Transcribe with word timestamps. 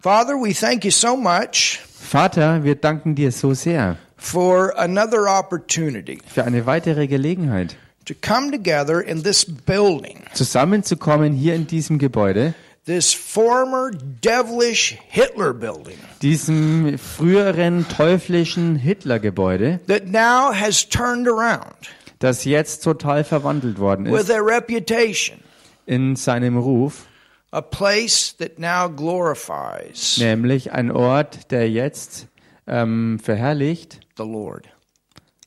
Father, 0.00 0.36
we 0.36 0.54
thank 0.54 0.84
you 0.84 0.92
so 0.92 1.16
much 1.16 1.80
Vater, 1.92 2.62
wir 2.62 2.76
danken 2.76 3.16
dir 3.16 3.32
so 3.32 3.52
sehr 3.52 3.96
for 4.16 4.72
another 4.78 5.26
opportunity 5.26 6.20
für 6.24 6.44
eine 6.44 6.66
weitere 6.66 7.08
Gelegenheit, 7.08 7.74
to 8.04 8.14
come 8.14 8.52
together 8.52 9.00
in 9.00 9.24
this 9.24 9.44
building, 9.44 10.22
zusammenzukommen 10.34 11.32
hier 11.32 11.56
in 11.56 11.66
diesem 11.66 11.98
Gebäude, 11.98 12.54
this 12.86 13.12
former 13.12 13.90
devilish 13.90 14.96
Hitler 15.08 15.52
building 15.52 15.98
diesem 16.22 16.96
früheren 16.96 17.84
teuflischen 17.88 18.76
Hitlergebäude, 18.76 19.80
that 19.88 20.06
now 20.06 20.52
has 20.52 20.88
turned 20.88 21.26
around 21.26 21.90
das 22.20 22.44
jetzt 22.44 22.84
total 22.84 23.24
verwandelt 23.24 23.80
worden 23.80 24.04
with 24.12 24.28
ist 24.28 24.30
a 24.30 24.38
reputation, 24.40 25.38
in 25.86 26.14
seinem 26.14 26.56
Ruf, 26.56 27.06
a 27.50 27.60
place 27.62 28.34
that 28.38 28.58
now 28.58 28.88
glorifies 28.88 30.18
nämlich 30.18 30.72
ein 30.72 30.90
Ort, 30.90 31.50
der 31.50 31.70
jetzt 31.70 32.26
ähm, 32.66 33.18
verherrlicht, 33.22 34.00
the 34.16 34.24
Lord. 34.24 34.68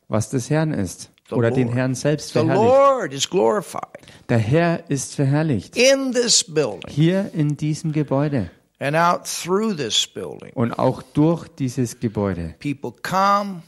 was 0.07 0.29
des 0.29 0.49
Herrn 0.49 0.73
ist 0.73 1.09
The 1.29 1.35
oder 1.35 1.51
den 1.51 1.67
Lord. 1.67 1.77
Herrn 1.77 1.95
selbst 1.95 2.27
The 2.33 2.39
verherrlicht. 2.39 2.63
Lord 2.65 3.13
is 3.13 3.29
glorified 3.29 3.81
Der 4.29 4.39
Herr 4.39 4.89
ist 4.89 5.15
verherrlicht 5.15 5.75
in 5.77 6.11
this 6.11 6.43
building 6.43 6.89
hier 6.89 7.29
in 7.33 7.55
diesem 7.57 7.91
Gebäude 7.91 8.49
and 8.79 8.95
out 8.95 9.25
through 9.25 9.75
this 9.75 10.07
building. 10.07 10.51
und 10.55 10.73
auch 10.73 11.01
durch 11.03 11.47
dieses 11.49 11.99
Gebäude. 11.99 12.55
People 12.59 12.91
come, 13.03 13.61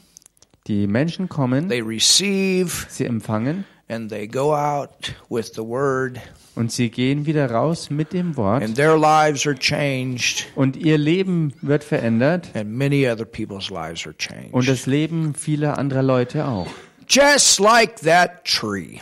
Die 0.66 0.86
Menschen 0.88 1.28
kommen, 1.28 1.68
they 1.68 1.80
receive, 1.82 2.86
sie 2.88 3.04
empfangen 3.04 3.64
and 3.88 4.10
they 4.10 4.26
go 4.26 4.54
out 4.56 5.14
with 5.28 5.52
the 5.54 5.62
word, 5.62 6.18
und 6.54 6.70
sie 6.72 6.90
gehen 6.90 7.26
wieder 7.26 7.50
raus 7.50 7.90
mit 7.90 8.12
dem 8.12 8.36
Wort 8.36 8.62
and 8.62 8.76
their 8.76 8.96
lives 8.96 9.46
are 9.46 9.56
changed, 9.56 10.46
und 10.54 10.76
ihr 10.76 10.98
Leben 10.98 11.52
wird 11.62 11.84
verändert 11.84 12.50
and 12.54 12.70
many 12.70 13.08
other 13.08 13.24
people's 13.24 13.70
lives 13.70 14.06
are 14.06 14.16
changed. 14.16 14.52
und 14.52 14.68
das 14.68 14.86
Leben 14.86 15.34
vieler 15.34 15.78
anderer 15.78 16.02
Leute 16.02 16.46
auch. 16.46 16.68
Just 17.08 17.60
like 17.60 17.96
that 18.00 18.44
tree 18.44 18.98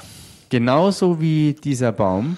Genauso 0.48 1.18
wie 1.20 1.54
dieser 1.54 1.92
Baum 1.92 2.36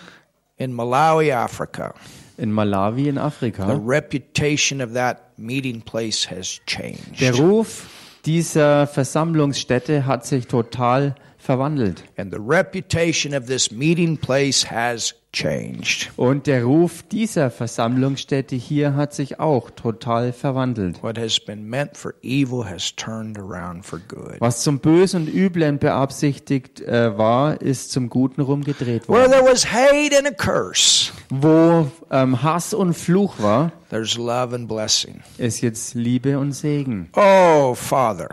in 0.57 0.73
Malawi, 0.73 1.33
Africa, 1.33 1.95
in 2.37 2.53
Malawi 2.53 3.09
in 3.09 3.17
the 3.17 3.21
Afrika. 3.21 3.73
reputation 3.85 4.81
of 4.81 4.93
that 4.95 5.37
meeting 5.37 5.81
place 5.81 6.31
has 6.31 6.61
changed. 6.67 7.21
Der 7.21 7.35
Ruf 7.35 7.87
dieser 8.25 8.87
Versammlungsstätte 8.87 10.07
hat 10.07 10.27
sich 10.27 10.47
total 10.47 11.17
verwandelt. 11.45 12.05
And 12.17 12.33
the 12.33 12.41
reputation 12.41 13.35
of 13.35 13.47
this 13.47 13.71
meeting 13.71 14.17
place 14.17 14.71
has 14.71 15.15
changed. 15.33 16.11
Und 16.17 16.47
der 16.47 16.65
Ruf 16.65 17.03
dieser 17.03 17.51
Versammlungsstätte 17.51 18.55
hier 18.57 18.95
hat 18.95 19.13
sich 19.15 19.41
auch 19.41 19.71
total 19.71 20.33
verwandelt. 20.33 21.03
What 21.03 21.19
has 21.19 21.39
been 21.41 21.69
meant 21.69 21.97
for 21.97 22.15
evil 22.23 22.65
has 22.65 22.95
turned 22.95 23.37
around 23.39 23.85
for 23.85 23.99
good. 24.09 24.37
Was 24.41 24.63
zum 24.63 24.79
Bösen 24.79 25.23
und 25.23 25.35
Üblen 25.35 25.79
beabsichtigt 25.79 26.81
äh, 26.81 27.19
war, 27.19 27.61
ist 27.61 27.91
zum 27.93 28.09
Guten 28.09 28.41
rumgedreht 28.41 29.09
Where 29.09 29.19
worden. 29.29 29.33
there 29.33 29.45
was 29.53 29.65
hate 29.73 30.17
and 30.17 30.27
a 30.27 30.31
curse, 30.31 31.13
Wo 31.31 31.91
ähm, 32.11 32.43
Hass 32.43 32.73
und 32.73 32.95
Fluch 32.95 33.35
war, 33.41 33.73
there's 33.91 34.17
love 34.17 34.55
and 34.55 34.69
blessing. 34.69 35.21
ist 35.39 35.61
jetzt 35.61 35.95
Liebe 35.95 36.39
und 36.39 36.53
Segen. 36.53 37.09
Oh, 37.17 37.75
Father, 37.75 38.29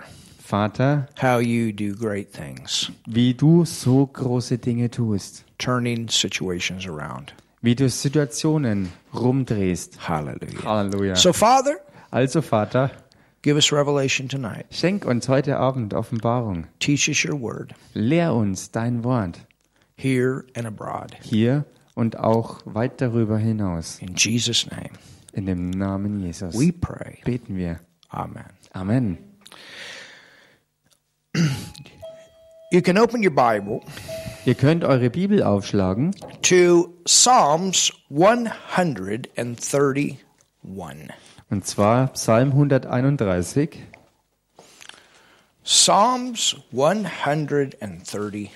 Vater, 0.52 1.08
how 1.22 1.40
you 1.40 1.72
do 1.72 1.96
great 1.96 2.34
things, 2.34 2.92
wie 3.08 3.34
du 3.34 3.64
so 3.64 4.06
große 4.06 4.58
Dinge 4.58 4.90
tust, 4.92 5.46
turning 5.58 6.10
situations 6.10 6.86
around. 6.86 7.34
wie 7.62 7.74
du 7.74 7.88
Situationen 7.90 8.90
rumdrehst. 9.14 10.10
Hallelujah. 10.10 10.64
Halleluja. 10.66 11.16
So, 11.16 11.32
Father, 11.32 11.78
Also 12.12 12.42
Vater, 12.42 12.92
give 13.44 13.56
us 13.56 13.72
revelation 13.72 14.28
tonight. 14.28 14.66
schenk 14.72 15.06
uns 15.06 15.30
heute 15.30 15.56
Abend 15.58 15.94
Offenbarung. 15.94 16.66
Teach 16.80 17.08
us 17.08 17.24
your 17.24 17.40
word 17.40 17.74
Lehr 17.94 18.34
uns 18.34 18.72
dein 18.72 19.06
Wort, 19.06 19.40
here 19.96 20.44
and 20.56 20.66
abroad. 20.68 21.16
hier 21.22 21.64
und 21.96 22.18
auch 22.20 22.60
weit 22.66 23.00
darüber 23.00 23.38
hinaus. 23.38 24.00
In 24.02 24.16
Jesus' 24.18 24.66
name, 24.70 24.90
In 25.32 25.46
dem 25.46 25.70
Namen 25.70 26.20
Jesus 26.20 26.54
we 26.60 26.74
pray. 26.74 27.20
beten 27.24 27.56
wir. 27.56 27.80
Amen. 28.10 28.44
Amen. 28.74 29.18
You 32.72 32.82
can 32.82 32.98
open 32.98 33.24
your 33.24 33.32
Bible 33.32 33.82
Ihr 34.46 34.56
könnt 34.56 34.84
eure 34.84 35.10
Bibel 35.12 35.44
aufschlagen 35.44 36.16
to 36.42 36.96
Psalms 37.06 37.94
131. 38.10 40.18
und 41.50 41.66
zwar 41.68 42.08
Psalm 42.14 42.50
131. 42.52 43.78
Psalms 45.64 46.56
131. 46.72 48.50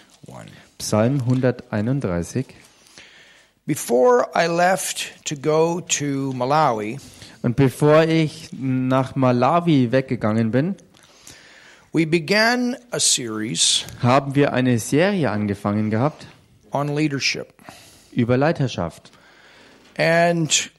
Psalm 0.79 1.19
131. 1.21 2.45
Before 3.67 4.27
I 4.35 4.47
left 4.47 5.23
to 5.25 5.35
go 5.35 5.81
to 5.81 6.33
Malawi, 6.33 6.97
Und 7.43 7.55
bevor 7.55 8.03
ich 8.03 8.49
nach 8.53 9.15
Malawi 9.15 9.91
weggegangen 9.91 10.49
bin, 10.49 10.75
we 11.95 12.05
began 12.05 12.75
a 12.91 12.99
series 12.99 13.85
haben 14.03 14.35
wir 14.35 14.51
eine 14.51 14.79
Serie 14.79 15.31
angefangen 15.31 15.89
gehabt 15.89 16.27
on 16.71 16.93
leadership. 16.93 17.53
über 18.11 18.35
Leiterschaft. 18.35 19.11
And 19.97 20.69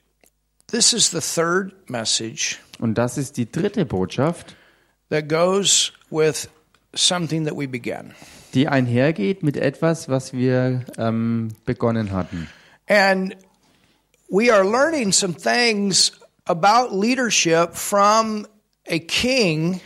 this 0.67 0.93
is 0.93 1.11
the 1.11 1.21
third 1.21 1.73
message 1.89 2.59
Und 2.81 2.99
das 2.99 3.17
ist 3.17 3.39
die 3.39 3.51
dritte 3.51 3.87
Botschaft, 3.87 4.55
that 5.09 5.27
goes 5.31 5.91
with 6.11 6.51
something 6.95 7.47
that 7.47 7.57
we 7.57 7.67
began. 7.67 8.15
die 8.53 8.69
einhergeht 8.69 9.43
mit 9.43 9.57
etwas, 9.57 10.11
was 10.11 10.35
wir 10.35 10.85
ähm, 10.99 11.49
begonnen 11.65 12.13
hatten. 12.13 12.47
And 12.89 13.35
we 14.29 14.53
are 14.53 14.65
learning 14.65 15.13
some 15.13 15.35
things 15.35 16.13
about 16.45 16.95
leadership 16.95 17.75
from 17.75 18.47
a 18.87 18.99
king 18.99 19.81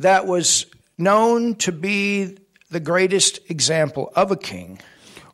that 0.00 0.26
was 0.26 0.66
known 0.96 1.56
to 1.58 1.72
be 1.72 2.36
the 2.70 2.80
greatest 2.80 3.40
example 3.48 4.10
of 4.14 4.30
a 4.30 4.36
king. 4.36 4.78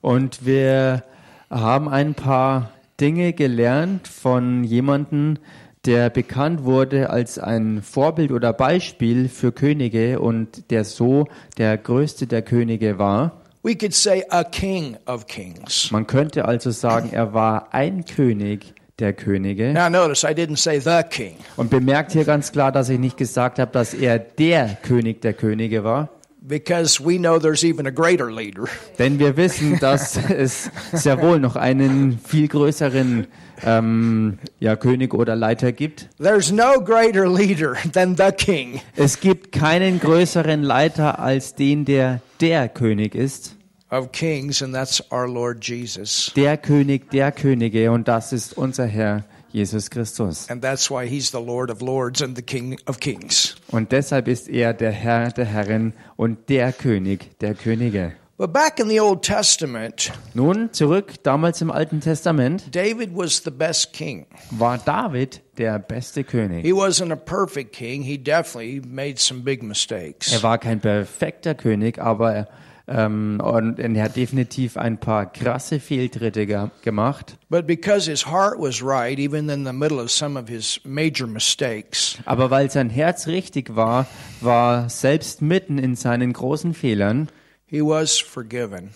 Und 0.00 0.44
wir 0.44 1.04
haben 1.50 1.88
ein 1.88 2.14
paar 2.14 2.70
Dinge 3.00 3.32
gelernt 3.32 4.08
von 4.08 4.64
jemandem, 4.64 5.38
der 5.84 6.10
bekannt 6.10 6.64
wurde 6.64 7.10
als 7.10 7.38
ein 7.38 7.82
Vorbild 7.82 8.32
oder 8.32 8.52
Beispiel 8.52 9.28
für 9.28 9.52
Könige 9.52 10.20
und 10.20 10.70
der 10.70 10.84
so 10.84 11.28
der 11.58 11.76
größte 11.78 12.26
der 12.26 12.42
Könige 12.42 12.98
war. 12.98 13.42
We 13.62 13.74
could 13.74 13.94
say 13.94 14.24
a 14.30 14.44
king 14.44 14.96
of 15.06 15.26
kings. 15.26 15.90
Man 15.90 16.06
könnte 16.06 16.44
also 16.44 16.70
sagen, 16.70 17.10
er 17.12 17.34
war 17.34 17.74
ein 17.74 18.04
König 18.04 18.75
der 18.98 19.12
Könige. 19.12 19.72
Now, 19.72 19.88
notice 19.88 20.24
I 20.24 20.32
didn't 20.32 20.56
say 20.56 20.80
the 20.80 21.02
king. 21.08 21.36
Und 21.56 21.70
bemerkt 21.70 22.12
hier 22.12 22.24
ganz 22.24 22.52
klar, 22.52 22.72
dass 22.72 22.88
ich 22.88 22.98
nicht 22.98 23.16
gesagt 23.16 23.58
habe, 23.58 23.70
dass 23.72 23.92
er 23.92 24.18
der 24.18 24.78
König 24.82 25.20
der 25.20 25.34
Könige 25.34 25.84
war. 25.84 26.08
Because 26.40 27.04
we 27.04 27.18
know 27.18 27.40
there's 27.40 27.64
even 27.64 27.88
a 27.88 27.90
greater 27.90 28.30
leader. 28.30 28.68
Denn 28.98 29.18
wir 29.18 29.36
wissen, 29.36 29.78
dass 29.80 30.16
es 30.30 30.70
sehr 30.92 31.20
wohl 31.20 31.40
noch 31.40 31.56
einen 31.56 32.20
viel 32.24 32.46
größeren 32.46 33.26
ähm, 33.64 34.38
ja, 34.60 34.76
König 34.76 35.12
oder 35.12 35.34
Leiter 35.34 35.72
gibt. 35.72 36.08
There's 36.18 36.52
no 36.52 36.80
greater 36.80 37.28
leader 37.28 37.74
than 37.92 38.16
the 38.16 38.30
king. 38.30 38.80
Es 38.94 39.18
gibt 39.18 39.50
keinen 39.50 39.98
größeren 39.98 40.62
Leiter 40.62 41.18
als 41.18 41.54
den, 41.56 41.84
der 41.84 42.20
der 42.40 42.68
König 42.68 43.14
ist. 43.14 43.55
Of 43.90 44.12
kings, 44.12 44.62
and 44.62 44.74
that's 44.74 45.02
our 45.12 45.28
Lord 45.28 45.62
Jesus. 45.62 46.32
Der 46.36 46.56
König 46.56 47.10
der 47.10 47.32
Könige 47.32 47.90
und 47.92 48.08
das 48.08 48.32
ist 48.32 48.56
unser 48.56 48.86
Herr 48.86 49.24
Jesus 49.52 49.88
Christus. 49.90 50.50
And 50.50 50.62
that's 50.62 50.90
why 50.90 51.06
he's 51.06 51.30
the 51.30 51.40
Lord 51.40 51.70
of 51.70 51.80
lords 51.80 52.20
and 52.22 52.36
the 52.36 52.42
King 52.42 52.78
of 52.86 53.00
kings. 53.00 53.56
Und 53.68 53.92
deshalb 53.92 54.28
ist 54.28 54.48
er 54.48 54.74
der 54.74 54.92
Herr 54.92 55.30
der 55.30 55.46
Herren 55.46 55.92
und 56.16 56.48
der 56.48 56.72
König 56.72 57.38
der 57.40 57.54
Könige. 57.54 58.12
But 58.38 58.52
back 58.52 58.78
in 58.78 58.90
the 58.90 59.00
Old 59.00 59.22
Testament, 59.22 60.12
Nun 60.34 60.70
zurück, 60.70 61.14
damals 61.22 61.62
im 61.62 61.70
Alten 61.70 62.00
Testament 62.02 62.74
David 62.74 63.16
was 63.16 63.40
the 63.42 63.50
best 63.50 63.94
king. 63.94 64.26
war 64.50 64.76
David 64.76 65.40
der 65.56 65.78
beste 65.78 66.22
König. 66.22 66.62
He 66.62 66.72
wasn't 66.74 67.10
a 67.12 67.16
perfect 67.16 67.72
king. 67.72 68.02
He 68.02 68.18
definitely 68.18 68.82
made 68.86 69.18
some 69.18 69.40
big 69.40 69.62
mistakes. 69.62 70.34
Er 70.34 70.42
war 70.42 70.58
kein 70.58 70.80
perfekter 70.80 71.54
König, 71.54 71.98
aber 71.98 72.46
ähm, 72.88 73.40
und, 73.42 73.80
und 73.80 73.94
er 73.96 74.04
hat 74.04 74.16
definitiv 74.16 74.76
ein 74.76 74.98
paar 74.98 75.26
krasse 75.32 75.80
Fehltritte 75.80 76.46
ge 76.46 76.68
gemacht. 76.82 77.36
But 77.48 77.66
because 77.66 78.08
his 78.10 78.26
heart 78.26 78.58
was 78.58 78.82
right, 78.82 79.18
even 79.18 79.48
in 79.48 79.64
the 79.64 79.72
middle 79.72 80.00
of 80.00 80.10
some 80.10 80.38
of 80.38 80.48
his 80.48 80.80
major 80.84 81.26
mistakes, 81.26 82.18
Aber 82.24 82.50
weil 82.50 82.70
sein 82.70 82.90
Herz 82.90 83.26
richtig 83.26 83.74
war, 83.74 84.06
war 84.40 84.88
selbst 84.88 85.42
mitten 85.42 85.78
in 85.78 85.96
seinen 85.96 86.32
großen 86.32 86.74
Fehlern, 86.74 87.28
he 87.66 87.80
was 87.80 88.18
forgiven. 88.18 88.90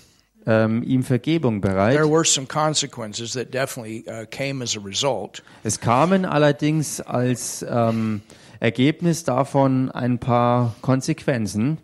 ähm, 0.46 0.82
ihm 0.84 1.02
Vergebung 1.02 1.60
bereit. 1.60 1.94
There 1.96 2.08
were 2.10 2.24
some 2.24 2.46
consequences 2.46 3.32
that 3.32 3.52
definitely 3.52 4.04
uh, 4.06 4.24
came 4.30 4.62
as 4.62 4.76
a 4.76 4.80
result. 4.80 5.42
Es 5.64 5.80
kamen 5.80 6.24
allerdings 6.24 7.00
als 7.00 7.64
ähm, 7.68 8.22
Ergebnis 8.60 9.24
davon 9.24 9.90
ein 9.90 10.18
paar 10.18 10.74
Konsequenzen, 10.80 11.78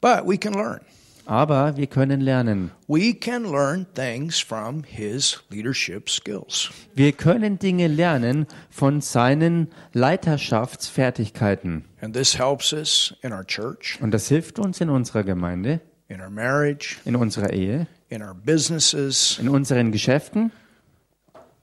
But 0.00 0.26
we 0.26 0.36
can 0.36 0.52
learn. 0.54 0.80
Aber 1.28 1.76
wir 1.76 1.86
können 1.86 2.20
lernen. 2.22 2.70
We 2.88 3.12
can 3.12 3.44
learn 3.44 3.86
things 3.94 4.40
from 4.40 4.82
his 4.82 5.38
leadership 5.50 6.08
skills. 6.08 6.70
Wir 6.94 7.12
können 7.12 7.58
Dinge 7.58 7.86
lernen 7.86 8.46
von 8.70 9.02
seinen 9.02 9.68
Leiterschaftsfertigkeiten. 9.92 11.84
And 12.00 12.14
this 12.14 12.38
helps 12.38 12.72
us 12.72 13.14
in 13.22 13.32
our 13.32 13.44
church, 13.46 13.98
Und 14.00 14.12
das 14.12 14.28
hilft 14.28 14.58
uns 14.58 14.80
in 14.80 14.88
unserer 14.88 15.22
Gemeinde, 15.22 15.80
in 16.08 16.20
our 16.20 16.30
marriage, 16.30 16.96
in 17.04 17.14
unserer 17.14 17.52
Ehe, 17.52 17.86
in 18.08 18.22
our 18.22 18.34
businesses. 18.34 19.38
in 19.38 19.48
unseren 19.50 19.92
Geschäften. 19.92 20.50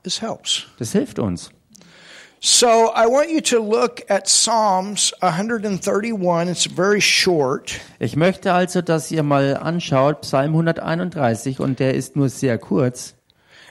This 0.04 0.22
helps. 0.22 0.68
Das 0.78 0.92
hilft 0.92 1.18
uns. 1.18 1.50
So 2.48 2.92
I 2.94 3.08
want 3.08 3.32
you 3.32 3.42
to 3.42 3.60
look 3.60 4.04
at 4.08 4.30
Psalms 4.30 5.12
131. 5.22 6.48
It's 6.48 6.68
very 6.68 7.02
short. 7.02 7.82
Ich 7.98 8.16
möchte 8.16 8.54
also, 8.54 8.84
dass 8.84 9.10
ihr 9.10 9.24
mal 9.24 9.58
anschaut, 9.58 10.22
Psalm 10.22 10.52
131, 10.54 11.60
und 11.60 11.80
der 11.80 11.96
ist 11.96 12.16
nur 12.16 12.30
sehr 12.30 12.60
kurz. 12.60 13.16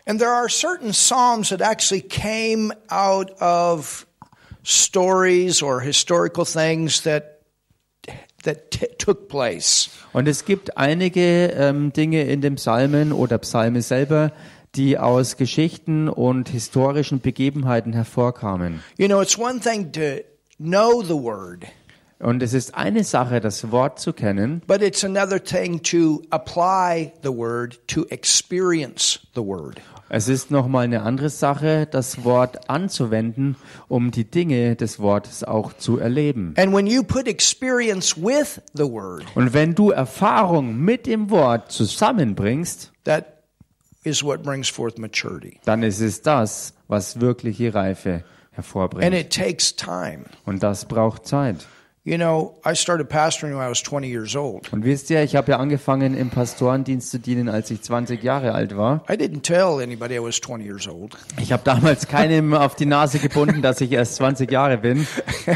And 0.06 0.18
there 0.18 0.32
are 0.32 0.48
certain 0.48 0.92
Psalms 0.92 1.50
that 1.50 1.60
actually 1.60 2.00
came 2.00 2.72
out 2.90 3.30
of 3.40 4.08
stories 4.64 5.62
or 5.62 5.80
historical 5.80 6.44
things 6.44 7.02
that 7.02 7.42
that 8.42 8.72
took 8.98 9.28
place. 9.28 9.88
Und 10.12 10.26
es 10.26 10.44
gibt 10.44 10.76
einige 10.76 11.52
ähm, 11.56 11.92
Dinge 11.92 12.24
in 12.24 12.40
dem 12.40 12.56
Psalmen 12.56 13.12
oder 13.12 13.38
Psalme 13.38 13.82
selber, 13.82 14.32
die 14.76 14.98
aus 14.98 15.36
Geschichten 15.36 16.08
und 16.08 16.48
historischen 16.48 17.20
Begebenheiten 17.20 17.92
hervorkamen. 17.92 18.80
You 18.96 19.06
know, 19.06 19.20
it's 19.22 19.38
one 19.38 19.60
thing 19.60 19.92
to 19.92 20.00
know 20.58 21.02
the 21.02 21.14
word, 21.14 21.64
Und 22.20 22.42
es 22.42 22.54
ist 22.54 22.74
eine 22.74 23.04
Sache, 23.04 23.40
das 23.40 23.70
Wort 23.70 23.98
zu 23.98 24.12
kennen, 24.12 24.62
but 24.66 24.80
it's 24.82 25.04
another 25.04 25.42
thing 25.42 25.82
to 25.82 26.22
apply 26.30 27.12
the 27.22 27.28
word, 27.28 27.78
to 27.88 28.04
experience 28.08 29.20
the 29.34 29.42
word. 29.42 29.80
es 30.08 30.28
ist 30.28 30.50
nochmal 30.50 30.84
eine 30.84 31.02
andere 31.02 31.28
Sache, 31.28 31.86
das 31.90 32.24
Wort 32.24 32.70
anzuwenden, 32.70 33.56
um 33.88 34.10
die 34.10 34.24
Dinge 34.24 34.76
des 34.76 35.00
Wortes 35.00 35.42
auch 35.44 35.72
zu 35.72 35.98
erleben. 35.98 36.54
And 36.56 36.72
when 36.72 36.86
you 36.86 37.02
put 37.02 37.26
experience 37.26 38.16
with 38.16 38.60
the 38.74 38.84
word, 38.84 39.24
Und 39.34 39.52
wenn 39.52 39.74
du 39.74 39.90
Erfahrung 39.90 40.76
mit 40.78 41.06
dem 41.06 41.30
Wort 41.30 41.72
zusammenbringst, 41.72 42.92
that 43.04 43.33
is 44.04 44.22
what 44.22 44.42
brings 44.42 44.68
forth 44.68 44.98
maturity. 44.98 45.58
dann 45.64 45.82
ist 45.82 46.00
es 46.00 46.22
das, 46.22 46.74
was 46.88 47.20
wirkliche 47.20 47.74
Reife 47.74 48.12
And 48.12 48.22
hervorbringt. 48.52 49.14
it 49.14 49.32
takes 49.34 49.74
time. 49.74 50.24
Und 50.46 50.62
das 50.62 50.84
braucht 50.84 51.26
Zeit. 51.26 51.66
You 52.06 52.18
know, 52.18 52.60
I 52.66 52.74
started 52.76 53.08
pastoring 53.08 53.56
when 53.56 53.62
I 53.66 53.70
was 53.70 53.82
20 53.82 54.06
years 54.10 54.36
old. 54.36 54.70
Und 54.74 54.84
wisst 54.84 55.08
ihr, 55.08 55.22
ich 55.22 55.36
habe 55.36 55.52
ja 55.52 55.56
angefangen, 55.58 56.14
im 56.14 56.28
Pastorendienst 56.28 57.10
zu 57.10 57.18
dienen, 57.18 57.48
als 57.48 57.70
ich 57.70 57.80
20 57.80 58.22
Jahre 58.22 58.52
alt 58.52 58.76
war. 58.76 59.02
I 59.08 59.14
didn't 59.14 59.40
tell 59.40 59.82
anybody 59.82 60.16
I 60.16 60.18
was 60.22 60.38
20 60.38 60.66
years 60.66 60.86
old. 60.86 61.16
Ich 61.40 61.50
habe 61.50 61.62
damals 61.64 62.06
keinem 62.06 62.52
auf 62.52 62.76
die 62.76 62.84
Nase 62.84 63.20
gebunden, 63.20 63.62
dass 63.62 63.80
ich 63.80 63.90
erst 63.90 64.16
20 64.16 64.50
Jahre 64.52 64.76
bin. 64.76 65.06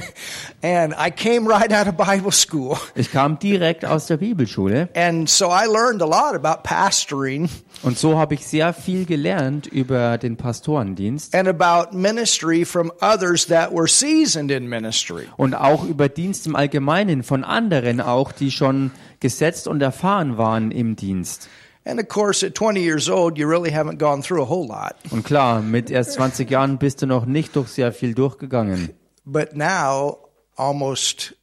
And 0.63 0.95
I 0.99 1.11
came 1.11 1.47
right 1.47 1.71
out 1.71 1.87
of 1.87 1.97
Bible 1.99 2.33
school. 2.33 2.79
Ich 2.95 3.13
kam 3.13 3.39
direkt 3.39 3.85
aus 3.85 4.07
der 4.07 4.17
Bibelschule 4.17 4.89
And 4.97 5.29
so 5.29 5.51
I 5.51 5.67
learned 5.67 6.01
a 6.01 6.07
lot 6.07 6.35
about 6.35 6.63
pastoring 6.63 7.51
und 7.83 7.99
so 7.99 8.19
habe 8.19 8.35
ich 8.35 8.47
sehr 8.47 8.73
viel 8.73 9.05
gelernt 9.05 9.67
über 9.67 10.19
den 10.19 10.37
Pastorendienst 10.37 11.35
and 11.35 11.49
about 11.49 11.97
ministry 11.97 12.65
from 12.65 12.93
others 13.01 13.47
that 13.47 13.73
were 13.73 13.89
seasoned 13.89 14.51
in 14.51 14.69
ministry. 14.69 15.25
und 15.37 15.55
auch 15.55 15.85
über 15.85 16.09
Dienst 16.09 16.47
im 16.47 16.57
Allgemeinen 16.57 17.23
von 17.23 17.45
anderen 17.45 18.01
auch, 18.01 18.33
die 18.33 18.51
schon 18.51 18.91
gesetzt 19.21 19.69
und 19.69 19.81
erfahren 19.83 20.39
waren 20.39 20.71
im 20.71 20.97
Dienst. 20.97 21.49
And 21.85 21.99
of 21.99 22.09
course, 22.09 22.45
at 22.45 22.55
20 22.55 22.83
years 22.83 23.09
old, 23.09 23.39
you 23.39 23.49
really 23.49 23.71
haven't 23.71 23.99
gone 23.99 24.21
through 24.23 24.43
a 24.43 24.49
whole 24.49 24.67
lot. 24.69 24.95
Und 25.11 25.25
klar, 25.25 25.63
mit 25.63 25.91
erst 25.91 26.13
20 26.13 26.51
Jahren 26.51 26.77
bist 26.77 27.01
du 27.01 27.07
noch 27.07 27.25
nicht 27.25 27.57
durch 27.57 27.69
sehr 27.69 27.93
viel 27.93 28.13
durchgegangen. 28.13 28.91
But 29.25 29.57
now, 29.57 30.19
almost, 30.57 31.35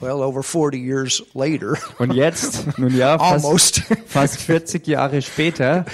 well, 0.00 0.22
over 0.22 0.42
40 0.42 0.78
years 0.78 1.22
later, 1.34 1.76
Und 1.98 2.12
jetzt, 2.12 2.78
nun 2.78 2.96
ja, 2.96 3.18
fast, 3.18 3.44
almost, 3.44 3.82
fast 4.06 4.40
40 4.40 4.86
Jahre 4.86 5.22
später, 5.22 5.84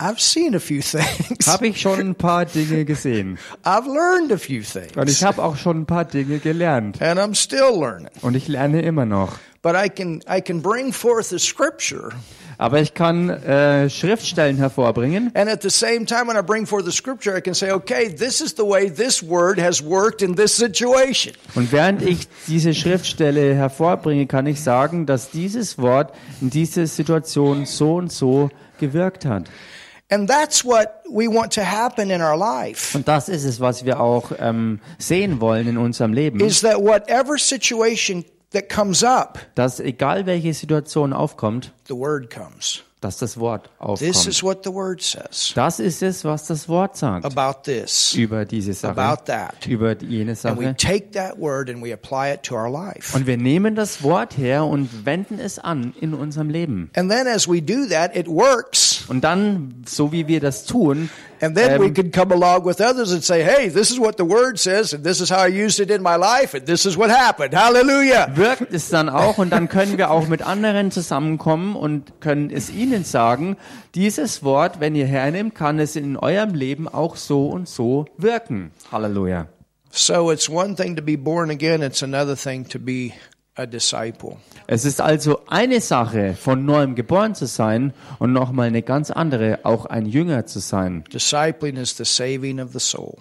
I've 0.00 0.20
seen 0.20 0.54
a 0.54 0.60
few 0.60 0.80
things. 0.80 1.46
habe 1.48 1.66
ich 1.66 1.80
schon 1.80 1.98
ein 1.98 2.14
paar 2.14 2.44
Dinge 2.44 2.84
gesehen. 2.84 3.36
I've 3.64 3.86
learned 3.92 4.30
a 4.32 4.38
few 4.38 4.58
Und 4.60 5.08
ich 5.08 5.18
things. 5.18 5.22
habe 5.24 5.42
auch 5.42 5.56
schon 5.56 5.80
ein 5.80 5.86
paar 5.86 6.04
Dinge 6.04 6.38
gelernt. 6.38 7.02
And 7.02 7.18
I'm 7.18 7.34
still 7.34 7.76
learning. 7.80 8.10
Und 8.22 8.36
ich 8.36 8.46
lerne 8.46 8.82
immer 8.82 9.06
noch. 9.06 9.38
But 9.60 9.74
I 9.74 9.88
can, 9.88 10.22
I 10.28 10.40
can 10.40 10.62
bring 10.62 10.92
forth 10.92 11.26
the 11.30 11.38
scripture. 11.40 12.10
Aber 12.58 12.80
ich 12.80 12.92
kann 12.92 13.30
äh, 13.30 13.88
Schriftstellen 13.88 14.56
hervorbringen. 14.56 15.30
And 15.34 15.48
at 15.48 15.62
the 15.62 15.70
same 15.70 16.04
time, 16.04 16.26
when 16.26 16.36
I 16.36 16.42
bring 16.42 16.66
forth 16.66 16.84
the 16.84 16.92
scripture, 16.92 17.36
I 17.36 17.40
can 17.40 17.54
say, 17.54 17.70
okay, 17.70 18.08
this 18.08 18.40
is 18.40 18.54
the 18.56 18.64
way 18.64 18.90
this 18.90 19.22
word 19.22 19.60
has 19.60 19.80
worked 19.80 20.22
in 20.22 20.34
this 20.34 20.56
situation. 20.56 21.34
Und 21.54 21.70
während 21.70 22.02
ich 22.02 22.26
diese 22.48 22.74
Schriftstelle 22.74 23.54
hervorbringe, 23.54 24.26
kann 24.26 24.46
ich 24.46 24.60
sagen, 24.60 25.06
dass 25.06 25.30
dieses 25.30 25.78
Wort 25.78 26.12
in 26.40 26.50
dieser 26.50 26.88
Situation 26.88 27.64
so 27.64 27.94
und 27.94 28.12
so 28.12 28.50
gewirkt 28.80 29.24
hat. 29.24 29.44
And 30.10 30.28
that's 30.28 30.64
what 30.64 31.02
we 31.08 31.28
want 31.28 31.52
to 31.52 31.60
happen 31.60 32.10
in 32.10 32.20
our 32.22 32.36
life. 32.36 32.96
Und 32.96 33.06
das 33.06 33.28
ist 33.28 33.44
es, 33.44 33.60
was 33.60 33.84
wir 33.84 34.00
auch 34.00 34.32
ähm, 34.40 34.80
sehen 34.98 35.40
wollen 35.40 35.68
in 35.68 35.76
unserem 35.76 36.12
Leben. 36.12 36.40
Is 36.40 36.62
that 36.62 36.78
whatever 36.78 37.38
situation 37.38 38.24
that 38.52 38.68
comes 38.68 39.02
up, 39.02 39.38
Dass 39.54 39.80
egal 39.80 40.26
welche 40.26 40.52
Situation 40.54 41.12
aufkommt, 41.12 41.72
the 41.88 41.94
word 41.94 42.30
comes. 42.30 42.82
dass 43.00 43.18
das 43.18 43.38
Wort 43.38 43.64
This 43.64 43.78
aufkommt. 43.78 44.26
is 44.28 44.42
what 44.42 44.64
the 44.64 44.72
word 44.72 45.00
says 45.00 45.52
Das 45.54 45.78
ist 45.78 46.02
es, 46.02 46.24
was 46.24 46.46
das 46.48 46.68
Wort 46.68 46.96
sagt 46.96 47.24
about 47.24 47.60
this, 47.64 48.12
über 48.14 48.44
diese 48.44 48.72
Sache, 48.72 49.00
about 49.00 49.22
that. 49.26 49.66
über 49.68 49.96
jene 50.02 50.32
And 50.42 50.58
we 50.58 50.64
Sache. 50.64 50.76
take 50.76 51.10
that 51.12 51.38
word 51.38 51.70
and 51.70 51.80
we 51.80 51.92
apply 51.92 52.32
it 52.32 52.42
to 52.44 52.56
our 52.56 52.68
life. 52.68 53.14
Und 53.16 53.26
wir 53.28 53.36
nehmen 53.36 53.76
das 53.76 54.02
Wort 54.02 54.36
her 54.36 54.64
und 54.64 55.04
wenden 55.06 55.38
es 55.38 55.60
an 55.60 55.94
in 56.00 56.12
unserem 56.12 56.50
Leben. 56.50 56.90
And 56.96 57.08
then 57.08 57.28
as 57.28 57.46
we 57.48 57.62
do 57.62 57.86
that, 57.88 58.16
it 58.16 58.26
works. 58.26 58.97
Und 59.08 59.24
dann, 59.24 59.82
so 59.86 60.12
wie 60.12 60.28
wir 60.28 60.40
das 60.40 60.64
tun, 60.64 61.10
And 61.40 61.56
then 61.56 61.80
we 61.80 61.86
ähm, 61.86 61.94
can 61.94 62.10
come 62.10 62.32
along 62.32 62.64
with 62.64 62.80
others 62.80 63.12
and 63.12 63.22
say, 63.22 63.44
hey, 63.44 63.68
this 63.68 63.90
is 63.90 63.98
what 63.98 64.16
the 64.18 64.24
word 64.24 64.58
says, 64.58 64.92
and 64.92 65.04
this 65.04 65.20
is 65.20 65.30
how 65.30 65.38
I 65.38 65.46
used 65.46 65.78
it 65.78 65.90
in 65.90 66.02
my 66.02 66.16
life, 66.16 66.54
and 66.54 66.66
this 66.66 66.84
is 66.84 66.96
what 66.96 67.10
happened. 67.10 67.54
Hallelujah. 67.54 68.28
wirkt 68.34 68.72
es 68.72 68.88
dann 68.88 69.08
auch 69.08 69.38
und 69.38 69.50
dann 69.50 69.68
können 69.68 69.98
wir 69.98 70.10
auch 70.10 70.26
mit 70.26 70.42
anderen 70.42 70.90
zusammenkommen 70.90 71.76
und 71.76 72.20
können 72.20 72.50
es 72.50 72.70
ihnen 72.70 73.04
sagen, 73.04 73.56
dieses 73.94 74.42
Wort, 74.42 74.80
wenn 74.80 74.96
ihr 74.96 75.06
hernimmt, 75.06 75.54
kann 75.54 75.78
es 75.78 75.94
in 75.94 76.16
eurem 76.16 76.54
Leben 76.54 76.88
auch 76.88 77.14
so 77.14 77.48
und 77.48 77.68
so 77.68 78.06
wirken. 78.16 78.72
Halleluja. 78.90 79.46
So 79.90 80.32
it's 80.32 80.48
one 80.48 80.74
thing 80.74 80.96
to 80.96 81.02
be 81.02 81.16
born 81.16 81.50
again, 81.50 81.82
it's 81.82 82.02
another 82.02 82.36
thing 82.36 82.68
to 82.68 82.78
be. 82.78 83.12
Es 84.66 84.84
ist 84.84 85.00
also 85.00 85.40
eine 85.48 85.80
Sache, 85.80 86.34
von 86.34 86.64
neuem 86.64 86.94
geboren 86.94 87.34
zu 87.34 87.46
sein 87.46 87.92
und 88.18 88.32
nochmal 88.32 88.68
eine 88.68 88.82
ganz 88.82 89.10
andere, 89.10 89.60
auch 89.64 89.86
ein 89.86 90.06
Jünger 90.06 90.46
zu 90.46 90.60
sein. 90.60 91.04
Discipling 91.12 91.76
is 91.76 91.96
the 91.96 92.04
saving 92.04 92.60
of 92.60 92.72
the 92.72 92.78
soul. 92.78 93.16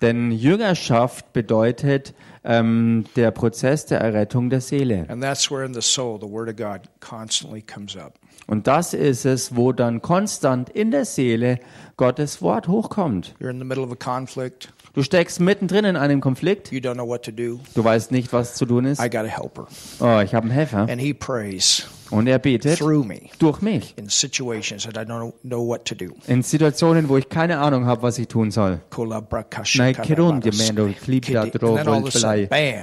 Denn 0.00 0.30
Jüngerschaft 0.30 1.32
bedeutet 1.32 2.14
ähm, 2.44 3.04
der 3.16 3.30
Prozess 3.32 3.86
der 3.86 4.00
Errettung 4.00 4.48
der 4.48 4.60
Seele. 4.60 5.06
And 5.08 5.22
that's 5.22 5.50
where 5.50 5.64
in 5.64 5.74
the 5.74 5.82
soul 5.82 6.18
the 6.20 6.30
word 6.30 6.48
of 6.48 6.56
God 6.56 6.82
constantly 7.00 7.62
comes 7.62 7.96
up. 7.96 8.14
Und 8.46 8.66
das 8.66 8.94
ist 8.94 9.26
es, 9.26 9.56
wo 9.56 9.72
dann 9.72 10.00
konstant 10.00 10.70
in 10.70 10.90
der 10.90 11.04
Seele 11.04 11.58
Gottes 11.96 12.40
Wort 12.40 12.68
hochkommt. 12.68 13.34
You're 13.40 13.50
in 13.50 13.58
the 13.58 13.64
middle 13.64 13.84
of 13.84 13.92
a 13.92 13.96
conflict, 13.96 14.72
Du 14.94 15.02
steckst 15.02 15.40
mittendrin 15.40 15.84
in 15.84 15.96
einem 15.96 16.20
Konflikt, 16.20 16.72
you 16.72 16.80
don't 16.80 16.94
know 16.94 17.06
what 17.06 17.22
to 17.24 17.30
do. 17.30 17.60
du 17.74 17.84
weißt 17.84 18.10
nicht, 18.10 18.32
was 18.32 18.54
zu 18.54 18.66
tun 18.66 18.84
ist. 18.84 19.00
I 19.00 19.08
got 19.08 19.20
a 19.20 19.26
helper. 19.26 19.66
Oh, 20.00 20.20
ich 20.20 20.34
habe 20.34 20.44
einen 20.44 20.50
Helfer. 20.50 20.88
And 20.88 21.00
he 21.00 21.12
prays 21.14 21.86
Und 22.10 22.26
er 22.26 22.38
betet 22.38 22.78
through 22.78 23.04
me 23.04 23.20
durch 23.38 23.60
mich. 23.60 23.94
in 23.96 24.08
situations 24.08 24.84
that 24.84 24.96
I 24.96 25.00
don't 25.00 25.32
know 25.42 25.66
what 25.66 25.84
to 25.84 25.94
do. 25.94 26.14
In 26.26 26.42
Situationen, 26.42 27.08
wo 27.08 27.16
ich 27.18 27.28
keine 27.28 27.58
Ahnung 27.58 27.84
habe, 27.86 28.02
was 28.02 28.18
ich 28.18 28.28
tun 28.28 28.50
soll. 28.50 28.80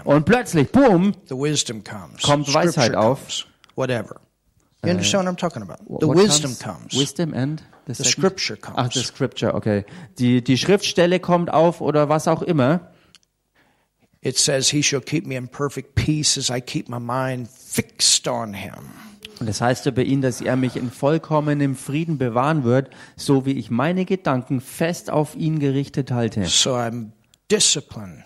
Und 0.03 0.25
plötzlich, 0.25 0.71
boom, 0.71 1.13
the 1.27 1.35
wisdom 1.35 1.83
comes. 1.83 2.21
Kommt 2.21 2.53
Weisheit 2.53 2.95
auf. 2.95 3.45
Whatever. 3.75 4.21
You 4.83 4.91
understand 4.91 5.25
what 5.25 5.33
I'm 5.33 5.37
talking 5.37 5.63
about? 5.63 5.77
The 5.99 6.07
wisdom 6.07 6.55
comes. 6.59 6.93
Wisdom 6.93 7.33
and 7.33 7.63
the, 7.87 7.93
The 7.93 8.03
scripture 8.03 8.57
Ach, 8.75 8.89
the 8.91 8.99
comes. 8.99 9.07
scripture, 9.07 9.53
okay. 9.53 9.85
Die, 10.19 10.43
die 10.43 10.57
Schriftstelle 10.57 11.19
kommt 11.19 11.51
auf 11.51 11.81
oder 11.81 12.09
was 12.09 12.27
auch 12.27 12.41
immer. 12.41 12.91
It 14.21 14.37
says, 14.37 14.69
He 14.69 14.81
shall 14.81 15.01
keep 15.01 15.25
me 15.25 15.35
in 15.35 15.47
perfect 15.47 15.95
peace 15.95 16.37
as 16.37 16.49
I 16.49 16.59
keep 16.59 16.89
my 16.89 16.99
mind 16.99 17.47
fixed 17.47 18.27
on 18.27 18.53
Him. 18.53 18.91
Und 19.39 19.47
das 19.47 19.61
heißt 19.61 19.85
über 19.85 20.01
ihn, 20.01 20.21
dass 20.21 20.41
er 20.41 20.55
mich 20.55 20.77
in 20.77 20.89
vollkommenem 20.89 21.75
Frieden 21.75 22.17
bewahren 22.17 22.63
wird, 22.63 22.89
so 23.17 23.45
wie 23.45 23.51
ich 23.51 23.69
meine 23.69 24.05
Gedanken 24.05 24.61
fest 24.61 25.11
auf 25.11 25.35
ihn 25.35 25.59
gerichtet 25.59 26.11
halte. 26.11 26.45
So 26.45 26.75
I'm 26.75 27.09
disciplined 27.51 28.23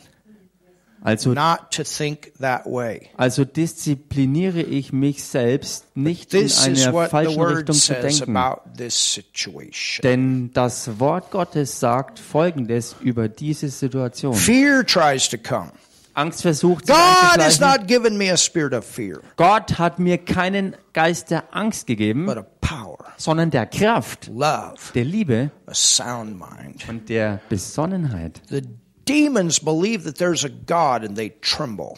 Also, 1.01 1.33
not 1.33 1.71
to 1.71 1.83
think 1.83 2.33
that 2.39 2.65
way. 2.65 3.09
also 3.15 3.45
diszipliniere 3.45 4.61
ich 4.61 4.91
mich 4.91 5.23
selbst, 5.23 5.85
nicht 5.95 6.33
in 6.33 6.51
einer 6.51 7.07
falschen 7.07 7.41
Richtung 7.41 7.75
zu 7.75 7.93
denken. 7.93 8.37
Denn 10.03 10.51
das 10.53 10.99
Wort 10.99 11.31
Gottes 11.31 11.79
sagt 11.79 12.19
Folgendes 12.19 12.95
über 13.01 13.29
diese 13.29 13.69
Situation. 13.69 14.33
Fear 14.33 14.85
tries 14.85 15.29
to 15.29 15.37
come. 15.37 15.71
Angst 16.19 16.41
versucht 16.41 16.87
God 16.87 16.97
has 16.97 17.59
not 17.61 17.87
given 17.87 18.17
me 18.17 18.29
a 18.29 18.35
spirit 18.35 18.73
of 18.73 18.83
fear, 18.83 19.21
Gott 19.37 19.79
hat 19.79 19.99
mir 19.99 20.17
keinen 20.17 20.75
Geist 20.91 21.31
der 21.31 21.55
Angst 21.55 21.87
gegeben, 21.87 22.25
but 22.25 22.37
of 22.37 22.45
power, 22.59 22.97
sondern 23.15 23.51
der 23.51 23.65
Kraft, 23.65 24.27
love, 24.27 24.75
der 24.93 25.05
Liebe 25.05 25.51
a 25.65 25.73
sound 25.73 26.37
mind. 26.37 26.89
und 26.89 27.07
der 27.07 27.39
Besonnenheit. 27.47 28.41
The 28.49 28.63
demons 29.09 29.59
believe 29.59 30.03
that 30.03 30.17
there's 30.17 30.43
a 30.45 30.49
God 30.49 31.03
and 31.03 31.15
they 31.17 31.31
tremble. 31.41 31.97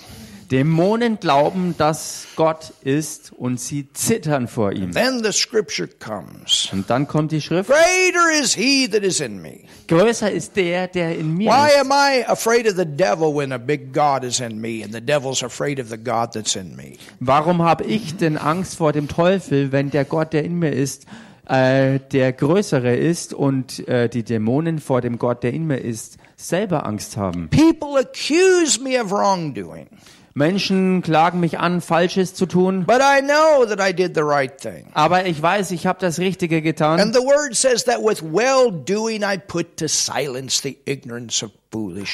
Dämonen 0.49 1.17
glauben, 1.21 1.75
dass 1.77 2.27
Gott 2.35 2.73
ist 2.81 3.31
und 3.31 3.57
sie 3.57 3.87
zittern 3.93 4.49
vor 4.49 4.73
ihm. 4.73 4.91
Then 4.91 5.23
the 5.23 5.31
scripture 5.31 5.87
comes. 5.87 6.67
Und 6.73 6.89
dann 6.89 7.07
kommt 7.07 7.31
die 7.31 7.39
Schrift, 7.39 7.69
Greater 7.69 8.41
is 8.41 8.53
he 8.53 8.85
that 8.89 9.01
is 9.01 9.21
in 9.21 9.41
me. 9.41 9.59
größer 9.87 10.29
ist 10.29 10.57
der, 10.57 10.87
der 10.89 11.17
in 11.17 11.35
mir 11.35 11.49
Why 11.49 11.67
ist. 11.69 11.79
am 11.79 11.91
I 11.91 12.25
afraid 12.27 12.67
of 12.67 12.75
the 12.75 12.85
devil 12.85 13.33
when 13.33 13.53
a 13.53 13.57
big 13.57 13.93
God 13.93 14.25
is 14.25 14.41
in 14.41 14.59
me 14.59 14.83
and 14.83 14.93
the 14.93 14.99
devil's 14.99 15.41
afraid 15.41 15.79
of 15.79 15.87
the 15.89 15.97
God 15.97 16.33
that's 16.33 16.57
in 16.57 16.75
me? 16.75 16.97
Warum 17.21 17.61
habe 17.61 17.85
ich 17.85 18.17
denn 18.17 18.37
Angst 18.37 18.75
vor 18.75 18.91
dem 18.91 19.07
Teufel, 19.07 19.71
wenn 19.71 19.89
der 19.89 20.03
Gott, 20.03 20.33
der 20.33 20.43
in 20.43 20.59
mir 20.59 20.71
ist, 20.73 21.05
äh, 21.47 21.99
der 22.11 22.33
größere 22.33 22.93
ist 22.93 23.33
und 23.33 23.87
äh, 23.87 24.09
die 24.09 24.23
Dämonen 24.23 24.79
vor 24.79 24.99
dem 24.99 25.17
Gott, 25.17 25.43
der 25.43 25.53
in 25.53 25.65
mir 25.65 25.77
ist, 25.77 26.17
selber 26.47 26.85
Angst 26.85 27.17
haben? 27.17 27.49
People 27.49 27.99
accuse 27.99 28.79
me 28.81 29.01
of 29.01 29.11
wrongdoing, 29.11 29.87
Menschen 30.33 31.01
klagen 31.01 31.39
mich 31.41 31.59
an, 31.59 31.81
Falsches 31.81 32.33
zu 32.33 32.45
tun, 32.45 32.85
but 32.85 33.01
I 33.01 33.21
know 33.21 33.65
that 33.65 33.79
I 33.79 33.93
did 33.93 34.15
the 34.15 34.23
right 34.23 34.55
thing. 34.57 34.87
aber 34.93 35.25
ich 35.25 35.41
weiß, 35.41 35.71
ich 35.71 35.85
habe 35.87 35.99
das 35.99 36.19
Richtige 36.19 36.61
getan. 36.61 36.99
And 36.99 37.13
the 37.13 37.21
word 37.21 37.55
says 37.55 37.83
that 37.85 37.99
with 38.01 38.21
well 38.23 38.71
doing 38.71 39.23
I 39.23 39.37
put 39.37 39.77
to 39.77 39.87
silence 39.87 40.61
the 40.61 40.77
ignorance 40.85 41.43
of 41.43 41.51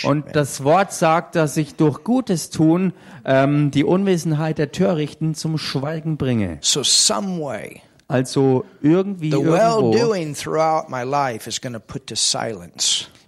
Und 0.04 0.36
das 0.36 0.64
Wort 0.64 0.94
sagt, 0.94 1.36
dass 1.36 1.58
ich 1.58 1.74
durch 1.74 2.04
Gutes 2.04 2.52
tun 2.52 2.94
ähm, 3.26 3.72
die 3.72 3.84
Unwissenheit 3.84 4.60
der 4.60 4.72
Törichten 4.72 5.34
zum 5.34 5.58
Schweigen 5.58 6.18
bringe. 6.18 6.60
So 6.62 6.84
some 6.84 7.42
way, 7.42 7.82
Also 8.08 8.66
irgendwie 8.84 9.32
irgendwo 9.32 9.92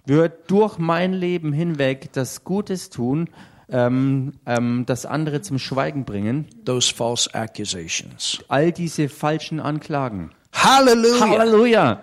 wird 0.06 0.50
durch 0.50 0.78
mein 0.78 1.12
Leben 1.12 1.52
hinweg 1.52 2.12
das 2.12 2.44
Gutes 2.44 2.90
tun, 2.90 3.28
ähm, 3.68 4.32
ähm, 4.46 4.84
das 4.86 5.06
andere 5.06 5.42
zum 5.42 5.58
Schweigen 5.58 6.04
bringen. 6.04 6.46
those 6.64 6.92
false 6.92 7.32
accusations. 7.34 8.38
All 8.48 8.72
diese 8.72 9.08
falschen 9.08 9.60
Anklagen. 9.60 10.30
Hallelujah. 10.52 11.20
Halleluja! 11.20 12.02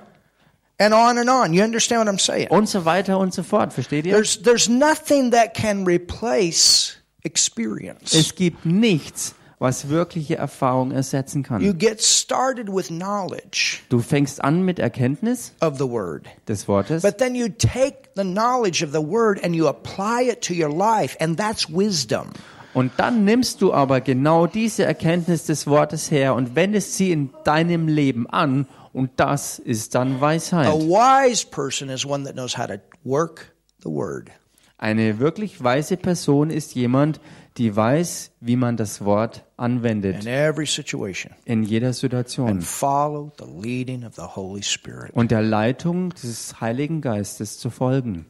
And 0.80 0.94
on 0.94 1.18
and 1.18 1.30
on. 1.30 1.54
You 1.54 1.64
understand 1.64 2.06
what 2.06 2.14
I'm 2.14 2.20
saying? 2.20 2.50
Und 2.50 2.70
so 2.70 2.86
weiter 2.86 3.18
und 3.18 3.34
so 3.34 3.44
fort. 3.44 3.74
Versteht 3.74 4.06
ihr? 4.06 4.14
There's 4.14 4.42
there's 4.42 4.70
nothing 4.70 5.32
that 5.32 5.56
can 5.56 5.86
replace 5.86 6.98
experience. 7.24 8.14
Es 8.14 8.36
gibt 8.36 8.66
nichts, 8.66 9.34
was 9.60 9.90
wirkliche 9.90 10.36
Erfahrung 10.36 10.92
ersetzen 10.92 11.40
You 11.42 11.48
kann. 11.48 11.78
get 11.80 12.02
started 12.02 12.68
with 12.72 12.88
knowledge 12.90 13.80
Du 13.90 14.00
fängst 14.00 14.44
an 14.44 14.62
mit 14.64 14.80
Erkenntnis 14.80 15.54
of 15.62 15.78
the 15.78 15.90
word. 15.90 16.28
des 16.48 16.68
Wortes. 16.68 17.02
But 17.02 17.18
then 17.18 17.34
you 17.36 17.48
take 17.50 18.10
the 18.16 18.24
knowledge 18.24 18.84
of 18.84 18.92
the 18.92 19.00
word 19.02 19.44
and 19.44 19.56
you 19.56 19.68
apply 19.68 20.30
it 20.30 20.42
to 20.48 20.54
your 20.54 20.70
life 20.72 21.18
and 21.20 21.38
that's 21.40 21.68
wisdom. 21.70 22.28
Und 22.74 22.92
dann 22.98 23.24
nimmst 23.26 23.62
du 23.64 23.74
aber 23.74 24.02
genau 24.02 24.46
diese 24.46 24.86
Erkenntnis 24.86 25.46
des 25.46 25.66
Wortes 25.66 26.12
her 26.12 26.36
und 26.36 26.56
wendest 26.56 26.94
sie 26.96 27.12
in 27.12 27.32
deinem 27.44 27.88
Leben 27.88 28.30
an 28.30 28.68
und 28.94 29.10
das 29.16 29.58
ist 29.58 29.96
dann 29.96 30.18
A 30.18 30.22
Weisheit. 30.22 30.68
wise 30.74 31.46
person 31.48 31.90
is 31.90 32.06
one 32.06 32.24
that 32.26 32.34
knows 32.34 32.56
how 32.58 32.68
to 32.68 32.76
work 33.04 33.52
the 33.84 33.90
word. 33.90 34.30
Eine 34.78 35.18
wirklich 35.18 35.64
weise 35.64 35.98
Person 35.98 36.52
ist 36.52 36.76
jemand, 36.76 37.20
die 37.58 37.76
weiß, 37.76 38.32
wie 38.40 38.56
man 38.56 38.78
das 38.78 39.04
Wort 39.04 39.44
anwendet 39.58 40.24
in 40.24 40.28
every 40.28 40.66
situation 40.68 41.34
in 41.46 41.64
jeder 41.64 41.92
Situation 41.94 42.48
and 42.50 42.64
follow 42.64 43.32
the 43.40 43.46
leading 43.46 44.06
of 44.06 44.16
the 44.16 44.22
Holy 44.22 44.62
Spirit. 44.64 45.12
und 45.14 45.32
der 45.32 45.42
Leitung 45.42 46.10
des 46.12 46.62
Heiligen 46.62 47.02
Geistes 47.02 47.58
zu 47.60 47.70
folgen. 47.70 48.26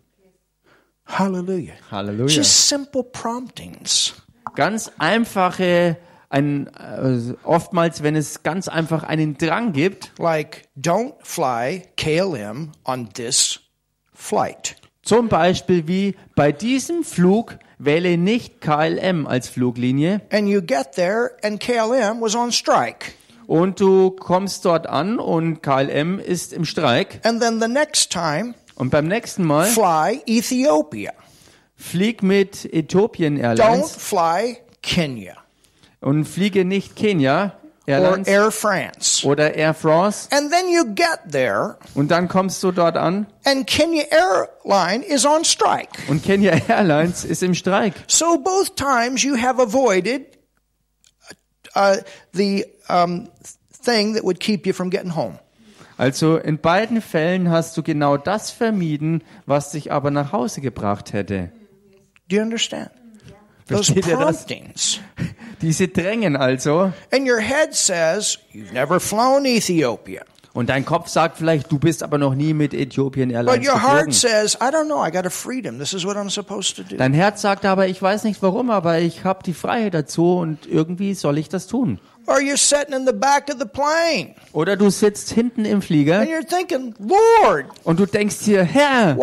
Hallelujah. 1.06 1.74
Halleluja. 1.90 2.28
Just 2.36 2.68
simple 2.68 3.04
promptings. 3.04 4.14
Ganz 4.56 4.92
einfache, 4.98 5.98
ein, 6.30 6.68
äh, 6.68 7.34
oftmals, 7.44 8.04
wenn 8.04 8.16
es 8.16 8.44
ganz 8.44 8.68
einfach 8.68 9.04
einen 9.04 9.38
Drang 9.38 9.72
gibt, 9.72 10.12
Like, 10.20 10.68
don't 10.78 11.14
fly 11.24 11.84
KLM 11.96 12.72
on 12.84 13.10
this 13.14 13.60
flight. 14.14 14.76
zum 15.04 15.30
Beispiel 15.30 15.88
wie 15.88 16.16
bei 16.36 16.52
diesem 16.52 17.04
Flug 17.04 17.58
wähle 17.80 18.18
nicht 18.18 18.62
KLM 18.62 19.28
als 19.28 19.50
Fluglinie. 19.50 20.22
And 20.32 20.48
you 20.48 20.62
get 20.62 20.94
there 20.94 21.32
and 21.44 21.60
KLM 21.60 22.22
was 22.22 22.36
on 22.36 22.52
strike. 22.52 23.14
und 23.48 23.80
du 23.80 24.12
kommst 24.12 24.66
dort 24.66 24.88
an 24.88 25.20
und 25.20 25.64
KLM 25.64 26.20
ist 26.20 26.54
im 26.54 26.66
Streik. 26.66 27.20
And 27.24 27.42
then 27.42 27.60
the 27.62 27.68
next 27.68 28.12
time, 28.12 28.54
und 28.76 28.92
beim 28.92 29.08
nächsten 29.08 29.44
Mal 29.44 29.66
fly 29.66 30.22
Ethiopia. 30.26 31.14
flieg 31.76 32.22
mit 32.22 32.66
Ethiopian 32.66 33.38
Don't 33.38 33.60
Airlines 33.60 33.92
fly 33.92 34.58
Kenya. 34.82 35.36
Und 36.00 36.26
fliege 36.26 36.64
nicht 36.64 36.96
Kenya 37.88 38.02
or 38.02 38.06
Airlines 38.18 38.28
Air 38.28 38.52
France. 38.52 39.26
oder 39.26 39.56
Air 39.56 39.74
France 39.74 40.28
And 40.32 40.52
then 40.52 40.68
you 40.70 40.86
get 40.94 41.32
there 41.32 41.78
und 41.96 42.12
dann 42.12 42.28
kommst 42.28 42.62
du 42.64 42.72
dort 42.74 42.98
an 42.98 43.28
and 43.46 43.66
Kenya 43.66 44.04
Airline 44.12 45.04
is 45.06 45.26
on 45.26 45.46
strike. 45.46 45.90
und 46.10 46.22
Kenya 46.24 46.52
Airlines 46.68 47.24
ist 47.24 47.42
im 47.44 47.54
Streik. 47.54 47.94
So 48.08 48.38
both 48.38 48.76
times 48.76 49.24
you 49.24 49.38
have 49.38 49.62
avoided 49.62 50.26
uh, 51.76 51.98
the 52.34 52.66
um, 52.90 53.30
thing 53.84 54.14
that 54.16 54.24
would 54.24 54.40
keep 54.40 54.66
you 54.68 54.74
from 54.74 54.90
getting 54.90 55.16
home. 55.16 55.40
Also 55.98 56.38
in 56.38 56.60
beiden 56.60 57.02
Fällen 57.02 57.50
hast 57.50 57.76
du 57.78 57.82
genau 57.84 58.18
das 58.18 58.52
vermieden, 58.52 59.24
was 59.48 59.72
dich 59.72 59.92
aber 59.92 60.12
nach 60.12 60.32
Hause 60.32 60.62
gebracht 60.62 61.14
hätte. 61.14 61.52
Do 62.30 62.36
you 62.36 62.42
understand? 62.42 62.92
Those 63.68 63.94
Versteht 63.94 64.14
das? 64.14 64.20
promptings. 64.46 65.00
Diese 65.62 65.88
Drängen 65.88 66.36
also. 66.36 66.92
And 67.12 67.28
your 67.28 67.40
head 67.40 67.74
says, 67.74 68.40
You've 68.54 68.74
never 68.74 69.00
flown 69.00 69.46
Ethiopia. 69.46 70.24
Und 70.58 70.70
dein 70.70 70.86
Kopf 70.86 71.08
sagt 71.08 71.38
vielleicht, 71.38 71.72
du 71.72 71.78
bist 71.78 72.02
aber 72.02 72.18
noch 72.18 72.34
nie 72.34 72.56
mit 72.56 72.74
Ethiopian 72.74 73.30
But 73.30 73.36
Airlines 73.38 73.70
geflogen. 73.72 74.12
says, 74.12 74.58
know. 74.58 75.06
Dein 76.98 77.14
Herz 77.14 77.42
sagt 77.44 77.66
aber, 77.66 77.88
ich 77.88 78.02
weiß 78.02 78.24
nicht 78.24 78.42
warum, 78.42 78.72
aber 78.72 78.98
ich 78.98 79.24
habe 79.24 79.44
die 79.44 79.54
Freiheit 79.54 79.94
dazu 79.94 80.38
und 80.38 80.66
irgendwie 80.66 81.14
soll 81.14 81.38
ich 81.38 81.48
das 81.48 81.68
tun. 81.68 82.00
Or 82.26 82.40
you're 82.40 82.58
sitting 82.58 82.94
in 82.94 83.06
the 83.06 83.14
back 83.14 83.50
of 83.50 83.60
the 83.60 83.68
plane 83.68 84.34
Oder 84.52 84.76
du 84.76 84.90
sitzt 84.90 85.30
hinten 85.32 85.64
im 85.64 85.84
Flieger 85.84 86.26
thinking, 86.50 86.94
und 87.84 88.00
du 88.00 88.08
denkst 88.08 88.40
dir, 88.40 88.64
Herr, 88.64 89.16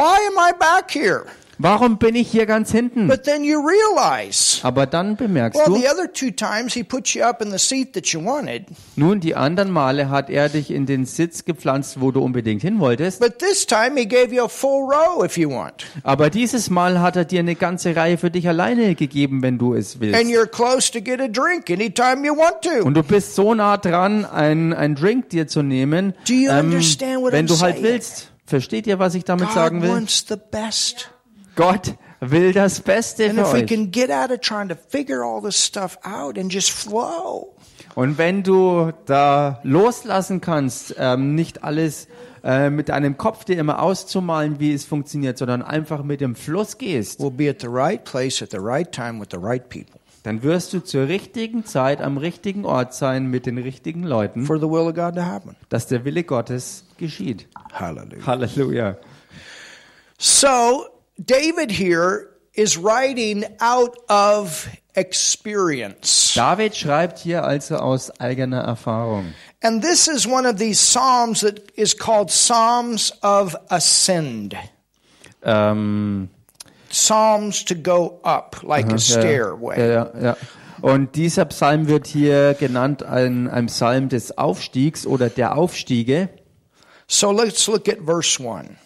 warum 1.59 1.99
bin 1.99 2.15
ich 2.15 2.29
hier 2.31 2.47
ganz 2.47 2.71
hinten? 2.73 3.09
But 3.09 3.25
then 3.25 3.45
you 3.45 3.59
realize, 3.61 4.61
Aber 4.63 4.87
dann 4.87 5.17
bemerkst 5.17 5.59
well, 5.61 5.75
du, 5.75 5.81
the 5.81 5.89
other 5.89 6.13
two 6.13 6.31
times 6.31 6.75
he 6.75 6.83
put 6.83 7.09
you 7.15 7.23
up 7.23 7.41
in 7.43 7.51
the 7.51 7.59
seat 7.59 7.93
that 7.95 8.07
you 8.09 8.25
wanted, 8.25 8.65
nun 8.97 9.21
die 9.21 9.35
anderen 9.35 9.71
Male 9.71 10.11
hat 10.11 10.31
er 10.31 10.49
dich 10.49 10.71
in 10.71 10.87
den 10.87 11.05
Sitz 11.07 11.45
gepflanzt, 11.45 12.01
wo 12.01 12.11
du 12.11 12.21
unbedingt 12.23 12.63
hin 12.63 12.79
wolltest. 12.81 13.21
but 13.21 13.39
this 13.39 13.67
time 13.67 13.97
he 13.97 14.07
gave 14.07 14.35
you 14.35 14.45
a 14.45 14.49
full 14.49 14.83
row 14.83 15.25
if 15.25 15.37
you 15.39 15.51
want. 15.51 15.85
Aber 16.03 16.31
dieses 16.31 16.71
Mal 16.71 17.01
hat 17.01 17.17
er 17.17 17.25
dir 17.25 17.41
eine 17.41 17.55
ganze 17.55 17.95
Reihe 17.97 18.19
für 18.19 18.31
dich 18.31 18.49
alleine 18.49 18.95
gegeben, 18.95 19.43
wenn 19.43 19.59
du 19.59 19.75
es 19.75 19.95
And 19.95 20.01
willst. 20.03 20.21
you're 20.31 20.47
close 20.47 20.91
to 20.93 21.01
get 21.01 21.21
a 21.21 21.29
drink 21.29 21.71
anytime 21.71 22.25
you 22.27 22.35
want 22.37 22.63
to. 22.63 22.85
Und 22.85 22.95
du 22.95 23.03
bist 23.03 23.35
so 23.35 23.55
nah 23.55 23.77
dran, 23.77 24.25
ein, 24.25 24.73
ein 24.73 24.95
Drink 24.95 25.29
dir 25.31 25.47
zu 25.47 25.63
nehmen, 25.63 26.15
Do 26.29 26.33
you 26.35 26.51
ähm, 26.51 26.67
understand 26.73 27.21
what 27.23 27.33
wenn 27.33 27.47
I'm 27.47 27.49
du 27.49 27.61
halt 27.61 27.77
saying? 27.77 27.85
willst. 27.85 28.31
Versteht 28.47 28.87
ihr, 28.87 28.99
was 28.99 29.15
ich 29.15 29.25
damit 29.25 29.47
God 29.47 29.55
sagen 29.55 29.83
will? 29.83 29.91
Gott 31.57 31.95
will 32.21 32.53
das 32.53 32.81
Beste 32.81 33.31
für 33.35 33.47
euch. 33.47 33.67
can 33.67 33.91
get 33.91 34.11
out 34.11 34.31
of 34.31 34.41
trying 34.41 34.69
to 34.69 34.75
figure 34.89 35.23
all 35.25 35.43
this 35.43 35.63
stuff 35.63 35.99
out 36.05 36.39
and 36.39 36.53
just 36.53 36.71
flow, 36.71 37.55
Und 37.95 38.19
wenn 38.19 38.43
du 38.43 38.93
da 39.07 39.61
loslassen 39.63 40.41
kannst, 40.41 40.95
ähm, 40.99 41.35
nicht 41.35 41.63
alles 41.63 42.09
äh, 42.43 42.71
mit 42.71 42.89
deinem 42.89 43.17
Kopf 43.17 43.45
dir 43.45 43.59
immer 43.59 43.81
auszumalen, 43.81 44.59
wie 44.59 44.73
es 44.73 44.85
funktioniert, 44.85 45.39
sondern 45.39 45.63
einfach 45.63 46.03
mit 46.03 46.21
dem 46.21 46.35
Fluss 46.35 46.77
gehst, 46.79 47.21
we'll 47.21 47.31
be 47.31 47.49
at 47.49 47.61
the 47.61 47.69
right 47.71 48.03
place 48.05 48.43
at 48.43 48.51
the 48.51 48.59
right 48.61 48.91
time 48.91 49.21
with 49.21 49.29
the 49.31 49.39
right 49.41 49.69
people. 49.69 50.01
dann 50.25 50.43
wirst 50.43 50.73
du 50.73 50.81
zur 50.81 51.07
richtigen 51.09 51.67
Zeit 51.67 52.01
am 52.01 52.17
richtigen 52.17 52.65
Ort 52.65 52.95
sein 52.95 53.27
mit 53.27 53.45
den 53.47 53.59
richtigen 53.59 54.03
Leuten, 54.05 54.45
for 54.47 54.57
the 54.59 54.67
will 54.67 54.89
of 54.89 54.95
God 54.95 55.15
to 55.17 55.23
happen. 55.23 55.55
dass 55.69 55.87
der 55.87 56.05
Wille 56.05 56.25
Gottes 56.25 56.85
geschieht. 56.99 57.47
Hallelujah. 57.73 58.27
Halleluja. 58.27 58.97
So, 60.19 60.87
David 61.19 61.71
here 61.71 62.31
is 62.55 62.77
writing 62.77 63.45
out 63.61 63.97
of 64.09 64.69
experience. 64.95 66.35
David 66.35 66.77
schreibt 66.77 67.19
hier 67.19 67.45
also 67.45 67.77
aus 67.77 68.11
eigener 68.21 68.63
Erfahrung. 68.63 69.35
And 69.63 69.83
this 69.83 70.09
is 70.09 70.27
one 70.27 70.47
of 70.47 70.59
these 70.59 70.79
Psalms 70.79 71.41
that 71.41 71.71
is 71.77 71.97
called 71.97 72.31
Psalms 72.31 73.13
of 73.23 73.57
Ascend. 73.71 74.55
Ähm, 75.43 76.29
Psalms 76.91 77.65
to 77.65 77.75
go 77.75 78.21
up, 78.25 78.63
like 78.63 78.87
a 78.87 78.91
ja, 78.91 78.99
stairway. 78.99 79.79
ja, 79.79 79.87
ja, 79.87 80.21
ja. 80.21 80.37
Und 80.81 81.17
dieser 81.17 81.47
Psalm 81.47 81.89
wird 81.89 82.07
hier 82.07 82.55
genannt 82.55 83.03
ein, 83.03 83.49
ein 83.49 83.67
Psalm 83.67 84.11
des 84.11 84.37
Aufstiegs 84.37 85.07
oder 85.07 85.31
der 85.31 85.57
Aufstiege 85.57 86.29
So 87.07 87.31
let's 87.33 87.67
look 87.67 87.89
at 87.89 87.99
verse 88.05 88.39
1. 88.39 88.77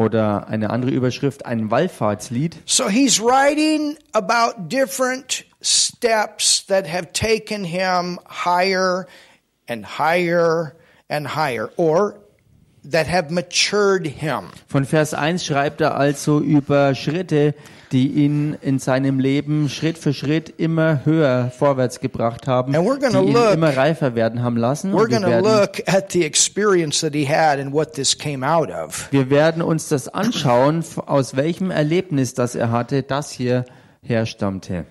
oder 0.00 0.48
eine 0.48 0.70
andere 0.70 0.90
Überschrift, 0.92 1.44
ein 1.44 1.70
Wallfahrtslied. 1.70 2.56
So 2.64 2.88
he's 2.88 3.20
writing 3.20 3.98
about 4.14 4.70
different 4.70 5.44
steps 5.60 6.64
that 6.68 6.90
have 6.90 7.12
taken 7.12 7.64
him 7.64 8.18
higher 8.26 9.06
and 9.68 9.84
higher 9.98 10.74
and 11.10 11.36
higher, 11.36 11.68
or 11.76 12.14
that 12.82 13.08
have 13.08 13.30
matured 13.30 14.06
him. 14.06 14.44
Von 14.68 14.86
Vers 14.86 15.12
1 15.12 15.44
schreibt 15.44 15.82
er 15.82 16.00
also 16.00 16.40
über 16.40 16.94
Schritte, 16.94 17.54
die 17.92 18.08
ihn 18.08 18.56
in 18.60 18.78
seinem 18.78 19.18
Leben 19.18 19.68
Schritt 19.68 19.98
für 19.98 20.12
Schritt 20.14 20.48
immer 20.58 21.04
höher 21.04 21.50
vorwärts 21.50 22.00
gebracht 22.00 22.46
haben, 22.46 22.72
die 22.72 22.78
ihn 22.78 23.32
look- 23.32 23.52
immer 23.52 23.76
reifer 23.76 24.14
werden 24.14 24.42
haben 24.42 24.56
lassen. 24.56 24.92
We're 24.94 25.10
wir, 25.10 25.20
werden, 25.22 25.44
look 25.44 25.82
at 25.86 26.12
the 26.12 26.24
experience 26.24 27.00
that 27.00 27.14
he 27.14 27.26
had 27.26 27.58
and 27.58 27.72
what 27.72 27.94
this 27.94 28.16
came 28.16 28.46
out 28.46 28.70
of. 28.70 29.08
wir 29.10 29.28
werden 29.30 29.60
uns 29.62 29.88
das 29.88 30.08
anschauen, 30.08 30.84
aus 31.06 31.34
welchem 31.36 31.70
Erlebnis 31.70 32.34
das 32.34 32.54
er 32.54 32.70
hatte, 32.70 33.02
das 33.02 33.30
hier 33.32 33.64
herstammte. 34.02 34.86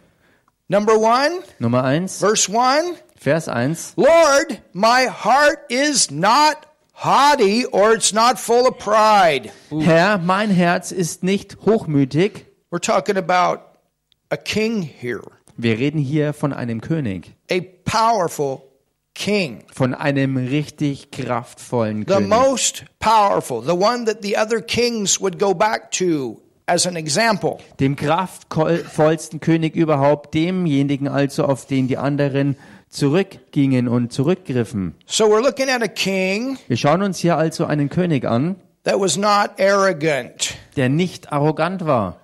Number 0.68 0.98
one, 1.00 1.40
Nummer 1.60 1.84
1, 1.84 2.18
verse 2.20 2.52
one. 2.52 2.96
Vers 3.16 3.48
1. 3.48 3.94
Lord, 3.98 4.62
my 4.74 5.08
heart 5.08 5.60
is 5.70 6.12
not 6.12 6.58
haughty 6.94 7.66
or 7.72 7.94
it's 7.94 8.14
not 8.14 8.38
full 8.38 8.68
of 8.68 8.78
pride. 8.78 9.50
Herr, 9.72 10.18
mein 10.20 10.50
Herz 10.52 10.92
ist 10.92 11.24
nicht 11.24 11.58
hochmütig. 11.66 12.46
We're 12.72 12.80
talking 12.80 13.18
about 13.18 13.62
a 14.30 14.38
king 14.38 14.82
here, 14.84 15.22
Wir 15.58 15.78
reden 15.80 16.00
hier 16.00 16.34
von 16.34 16.54
einem 16.54 16.82
König, 16.82 17.34
a 17.52 17.62
powerful 17.84 18.62
king, 19.16 19.64
von 19.74 19.94
einem 19.96 20.38
richtig 20.38 21.10
kraftvollen 21.12 22.06
the 22.08 22.14
König. 22.14 22.28
most 22.30 22.86
powerful, 23.00 23.62
the 23.64 23.74
one 23.74 24.06
that 24.06 24.22
the 24.22 24.38
other 24.38 24.62
kings 24.62 25.20
would 25.20 25.40
go 25.40 25.54
back 25.54 25.90
to 25.92 26.40
as 26.68 26.86
an 26.86 26.96
example. 26.96 27.58
dem 27.80 27.96
kraftvollsten 27.96 29.40
König 29.40 29.76
überhaupt, 29.76 30.36
demjenigen 30.36 31.08
also, 31.08 31.46
auf 31.46 31.66
den 31.66 31.88
die 31.88 31.98
anderen 31.98 32.56
zurückgingen 32.90 33.88
und 33.88 34.14
zurückgriffen. 34.14 34.94
So 35.08 35.26
we're 35.26 35.42
looking 35.42 35.70
at 35.70 35.82
a 35.82 35.88
king 35.88 36.60
Wir 36.68 36.78
schauen 36.78 37.02
uns 37.02 37.18
hier 37.18 37.36
also 37.36 37.66
einen 37.66 37.90
König 37.90 38.26
an, 38.26 38.58
that 38.84 39.00
was 39.00 39.18
not 39.18 39.60
arrogant. 39.60 40.54
der 40.76 40.90
nicht 40.90 41.32
arrogant 41.34 41.86
war. 41.88 42.18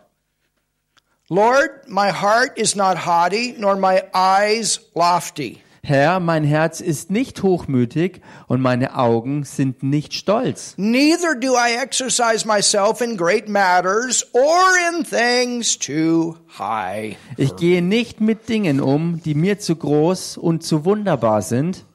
Lord, 1.30 1.88
my 1.88 2.12
heart 2.12 2.60
is 2.60 2.76
not 2.76 2.98
haughty, 2.98 3.56
nor 3.58 3.76
my 3.76 4.04
eyes 4.14 4.80
lofty. 4.94 5.64
Herr, 5.84 6.20
mein 6.20 6.44
Herz 6.44 6.82
ist 6.82 7.10
nicht 7.10 7.42
hochmütig 7.42 8.22
und 8.48 8.62
meine 8.62 8.96
Augen 8.96 9.44
sind 9.44 9.82
nicht 9.82 10.14
stolz. 10.14 10.76
Neither 10.78 11.34
do 11.34 11.56
I 11.56 11.78
exercise 11.82 12.46
myself 12.46 13.02
in 13.02 13.18
great 13.18 13.50
matters 13.50 14.24
or 14.34 14.66
in 14.92 15.04
things 15.04 15.78
too 15.80 16.38
high. 16.60 17.18
Ich 17.38 17.56
gehe 17.56 17.82
nicht 17.82 18.22
mit 18.22 18.48
Dingen 18.48 18.80
um, 18.80 19.20
die 19.26 19.34
mir 19.34 19.58
zu 19.58 19.76
groß 19.76 20.38
und 20.38 20.64
zu 20.64 20.86
wunderbar 20.86 21.42
sind. 21.42 21.86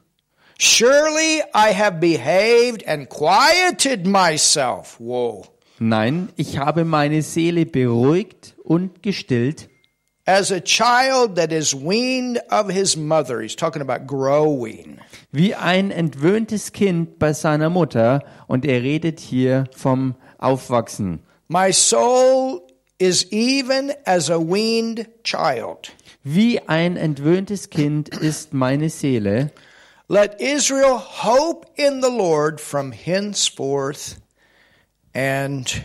Surely 0.59 1.41
I 1.55 1.73
have 1.73 1.99
behaved 2.01 2.85
and 2.85 3.09
quieted 3.09 4.05
myself. 4.05 4.99
Whoa. 4.99 5.45
Nein, 5.83 6.29
ich 6.35 6.59
habe 6.59 6.85
meine 6.85 7.23
Seele 7.23 7.65
beruhigt 7.65 8.53
und 8.63 9.01
gestillt, 9.01 9.67
As 10.27 10.51
a 10.51 10.59
child 10.59 11.35
that 11.37 11.51
is 11.51 11.73
weaned 11.73 12.39
of 12.51 12.69
his 12.69 12.95
mother. 12.95 13.41
He's 13.41 13.55
talking 13.55 13.81
about 13.81 14.05
growing. 14.05 14.99
wie 15.31 15.55
ein 15.55 15.89
entwöhntes 15.89 16.71
Kind 16.71 17.17
bei 17.17 17.33
seiner 17.33 17.71
Mutter. 17.71 18.23
Und 18.45 18.63
er 18.63 18.83
redet 18.83 19.19
hier 19.19 19.63
vom 19.75 20.13
Aufwachsen. 20.37 21.23
My 21.47 21.73
soul 21.73 22.61
is 22.99 23.25
even 23.31 23.91
as 24.05 24.29
a 24.29 24.37
weaned 24.37 25.07
child. 25.23 25.91
Wie 26.23 26.59
ein 26.67 26.95
entwöhntes 26.95 27.71
Kind 27.71 28.09
ist 28.09 28.53
meine 28.53 28.91
Seele. 28.91 29.49
Let 30.07 30.39
Israel 30.39 30.99
hope 30.99 31.65
in 31.75 32.03
the 32.03 32.11
Lord 32.15 32.61
from 32.61 32.91
henceforth 32.91 34.20
and 35.13 35.83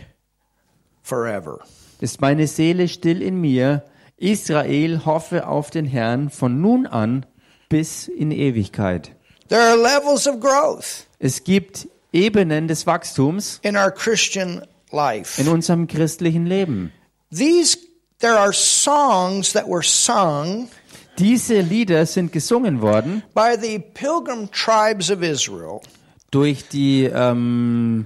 forever. 1.03 1.59
Ist 1.99 2.21
meine 2.21 2.47
Seele 2.47 2.87
still 2.87 3.21
in 3.21 3.39
mir. 3.41 3.83
Israel 4.17 5.05
hoffe 5.05 5.47
auf 5.47 5.69
den 5.69 5.85
Herrn 5.85 6.29
von 6.29 6.59
nun 6.61 6.87
an 6.87 7.25
bis 7.69 8.07
in 8.07 8.31
Ewigkeit. 8.31 9.11
There 9.49 9.61
are 9.61 9.77
levels 9.77 10.27
of 10.27 10.39
growth 10.39 11.05
Es 11.19 11.43
gibt 11.43 11.87
Ebenen 12.11 12.67
des 12.67 12.85
Wachstums 12.87 13.59
in 13.63 13.75
our 13.77 13.91
Christian 13.91 14.63
life. 14.91 15.39
in 15.41 15.47
unserem 15.47 15.87
christlichen 15.87 16.45
Leben. 16.45 16.91
These 17.31 17.77
there 18.19 18.37
are 18.37 18.53
songs 18.53 19.53
that 19.53 19.67
were 19.67 19.83
sung 19.83 20.69
Diese 21.19 21.61
Lieder 21.61 22.05
sind 22.05 22.31
gesungen 22.31 22.81
worden 22.81 23.23
by 23.33 23.55
the 23.59 23.79
pilgrim 23.79 24.49
tribes 24.51 25.09
of 25.09 25.21
Israel 25.21 25.81
durch 26.31 26.67
die 26.69 27.05
ähm, 27.05 28.05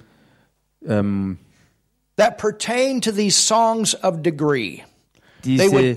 ähm, 0.87 1.37
that 2.17 2.37
pertain 2.37 3.01
to 3.01 3.11
these 3.11 3.37
songs 3.37 3.95
of 4.03 4.21
degree. 4.21 4.83
Diese, 5.43 5.95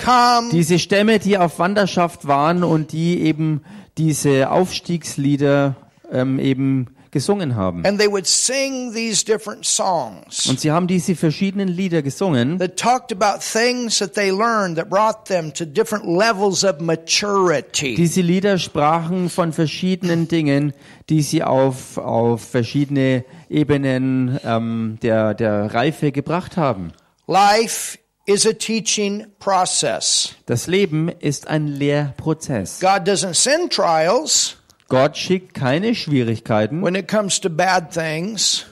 diese 0.52 0.78
Stämme, 0.78 1.18
die 1.18 1.36
auf 1.36 1.58
Wanderschaft 1.58 2.26
waren 2.26 2.64
und 2.64 2.92
die 2.92 3.20
eben 3.20 3.62
diese 3.98 4.50
Aufstiegslieder 4.50 5.76
ähm, 6.10 6.38
eben 6.38 6.88
gesungen 7.14 7.54
haben. 7.54 7.86
And 7.86 7.98
they 7.98 8.10
would 8.10 8.26
sing 8.26 8.92
these 8.92 9.24
different 9.24 9.64
songs 9.64 10.46
Und 10.48 10.60
sie 10.60 10.70
haben 10.72 10.86
diese 10.86 11.14
verschiedenen 11.14 11.68
Lieder 11.68 12.02
gesungen, 12.02 12.58
that 12.58 12.76
talked 12.76 13.12
about 13.12 13.40
things 13.40 13.98
that 14.00 14.14
they 14.14 14.30
learned 14.30 14.76
that 14.76 14.90
brought 14.90 15.26
them 15.26 15.54
to 15.54 15.64
different 15.64 16.06
levels 16.06 16.64
of 16.64 16.80
maturity. 16.80 17.94
Diese 17.94 18.20
Lieder 18.20 18.58
sprachen 18.58 19.30
von 19.30 19.52
verschiedenen 19.52 20.26
Dingen, 20.26 20.74
die 21.10 21.22
sie 21.22 21.42
auf, 21.42 21.98
auf 21.98 22.42
verschiedene 22.42 23.24
Ebenen 23.48 24.38
ähm, 24.44 24.98
der, 25.02 25.34
der 25.34 25.74
Reife 25.74 26.12
gebracht 26.12 26.56
haben. 26.56 26.92
Life 27.26 27.98
is 28.26 28.46
a 28.46 28.52
teaching 28.52 29.26
process. 29.38 30.34
Das 30.46 30.66
Leben 30.66 31.08
ist 31.08 31.46
ein 31.48 31.66
Lehrprozess. 31.66 32.80
God 32.80 33.06
doesn't 33.08 33.34
send 33.34 33.72
trials 33.72 34.56
Gott 34.88 35.16
schickt 35.16 35.54
keine 35.54 35.94
Schwierigkeiten, 35.94 36.82
when 36.82 36.94
it 36.94 37.08
comes 37.08 37.40
to 37.40 37.48
bad 37.50 37.90
things. 37.92 38.66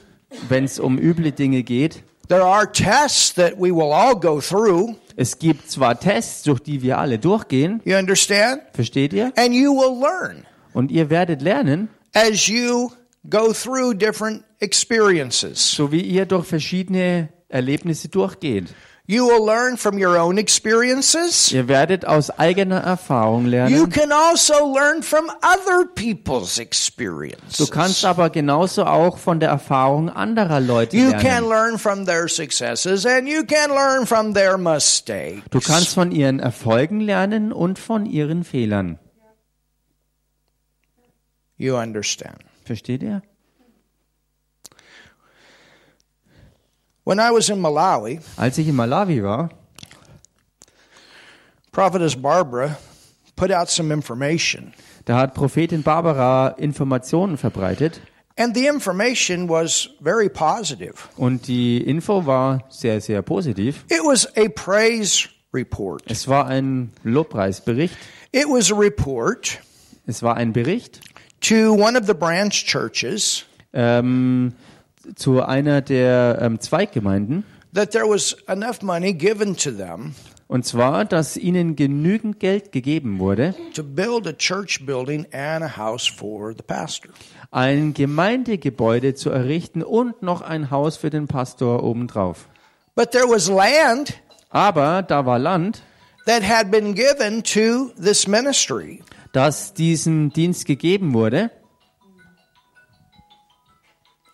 wenn 0.49 0.63
es 0.63 0.79
um 0.79 0.97
üble 0.97 1.31
Dinge 1.31 1.63
geht. 1.63 2.03
There 2.29 2.43
are 2.43 2.71
tests 2.71 3.33
that 3.35 3.53
we 3.57 3.71
will 3.75 3.91
all 3.91 4.15
go 4.15 4.39
through. 4.39 4.95
Es 5.15 5.37
gibt 5.37 5.69
zwar 5.69 5.99
Tests, 5.99 6.43
durch 6.43 6.59
die 6.59 6.81
wir 6.81 6.97
alle 6.97 7.19
durchgehen, 7.19 7.81
You 7.85 7.97
understand? 7.97 8.61
versteht 8.73 9.13
ihr? 9.13 9.31
And 9.37 9.53
you 9.53 9.73
will 9.75 9.99
learn 9.99 10.45
Und 10.73 10.89
ihr 10.91 11.09
werdet 11.11 11.41
lernen, 11.41 11.89
as 12.13 12.47
you 12.47 12.91
go 13.29 13.53
through 13.53 13.93
different 13.95 14.43
experiences. 14.59 15.59
so 15.71 15.91
wie 15.91 16.01
ihr 16.01 16.25
durch 16.25 16.45
verschiedene 16.47 17.29
Erlebnisse 17.49 18.09
durchgeht. 18.09 18.73
You 19.05 19.27
will 19.27 19.45
learn 19.45 19.75
from 19.75 20.01
your 20.01 20.17
own 20.17 20.37
experiences. 20.37 21.51
Ihr 21.51 21.67
werdet 21.67 22.05
aus 22.05 22.29
eigener 22.29 22.77
Erfahrung 22.79 23.43
You 23.43 23.49
lernen. 23.51 23.89
can 23.89 24.13
also 24.13 24.53
learn 24.73 25.03
from 25.03 25.25
other 25.41 25.85
people's 25.93 26.57
experiences. 26.57 27.57
Du 27.57 27.67
kannst 27.67 28.05
aber 28.05 28.29
genauso 28.29 28.85
auch 28.85 29.17
von 29.17 29.41
der 29.41 29.49
Erfahrung 29.49 30.09
anderer 30.09 30.61
Leute 30.61 30.95
You 30.95 31.11
can 31.11 31.21
lernen. 31.21 31.49
learn 31.49 31.77
from 31.77 32.05
their 32.05 32.29
successes 32.29 33.05
and 33.05 33.27
you 33.27 33.43
can 33.43 33.71
learn 33.71 34.05
from 34.07 34.33
their 34.33 34.57
mistakes. 34.57 35.41
Du 35.51 35.59
kannst 35.59 35.89
von 35.93 36.13
ihren 36.13 36.39
Erfolgen 36.39 37.01
lernen 37.01 37.51
und 37.51 37.79
von 37.79 38.05
ihren 38.05 38.45
Fehlern. 38.45 38.99
You 41.57 41.77
understand. 41.77 42.37
Versteht 42.65 43.03
ihr? 43.03 43.21
When 47.05 47.19
I 47.19 47.31
was 47.31 47.49
in 47.49 47.59
Malawi, 47.59 48.19
Als 48.37 48.57
ich 48.57 48.67
in 48.67 48.75
Malawi 48.75 49.21
war, 49.23 49.49
Prophetess 51.71 52.15
Barbara 52.15 52.77
put 53.35 53.51
out 53.51 53.69
some 53.69 53.91
information. 53.93 54.73
Da 55.05 55.17
hat 55.17 55.33
Prophetin 55.33 55.83
Barbara 55.83 56.55
Informationen 56.57 57.37
verbreitet 57.37 57.99
And 58.37 58.55
the 58.55 58.67
information 58.67 59.47
was 59.49 59.89
very 60.01 60.29
positive. 60.29 61.09
und 61.17 61.47
die 61.47 61.77
Info 61.85 62.25
war 62.25 62.63
sehr, 62.69 63.01
sehr 63.01 63.21
positiv. 63.21 63.83
It 63.89 64.01
was 64.03 64.25
a 64.37 64.47
praise 64.49 65.27
report. 65.53 66.03
Es 66.09 66.27
war 66.27 66.47
ein 66.47 66.91
Lobpreisbericht. 67.03 67.95
It 68.31 68.45
was 68.47 68.71
a 68.71 68.75
report 68.75 69.59
Es 70.07 70.23
war 70.23 70.35
ein 70.37 70.53
Bericht 70.53 71.01
to 71.43 71.73
one 71.73 71.97
of 71.99 72.07
the 72.07 72.13
branch 72.13 72.65
churches 72.65 73.45
ähm, 73.73 74.53
zu 75.15 75.43
einer 75.43 75.81
der 75.81 76.39
ähm, 76.41 76.59
Zweiggemeinden. 76.59 77.43
that 77.73 77.91
there 77.91 78.05
was 78.07 78.35
enough 78.47 78.81
money 78.81 79.13
given 79.13 79.55
to 79.55 79.71
them 79.71 80.13
Und 80.47 80.65
zwar, 80.65 81.05
dass 81.05 81.35
ihnen 81.35 81.75
genügend 81.75 82.39
Geld 82.39 82.71
gegeben 82.71 83.17
wurde, 83.17 83.55
to 83.73 83.83
build 83.83 84.27
a 84.27 84.33
church 84.33 84.85
building 84.85 85.25
and 85.33 85.63
a 85.63 85.77
house 85.77 86.05
for 86.05 86.53
the 86.55 86.61
pastor. 86.61 87.09
ein 87.49 87.93
Gemeindegebäude 87.93 89.15
zu 89.15 89.29
errichten 89.31 89.81
und 89.83 90.21
noch 90.21 90.41
ein 90.41 90.69
Haus 90.69 90.97
für 90.97 91.09
den 91.09 91.27
Pastor 91.27 91.83
obendrauf. 91.83 92.47
But 92.95 93.11
there 93.11 93.25
was 93.27 93.49
land 93.49 94.13
Aber 94.49 95.01
da 95.01 95.25
war 95.25 95.39
Land, 95.39 95.81
that 96.27 96.43
had 96.47 96.69
been 96.69 96.93
given 96.93 97.41
to 97.43 97.89
this 97.99 98.27
ministry. 98.27 99.01
Das 99.33 99.73
diesen 99.73 100.31
Dienst 100.31 100.65
gegeben 100.65 101.13
wurde. 101.13 101.51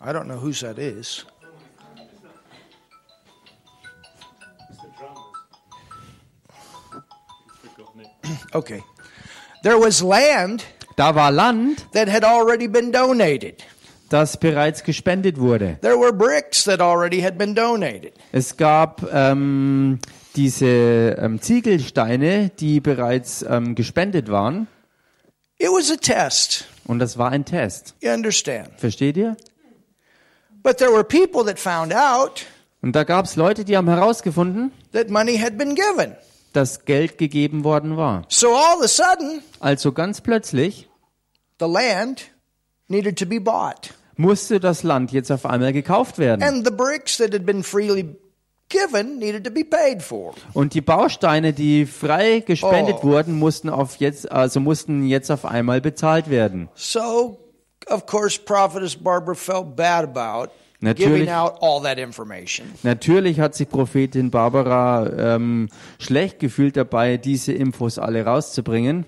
I 0.00 0.12
don't 0.12 0.24
know 0.24 0.40
whose 0.40 0.64
that 0.64 0.78
is. 0.78 1.26
Okay. 8.52 8.82
There 9.62 9.78
was 9.78 10.00
land 10.00 10.64
Da 11.00 11.14
war 11.14 11.30
Land, 11.30 11.86
that 11.92 12.10
had 12.10 12.24
already 12.24 12.68
been 12.68 12.92
donated. 12.92 13.64
das 14.10 14.36
bereits 14.36 14.82
gespendet 14.84 15.38
wurde. 15.40 15.78
There 15.80 15.96
were 15.96 16.12
bricks 16.12 16.64
that 16.64 16.80
already 16.80 17.22
had 17.22 17.38
been 17.38 17.54
donated. 17.54 18.12
Es 18.32 18.58
gab 18.58 19.08
ähm, 19.10 19.98
diese 20.36 21.16
ähm, 21.18 21.40
Ziegelsteine, 21.40 22.50
die 22.50 22.80
bereits 22.80 23.42
ähm, 23.48 23.74
gespendet 23.74 24.30
waren. 24.30 24.66
It 25.60 25.68
was 25.68 25.90
a 25.90 25.96
test. 25.96 26.64
Und 26.86 26.98
das 27.00 27.18
war 27.18 27.30
ein 27.30 27.44
Test. 27.44 27.94
You 28.00 28.10
understand? 28.12 28.70
Versteht 28.78 29.16
ihr? 29.16 29.36
But 30.62 30.78
there 30.78 30.90
were 30.92 31.04
people 31.04 31.44
that 31.44 31.58
found 31.58 31.94
out 31.94 32.46
Und 32.82 32.96
da 32.96 33.04
gab 33.04 33.26
es 33.26 33.36
Leute, 33.36 33.64
die 33.64 33.76
haben 33.76 33.88
herausgefunden, 33.88 34.72
that 34.92 35.10
money 35.10 35.36
had 35.38 35.58
been 35.58 35.74
given. 35.74 36.16
dass 36.54 36.84
Geld 36.86 37.18
gegeben 37.18 37.62
worden 37.62 37.96
war. 37.96 38.24
So 38.28 38.48
all 38.54 38.78
of 38.78 38.82
a 38.84 38.88
sudden, 38.88 39.42
Also 39.60 39.92
ganz 39.92 40.20
plötzlich 40.20 40.88
the 41.60 41.66
land 41.66 42.30
needed 42.88 43.18
to 43.18 43.26
be 43.26 43.38
bought. 43.40 43.92
musste 44.16 44.60
das 44.60 44.82
Land 44.82 45.12
jetzt 45.12 45.30
auf 45.30 45.44
einmal 45.46 45.72
gekauft 45.74 46.18
werden. 46.18 46.42
And 46.42 46.66
the 46.66 46.72
bricks 46.74 47.18
that 47.18 47.32
had 47.34 47.44
been 47.46 47.62
freely 47.62 48.16
given 48.70 49.18
needed 49.18 49.44
to 49.44 49.50
be 49.50 49.64
paid 49.64 50.02
for. 50.02 50.32
Und 50.54 50.72
die 50.72 50.80
Bausteine, 50.80 51.52
die 51.52 51.84
frei 51.84 52.40
gespendet 52.40 52.96
Oh. 53.00 53.04
wurden, 53.08 53.38
mussten 53.38 53.68
auf 53.68 53.96
jetzt, 53.96 54.30
also 54.32 54.60
mussten 54.60 55.06
jetzt 55.06 55.30
auf 55.30 55.44
einmal 55.44 55.82
bezahlt 55.82 56.30
werden. 56.30 56.68
So, 56.74 57.38
of 57.86 58.06
course, 58.06 58.40
Prophetess 58.40 58.96
Barbara 58.96 59.34
felt 59.34 59.76
bad 59.76 60.04
about 60.04 60.50
Natürlich. 60.80 61.12
giving 61.24 61.28
out 61.30 61.56
all 61.60 61.82
that 61.82 61.98
information. 61.98 62.66
Natürlich 62.82 63.38
hat 63.38 63.54
sich 63.54 63.68
Prophetin 63.68 64.30
Barbara 64.30 65.34
ähm, 65.34 65.68
schlecht 65.98 66.38
gefühlt 66.38 66.76
dabei, 66.78 67.18
diese 67.18 67.52
Infos 67.52 67.98
alle 67.98 68.24
rauszubringen. 68.24 69.04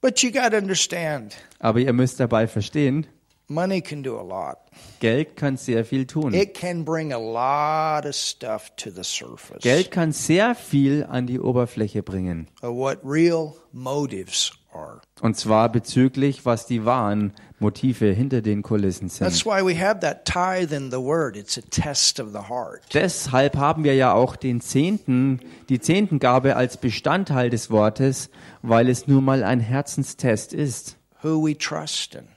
But 0.00 0.20
you 0.22 0.30
got 0.30 0.52
to 0.52 0.58
understand, 0.58 1.34
Aber 1.58 1.80
ihr 1.80 1.92
müsst 1.92 2.20
dabei 2.20 2.46
verstehen, 2.46 3.06
money 3.48 3.80
can 3.80 4.02
do 4.02 4.18
a 4.18 4.22
lot. 4.22 4.58
Geld 5.00 5.36
kann 5.36 5.56
sehr 5.56 5.84
viel 5.84 6.06
tun. 6.06 6.34
It 6.34 6.54
can 6.54 6.84
bring 6.84 7.12
a 7.12 7.18
lot 7.18 8.06
of 8.06 8.14
stuff 8.14 8.72
to 8.76 8.90
the 8.90 9.04
surface 9.04 9.62
Geld 9.62 9.90
kann 9.90 10.12
sehr 10.12 10.54
viel 10.54 11.04
an 11.04 11.26
die 11.26 11.40
Oberfläche 11.40 12.02
bringen. 12.02 12.48
what 12.62 12.98
real 13.04 13.54
motives 13.72 14.52
are. 14.72 15.00
Und 15.20 15.36
zwar 15.36 15.70
bezüglich, 15.70 16.44
was 16.44 16.66
die 16.66 16.84
wahren 16.84 17.32
Motive 17.58 18.12
hinter 18.12 18.42
den 18.42 18.62
Kulissen 18.62 19.08
sind. 19.08 19.26
That's 19.26 19.46
why 19.46 19.64
we 19.64 19.78
have 19.80 20.00
that 20.00 20.26
tithe 20.26 20.74
in 20.74 20.90
the 20.90 20.98
word. 20.98 21.36
It's 21.36 21.56
a 21.56 21.62
test 21.70 22.20
of 22.20 22.32
the 22.32 22.48
heart. 22.50 22.82
Deshalb 22.92 23.56
haben 23.56 23.84
wir 23.84 23.94
ja 23.94 24.12
auch 24.12 24.36
den 24.36 24.60
Zehnten, 24.60 25.40
die 25.68 25.80
Zehntengabe 25.80 26.56
als 26.56 26.76
Bestandteil 26.76 27.48
des 27.48 27.70
Wortes, 27.70 28.28
weil 28.62 28.88
es 28.88 29.06
nur 29.06 29.22
mal 29.22 29.42
ein 29.42 29.60
Herzenstest 29.60 30.52
ist. 30.52 30.96
Who 31.22 31.46
we 31.46 31.56
trust 31.56 32.14
in. 32.14 32.35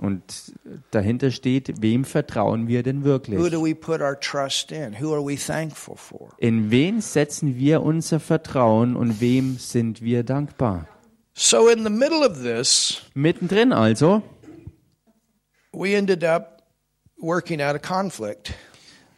Und 0.00 0.54
dahinter 0.90 1.30
steht, 1.30 1.80
wem 1.80 2.04
vertrauen 2.04 2.66
wir 2.66 2.82
denn 2.82 3.04
wirklich? 3.04 3.38
do 3.50 3.64
we 3.64 3.74
put 3.74 4.00
our 4.00 4.18
trust 4.18 4.72
in? 4.72 5.00
Who 5.00 5.12
are 5.14 5.24
we 5.24 5.36
thankful 5.36 5.96
for? 5.96 6.30
In 6.38 6.70
wen 6.72 7.00
setzen 7.00 7.56
wir 7.56 7.82
unser 7.82 8.18
Vertrauen 8.18 8.96
und 8.96 9.20
wem 9.20 9.56
sind 9.56 10.02
wir 10.02 10.24
dankbar? 10.24 10.88
So, 11.34 11.68
in 11.68 11.84
the 11.84 11.90
middle 11.90 12.26
of 12.28 12.42
this, 12.42 13.02
Mittendrin 13.14 13.72
also 13.72 14.22
we 15.72 15.94
ended 15.94 16.24
up 16.24 16.62
working 17.20 17.60
out 17.60 17.74
a 17.74 17.78
conflict. 17.78 18.52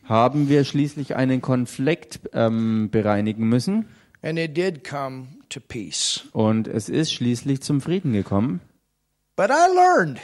haben 0.04 0.48
wir 0.48 0.64
schließlich 0.64 1.16
einen 1.16 1.40
Konflikt 1.40 2.20
ähm, 2.32 2.90
bereinigen 2.90 3.48
müssen 3.48 3.86
And 4.22 4.38
it 4.38 4.56
did 4.56 4.82
come 4.82 5.28
to 5.50 5.60
peace. 5.60 6.24
und 6.32 6.68
es 6.68 6.88
ist 6.88 7.12
schließlich 7.12 7.60
zum 7.62 7.80
Frieden 7.80 8.12
gekommen. 8.12 8.60
But 9.36 9.50
I 9.50 9.66
learned, 9.74 10.18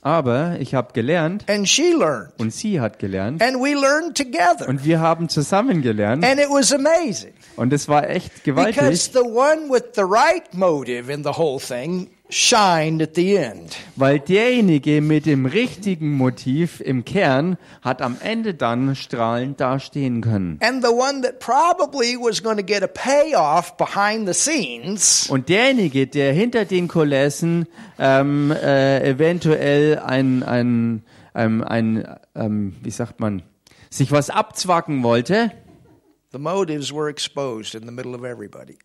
Aber 0.00 0.56
ich 0.60 0.74
habe 0.74 0.92
gelernt 0.92 1.44
and 1.50 1.68
she 1.68 1.92
learned, 1.92 2.30
und 2.38 2.52
sie 2.54 2.80
hat 2.80 2.98
gelernt 3.00 3.42
and 3.42 3.56
we 3.56 3.74
learned 3.74 4.16
together. 4.16 4.68
und 4.68 4.84
wir 4.84 5.00
haben 5.00 5.28
zusammen 5.28 5.82
gelernt 5.82 6.24
And 6.24 6.38
it 6.40 6.48
was 6.48 6.72
amazing. 6.72 7.32
und 7.56 7.72
es 7.72 7.88
war 7.88 8.08
echt 8.08 8.44
because 8.44 8.72
gewaltig, 8.72 9.12
the 9.12 9.18
one 9.20 9.68
with 9.68 9.82
the 9.96 10.02
right 10.02 10.54
motive 10.54 11.12
in 11.12 11.24
the 11.24 11.30
whole 11.36 11.58
thing 11.60 12.08
shined 12.30 13.02
at 13.02 13.14
the 13.14 13.36
end. 13.36 13.76
weil 13.96 14.20
derjenige 14.20 15.00
mit 15.00 15.26
dem 15.26 15.46
richtigen 15.46 16.12
Motiv 16.12 16.80
im 16.80 17.04
Kern 17.04 17.56
hat 17.82 18.02
am 18.02 18.16
Ende 18.22 18.54
dann 18.54 18.94
strahlend 18.94 19.60
dastehen 19.60 20.20
können. 20.20 20.58
And 20.62 20.84
the 20.84 20.90
one 20.90 21.22
that 21.22 21.38
probably 21.40 22.16
was 22.16 22.42
going 22.42 22.56
to 22.56 22.64
get 22.64 22.82
a 22.82 22.86
payoff 22.86 23.76
behind 23.76 24.26
the 24.26 24.34
scenes 24.34 25.28
Und 25.30 25.48
derjenige, 25.48 26.06
der 26.06 26.32
hinter 26.32 26.64
den 26.64 26.88
Kulissen 26.88 27.66
ähm, 27.98 28.50
äh, 28.50 29.08
eventuell 29.08 29.98
ein, 29.98 30.42
ein, 30.42 31.02
ähm, 31.34 31.62
ein 31.64 32.18
ähm, 32.34 32.76
wie 32.82 32.90
sagt 32.90 33.20
man, 33.20 33.42
sich 33.90 34.12
was 34.12 34.30
abzwacken 34.30 35.02
wollte, 35.02 35.50
The 36.30 36.38
motives 36.38 36.92
were 36.92 37.08
exposed 37.08 37.74
in 37.74 37.86
the 37.86 37.90
middle 37.90 38.14
of 38.14 38.22
everybody. 38.22 38.76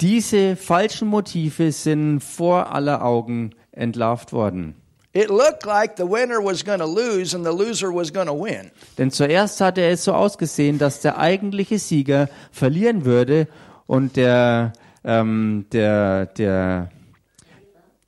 Diese 0.00 0.56
falschen 0.56 1.08
Motive 1.08 1.72
sind 1.72 2.20
vor 2.20 2.72
aller 2.72 3.04
Augen 3.04 3.54
entlarvt 3.72 4.32
worden. 4.32 4.74
It 5.12 5.30
looked 5.30 5.64
like 5.64 5.96
the 5.96 6.04
winner 6.04 6.44
was 6.44 6.62
going 6.62 6.80
to 6.80 6.86
lose 6.86 7.34
and 7.34 7.42
the 7.42 7.50
loser 7.50 7.90
was 7.90 8.12
going 8.12 8.26
to 8.26 8.34
win. 8.34 8.70
Denn 8.98 9.10
zuerst 9.10 9.62
hatte 9.62 9.82
es 9.82 10.04
so 10.04 10.12
ausgesehen, 10.12 10.78
dass 10.78 11.00
der 11.00 11.18
eigentliche 11.18 11.78
Sieger 11.78 12.28
verlieren 12.52 13.06
würde 13.06 13.48
und 13.86 14.16
der, 14.16 14.74
ähm, 15.04 15.64
der, 15.72 16.26
der, 16.26 16.90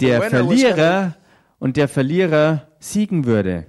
der 0.01 0.23
Verlierer 0.23 1.15
und 1.59 1.79
der 1.79 1.89
Verlierer 1.89 2.69
siegen 2.79 3.25
würde. 3.25 3.67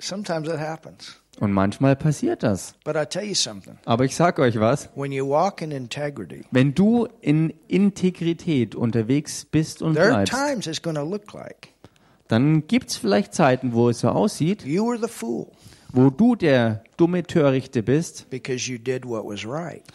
Sometimes 0.00 0.48
that 0.48 0.58
happens. 0.58 1.20
Und 1.40 1.52
manchmal 1.52 1.94
passiert 1.96 2.42
das. 2.42 2.74
Aber 3.84 4.04
ich 4.04 4.16
sag 4.16 4.38
euch 4.38 4.58
was, 4.58 4.88
wenn 6.50 6.74
du 6.74 7.08
in 7.20 7.54
Integrität 7.68 8.74
unterwegs 8.74 9.44
bist 9.44 9.82
und 9.82 9.94
bleibst, 9.94 10.34
dann 12.28 12.66
gibt's 12.66 12.96
vielleicht 12.96 13.34
Zeiten, 13.34 13.72
wo 13.72 13.88
es 13.88 14.00
so 14.00 14.08
aussieht, 14.08 14.64
wo 14.66 16.10
du 16.10 16.34
der 16.34 16.82
dumme 16.96 17.22
Törichte 17.22 17.82
bist, 17.82 18.26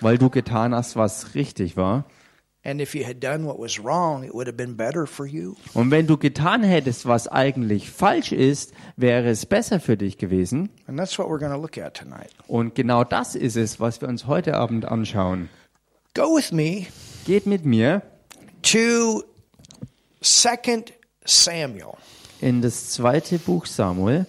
weil 0.01 0.17
du 0.17 0.29
getan 0.29 0.73
hast, 0.73 0.95
was 0.95 1.35
richtig 1.35 1.77
war. 1.77 2.05
And 2.65 2.79
if 2.79 2.95
you 2.95 3.03
had 3.05 3.19
done 3.19 3.45
what 3.45 3.59
was 3.59 3.77
wrong, 3.77 4.23
it 4.23 4.33
would 4.33 4.47
have 4.47 4.55
been 4.55 4.77
better 4.77 5.05
for 5.05 5.25
you. 5.25 5.55
Und 5.73 5.91
wenn 5.91 6.07
du 6.07 6.15
getan 6.17 6.63
hättest, 6.63 7.05
was 7.05 7.27
eigentlich 7.27 7.91
falsch 7.91 8.31
ist, 8.31 8.71
wäre 8.95 9.27
es 9.29 9.45
besser 9.45 9.81
für 9.81 9.97
dich 9.97 10.17
gewesen. 10.17 10.69
And 10.87 10.97
that's 10.97 11.17
what 11.19 11.27
we're 11.27 11.39
going 11.39 11.51
to 11.51 11.59
look 11.59 11.77
at 11.77 11.93
tonight. 11.93 12.29
Und 12.47 12.73
genau 12.73 13.03
das 13.03 13.35
ist 13.35 13.57
es, 13.57 13.81
was 13.81 13.99
wir 13.99 14.07
uns 14.07 14.27
heute 14.27 14.53
Abend 14.55 14.85
anschauen. 14.85 15.49
Go 16.15 16.35
with 16.37 16.51
me 16.53 16.87
Geht 17.25 17.45
mit 17.45 17.65
mir 17.65 18.01
to 18.61 19.23
2 20.21 20.85
Samuel. 21.25 21.95
in 22.39 22.61
das 22.61 22.91
zweite 22.91 23.39
Buch 23.39 23.65
Samuel. 23.65 24.25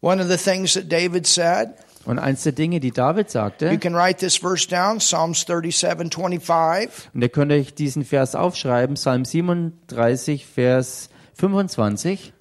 One 0.00 0.20
of 0.20 0.28
the 0.28 0.36
things 0.36 0.74
that 0.74 0.88
David 0.88 1.26
said 1.26 1.76
Und 2.06 2.18
eins 2.18 2.42
der 2.42 2.52
Dinge, 2.52 2.80
die 2.80 2.90
David 2.90 3.28
You 3.28 3.32
sagte, 3.32 3.78
can 3.78 3.94
write 3.94 4.18
this 4.18 4.36
verse 4.36 4.68
down, 4.68 4.98
Psalms 4.98 5.46
37, 5.46 6.10
25. 6.12 7.10
und 7.14 7.22
ihr 7.22 7.28
könnt 7.28 7.52
euch 7.52 7.74
diesen 7.74 8.04
Vers 8.04 8.34
aufschreiben, 8.34 8.94
Psalm 8.96 9.24
37, 9.24 10.46
Vers 10.46 11.08
25. 11.34 12.32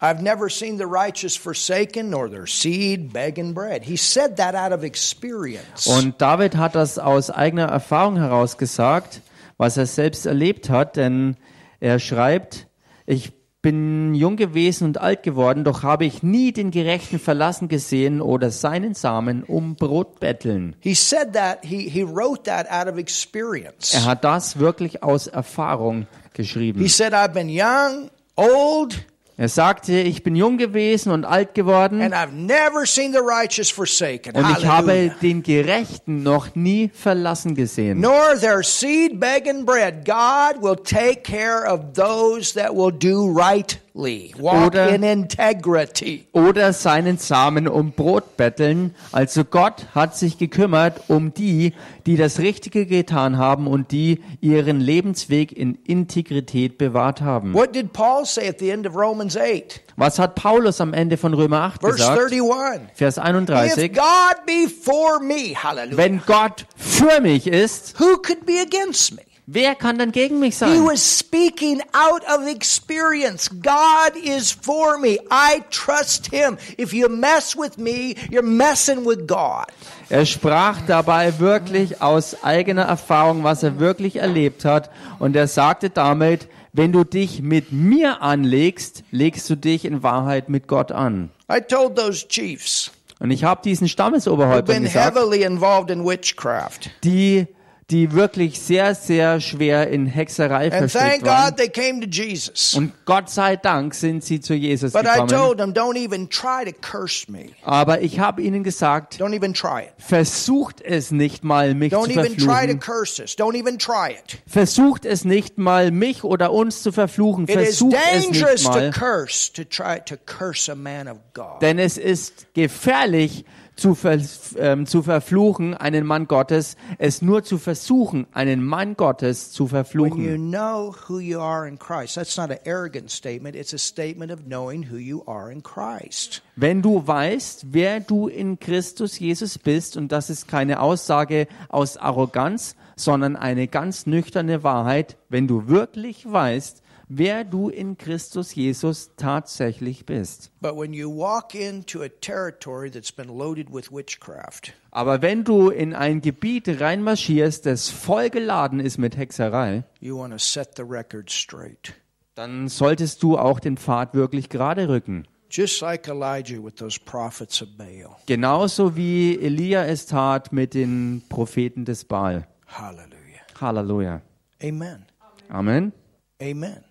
I've 0.00 0.22
never 0.22 0.48
seen 0.48 0.78
the 0.78 0.86
righteous 0.86 1.36
forsaken, 1.36 2.10
nor 2.10 2.28
their 2.30 2.46
seed 2.46 3.12
begging 3.12 3.52
bread. 3.52 3.82
He 3.82 3.96
said 3.96 4.36
that 4.36 4.54
out 4.54 4.72
of 4.72 4.84
experience. 4.84 5.88
Und 5.88 6.20
David 6.20 6.56
hat 6.56 6.76
das 6.76 6.98
aus 6.98 7.30
eigener 7.30 7.66
Erfahrung 7.66 8.16
heraus 8.16 8.58
gesagt, 8.58 9.22
was 9.56 9.76
er 9.76 9.86
selbst 9.86 10.24
erlebt 10.24 10.70
hat, 10.70 10.96
denn 10.96 11.36
er 11.80 11.98
schreibt, 11.98 12.68
ich 13.06 13.32
bin 13.60 14.14
jung 14.14 14.36
gewesen 14.36 14.84
und 14.84 15.00
alt 15.00 15.22
geworden, 15.22 15.64
doch 15.64 15.82
habe 15.82 16.04
ich 16.04 16.22
nie 16.22 16.52
den 16.52 16.70
Gerechten 16.70 17.18
verlassen 17.18 17.68
gesehen 17.68 18.20
oder 18.20 18.50
seinen 18.50 18.94
Samen 18.94 19.42
um 19.42 19.74
Brot 19.74 20.20
betteln. 20.20 20.76
He 20.80 20.94
said 20.94 21.32
that, 21.32 21.64
he, 21.64 21.88
he 21.88 22.02
wrote 22.02 22.44
that 22.44 22.70
out 22.70 22.86
of 22.92 22.98
experience. 22.98 23.94
Er 23.94 24.04
hat 24.04 24.22
das 24.22 24.58
wirklich 24.58 25.02
aus 25.02 25.26
Erfahrung 25.26 26.06
geschrieben. 26.34 26.80
He 26.80 26.88
said, 26.88 27.12
I've 27.12 27.32
been 27.32 27.48
young, 27.48 28.10
old, 28.36 29.04
Er 29.40 29.48
sagte, 29.48 29.92
ich 30.00 30.24
bin 30.24 30.34
jung 30.34 30.58
gewesen 30.58 31.12
und 31.12 31.24
alt 31.24 31.54
geworden 31.54 32.02
and 32.02 32.12
I've 32.12 32.32
never 32.32 32.84
seen 32.84 33.12
the 33.12 33.20
righteous 33.20 33.70
forsaken. 33.70 34.34
und 34.34 34.44
ich 34.58 34.66
habe 34.66 35.12
den 35.22 35.44
Gerechten 35.44 36.24
noch 36.24 36.56
nie 36.56 36.90
verlassen 36.92 37.54
gesehen. 37.54 38.00
Nor 38.00 38.34
their 38.40 38.64
seed 38.64 39.20
begging 39.20 39.64
bread. 39.64 40.04
God 40.04 40.60
will 40.60 40.74
take 40.74 41.22
care 41.22 41.72
of 41.72 41.92
those 41.94 42.52
that 42.54 42.74
will 42.74 42.90
do 42.90 43.32
rightly, 43.32 44.34
walk 44.36 44.66
Oder- 44.66 44.88
in 44.88 45.04
integrity. 45.04 46.26
Oder 46.32 46.72
seinen 46.72 47.18
Samen 47.18 47.68
um 47.68 47.92
Brot 47.92 48.36
betteln. 48.36 48.92
Also 49.12 49.44
Gott 49.44 49.86
hat 49.94 50.16
sich 50.16 50.38
gekümmert 50.38 51.02
um 51.06 51.32
die, 51.32 51.74
die 52.06 52.16
das 52.16 52.40
Richtige 52.40 52.86
getan 52.86 53.38
haben 53.38 53.68
und 53.68 53.92
die 53.92 54.20
ihren 54.40 54.80
Lebensweg 54.80 55.52
in 55.52 55.76
Integrität 55.86 56.76
bewahrt 56.76 57.20
haben. 57.20 57.54
What 57.54 57.72
did 57.74 57.92
Paul 57.92 58.24
say 58.24 58.48
at 58.48 58.58
the 58.58 58.70
end 58.70 58.84
of 58.84 58.96
Romans 58.96 59.27
8? 59.36 59.80
Was 59.96 60.18
hat 60.18 60.34
Paulus 60.34 60.80
am 60.80 60.94
Ende 60.94 61.16
von 61.16 61.34
Römer 61.34 61.62
8 61.62 61.80
Verse 61.80 61.96
gesagt? 61.96 62.18
31. 62.32 62.80
Vers 62.94 63.16
If 63.16 63.22
31. 63.24 63.92
God 63.92 64.46
be 64.46 64.68
for 64.68 65.20
me, 65.20 65.54
hallelujah, 65.60 65.96
Wenn 65.96 66.22
Gott 66.24 66.66
für 66.76 67.20
mich 67.20 67.46
ist, 67.46 67.98
who 67.98 68.16
could 68.18 68.46
be 68.46 68.60
against 68.60 69.12
me? 69.14 69.22
wer 69.50 69.74
kann 69.74 69.98
dann 69.98 70.12
gegen 70.12 70.40
mich 70.40 70.54
He 70.54 70.58
sein? 70.58 70.84
was 70.84 71.18
speaking 71.18 71.80
out 71.92 72.22
of 72.28 72.46
experience. 72.46 73.48
God 73.62 74.14
is 74.22 74.52
for 74.52 74.98
me. 74.98 75.18
I 75.30 75.62
trust 75.70 76.26
him. 76.30 76.58
If 76.76 76.92
you 76.92 77.08
mess 77.08 77.56
with 77.56 77.78
me, 77.78 78.14
you're 78.30 78.42
messing 78.42 79.06
with 79.06 79.26
God. 79.26 79.66
Er 80.10 80.26
sprach 80.26 80.78
dabei 80.86 81.38
wirklich 81.38 82.00
aus 82.02 82.42
eigener 82.42 82.82
Erfahrung, 82.82 83.42
was 83.42 83.62
er 83.62 83.78
wirklich 83.78 84.16
erlebt 84.16 84.64
hat. 84.64 84.90
Und 85.18 85.34
er 85.34 85.48
sagte 85.48 85.90
damit, 85.90 86.46
wenn 86.78 86.92
du 86.92 87.04
dich 87.04 87.42
mit 87.42 87.72
mir 87.72 88.22
anlegst, 88.22 89.02
legst 89.10 89.50
du 89.50 89.56
dich 89.56 89.84
in 89.84 90.02
Wahrheit 90.04 90.48
mit 90.48 90.68
Gott 90.68 90.92
an. 90.92 91.30
I 91.52 91.60
told 91.60 91.96
those 91.96 92.26
chiefs 92.28 92.92
Und 93.18 93.32
ich 93.32 93.42
habe 93.42 93.60
diesen 93.64 93.88
Stammesoberhäuptern 93.88 94.76
been 94.76 94.84
gesagt, 94.84 95.16
heavily 95.16 95.42
involved 95.42 95.90
in 95.90 96.06
witchcraft. 96.06 96.90
die, 97.02 97.48
die 97.90 98.12
wirklich 98.12 98.60
sehr, 98.60 98.94
sehr 98.94 99.40
schwer 99.40 99.88
in 99.88 100.04
Hexerei 100.04 100.64
And 100.64 100.72
thank 100.72 100.90
verstrickt 100.90 101.24
waren. 101.24 101.48
God 101.50 101.56
they 101.56 101.68
came 101.70 102.00
to 102.00 102.06
Jesus. 102.06 102.74
Und 102.74 102.92
Gott 103.06 103.30
sei 103.30 103.56
Dank 103.56 103.94
sind 103.94 104.22
sie 104.22 104.40
zu 104.40 104.52
Jesus 104.52 104.92
But 104.92 105.04
I 105.06 105.12
gekommen. 105.12 105.28
told 105.28 105.58
them, 105.58 105.72
don't 105.72 105.96
even 105.96 106.28
try 106.28 106.70
to 106.70 106.72
curse 106.82 107.30
me. 107.32 107.46
Aber 107.62 108.02
ich 108.02 108.20
habe 108.20 108.42
ihnen 108.42 108.62
gesagt, 108.62 109.14
Don't 109.18 109.34
even 109.34 109.54
try 109.54 109.84
it. 109.84 109.92
versucht 109.96 110.82
es 110.82 111.10
nicht 111.10 111.44
mal, 111.44 111.74
mich 111.74 111.94
Don't 111.94 112.12
zu 112.12 112.20
even 112.20 112.36
try 112.36 112.36
to 112.36 112.44
verfluchen. 112.44 112.80
curse 112.80 113.22
us. 113.22 113.38
Don't 113.38 113.56
even 113.56 113.78
try 113.78 114.10
it. 114.12 114.38
Versucht 114.46 115.06
es 115.06 115.24
nicht 115.24 115.56
mal, 115.56 115.90
mich 115.90 116.24
oder 116.24 116.52
uns 116.52 116.82
zu 116.82 116.92
verfluchen. 116.92 117.44
It 117.44 117.50
is 117.56 117.78
Versucht 117.78 117.96
es 118.12 118.22
dangerous 118.24 118.52
nicht 118.64 118.64
to 118.64 118.70
mal. 118.80 118.90
curse, 118.90 119.52
to 119.54 119.64
try 119.64 119.98
to 120.04 120.16
curse 120.26 120.70
a 120.70 120.74
man 120.74 121.08
of 121.08 121.16
God. 121.32 121.62
Denn 121.62 121.78
es 121.78 121.96
ist 121.96 122.52
gefährlich, 122.52 123.46
zu, 123.78 123.94
ver, 123.94 124.18
ähm, 124.56 124.86
zu 124.86 125.02
verfluchen, 125.02 125.74
einen 125.74 126.04
Mann 126.04 126.26
Gottes, 126.26 126.76
es 126.98 127.22
nur 127.22 127.44
zu 127.44 127.58
versuchen, 127.58 128.26
einen 128.32 128.64
Mann 128.64 128.96
Gottes 128.96 129.52
zu 129.52 129.64
you 129.64 129.68
verfluchen. 129.68 130.50
know 130.50 130.94
who 131.08 131.20
you 131.20 131.40
are 131.40 131.66
in 131.66 131.78
Christ, 131.78 132.16
that's 132.16 132.36
not 132.36 132.50
an 132.50 132.58
arrogant 132.66 133.10
statement, 133.10 133.54
it's 133.54 133.72
a 133.72 133.78
statement 133.78 134.32
of 134.32 134.40
knowing 134.46 134.90
who 134.90 134.96
you 134.96 135.22
are 135.26 135.50
in 135.50 135.62
Christ. 135.62 136.42
Wenn 136.56 136.82
du 136.82 137.06
weißt, 137.06 137.66
wer 137.70 138.00
du 138.00 138.26
in 138.26 138.58
Christus 138.58 139.18
Jesus 139.18 139.58
bist, 139.58 139.96
und 139.96 140.10
das 140.10 140.28
ist 140.28 140.48
keine 140.48 140.80
Aussage 140.80 141.46
aus 141.68 141.96
Arroganz, 141.96 142.74
sondern 142.96 143.36
eine 143.36 143.68
ganz 143.68 144.06
nüchterne 144.06 144.64
Wahrheit, 144.64 145.16
wenn 145.28 145.46
du 145.46 145.68
wirklich 145.68 146.30
weißt, 146.30 146.82
wer 147.08 147.44
du 147.44 147.68
in 147.68 147.96
Christus 147.98 148.54
Jesus 148.54 149.10
tatsächlich 149.16 150.06
bist. 150.06 150.50
But 150.60 150.76
when 150.76 150.92
you 150.92 151.08
walk 151.10 151.54
into 151.54 152.02
a 152.02 152.08
territory 152.08 152.90
that's 152.90 153.12
been 153.12 153.28
loaded 153.28 153.72
with 153.72 153.90
witchcraft, 153.92 154.72
Aber 154.90 155.22
wenn 155.22 155.44
du 155.44 155.70
in 155.70 155.94
ein 155.94 156.20
Gebiet 156.20 156.80
reinmarschierst, 156.80 157.66
das 157.66 157.88
voll 157.88 158.30
geladen 158.30 158.80
ist 158.80 158.98
mit 158.98 159.16
Hexerei, 159.16 159.84
you 160.00 160.18
want 160.18 160.32
to 160.32 160.38
set 160.38 160.70
the 160.76 160.82
record 160.82 161.30
straight. 161.30 161.94
dann 162.34 162.68
solltest 162.68 163.22
du 163.22 163.36
auch 163.36 163.58
den 163.60 163.76
Pfad 163.76 164.14
wirklich 164.14 164.48
gerade 164.48 164.88
rücken. 164.88 165.26
Just 165.50 165.80
like 165.80 166.06
Elijah 166.08 166.62
with 166.62 166.74
those 166.74 167.00
prophets 167.00 167.62
of 167.62 167.68
Baal. 167.78 168.16
Genauso 168.26 168.96
wie 168.96 169.38
Elia 169.40 169.86
es 169.86 170.04
tat 170.04 170.52
mit 170.52 170.74
den 170.74 171.22
Propheten 171.30 171.86
des 171.86 172.04
Baal. 172.04 172.46
Hallelujah. 172.66 173.40
Halleluja. 173.58 174.20
Amen. 174.62 175.06
Amen. 175.48 175.92
Amen. 176.40 176.84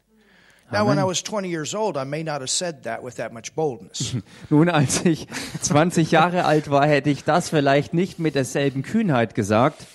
Nun, 4.49 4.69
als 4.69 5.05
ich 5.05 5.27
20 5.61 6.11
Jahre 6.11 6.45
alt 6.45 6.69
war, 6.69 6.85
hätte 6.85 7.09
ich 7.09 7.23
das 7.23 7.49
vielleicht 7.49 7.93
nicht 7.93 8.19
mit 8.19 8.35
derselben 8.35 8.83
Kühnheit 8.83 9.33
gesagt. 9.33 9.85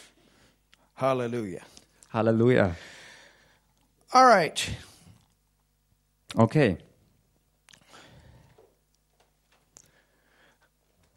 Hallelujah. 0.96 1.60
Halleluja. 2.12 2.74
All 4.10 4.24
right. 4.26 4.70
Okay. 6.34 6.78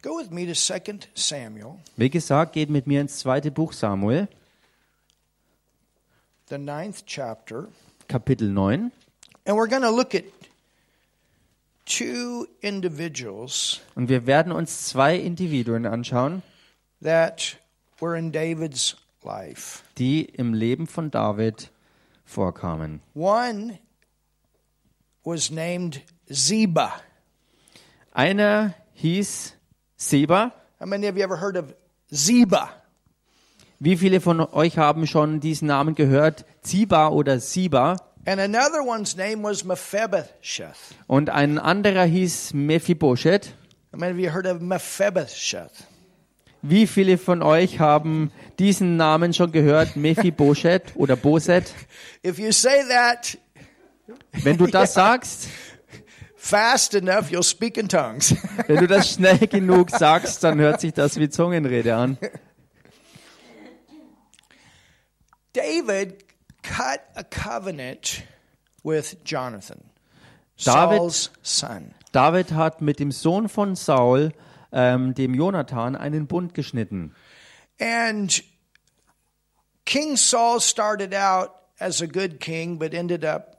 Go 0.01 0.17
with 0.17 0.29
me 0.29 0.45
to 0.45 0.53
2 0.53 0.99
Samuel, 1.15 1.79
Wie 1.97 2.09
gesagt, 2.09 2.53
geht 2.53 2.69
mit 2.69 2.85
mir 2.85 3.01
ins 3.01 3.19
zweite 3.19 3.49
Buch 3.49 3.73
Samuel, 3.73 4.27
the 6.47 6.59
ninth 6.59 7.05
chapter, 7.07 7.69
Kapitel 8.07 8.49
9. 8.49 8.91
and 9.45 9.55
we're 9.57 9.67
going 9.67 9.81
to 9.83 9.91
look 9.91 10.13
at 10.15 10.23
two 11.85 12.47
individuals 12.61 13.79
Und 13.95 14.09
wir 14.09 14.25
werden 14.25 14.51
uns 14.51 14.87
zwei 14.87 15.15
Individuen 15.17 15.85
anschauen, 15.85 16.41
that 17.01 17.57
were 17.99 18.17
in 18.17 18.31
David's 18.31 18.95
life. 19.23 19.83
die 19.97 20.25
im 20.25 20.53
Leben 20.53 20.87
von 20.87 21.11
David 21.11 21.69
vorkamen. 22.25 23.01
One 23.13 23.79
was 25.23 25.49
named 25.51 26.01
Ziba. 26.31 26.93
Einer 28.11 28.73
hieß 28.93 29.53
Seba. 29.97 30.51
How 30.79 30.85
many 30.87 31.07
of 31.07 31.15
you 31.17 31.23
ever 31.23 31.39
heard 31.39 31.57
of 31.57 31.73
Ziba? 32.11 32.69
Wie 33.79 33.97
viele 33.97 34.21
von 34.21 34.39
euch 34.39 34.77
haben 34.77 35.05
schon 35.05 35.39
diesen 35.41 35.67
Namen 35.67 35.95
gehört? 35.95 36.45
Ziba 36.61 37.09
oder 37.09 37.39
Siba. 37.39 37.97
And 38.27 38.39
another 38.39 38.81
one's 38.83 39.15
name 39.15 39.43
was 39.43 39.63
Mephibosheth. 39.63 40.95
Und 41.05 41.29
ein 41.29 41.59
anderer 41.59 42.05
hieß 42.05 42.53
Mephibosheth. 42.55 43.53
How 43.91 43.99
many 43.99 44.13
of 44.13 44.19
you 44.19 44.31
heard 44.31 44.47
of 44.47 44.61
Mephibosheth? 44.61 45.85
Wie 46.63 46.87
viele 46.87 47.19
von 47.19 47.43
euch 47.43 47.79
haben 47.79 48.31
diesen 48.57 48.97
Namen 48.97 49.35
schon 49.35 49.51
gehört? 49.51 49.95
Mephibosheth 49.95 50.91
oder 50.95 51.15
Boset? 51.15 51.71
If 52.25 52.39
you 52.39 52.51
say 52.51 52.83
that 52.89 53.37
Wenn 54.43 54.57
du 54.57 54.65
das 54.65 54.93
sagst, 54.95 55.47
fast 56.35 56.95
enough, 56.95 57.29
you'll 57.29 57.43
speak 57.43 57.77
in 57.77 57.87
tongues. 57.87 58.35
wenn 58.67 58.77
du 58.77 58.87
das 58.87 59.13
schnell 59.13 59.37
genug 59.37 59.91
sagst, 59.91 60.43
dann 60.43 60.59
hört 60.59 60.81
sich 60.81 60.93
das 60.93 61.17
wie 61.19 61.29
Zungenrede 61.29 61.95
an. 61.95 62.17
David 65.53 66.24
cut 66.67 67.01
a 67.15 67.23
covenant 67.23 68.23
with 68.83 69.17
Jonathan, 69.23 69.81
David- 70.63 70.97
Saul's 70.97 71.31
son. 71.43 71.93
David 72.11 72.51
hat 72.53 72.81
mit 72.81 72.99
dem 72.99 73.11
Sohn 73.11 73.49
von 73.49 73.75
Saul, 73.75 74.31
ähm, 74.71 75.13
dem 75.13 75.33
Jonathan, 75.33 75.95
einen 75.95 76.27
Bund 76.27 76.53
geschnitten. 76.53 77.13
And 77.79 78.41
King 79.85 80.15
Saul 80.17 80.61
started 80.61 81.13
out 81.13 81.51
as 81.79 82.01
a 82.01 82.07
good 82.07 82.39
king, 82.39 82.79
but 82.79 82.93
ended 82.93 83.25
up 83.25 83.57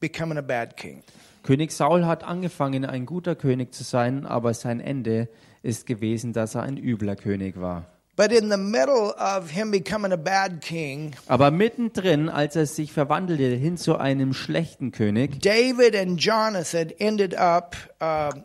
becoming 0.00 0.36
a 0.36 0.42
bad 0.42 0.76
king. 0.76 1.04
König 1.44 1.72
Saul 1.72 2.06
hat 2.06 2.24
angefangen, 2.24 2.84
ein 2.84 3.06
guter 3.06 3.34
König 3.34 3.72
zu 3.72 3.84
sein, 3.84 4.26
aber 4.26 4.54
sein 4.54 4.80
Ende 4.80 5.28
ist 5.62 5.86
gewesen, 5.86 6.32
dass 6.32 6.54
er 6.54 6.62
ein 6.62 6.76
übler 6.76 7.16
König 7.16 7.60
war. 7.60 7.86
But 8.14 8.30
in 8.30 8.50
the 8.50 8.58
middle 8.58 9.14
of 9.18 9.50
him 9.50 9.70
becoming 9.70 10.12
a 10.12 10.16
bad 10.16 10.60
king, 10.60 11.14
Aber 11.28 11.50
mittendrin, 11.50 12.28
als 12.28 12.56
er 12.56 12.66
sich 12.66 12.92
verwandelte 12.92 13.56
hin 13.56 13.78
zu 13.78 13.96
einem 13.96 14.34
schlechten 14.34 14.92
König, 14.92 15.40
David 15.40 15.96
and 15.96 16.20
Jonathan 16.20 16.90
ended 16.98 17.34
up 17.34 17.74
uh, 18.02 18.38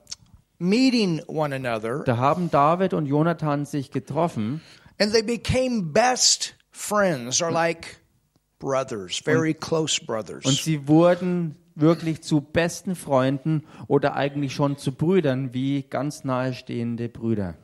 meeting 0.57 1.21
one 1.27 1.53
another, 1.53 2.03
da 2.05 2.15
haben 2.15 2.49
David 2.49 2.93
und 2.93 3.07
Jonathan 3.07 3.65
sich 3.65 3.91
getroffen 3.91 4.61
and 4.99 5.11
they 5.11 5.21
became 5.21 5.91
best 5.91 6.55
friends, 6.71 7.41
or 7.41 7.51
like 7.51 7.97
brothers, 8.59 9.19
very 9.19 9.53
close 9.53 9.99
brothers. 10.03 10.45
und 10.45 10.55
sie 10.55 10.87
wurden 10.87 11.57
wirklich 11.75 12.23
zu 12.23 12.39
besten 12.39 12.95
Freunden 12.95 13.63
oder 13.87 14.15
eigentlich 14.15 14.53
schon 14.53 14.77
zu 14.77 14.93
Brüdern 14.93 15.53
wie 15.53 15.83
ganz 15.83 16.23
nahestehende 16.23 17.09
Brüder. 17.09 17.55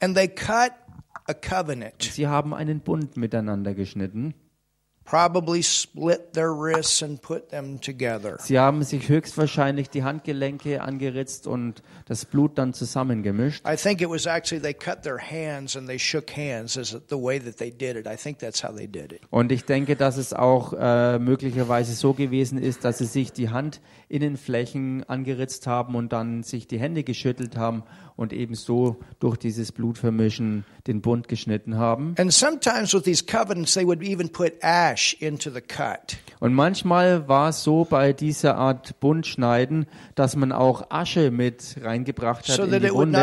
And 0.00 0.16
they 0.16 0.26
cut 0.26 0.72
a 1.26 1.34
covenant, 1.34 2.02
Sie 2.02 2.26
haben 2.26 2.54
einen 2.54 2.80
Bund 2.80 3.16
miteinander 3.16 3.74
geschnitten. 3.74 4.34
probably 5.04 5.62
split 5.62 6.32
their 6.32 6.52
wrists 6.52 7.02
and 7.02 7.20
put 7.20 7.50
them 7.50 7.80
together. 7.80 8.36
Sie 8.40 8.58
haben 8.58 8.82
sich 8.82 9.08
höchstwahrscheinlich 9.08 9.90
die 9.90 10.04
Handgelenke 10.04 10.80
angeritzt 10.80 11.46
und 11.46 11.82
das 12.06 12.24
Blut 12.24 12.58
dann 12.58 12.72
zusammengemischt. 12.72 13.66
I 13.66 13.76
think 13.76 14.00
it 14.00 14.08
was 14.08 14.26
actually 14.26 14.62
they 14.62 14.74
cut 14.74 15.02
their 15.02 15.18
hands 15.18 15.76
and 15.76 15.88
they 15.88 15.98
shook 15.98 16.30
hands 16.36 16.78
as 16.78 16.96
the 17.08 17.16
way 17.16 17.38
that 17.40 17.56
they 17.56 17.70
did 17.70 17.96
it. 17.96 18.06
I 18.06 18.16
think 18.16 18.38
that's 18.38 18.62
how 18.62 18.74
they 18.74 18.86
did 18.86 19.12
it. 19.12 19.20
Und 19.30 19.52
ich 19.52 19.64
denke, 19.64 19.96
dass 19.96 20.16
es 20.16 20.32
auch 20.32 20.72
äh, 20.78 21.18
möglicherweise 21.18 21.94
so 21.94 22.14
gewesen 22.14 22.58
ist, 22.58 22.84
dass 22.84 22.98
sie 22.98 23.06
sich 23.06 23.32
die 23.32 23.50
Handinnenflächen 23.50 25.04
angeritzt 25.04 25.66
haben 25.66 25.94
und 25.94 26.12
dann 26.12 26.42
sich 26.42 26.68
die 26.68 26.78
Hände 26.78 27.02
geschüttelt 27.02 27.56
haben 27.56 27.82
und 28.16 28.32
ebenso 28.32 28.96
durch 29.20 29.36
dieses 29.36 29.72
Blutvermischen 29.72 30.64
den 30.86 31.00
Bund 31.00 31.28
geschnitten 31.28 31.76
haben. 31.76 32.14
And 32.18 32.32
sometimes 32.32 32.94
with 32.94 33.02
these 33.02 33.24
covenants, 33.24 33.74
they 33.74 33.86
would 33.86 34.02
even 34.02 34.30
put 34.30 34.52
ash 34.60 35.14
into 35.20 35.50
the 35.50 35.60
cut. 35.60 36.16
Und 36.40 36.54
manchmal 36.54 37.28
war 37.28 37.50
es 37.50 37.62
so 37.62 37.84
bei 37.84 38.12
dieser 38.12 38.56
Art 38.56 38.98
Bundschneiden, 39.00 39.86
dass 40.14 40.36
man 40.36 40.52
auch 40.52 40.90
Asche 40.90 41.30
mit 41.30 41.76
reingebracht 41.80 42.48
hat 42.48 42.56
So 42.56 42.64
in 42.64 42.82
die 42.82 42.92
Wunde, 42.92 43.18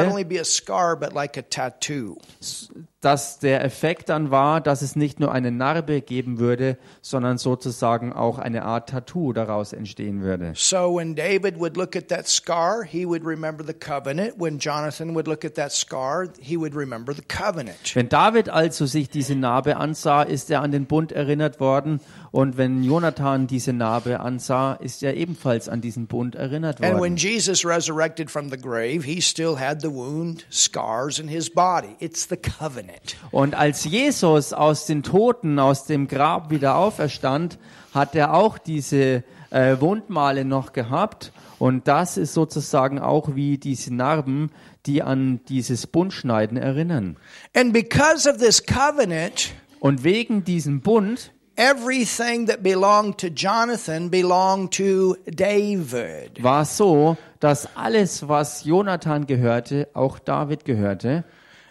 dass 3.02 3.40
der 3.40 3.64
Effekt 3.64 4.10
dann 4.10 4.30
war, 4.30 4.60
dass 4.60 4.82
es 4.82 4.98
nicht 4.98 5.22
nur 5.22 5.32
eine 5.32 5.52
Narbe 5.52 6.02
geben 6.02 6.38
würde, 6.38 6.78
sondern 7.02 7.38
sozusagen 7.38 8.12
auch 8.12 8.40
eine 8.40 8.64
Art 8.64 8.90
Tattoo 8.90 9.32
daraus 9.32 9.72
entstehen 9.72 10.22
würde. 10.22 10.52
So 10.56 10.98
when 10.98 11.16
David 11.16 11.60
would 11.60 11.78
look 11.78 11.96
at 11.96 12.10
that 12.10 12.28
scar, 12.28 12.84
he 12.84 13.06
would 13.06 13.26
remember 13.26 13.64
the 13.66 13.74
covenant. 13.74 14.34
When 14.38 14.60
Jonathan 14.60 15.16
would 15.16 15.28
look 15.28 15.46
at 15.46 15.56
that 15.56 15.72
scar, 15.72 16.28
he 16.42 16.58
would 16.58 16.76
remember 16.76 17.14
the 17.14 17.22
covenant. 17.22 17.78
Wenn 17.94 18.10
David 18.10 18.50
also 18.50 18.86
sich 18.86 19.10
diese 19.10 19.36
Narbe 19.36 19.78
ansah, 19.78 20.24
ist 20.24 20.52
er 20.52 20.62
an 20.62 20.72
den 20.72 20.86
Bund 20.86 21.14
erinnert 21.14 21.62
worden. 21.62 22.02
Und 22.32 22.58
wenn 22.58 22.84
Jonathan 22.84 23.48
diese 23.48 23.74
Narbe 23.74 24.20
ansah, 24.20 24.74
ist 24.74 25.04
er 25.04 25.16
ebenfalls 25.16 25.70
an 25.70 25.82
diesen 25.82 26.08
Bund 26.08 26.36
erinnert 26.36 26.82
And 26.82 26.96
when 26.96 27.00
worden. 27.00 27.16
Jesus 27.16 27.66
resurrected 27.66 28.30
from 28.30 28.50
the 28.50 28.58
grave, 28.58 29.06
he 29.06 29.22
still 29.22 29.58
had 29.58 29.82
the 29.82 29.90
wound, 29.92 30.46
scars 30.52 31.18
in 31.18 31.30
his 31.30 31.50
body. 31.50 31.96
It's 32.00 32.28
the 32.28 32.38
covenant. 32.38 32.89
Und 33.32 33.56
als 33.56 33.86
Jesus 33.86 34.54
aus 34.54 34.86
den 34.86 35.04
Toten, 35.04 35.60
aus 35.60 35.86
dem 35.86 36.08
Grab 36.08 36.50
wieder 36.50 36.76
auferstand, 36.76 37.58
hat 37.94 38.16
er 38.16 38.34
auch 38.34 38.58
diese 38.58 39.24
äh, 39.50 39.80
Wundmale 39.80 40.46
noch 40.46 40.74
gehabt. 40.74 41.32
Und 41.58 41.88
das 41.88 42.18
ist 42.18 42.34
sozusagen 42.34 43.00
auch 43.00 43.36
wie 43.36 43.58
diese 43.58 43.94
Narben, 43.94 44.52
die 44.86 45.04
an 45.04 45.42
dieses 45.50 45.88
Bundschneiden 45.88 46.58
erinnern. 46.58 47.18
And 47.56 47.74
because 47.74 48.30
of 48.30 48.38
this 48.38 48.66
covenant, 48.66 49.54
Und 49.80 50.04
wegen 50.04 50.44
diesem 50.44 50.82
Bund 50.82 51.32
everything 51.60 52.46
that 52.48 52.64
belonged 52.64 53.18
to 53.18 53.28
Jonathan 53.28 54.10
belonged 54.10 54.72
to 54.72 55.18
David. 55.26 56.42
war 56.42 56.62
es 56.62 56.78
so, 56.78 57.18
dass 57.42 57.68
alles, 57.76 58.28
was 58.28 58.64
Jonathan 58.64 59.28
gehörte, 59.28 59.90
auch 59.94 60.20
David 60.20 60.64
gehörte. 60.64 61.26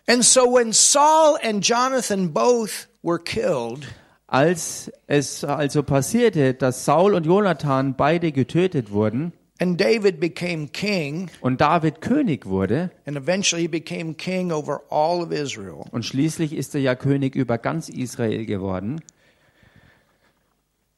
And 0.08 0.24
so 0.24 0.46
when 0.46 0.72
Saul 0.72 1.38
and 1.42 1.62
Jonathan 1.62 2.28
both 2.28 2.88
were 3.02 3.18
killed, 3.18 3.86
Als 4.26 4.90
es 5.06 5.44
also 5.44 5.82
passierte, 5.82 6.54
dass 6.54 6.84
Saul 6.84 7.14
und 7.14 7.26
Jonathan 7.26 7.94
beide 7.94 8.32
getötet 8.32 8.90
wurden 8.90 9.32
and 9.60 9.78
David 9.78 10.20
became 10.20 10.68
king, 10.68 11.30
und 11.40 11.60
David 11.60 12.00
König 12.00 12.46
wurde, 12.46 12.90
and 13.06 13.16
eventually 13.16 13.62
he 13.62 13.68
became 13.68 14.14
king 14.14 14.52
over 14.52 14.82
all 14.90 15.22
of 15.22 15.32
Israel, 15.32 15.84
und 15.90 16.04
schließlich 16.04 16.52
ist 16.52 16.74
er 16.74 16.80
ja 16.80 16.94
König 16.94 17.34
über 17.34 17.58
ganz 17.58 17.88
Israel 17.88 18.46
geworden, 18.46 19.02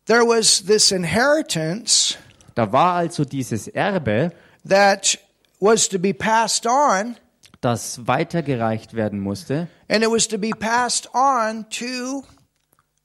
there 0.06 0.24
was 0.24 0.64
this 0.64 0.92
inheritance 0.92 2.16
da 2.54 2.72
war 2.72 2.94
also 2.94 3.24
dieses 3.24 3.66
Erbe, 3.68 4.32
that 4.68 5.18
was 5.58 5.88
to 5.88 5.98
be 5.98 6.12
passed 6.12 6.66
on, 6.66 7.16
das 7.60 8.06
weitergereicht 8.06 8.94
werden 8.94 9.20
musste, 9.20 9.68
and 9.88 10.02
it 10.02 10.10
was 10.10 10.26
to 10.28 10.38
be 10.38 10.50
passed 10.50 11.08
on 11.14 11.66
to 11.70 12.24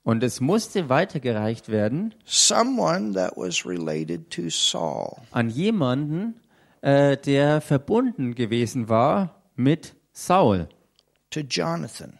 und 0.02 0.22
es 0.22 0.40
musste 0.40 0.88
weitergereicht 0.88 1.68
werden 1.68 2.14
someone 2.24 3.12
that 3.14 3.36
was 3.36 3.66
related 3.66 4.30
to 4.30 4.48
Saul. 4.48 5.16
an 5.32 5.48
jemanden, 5.50 6.40
äh, 6.80 7.16
der 7.16 7.60
verbunden 7.60 8.34
gewesen 8.34 8.88
war 8.88 9.42
mit 9.56 9.94
Saul 10.12 10.68
to 11.30 11.40
Jonathan. 11.40 12.18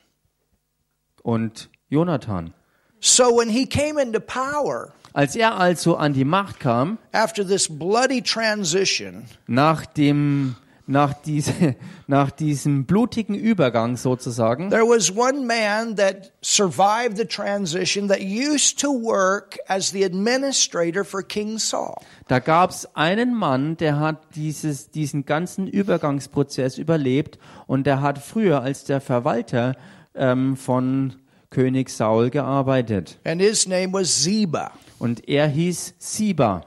und 1.22 1.70
Jonathan. 1.88 2.53
So 3.01 3.25
when 3.37 3.49
he 3.49 3.66
came 3.66 4.01
into 4.01 4.20
power 4.20 4.92
Als 5.12 5.35
er 5.35 5.59
also 5.59 5.96
an 5.96 6.12
die 6.12 6.25
Macht 6.25 6.61
kam, 6.61 6.99
after 7.12 7.46
this 7.46 7.68
bloody 7.68 8.20
transition, 8.20 9.25
nach 9.46 9.87
dem 9.87 10.57
nach, 10.87 11.14
diese, 11.14 11.53
nach 12.07 12.31
diesem 12.31 12.87
blutigen 12.87 13.35
Übergang 13.35 13.96
sozusagen, 13.96 14.70
there 14.70 14.83
was 14.83 15.14
one 15.14 15.46
man 15.46 15.96
that 15.96 16.33
survived 16.42 17.16
the 17.16 17.25
transition 17.25 18.09
that 18.09 18.20
used 18.20 18.79
to 18.81 18.88
work 18.88 19.59
as 19.68 19.90
the 19.90 20.05
administrator 20.05 21.05
for 21.05 21.22
King 21.22 21.59
Saul. 21.59 21.96
da 22.29 22.38
gab 22.38 22.70
es 22.70 22.88
einen 22.94 23.35
Mann, 23.35 23.77
der 23.77 23.99
hat 23.99 24.35
dieses, 24.35 24.90
diesen 24.90 25.25
ganzen 25.25 25.66
Übergangsprozess 25.66 26.79
überlebt 26.79 27.38
und 27.66 27.87
der 27.87 28.01
hat 28.01 28.18
früher 28.18 28.62
als 28.62 28.85
der 28.85 29.01
Verwalter 29.01 29.77
ähm, 30.14 30.57
von 30.57 31.14
König 31.51 31.90
Saul 31.90 32.31
gearbeitet. 32.31 33.18
And 33.25 33.40
his 33.40 33.66
name 33.66 33.92
was 33.92 34.22
Ziba. 34.22 34.72
Und 34.99 35.29
er 35.29 35.46
hieß 35.46 35.94
Siba. 35.99 36.66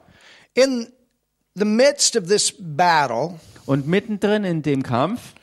In 0.53 0.87
the 1.55 1.65
midst 1.65 2.15
of 2.15 2.27
this 2.27 2.53
battle, 2.57 3.39
Und 3.69 3.87
mittendrin 3.87 4.45
in 4.45 4.63
dem 4.63 4.81
Kampf 4.81 5.35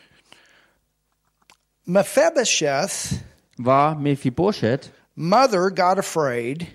Mephibosheth, 1.85 3.21
war 3.57 3.95
Mephibosheth, 3.95 4.91
mother 5.15 5.71
got 5.71 5.97
afraid 5.97 6.67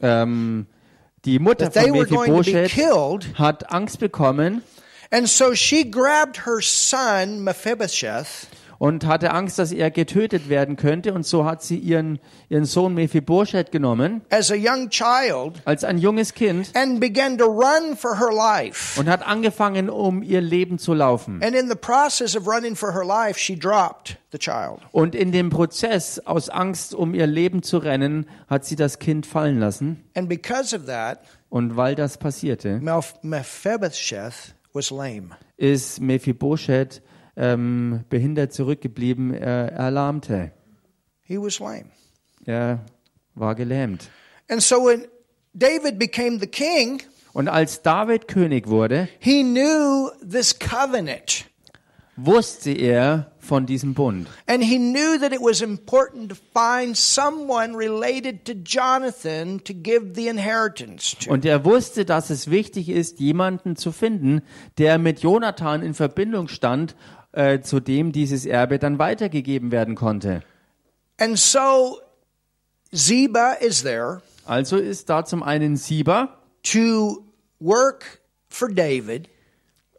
ähm, 0.00 0.68
die 1.24 1.40
Mutter 1.40 1.72
von 1.72 1.90
Mephibosheth 1.90 2.70
killed. 2.70 3.36
hat 3.36 3.72
Angst 3.72 3.98
bekommen 3.98 4.62
And 5.10 5.28
so 5.28 5.56
she 5.56 5.90
grabbed 5.90 6.46
her 6.46 6.60
son, 6.62 7.42
Mephibosheth, 7.42 8.46
und 8.80 9.04
hatte 9.06 9.32
Angst, 9.32 9.58
dass 9.58 9.72
er 9.72 9.90
getötet 9.90 10.48
werden 10.48 10.76
könnte. 10.76 11.12
Und 11.12 11.26
so 11.26 11.44
hat 11.44 11.62
sie 11.62 11.76
ihren, 11.76 12.18
ihren 12.48 12.64
Sohn 12.64 12.94
Mephibosheth 12.94 13.70
genommen, 13.70 14.22
as 14.30 14.50
a 14.50 14.54
young 14.56 14.88
child, 14.88 15.60
als 15.66 15.84
ein 15.84 15.98
junges 15.98 16.32
Kind, 16.32 16.70
and 16.74 16.98
began 16.98 17.36
to 17.36 17.44
run 17.44 17.94
for 17.94 18.18
her 18.18 18.32
life. 18.34 18.98
und 18.98 19.06
hat 19.08 19.24
angefangen, 19.26 19.90
um 19.90 20.22
ihr 20.22 20.40
Leben 20.40 20.78
zu 20.78 20.94
laufen. 20.94 21.42
And 21.44 21.54
in 21.54 21.68
the 21.68 21.74
process 21.76 22.34
of 22.34 22.46
running 22.48 22.74
for 22.74 22.94
her 22.94 23.04
life, 23.04 23.38
she 23.38 23.54
dropped 23.54 24.16
the 24.32 24.38
child. 24.38 24.80
Und 24.92 25.14
in 25.14 25.30
dem 25.30 25.50
Prozess, 25.50 26.18
aus 26.24 26.48
Angst, 26.48 26.94
um 26.94 27.12
ihr 27.14 27.26
Leben 27.26 27.62
zu 27.62 27.76
rennen, 27.76 28.26
hat 28.48 28.64
sie 28.64 28.76
das 28.76 28.98
Kind 28.98 29.26
fallen 29.26 29.58
lassen. 29.60 30.02
And 30.14 30.26
because 30.26 30.74
of 30.74 30.86
that, 30.86 31.20
Und 31.50 31.76
weil 31.76 31.96
das 31.96 32.16
passierte, 32.16 32.78
Meph- 32.82 33.14
Mephibosheth 33.22 34.54
was 34.72 34.90
lame. 34.90 35.30
ist 35.56 36.00
Mephibosheth 36.00 37.02
ähm, 37.36 38.04
behindert 38.08 38.52
zurückgeblieben. 38.52 39.34
Er 39.34 39.72
erlahmte. 39.72 40.52
He 41.22 41.38
was 41.38 41.58
lame. 41.58 41.86
Er 42.44 42.80
war 43.34 43.54
gelähmt. 43.54 44.08
And 44.48 44.62
so 44.62 44.76
when 44.84 45.06
David 45.54 45.98
became 45.98 46.38
the 46.40 46.46
king, 46.46 47.02
Und 47.32 47.48
als 47.48 47.82
David 47.82 48.26
König 48.26 48.66
wurde, 48.68 49.08
he 49.20 49.42
knew 49.42 50.10
this 50.28 50.58
covenant. 50.58 51.46
wusste 52.16 52.72
er 52.72 53.30
von 53.38 53.66
diesem 53.66 53.94
Bund. 53.94 54.28
And 54.46 54.62
he 54.62 54.78
knew 54.78 55.18
that 55.20 55.32
it 55.32 55.40
was 55.40 55.62
important 55.62 56.28
to 56.28 56.36
find 56.52 56.96
someone 56.96 57.74
related 57.76 58.44
to 58.44 58.52
Jonathan 58.52 59.62
to 59.64 59.72
give 59.72 60.14
the 60.14 60.28
inheritance 60.28 61.16
to. 61.24 61.30
Und 61.32 61.44
er 61.44 61.64
wusste, 61.64 62.04
dass 62.04 62.30
es 62.30 62.50
wichtig 62.50 62.88
ist, 62.88 63.20
jemanden 63.20 63.76
zu 63.76 63.92
finden, 63.92 64.42
der 64.78 64.98
mit 64.98 65.20
Jonathan 65.20 65.82
in 65.82 65.94
Verbindung 65.94 66.48
stand, 66.48 66.94
äh, 67.32 67.60
zu 67.60 67.80
dem 67.80 68.12
dieses 68.12 68.46
Erbe 68.46 68.78
dann 68.78 68.98
weitergegeben 68.98 69.70
werden 69.72 69.94
konnte. 69.94 70.42
And 71.18 71.38
so 71.38 72.00
Ziba 72.92 73.52
is 73.54 73.82
there 73.82 74.20
Also 74.46 74.76
ist 74.78 75.08
da 75.10 75.24
zum 75.24 75.42
einen 75.42 75.76
Siba, 75.76 76.38
to 76.64 77.24
work 77.60 78.20
for 78.48 78.68
David. 78.68 79.28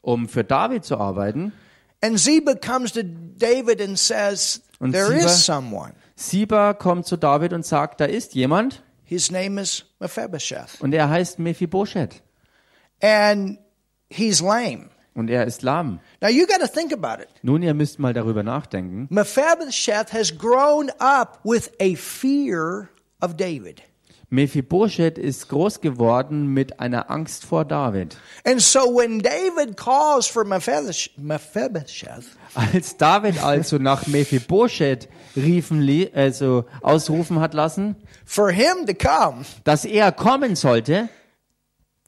um 0.01 0.27
für 0.27 0.43
David 0.43 0.83
zu 0.83 0.97
arbeiten. 0.97 1.53
And 2.01 2.19
Ziba 2.19 2.55
comes 2.55 2.91
to 2.93 3.01
David 3.03 3.79
and 3.81 3.97
says, 3.97 4.61
Und 4.79 4.93
There 4.93 5.07
Ziba- 5.09 5.25
is 5.25 5.45
someone. 5.45 5.93
Siba 6.15 6.73
kommt 6.73 7.05
zu 7.05 7.17
David 7.17 7.53
und 7.53 7.65
sagt, 7.65 8.01
da 8.01 8.05
ist 8.05 8.33
jemand 8.35 8.83
His 9.05 9.29
name 9.31 9.61
is 9.61 9.85
Mephibosheth. 9.99 10.79
und 10.81 10.93
er 10.93 11.09
heißt 11.09 11.37
Mephibosheth 11.39 12.21
And 13.01 13.59
he's 14.09 14.41
lame. 14.41 14.89
und 15.13 15.29
er 15.29 15.45
ist 15.45 15.61
lahm. 15.61 15.99
Now 16.21 16.29
you 16.29 16.45
got 16.45 16.59
to 16.61 16.67
think 16.67 16.93
about 16.93 17.19
it. 17.19 17.29
Nun, 17.41 17.63
ihr 17.63 17.73
müsst 17.73 17.97
mal 17.97 18.13
darüber 18.13 18.43
nachdenken. 18.43 19.07
Mephibosheth 19.09 20.13
has 20.13 20.37
grown 20.37 20.91
up 20.99 21.39
with 21.43 21.71
a 21.81 21.95
fear 21.95 22.89
of 23.21 23.35
David. 23.37 23.81
Mephibosheth 24.33 25.17
ist 25.17 25.49
groß 25.49 25.81
geworden 25.81 26.53
mit 26.53 26.79
einer 26.79 27.11
Angst 27.11 27.43
vor 27.43 27.65
David. 27.65 28.15
And 28.45 28.61
so 28.61 28.85
when 28.85 29.19
David 29.19 29.75
calls 29.75 30.27
for 30.27 30.45
Mephibosh- 30.45 31.09
Mephibosheth, 31.17 32.25
Als 32.55 32.95
David 32.95 33.43
also 33.43 33.77
nach 33.77 34.07
Mephibosheth 34.07 35.09
riefen, 35.35 35.85
also 36.15 36.63
ausrufen 36.81 37.41
hat 37.41 37.53
lassen, 37.53 37.95
for 38.23 38.51
him 38.51 38.85
to 38.85 38.93
come 38.93 39.43
dass 39.65 39.83
er 39.83 40.13
kommen 40.13 40.55
sollte, 40.55 41.09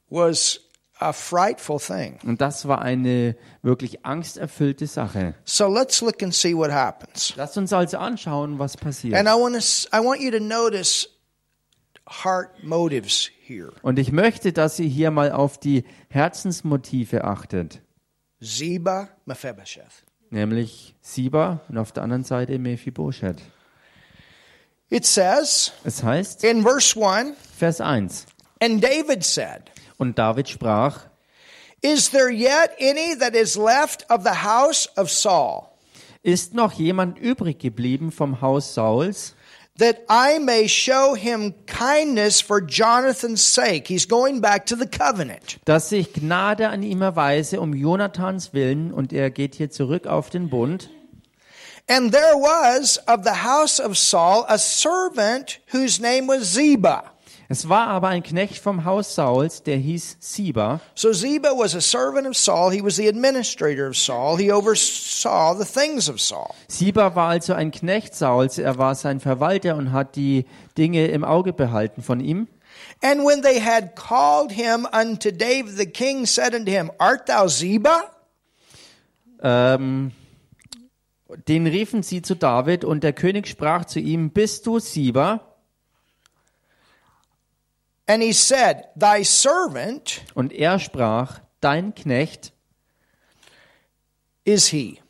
was 0.08 0.60
a 1.00 1.12
frightful 1.12 1.78
thing. 1.80 2.18
und 2.24 2.40
das 2.40 2.66
war 2.68 2.80
eine 2.82 3.36
wirklich 3.62 4.04
angsterfüllte 4.06 4.86
Sache. 4.86 5.34
So 5.44 5.66
let's 5.68 6.00
look 6.00 6.22
and 6.22 6.32
see 6.34 6.54
what 6.56 6.70
happens. 6.70 7.34
Lasst 7.36 7.56
uns 7.58 7.72
also 7.72 7.98
anschauen, 7.98 8.58
was 8.58 8.76
passiert. 8.76 9.14
And 9.16 9.28
I 9.28 9.32
want 9.32 9.54
to 9.54 9.88
I 9.96 10.00
want 10.04 10.20
you 10.20 10.30
to 10.30 10.38
notice 10.40 11.08
heart 12.06 12.62
motives 12.62 13.30
here. 13.46 13.72
Und 13.82 13.98
ich 13.98 14.12
möchte, 14.12 14.52
dass 14.52 14.78
ihr 14.78 14.88
hier 14.88 15.10
mal 15.10 15.32
auf 15.32 15.58
die 15.58 15.84
Herzensmotive 16.08 17.24
achtet, 17.24 17.80
Ziba, 18.40 19.08
Mephibosheth. 19.24 20.04
nämlich 20.30 20.94
Siba 21.00 21.60
und 21.68 21.78
auf 21.78 21.92
der 21.92 22.02
anderen 22.02 22.24
Seite 22.24 22.58
Mephibosheth. 22.58 23.40
It 24.90 25.06
says 25.06 25.72
Es 25.82 26.02
heißt, 26.02 26.44
in 26.44 26.62
verse 26.62 26.94
1, 27.00 27.36
Vers 27.56 27.80
1, 27.80 28.26
and 28.60 28.82
David 28.84 29.24
said, 29.24 29.70
und 29.98 30.18
David 30.18 30.48
sprach, 30.48 31.00
Is 31.82 32.10
there 32.10 32.30
yet 32.30 32.70
any 32.80 33.14
that 33.18 33.34
is 33.34 33.56
left 33.56 34.06
of 34.10 34.22
the 34.24 34.42
house 34.42 34.88
of 34.96 35.10
Saul, 35.10 35.68
ist 36.22 36.54
noch 36.54 36.72
jemand 36.72 37.18
übrig 37.18 37.58
geblieben 37.58 38.10
vom 38.10 38.40
Haus 38.40 38.72
Sauls, 38.72 39.34
that 39.78 39.96
I 40.08 40.38
may 40.38 40.66
show 40.68 41.14
him 41.14 41.52
kindness 41.66 42.40
for 42.40 42.62
Jonathan's 42.62 43.42
sake? 43.42 43.88
He's 43.88 44.08
going 44.08 44.40
back 44.40 44.64
to 44.66 44.76
the 44.76 44.86
covenant. 44.86 45.58
dass 45.66 45.92
ich 45.92 46.14
Gnade 46.14 46.68
an 46.68 46.82
ihm 46.82 47.02
erweise 47.02 47.60
um 47.60 47.74
Jonathans 47.74 48.54
Willen, 48.54 48.92
und 48.92 49.12
er 49.12 49.30
geht 49.30 49.54
hier 49.56 49.70
zurück 49.70 50.06
auf 50.06 50.30
den 50.30 50.48
Bund. 50.48 50.88
And 51.86 52.12
there 52.12 52.34
was 52.36 52.98
of 53.06 53.24
the 53.24 53.44
house 53.44 53.78
of 53.78 53.98
Saul 53.98 54.46
a 54.48 54.56
servant 54.56 55.60
whose 55.70 56.00
name 56.00 56.28
was 56.28 56.54
Ziba. 56.54 57.10
Es 57.48 57.68
war 57.68 57.88
aber 57.88 58.08
ein 58.08 58.22
Knecht 58.22 58.58
vom 58.58 58.84
Haus 58.84 59.14
Sauls, 59.14 59.62
der 59.62 59.76
hieß 59.76 60.16
Siba. 60.20 60.80
So 60.94 61.12
Ziba 61.12 61.50
was 61.50 61.74
a 61.74 61.80
servant 61.80 62.26
of 62.26 62.36
Saul. 62.36 62.72
He 62.72 62.82
was 62.82 62.96
the 62.96 63.08
administrator 63.08 63.86
of 63.86 63.96
Saul. 63.96 64.38
He 64.38 64.50
oversaw 64.50 65.54
the 65.58 65.64
things 65.64 66.08
of 66.08 66.20
Saul. 66.20 66.54
Siba 66.68 67.14
war 67.14 67.28
also 67.28 67.52
ein 67.52 67.70
Knecht 67.70 68.14
Sauls, 68.14 68.58
er 68.58 68.78
war 68.78 68.94
sein 68.94 69.20
Verwalter 69.20 69.76
und 69.76 69.92
hat 69.92 70.16
die 70.16 70.46
Dinge 70.78 71.08
im 71.08 71.24
Auge 71.24 71.52
behalten 71.52 72.02
von 72.02 72.20
ihm. 72.20 72.48
And 73.02 73.24
when 73.24 73.42
they 73.42 73.60
had 73.60 73.94
called 73.94 74.50
him 74.50 74.86
unto 74.90 75.30
David, 75.30 75.76
the 75.76 75.86
king 75.86 76.26
said 76.26 76.54
unto 76.54 76.70
him, 76.70 76.90
Art 76.98 77.26
thou 77.26 77.48
Ziba? 77.48 78.04
Ähm, 79.42 80.12
den 81.48 81.66
riefen 81.66 82.02
sie 82.02 82.22
zu 82.22 82.34
David 82.34 82.84
und 82.84 83.04
der 83.04 83.12
König 83.12 83.46
sprach 83.46 83.84
zu 83.84 84.00
ihm, 84.00 84.30
bist 84.30 84.66
du 84.66 84.78
Siba? 84.78 85.53
And 88.06 88.22
he 88.22 88.32
said, 88.32 88.84
Thy 88.96 89.22
servant 89.22 90.22
Und 90.34 90.52
er 90.52 90.78
sprach, 90.78 91.40
dein 91.60 91.94
Knecht 91.94 92.52
is 94.44 94.68
he. 94.68 95.00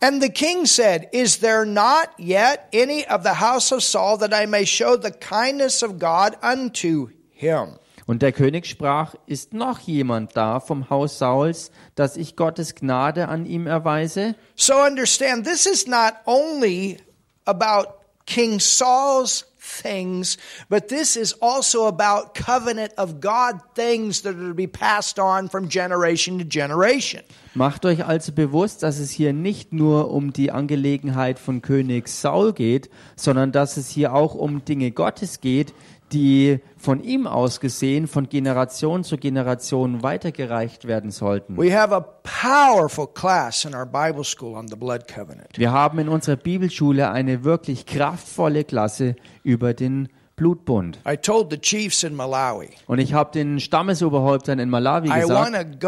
And 0.00 0.20
the 0.20 0.28
king 0.28 0.66
said, 0.66 1.08
Is 1.12 1.38
there 1.38 1.64
not 1.64 2.10
yet 2.18 2.68
any 2.72 3.06
of 3.06 3.22
the 3.22 3.34
house 3.34 3.72
of 3.72 3.82
Saul 3.82 4.18
that 4.18 4.34
I 4.34 4.46
may 4.46 4.64
show 4.64 4.96
the 4.96 5.12
kindness 5.12 5.82
of 5.82 5.98
God 5.98 6.36
unto 6.42 7.08
him? 7.30 7.78
Und 8.06 8.20
der 8.20 8.32
König 8.32 8.66
sprach, 8.66 9.14
ist 9.26 9.54
noch 9.54 9.78
jemand 9.78 10.36
da 10.36 10.60
vom 10.60 10.90
Haus 10.90 11.18
Sauls, 11.18 11.70
dass 11.94 12.18
ich 12.18 12.36
Gottes 12.36 12.74
Gnade 12.74 13.28
an 13.28 13.46
ihm 13.46 13.66
erweise? 13.66 14.34
So 14.56 14.74
understand, 14.74 15.46
this 15.46 15.64
is 15.64 15.86
not 15.86 16.14
only 16.26 16.98
about 17.46 17.94
King 18.26 18.60
Saul's 18.60 19.46
things, 19.64 20.36
but 20.68 20.88
this 20.88 21.16
is 21.16 21.34
also 21.40 21.86
about 21.86 22.34
covenant 22.34 22.92
of 22.96 23.20
God 23.20 23.60
things 23.74 24.22
that 24.22 24.36
are 24.36 24.48
to 24.48 24.54
be 24.54 24.66
passed 24.66 25.18
on 25.18 25.48
from 25.48 25.68
generation 25.68 26.38
to 26.38 26.44
generation. 26.44 27.22
Macht 27.54 27.86
euch 27.86 28.04
also 28.04 28.32
bewusst, 28.32 28.82
dass 28.82 28.98
es 28.98 29.10
hier 29.10 29.32
nicht 29.32 29.72
nur 29.72 30.10
um 30.10 30.32
die 30.32 30.50
Angelegenheit 30.50 31.38
von 31.38 31.62
König 31.62 32.08
Saul 32.08 32.52
geht, 32.52 32.90
sondern 33.14 33.52
dass 33.52 33.76
es 33.76 33.88
hier 33.88 34.12
auch 34.12 34.34
um 34.34 34.64
Dinge 34.64 34.90
Gottes 34.90 35.40
geht, 35.40 35.72
die 36.14 36.60
von 36.76 37.02
ihm 37.02 37.26
aus 37.26 37.60
gesehen 37.60 38.06
von 38.06 38.28
Generation 38.28 39.02
zu 39.04 39.18
Generation 39.18 40.02
weitergereicht 40.02 40.86
werden 40.86 41.10
sollten. 41.10 41.56
We 41.58 41.76
have 41.76 41.94
a 41.94 42.00
powerful 42.00 43.08
class 43.08 43.64
in 43.64 43.74
our 43.74 43.84
Bible 43.84 44.24
school 44.24 44.54
on 44.54 44.68
the 44.68 44.76
blood 44.76 45.08
covenant. 45.08 45.48
Wir 45.56 45.72
haben 45.72 45.98
in 45.98 46.08
unserer 46.08 46.36
Bibelschule 46.36 47.10
eine 47.10 47.42
wirklich 47.44 47.84
kraftvolle 47.84 48.64
Klasse 48.64 49.16
über 49.42 49.74
den 49.74 50.08
Blutbund. 50.36 50.98
I 51.08 51.16
told 51.16 51.50
the 51.50 51.58
chiefs 51.58 52.02
in 52.02 52.14
Malawi, 52.14 52.70
Und 52.86 52.98
ich 52.98 53.14
habe 53.14 53.30
den 53.32 53.60
Stammesoberhäuptern 53.60 54.58
in 54.58 54.70
Malawi 54.70 55.08
gesagt, 55.08 55.80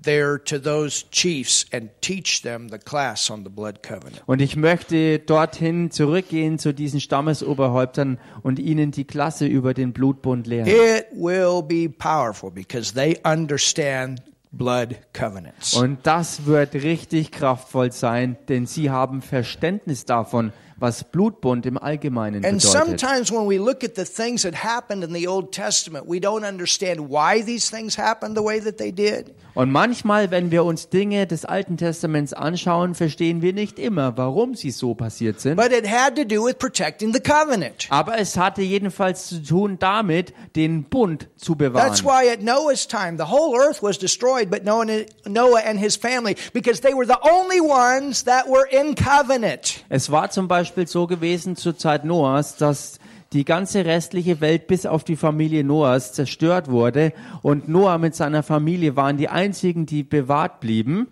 there 0.00 0.38
to 0.44 0.58
those 0.58 1.04
chiefs 1.10 1.66
and 1.72 1.90
teach 2.00 2.42
them 2.42 2.68
the 2.70 2.78
class 2.78 3.30
on 3.30 3.44
the 3.44 3.50
blood 3.50 3.82
covenant. 3.82 4.22
und 4.26 4.40
ich 4.40 4.56
möchte 4.56 5.18
dorthin 5.18 5.90
zurückgehen 5.90 6.58
zu 6.58 6.72
diesen 6.72 7.00
Stammesoberhäuptern 7.00 8.18
und 8.42 8.58
ihnen 8.58 8.90
die 8.90 9.04
Klasse 9.04 9.46
über 9.46 9.74
den 9.74 9.92
Blutbund 9.92 10.46
lehren. 10.46 10.66
It 10.66 11.06
will 11.12 11.62
be 11.62 11.88
powerful 11.88 12.50
because 12.50 12.94
they 12.94 13.18
understand 13.24 14.22
blood 14.52 14.96
covenants. 15.12 15.74
Und 15.74 15.98
das 16.04 16.46
wird 16.46 16.74
richtig 16.74 17.32
kraftvoll 17.32 17.92
sein, 17.92 18.36
denn 18.48 18.66
sie 18.66 18.90
haben 18.90 19.22
Verständnis 19.22 20.04
davon, 20.04 20.52
was 20.84 21.02
Blutbund 21.02 21.64
im 21.64 21.78
Allgemeinen 21.78 22.44
And 22.44 22.60
bedeutet. 22.60 23.00
sometimes 23.00 23.32
when 23.32 23.48
we 23.48 23.56
look 23.58 23.82
at 23.82 23.96
the 23.96 24.04
things 24.04 24.42
that 24.42 24.62
happened 24.62 25.02
in 25.02 25.14
the 25.14 25.26
Old 25.26 25.50
Testament, 25.50 26.06
we 26.06 26.20
don't 26.20 26.44
understand 26.44 27.08
why 27.08 27.42
these 27.42 27.70
things 27.70 27.96
happened 27.96 28.36
the 28.36 28.44
way 28.44 28.60
that 28.60 28.76
they 28.76 28.92
did. 28.92 29.34
Und 29.54 29.70
manchmal, 29.70 30.32
wenn 30.32 30.50
wir 30.50 30.64
uns 30.64 30.88
Dinge 30.88 31.28
des 31.28 31.44
Alten 31.44 31.76
Testaments 31.76 32.32
anschauen, 32.32 32.96
verstehen 32.96 33.40
wir 33.40 33.52
nicht 33.52 33.78
immer, 33.78 34.18
warum 34.18 34.56
sie 34.56 34.72
so 34.72 34.94
passiert 34.94 35.40
sind. 35.40 35.56
But 35.56 35.70
it 35.70 35.88
had 35.88 36.16
to 36.16 36.24
do 36.24 36.44
with 36.44 36.58
protecting 36.58 37.14
the 37.14 37.20
covenant. 37.20 37.86
Aber 37.88 38.18
es 38.18 38.36
hatte 38.36 38.62
jedenfalls 38.62 39.28
zu 39.28 39.40
tun 39.40 39.78
damit, 39.78 40.34
den 40.56 40.82
Bund 40.84 41.28
zu 41.36 41.54
bewahren. 41.54 41.86
That's 41.86 42.04
why 42.04 42.28
at 42.30 42.42
Noah's 42.42 42.86
time, 42.88 43.16
the 43.16 43.30
whole 43.30 43.56
earth 43.56 43.80
was 43.80 43.96
destroyed, 43.96 44.50
but 44.50 44.64
Noah 44.64 45.60
and 45.64 45.78
his 45.78 45.96
family, 45.96 46.34
because 46.52 46.80
they 46.80 46.92
were 46.92 47.06
the 47.06 47.20
only 47.22 47.60
ones 47.60 48.24
that 48.24 48.48
were 48.48 48.66
in 48.68 48.96
covenant. 48.96 49.84
Es 49.88 50.10
war 50.10 50.30
zum 50.30 50.48
Beispiel 50.48 50.73
so 50.88 51.06
gewesen 51.06 51.56
zur 51.56 51.76
Zeit 51.76 52.04
Noahs, 52.04 52.56
dass 52.56 52.98
die 53.34 53.44
ganze 53.44 53.84
restliche 53.84 54.40
Welt 54.40 54.68
bis 54.68 54.86
auf 54.86 55.02
die 55.02 55.16
Familie 55.16 55.64
Noahs 55.64 56.12
zerstört 56.12 56.70
wurde 56.70 57.12
und 57.42 57.68
Noah 57.68 57.98
mit 57.98 58.14
seiner 58.14 58.44
Familie 58.44 58.94
waren 58.94 59.16
die 59.16 59.28
einzigen, 59.28 59.86
die 59.86 60.04
bewahrt 60.04 60.60
blieben. 60.60 61.08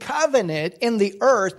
Covenant 0.00 0.76
earth, 1.20 1.56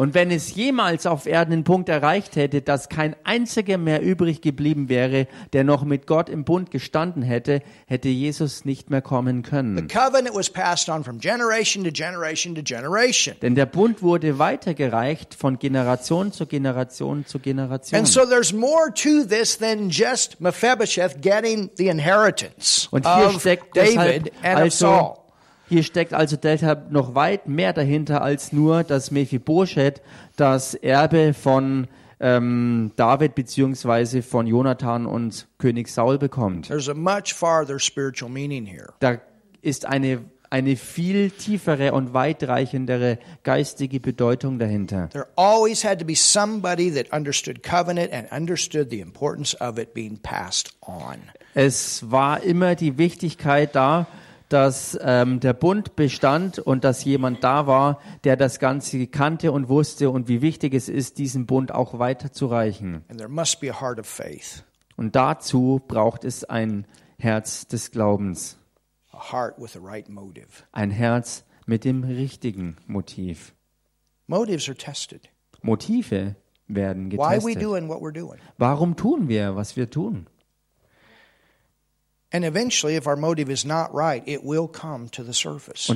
Und 0.00 0.14
wenn 0.14 0.30
es 0.30 0.54
jemals 0.54 1.04
auf 1.04 1.26
Erden 1.26 1.50
den 1.50 1.64
Punkt 1.64 1.90
erreicht 1.90 2.34
hätte, 2.34 2.62
dass 2.62 2.88
kein 2.88 3.14
einziger 3.22 3.76
mehr 3.76 4.00
übrig 4.00 4.40
geblieben 4.40 4.88
wäre, 4.88 5.26
der 5.52 5.62
noch 5.62 5.84
mit 5.84 6.06
Gott 6.06 6.30
im 6.30 6.44
Bund 6.44 6.70
gestanden 6.70 7.22
hätte, 7.22 7.60
hätte 7.84 8.08
Jesus 8.08 8.64
nicht 8.64 8.88
mehr 8.88 9.02
kommen 9.02 9.44
The 9.44 9.50
können. 9.50 9.88
covenant 9.88 10.34
was 10.34 10.48
passed 10.48 10.88
on 10.88 11.04
from 11.04 11.18
generation 11.18 11.84
to 11.84 11.90
generation 11.90 12.54
to 12.54 12.62
generation. 12.62 13.34
Denn 13.42 13.54
der 13.54 13.66
Bund 13.66 14.00
wurde 14.00 14.38
weitergereicht 14.38 15.34
von 15.34 15.58
Generation 15.58 16.32
zu 16.32 16.46
Generation 16.46 17.26
zu 17.26 17.38
Generation. 17.38 17.98
And 17.98 18.08
so 18.08 18.24
there's 18.24 18.54
more 18.54 18.94
to 18.94 19.24
this 19.24 19.58
than 19.58 19.90
just 19.90 20.40
Mephibosheth 20.40 21.20
getting 21.20 21.68
the 21.76 21.88
inheritance 21.88 22.88
Und 22.90 23.06
hier 23.06 23.38
steckt 23.38 23.76
David 23.76 24.32
deshalb 24.42 24.56
also 24.56 25.19
hier 25.70 25.84
steckt 25.84 26.12
also 26.12 26.36
deshalb 26.36 26.90
noch 26.90 27.14
weit 27.14 27.48
mehr 27.48 27.72
dahinter 27.72 28.22
als 28.22 28.52
nur, 28.52 28.82
dass 28.82 29.12
Mephibosheth 29.12 30.02
das 30.36 30.74
Erbe 30.74 31.32
von 31.32 31.86
ähm, 32.18 32.90
David 32.96 33.36
beziehungsweise 33.36 34.22
von 34.22 34.48
Jonathan 34.48 35.06
und 35.06 35.46
König 35.58 35.88
Saul 35.88 36.18
bekommt. 36.18 36.66
There's 36.66 36.88
a 36.88 36.94
much 36.94 37.32
farther 37.32 37.78
spiritual 37.78 38.30
meaning 38.30 38.66
here. 38.66 38.92
Da 38.98 39.18
ist 39.62 39.86
eine 39.86 40.24
eine 40.50 40.74
viel 40.74 41.30
tiefere 41.30 41.92
und 41.92 42.12
weitreichendere 42.12 43.18
geistige 43.44 44.00
Bedeutung 44.00 44.58
dahinter. 44.58 45.08
There 45.10 45.28
always 45.36 45.84
had 45.84 46.00
to 46.00 46.04
be 46.04 46.16
somebody 46.16 46.92
that 46.92 47.12
understood 47.12 47.62
covenant 47.62 48.12
and 48.12 48.30
understood 48.32 48.90
the 48.90 48.98
importance 48.98 49.56
of 49.60 49.78
it 49.78 49.94
being 49.94 50.18
passed 50.18 50.74
on. 50.80 51.18
Es 51.54 52.10
war 52.10 52.42
immer 52.42 52.74
die 52.74 52.98
Wichtigkeit 52.98 53.76
da, 53.76 54.08
dass 54.52 54.98
ähm, 55.00 55.40
der 55.40 55.52
Bund 55.52 55.96
bestand 55.96 56.58
und 56.58 56.84
dass 56.84 57.04
jemand 57.04 57.42
da 57.44 57.66
war, 57.66 58.00
der 58.24 58.36
das 58.36 58.58
Ganze 58.58 59.06
kannte 59.06 59.52
und 59.52 59.68
wusste 59.68 60.10
und 60.10 60.28
wie 60.28 60.42
wichtig 60.42 60.74
es 60.74 60.88
ist, 60.88 61.18
diesen 61.18 61.46
Bund 61.46 61.72
auch 61.72 61.98
weiterzureichen. 61.98 63.04
Und 64.96 65.16
dazu 65.16 65.80
braucht 65.86 66.24
es 66.24 66.44
ein 66.44 66.86
Herz 67.18 67.66
des 67.68 67.90
Glaubens, 67.92 68.58
right 69.12 69.54
ein 70.72 70.90
Herz 70.90 71.44
mit 71.66 71.84
dem 71.84 72.02
richtigen 72.04 72.76
Motiv. 72.86 73.54
Motive 75.62 76.36
werden 76.66 77.10
getestet. 77.10 77.62
Warum 78.58 78.96
tun 78.96 79.28
wir, 79.28 79.56
was 79.56 79.76
wir 79.76 79.90
tun? 79.90 80.26
And 80.26 80.28
eventually, 80.58 80.58
if 80.88 80.88
our 80.88 80.88
motive 80.88 80.88
is 80.88 80.88
not 80.88 80.88
right, 80.88 80.98
it 81.00 81.58
will 81.60 81.78
come 81.78 81.78
to 81.78 81.78
the 81.78 81.78
surface. 81.78 82.19
Und 82.32 82.44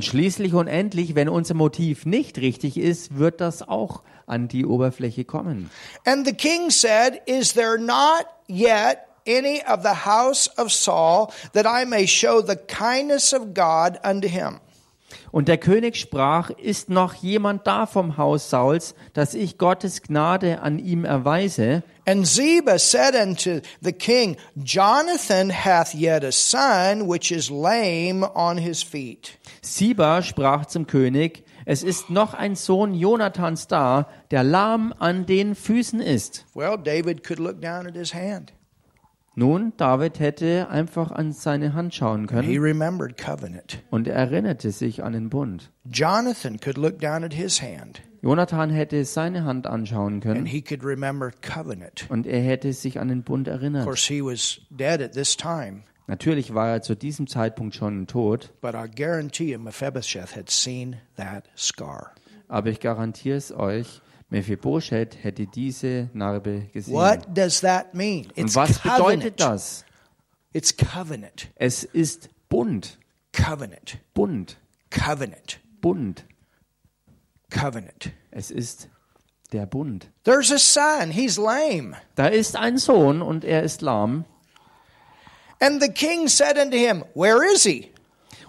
schließlich 0.05 0.55
und 0.55 0.67
endlich, 0.67 1.15
wenn 1.15 1.29
unser 1.29 1.55
Motiv 1.55 2.07
nicht 2.07 2.39
richtig 2.39 2.77
ist, 2.77 3.19
wird 3.19 3.41
das 3.41 3.63
auch 3.63 4.03
an 4.27 4.49
die 4.49 4.67
Oberfläche 4.67 5.25
kommen. 5.25 5.71
And 6.05 6.27
the 6.27 6.33
king 6.33 6.71
said, 6.71 7.21
Is 7.27 7.53
there 7.53 7.79
not 7.79 8.27
yet 8.49 8.99
any 9.27 9.63
of 9.67 9.83
the 9.83 10.05
house 10.05 10.49
of 10.59 10.73
Saul 10.73 11.29
that 11.53 11.67
I 11.67 11.87
may 11.87 12.07
show 12.07 12.41
the 12.41 12.57
kindness 12.57 13.33
of 13.33 13.55
God 13.55 13.99
unto 14.05 14.29
him? 14.29 14.61
Und 15.35 15.49
der 15.49 15.59
König 15.59 15.97
sprach, 15.97 16.51
ist 16.51 16.91
noch 16.91 17.15
jemand 17.15 17.67
da 17.67 17.87
vom 17.87 18.19
Haus 18.19 18.51
Sauls, 18.51 18.95
dass 19.15 19.35
ich 19.35 19.59
Gottes 19.59 20.03
Gnade 20.03 20.63
an 20.63 20.79
ihm 20.79 21.05
erweise? 21.05 21.83
And 22.07 22.25
Ziba 22.25 22.79
said 22.79 23.17
unto 23.17 23.59
the 23.81 23.91
king, 23.91 24.37
Jonathan 24.55 25.51
hath 25.51 25.93
yet 25.93 26.23
a 26.23 26.31
son 26.31 27.09
which 27.09 27.33
is 27.33 27.51
lame 27.51 28.25
on 28.37 28.59
his 28.59 28.85
feet. 28.85 29.37
Siba 29.61 30.23
sprach 30.23 30.67
zum 30.67 30.87
König, 30.87 31.43
es 31.67 31.83
ist 31.83 32.11
noch 32.11 32.35
ein 32.35 32.55
Sohn 32.55 32.95
Jonathans 32.95 33.67
da, 33.67 34.07
der 34.31 34.45
lahm 34.45 34.95
an 35.01 35.27
den 35.27 35.57
Füßen 35.57 36.01
ist. 36.01 36.47
Well, 36.55 36.79
David 36.79 37.25
could 37.25 37.41
look 37.41 37.61
down 37.61 37.89
at 37.89 37.97
his 37.97 38.15
hand. 38.15 38.53
Nun, 39.37 39.73
David 39.77 40.21
hätte 40.21 40.69
einfach 40.69 41.11
an 41.11 41.33
seine 41.33 41.75
Hand 41.75 41.95
schauen 41.95 42.23
He 42.23 42.27
können 42.29 42.59
remembered 42.63 43.17
covenant. 43.19 43.83
und 43.91 44.07
er 44.07 44.15
erinnerte 44.15 44.71
sich 44.71 45.03
an 45.03 45.13
den 45.13 45.29
Bund. 45.29 45.71
Jonathan 45.91 46.61
could 46.61 46.77
look 46.79 47.01
down 47.01 47.25
at 47.25 47.35
his 47.35 47.61
hand 47.61 48.01
Jonathan 48.23 48.71
hätte 48.71 49.05
seine 49.05 49.45
Hand 49.45 49.67
anschauen 49.67 50.15
and 50.15 50.23
können 50.23 50.47
he 50.47 50.63
could 50.63 50.85
remember 50.85 51.31
covenant. 51.43 52.07
und 52.09 52.27
er 52.27 52.41
hätte 52.41 52.73
sich 52.73 52.99
an 53.01 53.09
den 53.09 53.23
Bund 53.23 53.49
Of 53.49 53.55
erinnert. 53.55 53.85
course, 53.85 54.07
he 54.13 54.23
was 54.23 54.61
dead 54.71 55.03
at 55.03 55.13
this 55.13 55.37
time, 55.37 55.83
Natürlich 56.07 56.53
war 56.55 56.69
er 56.69 56.83
zu 56.83 56.95
diesem 56.95 57.27
Zeitpunkt 57.27 57.75
schon 57.75 58.07
tot, 58.07 58.53
but 58.61 58.75
I 58.75 58.87
guarantee 58.95 59.53
you 59.53 59.59
Mephibosheth 59.59 60.37
had 60.37 60.49
seen 60.51 60.97
that 61.17 61.45
scar. 61.57 62.13
aber 62.47 62.69
ich 62.71 62.79
garantiere 62.81 63.37
es 63.37 63.51
euch, 63.53 64.01
Mephibosheth 64.35 65.23
hätte 65.23 65.47
diese 65.47 66.11
Narbe 66.13 66.69
gesehen. 66.73 66.93
What 66.95 67.21
does 67.33 67.61
that 67.61 67.95
mean? 67.95 68.27
Und 68.27 68.39
It's 68.39 68.57
was 68.57 68.81
bedeutet 68.81 68.99
covenant. 69.37 69.41
das? 69.41 69.85
It's 70.53 70.77
covenant. 70.77 71.49
Es 71.55 71.85
ist 71.85 72.29
Bund, 72.49 72.99
Covenant. 73.33 73.99
Bund, 74.13 74.57
Covenant. 74.91 75.61
Bund. 75.81 76.25
Covenant. 77.51 78.13
Es 78.33 78.51
ist 78.51 78.89
der 79.53 79.67
Bund. 79.67 80.11
There's 80.25 80.51
a 80.51 80.59
son. 80.59 81.13
He's 81.13 81.37
lame. 81.37 81.97
Da 82.17 82.27
ist 82.27 82.57
ein 82.57 82.79
Sohn 82.79 83.23
und 83.23 83.45
er 83.45 83.63
ist 83.63 83.83
lahm. 83.83 84.25
And 85.61 85.81
the 85.81 85.89
king 85.89 86.27
said 86.29 86.59
unto 86.59 86.77
him, 86.77 87.05
Where 87.15 87.41
is 87.55 87.63
he? 87.63 87.93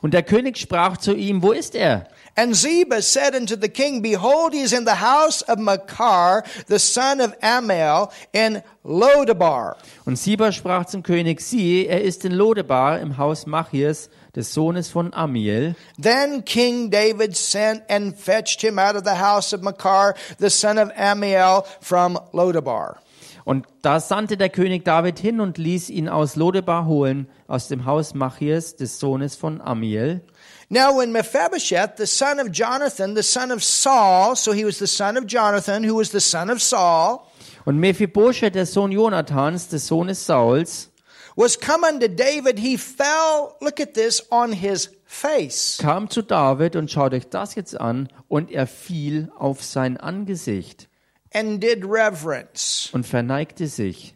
Und 0.02 0.14
der 0.14 0.24
König 0.24 0.58
sprach 0.58 0.98
zu 0.98 1.16
ihm, 1.16 1.42
wo 1.42 1.52
ist 1.52 1.76
er? 1.76 2.08
And 2.38 2.54
Ziba 2.54 3.02
said 3.02 3.34
unto 3.34 3.56
the 3.56 3.70
king, 3.70 4.02
Behold, 4.02 4.54
he 4.54 4.60
is 4.60 4.74
in 4.74 4.84
the 4.84 4.96
house 4.96 5.42
of 5.44 5.58
Makar, 5.58 6.44
the 6.68 6.80
son 6.80 7.22
of 7.22 7.34
Amiel, 7.42 8.12
in 8.34 8.62
Lodabar. 8.84 9.78
Und 10.06 10.18
Siba 10.18 10.52
sprach 10.52 10.86
zum 10.86 11.02
König, 11.02 11.40
siehe, 11.40 11.88
er 11.88 12.02
ist 12.02 12.26
in 12.26 12.34
Lodebar 12.34 13.00
im 13.00 13.18
Haus 13.18 13.46
Machirs, 13.46 14.10
des 14.36 14.54
Sohnes 14.54 14.90
von 14.90 15.14
Amiel. 15.14 15.76
Then 15.98 16.44
King 16.44 16.90
David 16.90 17.38
sent 17.38 17.84
and 17.90 18.18
fetched 18.18 18.62
him 18.62 18.80
out 18.80 18.98
of 18.98 19.06
the 19.06 19.16
house 19.16 19.54
of 19.54 19.62
Makar, 19.62 20.16
the 20.38 20.50
son 20.50 20.78
of 20.78 20.92
Amiel, 20.98 21.64
from 21.80 22.20
Lodabar. 22.34 22.98
Und 23.46 23.66
da 23.84 24.00
sandte 24.00 24.38
der 24.38 24.50
König 24.50 24.84
David 24.84 25.20
hin 25.20 25.40
und 25.40 25.58
ließ 25.60 25.90
ihn 25.92 26.10
aus 26.10 26.36
Lodebar 26.36 26.86
holen, 26.86 27.28
aus 27.48 27.68
dem 27.68 27.86
Haus 27.86 28.16
Machirs, 28.16 28.76
des 28.76 29.00
Sohnes 29.00 29.36
von 29.36 29.62
Amiel. 29.62 30.22
Now, 30.70 30.98
when 30.98 31.12
Mephibosheth, 31.12 31.96
the 31.98 32.08
son 32.08 32.40
of 32.40 32.52
Jonathan, 32.52 33.14
the 33.14 33.24
son 33.24 33.52
of 33.52 33.64
Saul, 33.64 34.36
so 34.36 34.52
he 34.52 34.66
was 34.66 34.80
the 34.80 34.88
son 34.88 35.16
of 35.18 35.28
Jonathan, 35.28 35.84
who 35.84 35.96
was 35.96 36.10
the 36.12 36.20
son 36.22 36.50
of 36.50 36.62
Saul, 36.62 37.28
Und 37.66 37.80
Mephibosheth, 37.80 38.54
der 38.54 38.66
Sohn 38.66 38.92
Jonathans, 38.92 39.68
des 39.70 39.88
Sohnes 39.88 40.26
Sauls, 40.26 40.90
was 41.36 41.56
come 41.60 41.84
unto 41.84 42.08
David, 42.08 42.60
he 42.60 42.78
fell, 42.78 43.56
look 43.62 43.80
at 43.80 43.94
this, 43.94 44.22
on 44.32 44.52
his 44.54 44.90
face. 45.06 45.78
kam 45.80 46.10
zu 46.10 46.22
David 46.22 46.76
und 46.76 46.90
schaut 46.92 47.14
euch 47.14 47.28
das 47.30 47.56
jetzt 47.56 47.80
an, 47.80 48.10
und 48.28 48.52
er 48.52 48.68
fiel 48.68 49.32
auf 49.38 49.64
sein 49.64 49.98
Angesicht 49.98 50.88
and 51.34 51.62
did 51.62 51.84
reverence. 51.86 52.90
und 52.94 53.06
verneigte 53.06 53.68
sich. 53.68 54.16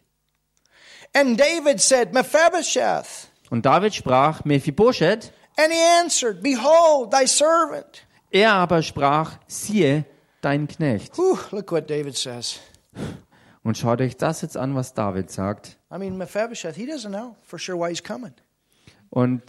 And 1.13 1.39
David 1.39 1.79
said, 1.81 2.13
Mephibosheth. 2.13 3.27
Und 3.49 3.65
David 3.65 3.95
sprach, 3.95 4.45
Mephibosheth, 4.45 5.31
And 5.59 5.73
he 5.73 5.79
answered, 5.79 6.41
Behold, 6.41 7.11
thy 7.11 7.25
servant. 7.25 8.05
er 8.31 8.53
aber 8.53 8.81
sprach, 8.81 9.37
siehe, 9.47 10.05
dein 10.41 10.69
Knecht. 10.69 11.17
Whew, 11.17 11.37
look 11.51 11.71
what 11.73 11.89
David 11.89 12.15
says. 12.15 12.59
Und 13.63 13.77
schaut 13.77 13.99
euch 13.99 14.15
das 14.15 14.41
jetzt 14.41 14.55
an, 14.55 14.73
was 14.73 14.93
David 14.93 15.29
sagt. 15.29 15.77
I 15.91 15.97
mean, 15.97 16.17
Mephibosheth, 16.17 16.75
he 16.77 16.85
doesn't 16.85 17.11
know 17.11 17.35
for 17.41 17.59
sure 17.59 17.77
why 17.77 17.89
he's 17.89 18.01
coming. 18.01 18.33
Und 19.09 19.41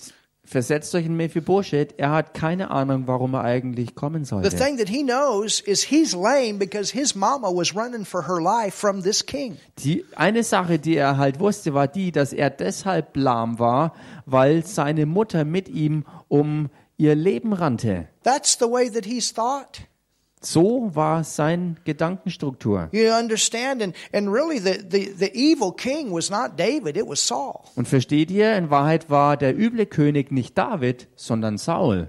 versetzt 0.51 0.95
euch 0.97 1.07
in 1.07 1.17
Mephibosheth, 1.17 1.95
er 1.99 2.11
hat 2.11 2.35
keine 2.35 2.71
Ahnung, 2.71 3.07
warum 3.07 3.35
er 3.35 3.43
eigentlich 3.45 3.95
kommen 3.95 4.25
The 4.25 4.29
sollte. 4.31 4.57
thing 4.57 4.77
that 4.79 4.89
he 4.89 5.03
knows 5.05 5.61
is 5.61 5.85
he's 5.85 6.13
lame 6.13 6.59
because 6.59 6.93
his 6.93 7.15
mama 7.15 7.49
was 7.49 7.75
running 7.77 8.05
for 8.05 8.27
her 8.27 8.41
life 8.41 8.77
from 8.77 9.03
this 9.03 9.25
king. 9.25 9.57
Die 9.79 10.05
eine 10.17 10.43
Sache, 10.43 10.79
die 10.81 10.97
er 10.97 11.17
halt 11.19 11.39
wusste, 11.39 11.73
war 11.73 11.87
die, 11.87 12.11
dass 12.11 12.33
er 12.33 12.51
deshalb 12.51 13.17
lahm 13.17 13.59
war, 13.61 13.95
weil 14.27 14.67
seine 14.67 15.07
Mutter 15.07 15.45
mit 15.45 15.69
ihm 15.69 16.05
um 16.29 16.69
ihr 16.97 17.15
Leben 17.15 17.53
rannte. 17.53 18.09
That's 18.25 18.59
the 18.59 18.67
way 18.67 18.91
that 18.91 19.07
he's 19.07 19.33
thought. 19.33 19.83
So 20.43 20.95
war 20.95 21.22
sein 21.22 21.76
Gedankenstruktur. 21.84 22.88
You 22.93 23.12
understand? 23.12 23.82
And, 23.82 23.95
and 24.12 24.32
really, 24.32 24.59
the, 24.59 24.82
the, 24.88 25.12
the 25.12 25.30
evil 25.34 25.70
king 25.70 26.11
was 26.12 26.30
not 26.30 26.57
David, 26.57 26.97
it 26.97 27.07
was 27.07 27.20
Saul. 27.20 27.64
Und 27.76 27.86
versteht 27.86 28.30
ihr, 28.30 28.57
in 28.57 28.70
Wahrheit 28.70 29.11
war 29.11 29.36
der 29.36 29.55
üble 29.55 29.84
König 29.84 30.32
nicht 30.32 30.57
David, 30.57 31.09
sondern 31.14 31.59
Saul. 31.59 32.09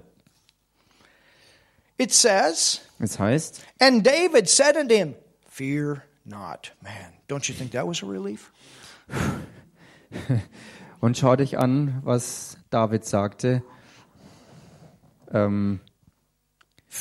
It 1.98 2.12
says, 2.12 2.80
Es 2.98 3.18
heißt, 3.18 3.62
And 3.78 4.06
David 4.06 4.48
said 4.48 4.76
unto 4.76 4.94
him, 4.94 5.14
Fear 5.46 6.02
not. 6.24 6.72
Man, 6.82 7.12
don't 7.28 7.46
you 7.48 7.54
think 7.54 7.72
that 7.72 7.86
was 7.86 8.02
a 8.02 8.06
relief? 8.06 8.50
und 11.00 11.18
schau 11.18 11.36
dich 11.36 11.58
an, 11.58 12.00
was 12.02 12.56
David 12.70 13.04
sagte. 13.04 13.62
Ähm, 15.30 15.80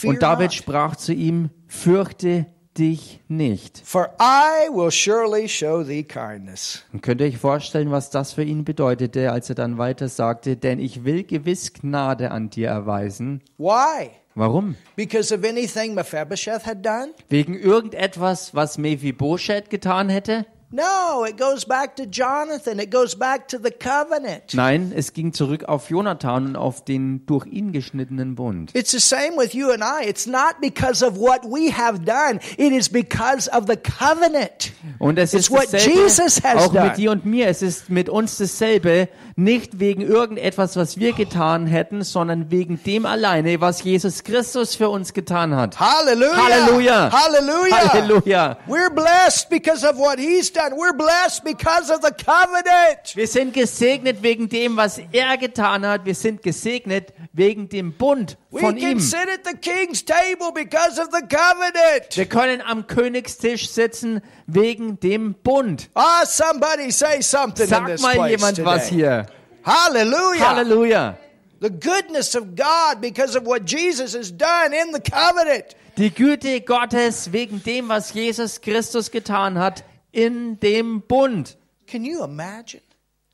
und 0.03 0.21
David 0.21 0.53
sprach 0.53 0.95
zu 0.95 1.13
ihm, 1.13 1.49
fürchte 1.67 2.45
dich 2.77 3.19
nicht. 3.27 3.81
for 3.83 4.11
I 4.19 4.69
will 4.69 4.91
surely 4.91 5.47
show 5.49 5.83
thee 5.83 6.03
kindness. 6.03 6.83
Und 6.93 7.01
könnt 7.01 7.21
ihr 7.21 7.27
euch 7.27 7.37
vorstellen, 7.37 7.91
was 7.91 8.09
das 8.09 8.33
für 8.33 8.43
ihn 8.43 8.63
bedeutete, 8.63 9.31
als 9.31 9.49
er 9.49 9.55
dann 9.55 9.77
weiter 9.77 10.07
sagte, 10.07 10.55
denn 10.55 10.79
ich 10.79 11.03
will 11.03 11.23
gewiss 11.23 11.73
Gnade 11.73 12.31
an 12.31 12.49
dir 12.49 12.69
erweisen. 12.69 13.41
Why? 13.57 14.11
Warum? 14.33 14.75
Because 14.95 15.35
of 15.35 15.43
anything 15.43 15.93
Mephibosheth 15.93 16.65
had 16.65 16.85
done? 16.85 17.09
Wegen 17.27 17.53
irgendetwas, 17.53 18.55
was 18.55 18.77
Mephibosheth 18.77 19.69
getan 19.69 20.07
hätte? 20.07 20.45
No, 20.73 21.25
it 21.25 21.37
goes 21.37 21.65
back 21.65 21.97
to 21.97 22.03
Jonathan. 22.05 22.79
It 22.79 22.91
goes 22.91 23.13
back 23.13 23.49
to 23.49 23.57
the 23.61 23.71
covenant. 23.71 24.53
Nein, 24.53 24.93
es 24.95 25.11
ging 25.11 25.33
zurück 25.33 25.65
auf 25.65 25.89
Jonathan 25.89 26.45
und 26.45 26.55
auf 26.55 26.85
den 26.85 27.25
durch 27.25 27.45
ihn 27.47 27.73
geschnittenen 27.73 28.35
Bund. 28.35 28.71
It's 28.73 28.91
the 28.91 28.99
same 28.99 29.35
with 29.37 29.53
you 29.53 29.69
and 29.71 29.83
I. 29.83 30.07
It's 30.07 30.25
not 30.27 30.61
because 30.61 31.05
of 31.05 31.17
what 31.17 31.43
we 31.43 31.73
have 31.73 31.99
done. 32.05 32.39
It 32.55 32.71
is 32.71 32.87
because 32.87 33.49
of 33.51 33.65
the 33.67 33.75
covenant. 33.75 34.71
Und 34.97 35.19
es 35.19 35.33
It's 35.33 35.49
ist 35.49 35.51
what 35.51 35.73
dasselbe 35.73 35.99
Jesus 35.99 36.41
has 36.41 36.55
auch 36.69 36.73
done. 36.73 36.85
mit 36.87 36.97
dir 36.97 37.11
und 37.11 37.25
mir. 37.25 37.49
Es 37.49 37.61
ist 37.61 37.89
mit 37.89 38.07
uns 38.07 38.37
dasselbe, 38.37 39.09
nicht 39.35 39.77
wegen 39.79 40.01
irgendetwas, 40.01 40.77
was 40.77 40.95
wir 40.97 41.11
getan 41.11 41.67
hätten, 41.67 42.01
sondern 42.03 42.49
wegen 42.49 42.81
dem 42.83 43.05
alleine, 43.05 43.59
was 43.59 43.83
Jesus 43.83 44.23
Christus 44.23 44.75
für 44.75 44.87
uns 44.89 45.11
getan 45.11 45.53
hat. 45.53 45.77
Hallelujah. 45.81 46.37
Halleluja. 46.37 47.11
Hallelujah. 47.11 47.93
Halleluja. 47.93 48.57
We're 48.67 48.89
blessed 48.89 49.49
because 49.49 49.85
of 49.85 49.97
what 49.97 50.17
he's 50.17 50.49
done. 50.51 50.60
We're 50.69 50.93
blessed 50.93 51.43
because 51.43 51.89
of 51.89 52.01
the 52.01 52.11
covenant. 52.11 53.15
Wir 53.15 53.27
sind 53.27 53.53
gesegnet 53.53 54.21
wegen 54.21 54.47
dem, 54.47 54.77
was 54.77 54.99
er 55.11 55.37
getan 55.37 55.85
hat. 55.85 56.05
Wir 56.05 56.13
sind 56.15 56.43
gesegnet 56.43 57.13
wegen 57.33 57.67
dem 57.69 57.93
Bund 57.93 58.37
We 58.51 58.61
von 58.61 58.75
can 58.77 58.91
ihm. 58.91 58.99
sit 58.99 59.27
at 59.27 59.43
the 59.43 59.57
king's 59.57 60.03
table 60.05 60.51
because 60.53 60.99
of 61.01 61.07
the 61.11 61.21
covenant. 61.21 62.15
Wir 62.15 62.25
können 62.27 62.61
am 62.61 62.85
Königstisch 62.85 63.69
sitzen 63.69 64.21
wegen 64.45 64.99
dem 64.99 65.33
Bund. 65.33 65.89
Ah, 65.95 66.23
somebody 66.25 66.91
say 66.91 67.21
something 67.21 67.63
in 67.63 67.69
Sag 67.69 67.87
this 67.87 68.01
mal 68.01 68.29
jemand 68.29 68.57
today. 68.57 68.65
was 68.65 68.87
hier. 68.87 69.25
Hallelujah. 69.63 70.45
Halleluja. 70.47 71.17
The 71.59 71.69
goodness 71.69 72.35
of 72.35 72.55
God 72.55 73.01
because 73.01 73.35
of 73.35 73.45
what 73.45 73.65
Jesus 73.65 74.15
has 74.15 74.31
done 74.31 74.73
in 74.73 74.91
the 74.93 74.99
covenant. 75.01 75.75
Die 75.97 76.09
Güte 76.09 76.61
Gottes 76.61 77.31
wegen 77.33 77.61
dem, 77.63 77.89
was 77.89 78.13
Jesus 78.13 78.61
Christus 78.61 79.11
getan 79.11 79.59
hat 79.59 79.83
in 80.11 80.59
dem 80.59 81.01
Bund. 81.01 81.57
Can 81.87 82.03
you 82.03 82.23
imagine? 82.23 82.81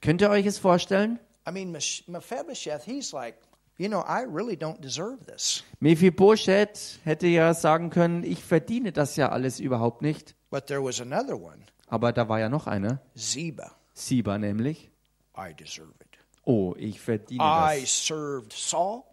Könnt 0.01 0.21
ihr 0.21 0.30
euch 0.30 0.45
es 0.45 0.57
vorstellen? 0.59 1.19
I 1.47 1.51
mean, 1.51 1.71
Mephibosheth, 1.71 2.84
he's 2.86 3.13
like, 3.13 3.36
you 3.78 3.88
know, 3.88 4.01
I 4.01 4.23
really 4.25 4.55
don't 4.55 4.80
deserve 4.82 5.17
this. 5.25 5.63
Mephibosheth 5.80 6.99
hätte 7.03 7.28
ja 7.28 7.53
sagen 7.53 7.89
können, 7.89 8.23
ich 8.23 8.43
verdiene 8.43 8.91
das 8.91 9.15
ja 9.15 9.30
alles 9.30 9.59
überhaupt 9.59 10.01
nicht. 10.01 10.36
But 10.49 10.67
there 10.67 10.84
was 10.84 10.99
another 11.01 11.36
one, 11.39 11.59
Aber 11.88 12.11
da 12.11 12.28
war 12.30 12.39
ja 12.39 12.49
noch 12.49 12.67
einer, 12.67 13.01
Ziba. 13.15 13.71
Siba 13.93 14.38
nämlich. 14.38 14.89
I 15.38 15.53
deserve 15.53 15.91
it. 16.01 16.17
Oh, 16.43 16.73
ich 16.78 16.99
verdiene 16.99 17.43
I 17.43 17.82
das. 17.82 18.05
served 18.07 18.53
Saul, 18.53 19.03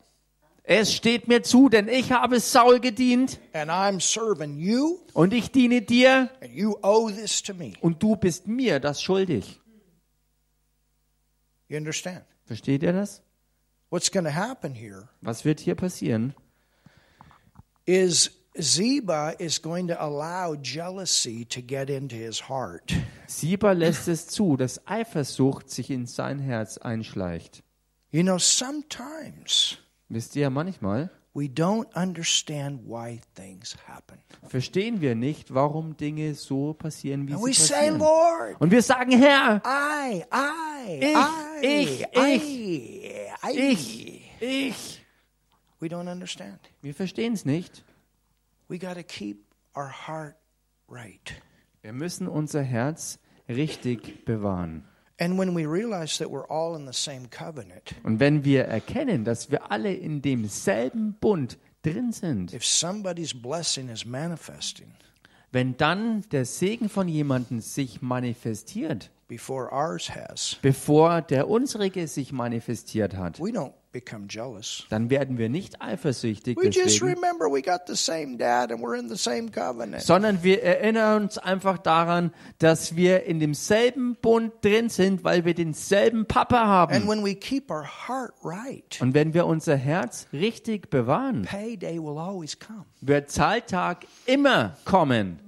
Es 0.66 0.94
steht 0.94 1.28
mir 1.28 1.42
zu, 1.42 1.68
denn 1.68 1.88
ich 1.88 2.10
habe 2.10 2.40
Saul 2.40 2.80
gedient 2.80 3.38
and 3.52 3.70
I'm 3.70 4.00
serving 4.00 4.58
you, 4.58 4.98
und 5.12 5.34
ich 5.34 5.50
diene 5.50 5.82
dir 5.82 6.30
and 6.40 6.52
you 6.54 6.76
owe 6.82 7.12
this 7.12 7.42
to 7.42 7.52
me. 7.52 7.74
und 7.82 8.02
du 8.02 8.16
bist 8.16 8.46
mir 8.46 8.80
das 8.80 9.02
schuldig. 9.02 9.60
You 11.68 11.76
understand? 11.76 12.22
Versteht 12.46 12.82
ihr 12.82 12.92
das? 12.92 13.22
What's 13.90 14.10
going 14.10 14.24
to 14.24 14.34
happen 14.34 14.74
here 14.74 15.08
Was 15.20 15.44
wird 15.44 15.60
hier 15.60 15.74
passieren? 15.74 16.34
is 17.86 18.30
Ziba 18.58 19.34
is 19.38 19.60
going 19.60 19.88
to 19.88 20.00
allow 20.00 20.54
jealousy 20.54 21.44
to 21.46 21.60
get 21.60 21.90
into 21.90 22.14
his 22.16 22.48
heart. 22.48 22.94
Siba 23.26 23.72
lässt 23.72 24.08
es 24.08 24.28
zu, 24.28 24.56
dass 24.56 24.86
Eifersucht 24.86 25.68
sich 25.68 25.90
in 25.90 26.06
sein 26.06 26.38
Herz 26.38 26.78
einschleicht. 26.78 27.62
You 28.12 28.22
know, 28.22 28.38
sometimes 28.38 29.76
Wisst 30.14 30.36
ihr, 30.36 30.48
manchmal 30.50 31.10
we 31.36 31.46
don't 31.46 31.88
understand 31.96 32.80
why 32.86 33.20
things 33.34 33.76
happen. 33.88 34.18
verstehen 34.46 35.00
wir 35.00 35.16
nicht, 35.16 35.52
warum 35.52 35.96
Dinge 35.96 36.34
so 36.34 36.72
passieren, 36.74 37.26
wie 37.26 37.32
And 37.32 37.42
sie 37.42 37.48
we 37.48 37.52
say, 37.54 37.74
passieren. 37.74 37.98
Lord, 37.98 38.60
Und 38.60 38.70
wir 38.70 38.82
sagen, 38.82 39.10
Herr, 39.18 39.60
I, 39.66 40.22
I, 40.32 41.00
Ich, 41.00 41.18
I, 41.60 41.66
ich, 41.66 42.02
I, 42.16 43.50
I. 43.50 43.58
ich, 43.72 44.30
ich. 44.40 45.04
We 45.80 45.88
don't 45.88 46.08
understand. 46.10 46.60
Wir 46.82 46.94
verstehen 46.94 47.32
es 47.32 47.44
nicht. 47.44 47.84
We 48.68 48.78
got 48.78 48.94
to 48.94 49.02
keep 49.02 49.38
our 49.76 49.90
heart 50.06 50.36
right. 50.88 51.34
Wir 51.82 51.92
müssen 51.92 52.28
unser 52.28 52.62
Herz 52.62 53.18
richtig 53.48 54.24
bewahren. 54.24 54.84
And 55.18 55.38
when 55.38 55.54
we 55.54 55.64
realize 55.66 56.18
that 56.18 56.28
we're 56.30 56.48
all 56.48 56.76
in 56.76 56.86
the 56.86 56.92
same 56.92 57.28
covenant, 57.30 57.94
Und 58.02 58.18
wenn 58.18 58.44
wir 58.44 58.64
erkennen, 58.64 59.24
dass 59.24 59.50
wir 59.50 59.70
alle 59.70 59.92
in 59.92 60.22
demselben 60.22 61.14
Bund 61.20 61.58
drin 61.82 62.12
sind, 62.12 62.52
if 62.52 62.64
somebody's 62.64 63.32
blessing 63.34 63.88
is 63.88 64.04
manifesting 64.04 64.92
wenn 65.52 65.76
dann 65.76 66.22
der 66.32 66.44
Segen 66.44 66.88
von 66.88 67.06
jemandem 67.06 67.60
sich 67.60 68.02
manifestiert, 68.02 69.10
before 69.28 69.70
ours 69.70 70.10
has, 70.10 70.58
bevor 70.62 71.22
der 71.22 71.48
unsrige 71.48 72.08
sich 72.08 72.32
manifestiert 72.32 73.16
hat, 73.16 73.38
we 73.38 73.50
don't. 73.50 73.72
Dann 74.90 75.10
werden 75.10 75.38
wir 75.38 75.48
nicht 75.48 75.80
eifersüchtig 75.80 76.56
We 76.56 76.64
just 76.66 77.00
deswegen, 77.00 77.14
remember 77.20 77.46
we 77.46 77.62
got 77.62 77.82
the 77.86 77.94
same 77.96 78.36
dad 78.36 78.72
and 78.72 78.80
we're 78.82 78.98
in 78.98 79.08
the 79.08 79.16
same 79.16 79.50
covenant. 79.50 80.02
sondern 80.02 80.42
wir 80.42 80.62
erinnern 80.62 81.22
uns 81.24 81.38
einfach 81.38 81.78
daran, 81.78 82.32
dass 82.58 82.96
wir 82.96 83.24
in 83.24 83.40
demselben 83.40 84.16
Bund 84.16 84.52
drin 84.62 84.88
sind, 84.88 85.22
weil 85.24 85.44
wir 85.44 85.54
denselben 85.54 86.26
Papa 86.26 86.60
And 86.60 86.68
haben. 87.04 87.08
when 87.08 87.24
we 87.24 87.34
keep 87.34 87.70
our 87.70 87.84
heart 88.08 88.32
right, 88.42 89.00
Und 89.00 89.14
wenn 89.14 89.34
wir 89.34 89.46
unser 89.46 89.76
Herz 89.76 90.26
richtig 90.32 90.90
bewahren, 90.90 91.42
payday 91.42 91.98
will 91.98 92.18
always 92.18 92.58
come. 92.58 92.84
wird 93.00 93.30
Zahltag 93.30 94.06
immer 94.26 94.76
kommen. 94.84 95.38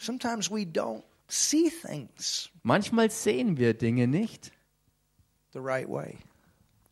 Sometimes 0.00 0.50
we 0.50 0.60
don't 0.64 1.02
see 1.28 1.70
things 1.70 2.48
Manchmal 2.62 3.10
sehen 3.10 3.56
wir 3.58 3.74
Dinge 3.74 4.06
nicht 4.06 4.52
the 5.52 5.60
right 5.60 5.88
way. 5.88 6.16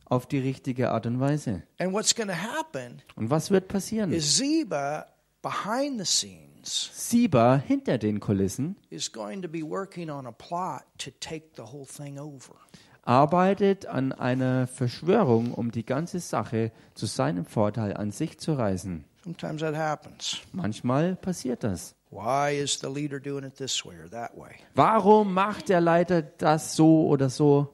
auf 0.09 0.25
die 0.25 0.39
richtige 0.39 0.91
Art 0.91 1.05
und 1.05 1.19
Weise. 1.19 1.63
And 1.79 1.91
what's 1.93 2.15
going 2.15 2.29
to 2.29 2.35
happen 2.35 3.01
Und 3.15 3.29
was 3.29 3.51
wird 3.51 3.67
passieren? 3.67 4.11
is 4.13 4.37
Ziba, 4.37 5.05
behind 5.41 5.99
the 5.99 6.05
scenes, 6.05 6.89
Siba 6.93 7.57
hinter 7.57 7.97
den 7.97 8.19
Kulissen 8.19 8.75
is 8.89 9.11
going 9.11 9.41
to 9.41 9.47
be 9.49 9.61
working 9.63 10.09
on 10.09 10.25
a 10.25 10.31
plot 10.31 10.83
to 10.97 11.11
take 11.19 11.49
the 11.55 11.63
whole 11.63 11.85
thing 11.85 12.17
over. 12.19 12.55
arbeitet 13.03 13.85
an 13.85 14.11
einer 14.13 14.67
Verschwörung, 14.67 15.53
um 15.53 15.71
die 15.71 15.85
ganze 15.85 16.19
Sache 16.19 16.71
zu 16.93 17.05
seinem 17.05 17.45
Vorteil 17.45 17.93
an 17.95 18.11
sich 18.11 18.37
zu 18.39 18.53
reißen. 18.53 19.05
Sometimes 19.23 19.61
that 19.61 19.75
happens. 19.75 20.39
Manchmal 20.53 21.15
passiert 21.15 21.63
das. 21.63 21.95
Why 22.11 22.57
is 22.57 22.79
the 22.79 22.87
leader 22.87 23.19
doing 23.19 23.43
it 23.43 23.55
this 23.57 23.85
way 23.85 23.95
or 24.01 24.09
that 24.11 24.37
way? 24.37 24.55
Warum 24.75 25.33
macht 25.33 25.67
der 25.69 25.81
Leiter 25.81 26.21
das 26.21 26.75
so 26.77 27.07
oder 27.07 27.29
so? 27.29 27.73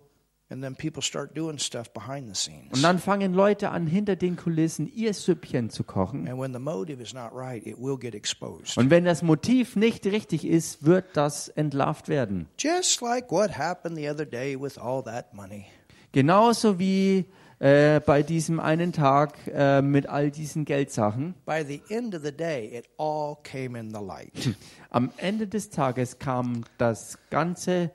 Und 2.71 2.83
dann 2.83 2.99
fangen 2.99 3.33
Leute 3.33 3.69
an, 3.69 3.87
hinter 3.87 4.15
den 4.15 4.35
Kulissen 4.35 4.91
ihr 4.93 5.13
Süppchen 5.13 5.69
zu 5.69 5.83
kochen. 5.83 6.27
And 6.27 6.39
when 6.39 6.53
the 6.53 6.59
motive 6.59 7.01
is 7.01 7.13
not 7.13 7.31
right, 7.33 7.65
it 7.65 7.77
will 7.79 7.97
get 7.97 8.15
exposed. 8.15 8.77
Und 8.77 8.89
wenn 8.89 9.05
das 9.05 9.23
Motiv 9.23 9.75
nicht 9.75 10.05
richtig 10.05 10.45
ist, 10.45 10.85
wird 10.85 11.05
das 11.13 11.49
entlarvt 11.49 12.07
werden. 12.07 12.47
Just 12.57 13.01
like 13.01 13.31
what 13.31 13.57
happened 13.57 13.97
the 13.97 14.09
other 14.09 14.25
day 14.25 14.55
with 14.59 14.77
all 14.77 15.03
that 15.03 15.33
money. 15.33 15.65
Genauso 16.11 16.77
wie 16.77 17.25
äh, 17.63 18.01
bei 18.01 18.23
diesem 18.23 18.59
einen 18.59 18.91
Tag 18.91 19.37
äh, 19.47 19.81
mit 19.81 20.07
all 20.07 20.31
diesen 20.31 20.65
Geldsachen. 20.65 21.33
By 21.45 21.63
the 21.65 21.81
end 21.87 22.13
of 22.13 22.21
the 22.23 22.31
day, 22.31 22.77
it 22.77 22.89
all 22.97 23.37
came 23.43 23.79
in 23.79 23.89
the 23.89 24.01
light. 24.01 24.55
Am 24.89 25.11
Ende 25.17 25.47
des 25.47 25.69
Tages 25.69 26.19
kam 26.19 26.65
das 26.77 27.17
ganze, 27.29 27.91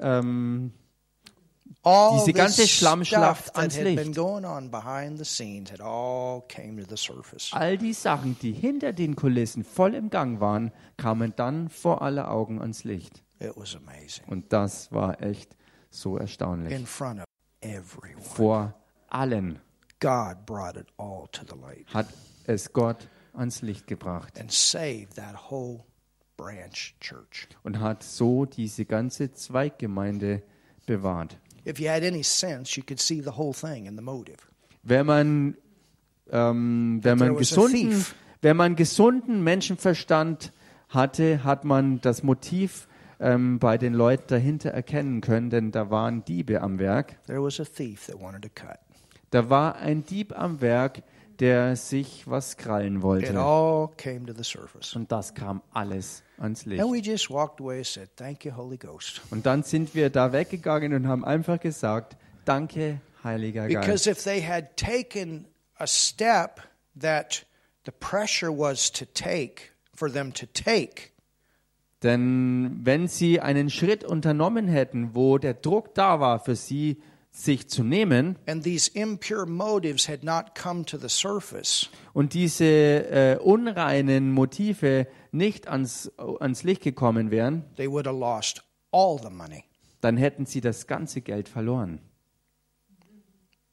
ähm, 0.00 0.72
All 1.84 2.18
Diese 2.20 2.32
ganze 2.32 2.68
Schlammschlacht 2.68 3.56
ans 3.56 3.76
Licht. 3.80 4.16
all 5.80 6.42
came 6.48 6.76
to 6.80 6.86
the 6.88 6.96
surface. 6.96 7.50
all 7.52 7.76
die 7.76 7.92
Sachen, 7.92 8.38
die 8.40 8.52
hinter 8.52 8.92
den 8.92 9.16
Kulissen 9.16 9.64
voll 9.64 9.94
im 9.94 10.08
Gang 10.08 10.38
waren, 10.40 10.70
kamen 10.96 11.32
dann 11.34 11.68
vor 11.68 12.02
aller 12.02 12.30
Augen 12.30 12.60
ans 12.60 12.84
Licht. 12.84 13.24
It 13.40 13.52
was 13.56 13.74
amazing. 13.74 14.24
Und 14.28 14.52
das 14.52 14.92
war 14.92 15.20
echt 15.22 15.56
so 15.90 16.14
In 16.16 16.20
erstaunlich. 16.22 16.86
front 16.86 17.18
of 17.20 17.24
everyone. 17.60 18.22
Vor 18.22 18.74
allen 19.08 19.58
God 19.98 20.46
brought 20.46 20.76
it 20.76 20.86
all 20.98 21.26
to 21.32 21.42
the 21.48 21.60
light 21.60 21.86
hat 21.92 22.06
es 22.46 22.72
Gott 22.72 23.08
ans 23.34 23.62
Licht 23.62 23.86
gebracht 23.88 24.38
and 24.40 24.50
saved 24.52 25.14
that 25.16 25.50
whole 25.50 25.80
branch 26.36 26.94
church. 27.00 27.48
und 27.64 27.80
hat 27.80 28.02
so 28.04 28.44
diese 28.44 28.84
ganze 28.84 29.32
Zweiggemeinde 29.32 30.42
bewahrt. 30.86 31.38
If 31.64 31.78
you 31.78 31.88
had 31.88 32.02
any 32.02 32.22
sense, 32.22 32.76
you 32.76 32.84
could 32.84 33.00
see 33.00 33.22
the 33.22 33.36
whole 33.36 33.52
thing 33.52 33.86
in 33.86 33.96
the 33.96 34.02
motive. 34.02 34.38
Wenn 34.82 35.06
man, 35.06 35.56
ähm, 36.30 37.00
wenn 37.02 37.18
man 37.18 37.36
gesunden, 37.36 38.04
wenn 38.40 38.56
man 38.56 38.74
gesunden 38.74 39.44
Menschenverstand 39.44 40.52
hatte, 40.88 41.44
hat 41.44 41.64
man 41.64 42.00
das 42.00 42.22
Motiv 42.22 42.88
ähm, 43.20 43.58
bei 43.58 43.78
den 43.78 43.94
Leuten 43.94 44.24
dahinter 44.26 44.70
erkennen 44.70 45.20
können, 45.20 45.50
denn 45.50 45.70
da 45.70 45.90
waren 45.90 46.24
Diebe 46.24 46.60
am 46.60 46.78
Werk. 46.78 47.16
There 47.26 47.42
was 47.42 47.60
a 47.60 47.64
thief 47.64 48.06
that 48.06 48.20
wanted 48.20 48.42
to 48.42 48.48
cut. 48.54 48.78
Da 49.30 49.48
war 49.48 49.76
ein 49.76 50.04
Dieb 50.04 50.38
am 50.38 50.60
Werk, 50.60 51.02
der 51.40 51.76
sich 51.76 52.28
was 52.28 52.56
krallen 52.56 52.96
It 52.96 53.02
wollte. 53.02 53.38
all 53.38 53.88
came 53.96 54.26
to 54.26 54.32
the 54.36 54.44
surface. 54.44 54.94
Und 54.94 55.10
das 55.12 55.34
kam 55.34 55.62
alles 55.72 56.22
ans 56.38 56.64
Licht. 56.66 56.82
And 56.82 56.92
we 56.92 56.98
just 56.98 57.30
walked 57.30 57.60
away 57.60 57.78
and 57.78 57.86
said, 57.86 58.08
Thank 58.16 58.44
you, 58.44 58.56
Holy 58.56 58.76
Ghost. 58.78 59.20
Und 59.30 59.46
dann 59.46 59.62
sind 59.62 59.94
wir 59.94 60.10
da 60.10 60.32
weggegangen 60.32 60.94
und 60.94 61.06
haben 61.06 61.24
einfach 61.24 61.58
gesagt, 61.60 62.16
danke, 62.44 63.00
Heiliger 63.24 63.68
Geist. 63.68 63.80
Because 63.80 64.10
if 64.10 64.22
they 64.24 64.42
had 64.42 64.76
taken 64.76 65.46
a 65.76 65.86
step 65.86 66.60
that 67.00 67.46
the 67.84 67.92
pressure 67.92 68.50
was 68.50 68.90
to 68.92 69.04
take, 69.14 69.70
for 69.94 70.12
them 70.12 70.32
to 70.34 70.46
take, 70.46 71.10
Denn 72.02 72.80
wenn 72.82 73.06
sie 73.06 73.40
einen 73.40 73.70
Schritt 73.70 74.02
unternommen 74.02 74.66
hätten, 74.66 75.14
wo 75.14 75.38
der 75.38 75.54
Druck 75.54 75.94
da 75.94 76.18
war 76.18 76.40
für 76.40 76.56
sie, 76.56 77.00
sich 77.32 77.68
zu 77.68 77.82
nehmen, 77.82 78.38
and 78.46 78.62
these 78.62 78.90
impure 78.94 79.46
motives 79.46 80.08
had 80.08 80.22
not 80.22 80.54
come 80.54 80.84
to 80.84 80.98
the 80.98 81.08
surface, 81.08 81.88
und 82.12 82.34
diese 82.34 82.64
äh, 82.64 83.38
unreinen 83.42 84.30
Motive 84.32 85.06
nicht 85.32 85.66
ans, 85.66 86.12
ans 86.18 86.62
Licht 86.62 86.82
gekommen 86.82 87.30
wären, 87.30 87.64
they 87.76 87.90
would 87.90 88.06
have 88.06 88.18
lost 88.18 88.62
all 88.92 89.18
the 89.18 89.30
money. 89.30 89.64
dann 90.02 90.16
hätten 90.16 90.46
sie 90.46 90.60
das 90.60 90.86
ganze 90.86 91.22
Geld 91.22 91.48
verloren. 91.48 92.00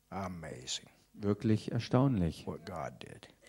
Amazing 0.10 0.90
Wirklich 1.14 1.72
erstaunlich. 1.72 2.46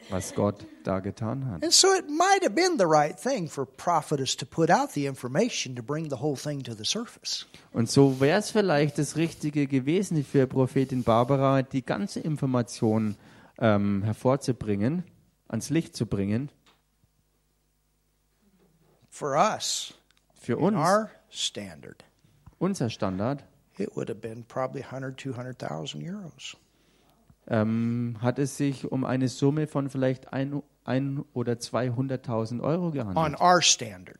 Was 0.08 0.34
Gott 0.34 0.64
da 0.84 1.00
getan 1.00 1.46
hat. 1.46 1.62
And 1.62 1.72
so 1.72 1.88
it 1.94 2.08
might 2.08 2.42
have 2.42 2.54
been 2.54 2.78
the 2.78 2.86
right 2.86 3.18
thing 3.18 3.48
for 3.48 3.66
prophetess 3.66 4.36
to 4.36 4.46
put 4.46 4.70
out 4.70 4.92
the 4.94 5.06
information 5.06 5.76
to 5.76 5.82
bring 5.82 6.08
the 6.08 6.20
whole 6.20 6.36
thing 6.36 6.62
to 6.64 6.74
the 6.74 6.84
surface. 6.84 7.46
Und 7.72 7.90
so 7.90 8.20
wäre 8.20 8.38
es 8.38 8.50
vielleicht 8.50 8.98
das 8.98 9.16
Richtige 9.16 9.66
gewesen 9.66 10.24
für 10.24 10.46
Prophetin 10.46 11.02
Barbara, 11.02 11.62
die 11.62 11.84
ganze 11.84 12.20
Information 12.20 13.16
ähm, 13.58 14.02
hervorzubringen, 14.02 15.04
ans 15.48 15.70
Licht 15.70 15.96
zu 15.96 16.06
bringen, 16.06 16.50
For 19.12 19.36
us, 19.36 19.92
für 20.40 20.56
uns, 20.56 20.76
our 20.76 21.10
standard, 21.30 22.04
unser 22.58 22.88
Standard, 22.88 23.44
it 23.78 23.94
would 23.96 24.08
have 24.08 24.20
been 24.20 24.44
probably 24.44 24.82
100, 24.82 25.18
200,000 25.18 26.00
euros. 26.00 26.56
Ähm, 27.50 28.16
hat 28.22 28.38
es 28.38 28.56
sich 28.56 28.90
um 28.90 29.04
eine 29.04 29.28
Summe 29.28 29.66
von 29.66 29.90
vielleicht 29.90 30.32
ein, 30.32 30.62
ein 30.84 31.22
oder 31.34 31.54
200.000 31.54 32.60
Euro 32.62 32.86
On 32.86 32.92
gehandelt. 32.92 33.40
our 33.40 33.60
standard. 33.60 34.18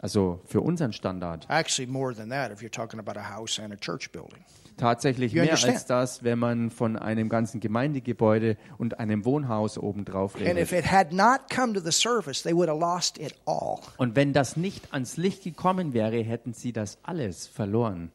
Also 0.00 0.40
für 0.46 0.62
unseren 0.62 0.92
Standard. 0.94 1.46
Actually, 1.50 1.86
more 1.90 2.14
than 2.14 2.30
that 2.30 2.50
if 2.50 2.60
you're 2.62 2.70
talking 2.72 2.98
about 2.98 3.18
a 3.18 3.30
house 3.36 3.58
and 3.60 3.72
a 3.72 3.76
church 3.76 4.10
building. 4.12 4.42
Tatsächlich 4.78 5.32
You 5.32 5.42
mehr 5.42 5.50
understand? 5.50 5.74
als 5.74 5.84
das, 5.86 6.24
wenn 6.24 6.38
man 6.38 6.70
von 6.70 6.96
einem 6.96 7.28
ganzen 7.28 7.60
Gemeindegebäude 7.60 8.56
und 8.78 8.98
einem 8.98 9.26
Wohnhaus 9.26 9.76
obendrauf 9.76 10.36
And 10.36 10.44
if 10.56 10.72
redet. 10.72 10.86
it 10.86 10.90
had 10.90 11.12
not 11.12 11.50
come 11.54 11.74
to 11.74 11.80
the 11.80 11.92
surface, 11.92 12.42
they 12.42 12.54
would 12.54 12.70
have 12.70 12.80
lost 12.80 13.18
it 13.18 13.34
all. 13.44 13.80
Und 13.98 14.16
wenn 14.16 14.32
das 14.32 14.56
nicht 14.56 14.94
ans 14.94 15.18
Licht 15.18 15.44
gekommen 15.44 15.92
wäre, 15.92 16.16
hätten 16.22 16.54
sie 16.54 16.72
das 16.72 16.96
alles 17.02 17.46
verloren. 17.46 18.10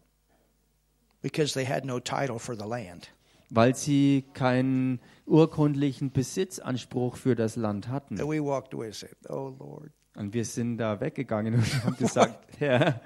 because 1.21 1.53
they 1.53 1.65
had 1.65 1.85
no 1.85 1.99
title 1.99 2.39
for 2.39 2.55
the 2.55 2.65
land. 2.67 3.09
Weil 3.55 3.75
sie 3.75 4.25
keinen 4.33 4.99
urkundlichen 5.25 6.11
Besitzanspruch 6.11 7.17
für 7.17 7.35
das 7.35 7.55
Land 7.55 7.87
hatten. 7.89 8.19
And 8.19 8.29
we 8.29 8.43
walked 8.43 8.73
away 8.73 8.87
and 8.87 8.95
said, 8.95 9.15
Oh 9.29 9.53
Lord, 9.59 9.91
Und 10.17 10.33
wir 10.33 10.45
sind 10.45 10.77
da 10.77 11.01
weggegangen 11.01 11.55
und 11.55 11.83
haben 11.83 11.97
gesagt, 11.97 12.39
Herr, 12.57 13.01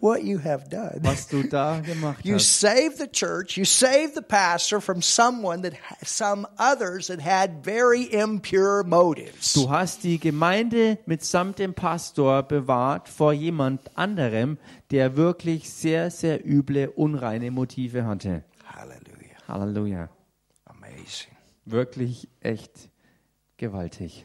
what 0.00 0.22
you 0.22 0.38
have 0.42 0.68
done. 0.68 0.98
was 1.02 1.26
du 1.28 1.42
da 1.44 1.80
gemacht 1.80 2.24
You 2.26 2.34
hast. 2.34 2.60
saved 2.60 2.98
the 2.98 3.06
church, 3.06 3.56
you 3.56 3.64
saved 3.64 4.14
the 4.16 4.20
pastor 4.20 4.80
from 4.80 5.00
someone 5.00 5.62
that 5.62 5.72
ha- 5.74 5.96
some 6.04 6.46
others 6.58 7.06
that 7.06 7.24
had 7.24 7.64
very 7.64 8.04
impure 8.04 8.84
motives. 8.84 9.54
Du 9.54 9.70
hast 9.70 10.02
die 10.04 10.18
Gemeinde 10.18 10.98
mitsamt 11.06 11.58
dem 11.58 11.72
Pastor 11.74 12.42
bewahrt 12.42 13.08
vor 13.08 13.32
jemand 13.32 13.96
anderem, 13.96 14.58
der 14.90 15.16
wirklich 15.16 15.70
sehr, 15.70 16.10
sehr 16.10 16.44
üble, 16.46 16.88
unreine 16.94 17.50
Motive 17.50 18.04
hatte. 18.04 18.44
Halleluja. 19.52 20.08
Amazing. 20.64 21.36
Wirklich 21.64 22.28
echt 22.40 22.90
gewaltig. 23.56 24.24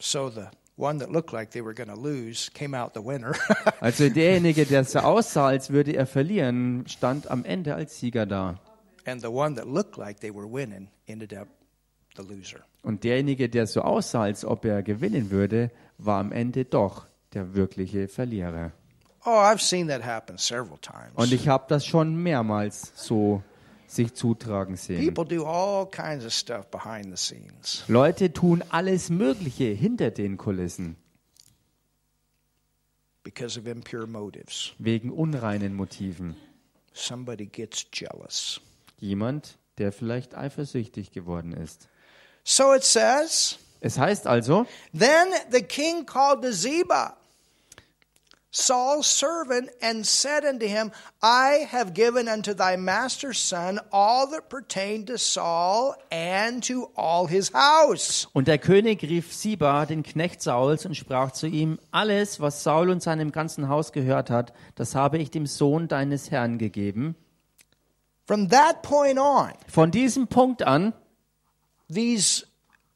So 0.00 0.28
the 0.30 0.48
one 0.76 0.98
that 0.98 1.10
looked 1.10 1.32
like 1.32 1.50
they 1.52 1.62
were 1.62 1.74
going 1.74 1.88
to 1.88 1.94
lose 2.00 2.50
came 2.52 2.74
out 2.76 2.92
the 2.94 3.02
winner. 3.04 3.34
Also 3.80 4.08
derjenige, 4.08 4.66
der 4.66 4.84
so 4.84 5.00
aussah, 5.00 5.46
als 5.48 5.70
würde 5.70 5.92
er 5.94 6.06
verlieren, 6.06 6.84
stand 6.88 7.30
am 7.30 7.44
Ende 7.44 7.74
als 7.74 7.98
Sieger 7.98 8.26
da. 8.26 8.58
and 9.06 9.20
the 9.22 9.30
one 9.30 9.54
that 9.54 9.68
looked 9.68 9.96
like 9.96 10.18
they 10.20 10.30
were 10.32 10.46
winning 10.48 10.88
ended 11.06 11.32
up 11.32 11.46
the 12.16 12.22
loser. 12.22 12.60
Und 12.82 13.04
derjenige, 13.04 13.48
der 13.48 13.66
so 13.66 13.82
aussah, 13.82 14.22
als 14.22 14.44
ob 14.44 14.64
er 14.64 14.82
gewinnen 14.82 15.30
würde, 15.30 15.70
war 15.98 16.18
am 16.20 16.32
Ende 16.32 16.64
doch 16.64 17.06
der 17.34 17.54
wirkliche 17.54 18.08
Verlierer. 18.08 18.72
Oh, 19.24 19.30
I've 19.30 19.60
seen 19.60 19.88
that 19.88 20.04
happen 20.04 20.38
several 20.38 20.78
times. 20.78 21.12
Und 21.14 21.32
ich 21.32 21.48
habe 21.48 21.64
das 21.68 21.84
schon 21.86 22.16
mehrmals 22.16 22.92
so 22.96 23.42
sich 23.86 24.14
zutragen 24.14 24.76
sehen. 24.76 25.14
Leute 27.88 28.32
tun 28.32 28.64
alles 28.70 29.10
Mögliche 29.10 29.64
hinter 29.64 30.10
den 30.10 30.36
Kulissen 30.36 30.96
wegen 34.78 35.10
unreinen 35.10 35.74
Motiven. 35.74 36.36
Jemand, 38.98 39.58
der 39.78 39.92
vielleicht 39.92 40.34
eifersüchtig 40.34 41.10
geworden 41.12 41.52
ist. 41.52 41.88
So 42.44 42.74
it 42.74 42.84
says, 42.84 43.58
Es 43.80 43.98
heißt 43.98 44.26
also, 44.26 44.66
Then 44.92 45.28
the 45.50 45.62
king 45.62 46.06
called 46.06 46.42
to 46.42 46.52
Ziba, 46.52 47.16
Saul's 48.58 49.06
servant, 49.06 49.68
and 49.82 50.06
said 50.06 50.46
unto 50.46 50.66
him, 50.66 50.90
I 51.22 51.68
have 51.70 51.92
given 51.92 52.26
unto 52.26 52.54
thy 52.54 52.76
master's 52.78 53.38
son 53.38 53.78
all 53.92 54.26
that 54.30 54.48
pertained 54.48 55.08
to 55.08 55.18
Saul 55.18 55.94
and 56.10 56.62
to 56.62 56.88
all 56.96 57.26
his 57.26 57.52
house. 57.52 58.28
und 58.32 58.48
der 58.48 58.56
König 58.56 59.02
rief 59.02 59.34
Siba, 59.34 59.84
den 59.84 60.02
Knecht 60.02 60.40
Sauls, 60.40 60.86
und 60.86 60.94
sprach 60.96 61.32
zu 61.32 61.46
ihm, 61.46 61.78
alles, 61.90 62.40
was 62.40 62.62
Saul 62.62 62.88
und 62.88 63.02
seinem 63.02 63.30
ganzen 63.30 63.68
Haus 63.68 63.92
gehört 63.92 64.30
hat, 64.30 64.54
das 64.74 64.94
habe 64.94 65.18
ich 65.18 65.30
dem 65.30 65.44
Sohn 65.44 65.86
deines 65.86 66.30
Herrn 66.30 66.56
gegeben. 66.56 67.14
From 68.26 68.48
that 68.48 68.80
point 68.80 69.18
on, 69.18 69.52
Von 69.68 69.90
diesem 69.90 70.28
Punkt 70.28 70.62
an 70.62 70.94
these 71.92 72.46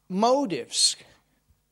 motives 0.09 0.97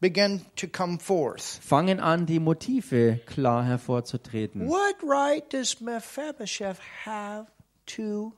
begin 0.01 0.45
to 0.57 0.67
come 0.67 0.99
forth. 0.99 1.61
fangen 1.63 2.01
an, 2.01 2.27
die 2.27 2.39
Motive 2.39 3.21
klar 3.27 3.65
hervorzutreten. 3.65 4.69
What 4.69 4.97
right 5.03 5.45
does 5.53 5.81
Mephibosheth 5.81 6.79
have 7.05 7.47
to 7.87 8.33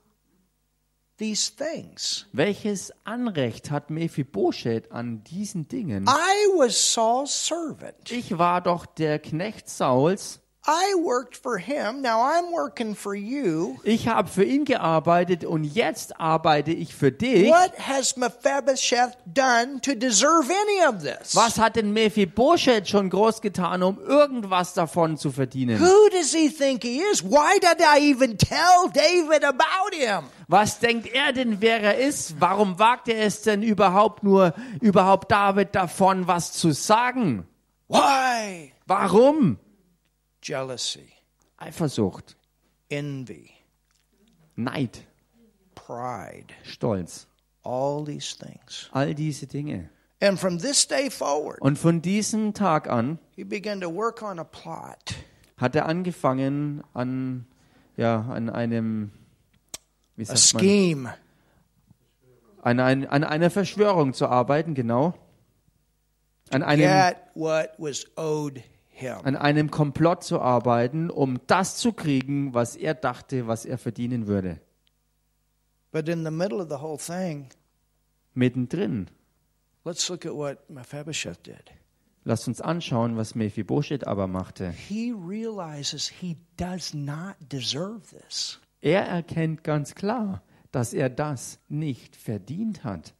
these 1.17 1.49
things? 1.49 2.25
Welches 2.33 2.91
Anrecht 3.05 3.69
hat 3.71 3.89
Mephibosheth 3.89 4.91
an 4.91 5.23
diesen 5.23 5.67
Dingen? 5.67 6.05
I 6.07 6.57
was 6.57 6.93
Saul's 6.93 7.31
servant. 7.47 8.11
Ich 8.11 8.37
war 8.37 8.61
doch 8.61 8.85
der 8.85 9.19
Knecht 9.19 9.69
Sauls. 9.69 10.40
I 10.67 10.93
worked 11.03 11.35
for 11.37 11.57
him. 11.57 12.03
Now 12.03 12.21
I'm 12.21 12.51
working 12.51 12.93
for 12.95 13.15
you. 13.15 13.79
Ich 13.83 14.07
habe 14.07 14.29
für 14.29 14.43
ihn 14.43 14.63
gearbeitet 14.63 15.43
und 15.43 15.63
jetzt 15.63 16.19
arbeite 16.19 16.69
ich 16.71 16.93
für 16.93 17.11
dich. 17.11 17.49
What 17.49 17.71
has 17.79 18.15
Mephibosheth 18.15 19.17
done 19.25 19.81
to 19.81 19.95
deserve 19.95 20.51
any 20.51 20.85
of 20.87 21.01
this? 21.01 21.35
Was 21.35 21.57
hat 21.57 21.77
denn 21.77 21.93
Mephibosheth 21.93 22.87
schon 22.87 23.09
groß 23.09 23.41
getan, 23.41 23.81
um 23.81 23.97
irgendwas 23.99 24.75
davon 24.75 25.17
zu 25.17 25.31
verdienen? 25.31 25.79
Who 25.79 26.09
does 26.11 26.31
he 26.31 26.49
think 26.49 26.83
he 26.83 27.01
is? 27.11 27.23
Why 27.23 27.57
did 27.59 27.81
I 27.81 28.11
even 28.11 28.37
tell 28.37 28.87
David 28.93 29.43
about 29.43 29.95
him? 29.95 30.25
Was 30.47 30.77
denkt 30.77 31.07
er 31.07 31.33
denn, 31.33 31.59
wer 31.61 31.81
er 31.81 31.97
ist? 31.97 32.39
Warum 32.39 32.77
wagt 32.77 33.07
er 33.07 33.25
es 33.25 33.41
denn 33.41 33.63
überhaupt 33.63 34.21
nur, 34.21 34.53
überhaupt 34.79 35.31
David 35.31 35.73
davon 35.73 36.27
was 36.27 36.51
zu 36.51 36.71
sagen? 36.71 37.47
Why? 37.87 38.73
Warum? 38.85 39.57
Jealousy, 40.41 41.07
Eifersucht, 41.57 42.35
envy, 42.89 43.51
Neid, 44.55 44.99
pride, 45.75 46.53
Stolz, 46.63 47.27
all 47.63 48.03
these 48.03 48.35
things. 48.37 48.89
all 48.93 49.13
diese 49.13 49.47
Dinge. 49.47 49.89
And 50.23 50.39
from 50.39 50.59
this 50.59 50.87
day 50.87 51.09
forward, 51.09 51.59
Und 51.61 51.77
von 51.79 52.01
diesem 52.01 52.53
Tag 52.53 52.87
an 52.89 53.17
he 53.35 53.43
began 53.43 53.81
to 53.81 53.89
work 53.89 54.21
on 54.21 54.39
a 54.39 54.43
plot 54.43 55.15
hat 55.57 55.75
er 55.75 55.85
angefangen, 55.85 56.83
an 56.93 57.45
ja, 57.97 58.21
an 58.21 58.49
einem, 58.49 59.11
wie 60.15 60.23
a 60.23 60.35
sagt 60.35 60.55
man, 60.55 60.63
scheme. 60.63 61.13
an, 62.63 62.79
ein, 62.79 63.07
an 63.07 63.23
einer 63.23 63.49
Verschwörung 63.51 64.13
zu 64.13 64.27
arbeiten, 64.27 64.73
genau. 64.73 65.13
An 66.49 66.63
einem, 66.63 66.81
Get 66.81 67.17
what 67.35 67.69
was 67.77 68.05
owed. 68.17 68.63
An 69.01 69.35
einem 69.35 69.71
Komplott 69.71 70.23
zu 70.23 70.39
arbeiten, 70.39 71.09
um 71.09 71.39
das 71.47 71.77
zu 71.77 71.93
kriegen, 71.93 72.53
was 72.53 72.75
er 72.75 72.93
dachte, 72.93 73.47
was 73.47 73.65
er 73.65 73.77
verdienen 73.77 74.27
würde. 74.27 74.59
But 75.91 76.07
in 76.07 76.23
the 76.23 76.31
middle 76.31 76.61
of 76.61 76.69
the 76.69 76.81
whole 76.81 76.97
thing, 76.97 77.49
Mittendrin. 78.33 79.07
let's 79.83 80.07
look 80.09 80.25
at 80.25 80.33
what 80.33 80.69
Mephibosheth 80.69 81.43
did. 81.43 81.71
Lasst 82.23 82.47
uns 82.47 82.61
anschauen, 82.61 83.17
was 83.17 83.33
Mephibosheth 83.35 84.05
aber 84.05 84.27
machte. 84.27 84.71
He 84.71 85.11
realizes 85.11 86.07
he 86.07 86.37
does 86.55 86.93
not 86.93 87.35
deserve 87.51 88.01
this. 88.15 88.59
Er 88.81 89.05
erkennt 89.05 89.63
ganz 89.63 89.95
klar, 89.95 90.43
dass 90.71 90.93
er 90.93 91.09
das 91.09 91.59
nicht 91.67 92.15
verdient 92.15 92.83
hat. 92.83 93.13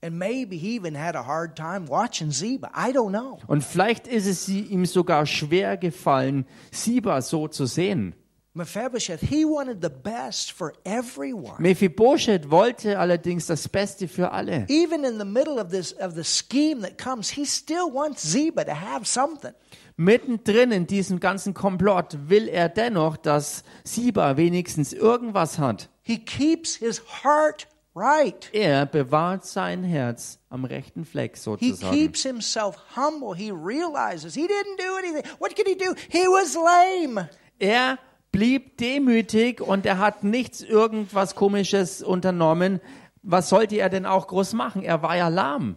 And 0.00 0.16
maybe 0.16 0.56
he 0.58 0.76
even 0.76 0.94
had 0.94 1.16
a 1.16 1.24
hard 1.24 1.56
time 1.56 1.86
watching 1.88 2.30
Ziba. 2.30 2.70
I 2.72 2.92
don't 2.92 3.10
know. 3.10 3.38
Und 3.48 3.64
vielleicht 3.64 4.06
ist 4.06 4.26
es 4.26 4.48
ihm 4.48 4.86
sogar 4.86 5.26
schwer 5.26 5.76
gefallen, 5.76 6.46
Siba 6.70 7.20
so 7.20 7.48
zu 7.48 7.66
sehen. 7.66 8.14
Mephibosheth, 8.54 9.20
he 9.20 9.44
wanted 9.44 9.80
the 9.80 9.90
best 9.90 10.52
for 10.52 10.72
everyone. 10.84 11.60
Mephibosheth 11.60 12.50
wollte 12.50 12.98
allerdings 12.98 13.46
das 13.46 13.68
Beste 13.68 14.08
für 14.08 14.32
alle. 14.32 14.66
Even 14.68 15.04
in 15.04 15.18
the 15.18 15.24
middle 15.24 15.60
of 15.60 15.70
this 15.70 15.92
of 15.92 16.14
the 16.14 16.24
scheme 16.24 16.80
that 16.82 16.98
comes, 16.98 17.30
he 17.30 17.44
still 17.44 17.92
wants 17.92 18.22
Ziba 18.22 18.64
to 18.64 18.74
have 18.74 19.04
something. 19.04 19.52
Mittendrin 19.96 20.72
in 20.72 20.86
diesem 20.86 21.20
ganzen 21.20 21.54
Komplott 21.54 22.16
will 22.28 22.48
er 22.48 22.68
dennoch, 22.68 23.16
dass 23.16 23.64
Siba 23.84 24.36
wenigstens 24.36 24.92
irgendwas 24.92 25.58
hat. 25.58 25.88
He 26.02 26.18
keeps 26.18 26.76
his 26.76 27.02
heart 27.24 27.68
right. 27.98 28.48
Er 28.52 28.86
bewahrt 28.86 29.44
sein 29.44 29.82
Herz 29.82 30.38
am 30.50 30.64
rechten 30.64 31.04
Fleck 31.04 31.36
He 31.36 31.40
sozusagen. 31.40 31.94
keeps 31.94 32.22
himself 32.22 32.76
humble. 32.96 33.34
He 33.34 33.50
realizes 33.50 34.34
he 34.34 34.46
didn't 34.46 34.78
do 34.78 34.96
anything. 34.98 35.24
What 35.38 35.56
could 35.56 35.66
he 35.66 35.74
do? 35.74 35.94
He 36.08 36.26
was 36.26 36.54
lame. 36.54 37.28
Er 37.58 37.98
blieb 38.30 38.76
demütig 38.78 39.60
und 39.60 39.84
er 39.86 39.98
hat 39.98 40.22
nichts 40.22 40.60
irgendwas 40.60 41.34
komisches 41.34 42.02
unternommen. 42.02 42.80
Was 43.22 43.48
sollte 43.48 43.76
er 43.76 43.88
denn 43.88 44.06
auch 44.06 44.28
groß 44.28 44.52
machen? 44.52 44.82
Er 44.82 45.02
war 45.02 45.16
ja 45.16 45.28
lahm. 45.28 45.76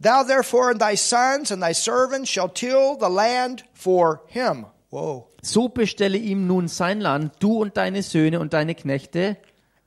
Thou 0.00 0.24
therefore 0.24 0.70
and 0.70 0.80
thy 0.80 0.96
sons 0.96 1.50
and 1.50 1.60
thy 1.62 1.72
servants 1.72 2.30
shall 2.30 2.48
till 2.48 2.96
the 3.00 3.08
land 3.08 3.64
for 3.72 4.22
him. 4.26 4.66
Whoa. 4.90 5.27
So 5.42 5.68
bestelle 5.68 6.18
ihm 6.18 6.46
nun 6.46 6.68
sein 6.68 7.00
Land, 7.00 7.34
du 7.40 7.60
und 7.60 7.76
deine 7.76 8.02
Söhne 8.02 8.40
und 8.40 8.52
deine 8.52 8.74
Knechte, 8.74 9.36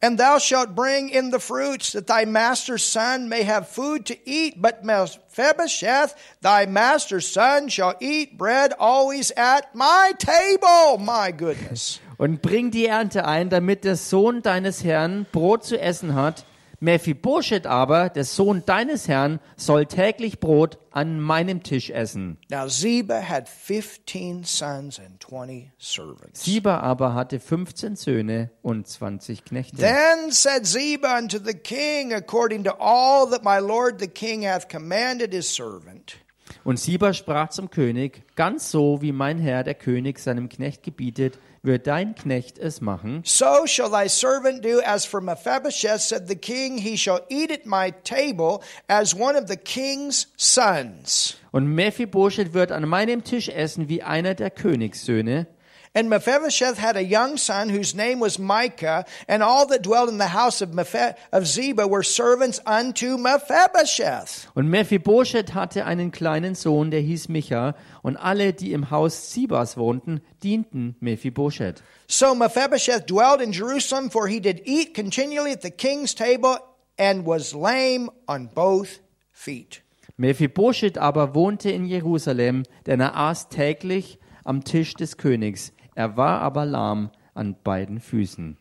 And 0.04 0.20
thou 0.20 0.40
shalt 0.40 0.74
bring 0.74 1.10
in 1.10 1.32
the 1.32 1.40
fruits, 1.40 1.92
that 1.92 2.08
thy 2.08 2.26
master's 2.26 2.82
son 2.82 3.30
may 3.30 3.44
have 3.44 3.68
food 3.68 4.08
to 4.08 4.16
eat. 4.26 4.60
But 4.60 4.84
Mephibosheth, 4.84 6.16
thy 6.42 6.66
master's 6.66 7.28
son, 7.32 7.70
shall 7.70 7.94
eat 8.00 8.36
bread 8.36 8.74
always 8.80 9.32
at 9.38 9.76
my 9.76 10.14
table. 10.18 10.98
My 10.98 11.32
goodness. 11.32 12.00
und 12.18 12.42
bring 12.42 12.72
die 12.72 12.88
Ernte 12.88 13.26
ein, 13.26 13.50
damit 13.50 13.84
der 13.84 13.96
Sohn 13.96 14.42
deines 14.42 14.84
Herrn 14.84 15.28
Brot 15.32 15.64
zu 15.64 15.80
essen 15.80 16.16
hat. 16.16 16.46
Mephibosheth 16.84 17.68
aber, 17.68 18.10
der 18.10 18.24
Sohn 18.24 18.64
deines 18.66 19.08
Herrn, 19.08 19.40
soll 19.56 19.86
täglich 19.86 20.40
Brot 20.40 20.80
an 20.90 21.20
meinem 21.20 21.62
Tisch 21.62 21.92
essen. 21.92 22.40
Now 22.50 22.68
Ziba 22.68 23.22
had 23.22 23.48
15 23.48 24.44
sons 24.44 25.00
and 25.00 25.22
20 25.22 25.72
servants. 25.78 26.44
Siba 26.44 26.80
aber 26.80 27.14
hatte 27.14 27.40
15 27.40 27.96
Söhne 27.96 28.50
und 28.64 28.88
20 28.88 29.46
Knechte. 29.46 29.78
Then 29.78 30.32
said 30.32 30.66
Ziba 30.66 31.20
unto 31.20 31.38
the 31.38 31.54
king, 31.54 32.14
according 32.14 32.64
to 32.64 32.72
all 32.80 33.30
that 33.30 33.44
my 33.44 33.60
lord 33.60 34.00
the 34.00 34.08
king 34.08 34.44
hath 34.44 34.68
commanded 34.68 35.32
his 35.32 35.56
servant. 35.56 36.18
Und 36.64 36.80
Siba 36.80 37.14
sprach 37.14 37.50
zum 37.50 37.70
König, 37.70 38.24
ganz 38.36 38.72
so 38.72 39.04
wie 39.04 39.12
mein 39.12 39.38
Herr 39.38 39.64
der 39.64 39.76
König 39.76 40.18
seinem 40.18 40.50
Knecht 40.50 40.82
gebietet, 40.82 41.38
wird 41.64 41.88
dein 41.88 42.16
Knecht 42.16 42.58
es 42.58 42.82
machen. 42.82 43.22
So 43.26 43.66
shall 43.66 43.90
thy 43.90 44.08
servant 44.08 44.64
do 44.64 44.80
as 44.82 45.06
for 45.06 45.22
Mephibosheth, 45.22 46.02
said 46.02 46.28
the 46.28 46.36
king, 46.36 46.78
he 46.78 46.98
shall 46.98 47.22
eat 47.30 47.52
at 47.52 47.66
my 47.66 47.92
table 48.04 48.62
as 48.88 49.16
one 49.16 49.38
of 49.38 49.48
the 49.48 49.58
king's 49.58 50.28
sons. 50.38 51.38
Und 51.52 51.68
Mephibosheth 51.68 52.54
wird 52.54 52.72
an 52.72 52.88
meinem 52.88 53.24
Tisch 53.24 53.50
essen 53.50 53.90
wie 53.90 54.02
einer 54.02 54.34
der 54.34 54.50
Königssöhne. 54.50 55.48
And 55.94 56.10
Mephibosheth 56.10 56.78
had 56.78 56.96
a 56.96 57.04
young 57.04 57.36
son 57.36 57.68
whose 57.68 57.94
name 57.94 58.22
was 58.22 58.40
Micah, 58.40 59.04
and 59.28 59.44
all 59.44 59.66
that 59.68 59.82
dwelt 59.82 60.08
in 60.08 60.20
the 60.20 60.28
house 60.28 60.62
of, 60.62 60.70
Mephi- 60.70 61.16
of 61.34 61.46
Ziba 61.46 61.86
were 61.86 62.02
servants 62.02 62.62
unto 62.66 63.18
Mephibosheth. 63.18 64.48
Und 64.56 64.70
Mephibosheth 64.70 65.54
hatte 65.54 65.86
einen 65.86 66.12
kleinen 66.12 66.56
Sohn, 66.56 66.92
der 66.92 67.02
hieß 67.02 67.28
Micha, 67.28 67.76
und 68.04 68.16
alle, 68.16 68.54
die 68.54 68.72
im 68.72 68.90
Haus 68.90 69.34
Sibas 69.34 69.76
wohnten, 69.76 70.22
dienten 70.42 70.96
Mephibosheth. 71.02 71.84
So 72.08 72.36
Mephibosheth 72.36 73.10
dwelt 73.10 73.42
in 73.42 73.52
Jerusalem, 73.52 74.10
for 74.10 74.28
he 74.28 74.40
did 74.40 74.62
eat 74.66 74.94
continually 74.94 75.52
at 75.52 75.62
the 75.62 75.72
king's 75.72 76.16
table, 76.16 76.58
and 76.98 77.26
was 77.26 77.54
lame 77.54 78.10
on 78.28 78.48
both 78.48 79.02
feet. 79.34 79.82
Mephibosheth 80.16 80.98
aber 80.98 81.36
wohnte 81.36 81.70
in 81.70 81.86
Jerusalem, 81.86 82.64
denn 82.86 83.02
er 83.02 83.18
aß 83.18 83.50
täglich 83.50 84.20
am 84.46 84.64
Tisch 84.64 84.94
des 84.94 85.18
Königs. 85.18 85.74
Er 85.96 86.16
war 86.18 86.42
aber 86.42 86.66
lahm 86.66 87.12
an 87.34 87.56
beiden 87.64 88.00
Füßen. 88.00 88.58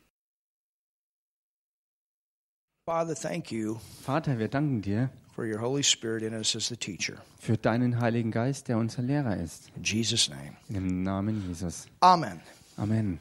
Father, 2.87 3.15
thank 3.15 3.53
you 3.53 3.79
Vater, 4.03 4.39
wir 4.39 4.49
danken 4.49 4.83
dir 4.83 5.11
for 5.35 5.45
your 5.45 5.61
Holy 5.61 5.83
Spirit 5.83 6.23
in 6.23 6.35
us 6.35 6.57
as 6.57 6.69
the 6.69 6.77
teacher. 6.77 7.23
für 7.39 7.57
deinen 7.57 8.01
Heiligen 8.01 8.31
Geist, 8.33 8.69
der 8.69 8.79
unser 8.79 9.03
Lehrer 9.03 9.37
ist. 9.37 9.71
In 9.77 9.85
Jesus' 9.85 10.29
name. 10.29 10.57
Im 10.69 11.03
Namen 11.03 11.47
Jesus. 11.49 11.87
Amen. 12.01 12.41
Amen. 12.77 13.21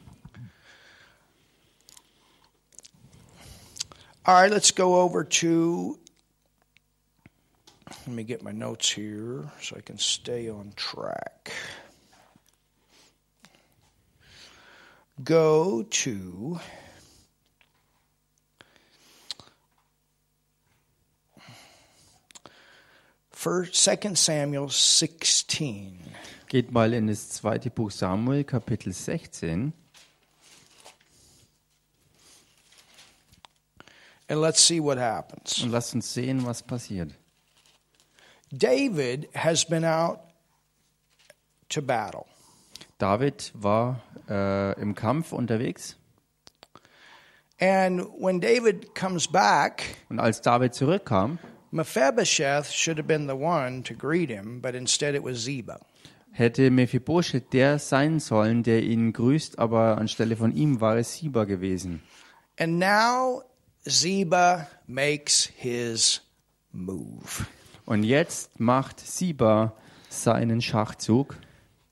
All 4.24 4.36
right, 4.36 4.52
let's 4.52 4.72
go 4.74 5.02
over 5.02 5.24
to. 5.24 5.98
Let 8.06 8.16
me 8.16 8.24
get 8.24 8.44
my 8.44 8.52
notes 8.52 8.90
here 8.90 9.52
so 9.62 9.76
I 9.78 9.82
can 9.82 9.98
stay 9.98 10.50
on 10.50 10.74
track. 10.76 11.52
Go 15.24 15.84
to. 15.84 16.60
First, 23.32 23.76
2 23.76 24.16
Samuel 24.16 24.70
16. 24.70 25.98
Geht 26.48 26.72
mal 26.72 26.94
in 26.94 27.08
das 27.08 27.30
zweite 27.30 27.70
Buch 27.70 27.92
Samuel, 27.92 28.44
Kapitel 28.44 28.94
16. 28.94 29.74
And 34.30 34.42
let's 34.42 34.62
see 34.62 34.80
what 34.80 34.98
happens. 34.98 35.62
Und 35.64 35.72
lasst 35.72 35.94
uns 35.96 36.14
sehen, 36.14 36.46
was 36.46 36.62
passiert. 36.62 37.14
David 38.52 39.30
has 39.34 39.66
been 39.66 39.84
out 39.84 40.20
to 41.70 41.82
battle. 41.82 42.28
David 43.00 43.52
war 43.56 44.04
äh, 44.30 44.80
im 44.80 44.94
Kampf 44.94 45.34
unterwegs 45.34 45.98
And 47.62 48.02
when 48.18 48.40
David 48.40 48.96
comes 48.96 49.28
back, 49.28 49.84
und 50.10 50.20
als 50.20 50.42
David 50.42 50.74
zurückkam, 50.74 51.40
Mephibosheth 51.72 52.68
should 52.68 52.98
have 52.98 53.08
been 53.08 53.28
the 53.28 53.36
one 53.36 53.84
to 53.84 53.94
greet 53.94 54.30
him, 54.30 54.62
but 54.62 54.76
instead 54.76 55.14
it 55.14 55.24
was 55.24 55.44
Ziba. 55.44 55.80
hätte 56.32 56.72
Mephibosheth 56.72 57.52
der 57.52 57.80
sein 57.80 58.20
sollen, 58.20 58.64
der 58.64 58.84
ihn 58.84 59.12
grüßt, 59.12 59.60
aber 59.60 59.98
anstelle 59.98 60.38
von 60.38 60.56
ihm 60.56 60.80
war 60.80 60.98
es 60.98 61.18
Siba 61.18 61.44
gewesen. 61.44 62.02
And 62.58 62.80
now 62.80 63.44
Ziba 63.86 64.68
makes 64.88 65.52
his 65.56 66.22
move. 66.72 67.46
Und 67.86 68.04
jetzt 68.04 68.60
macht 68.60 69.00
Siba 69.00 69.74
seinen 70.10 70.62
Schachzug 70.62 71.36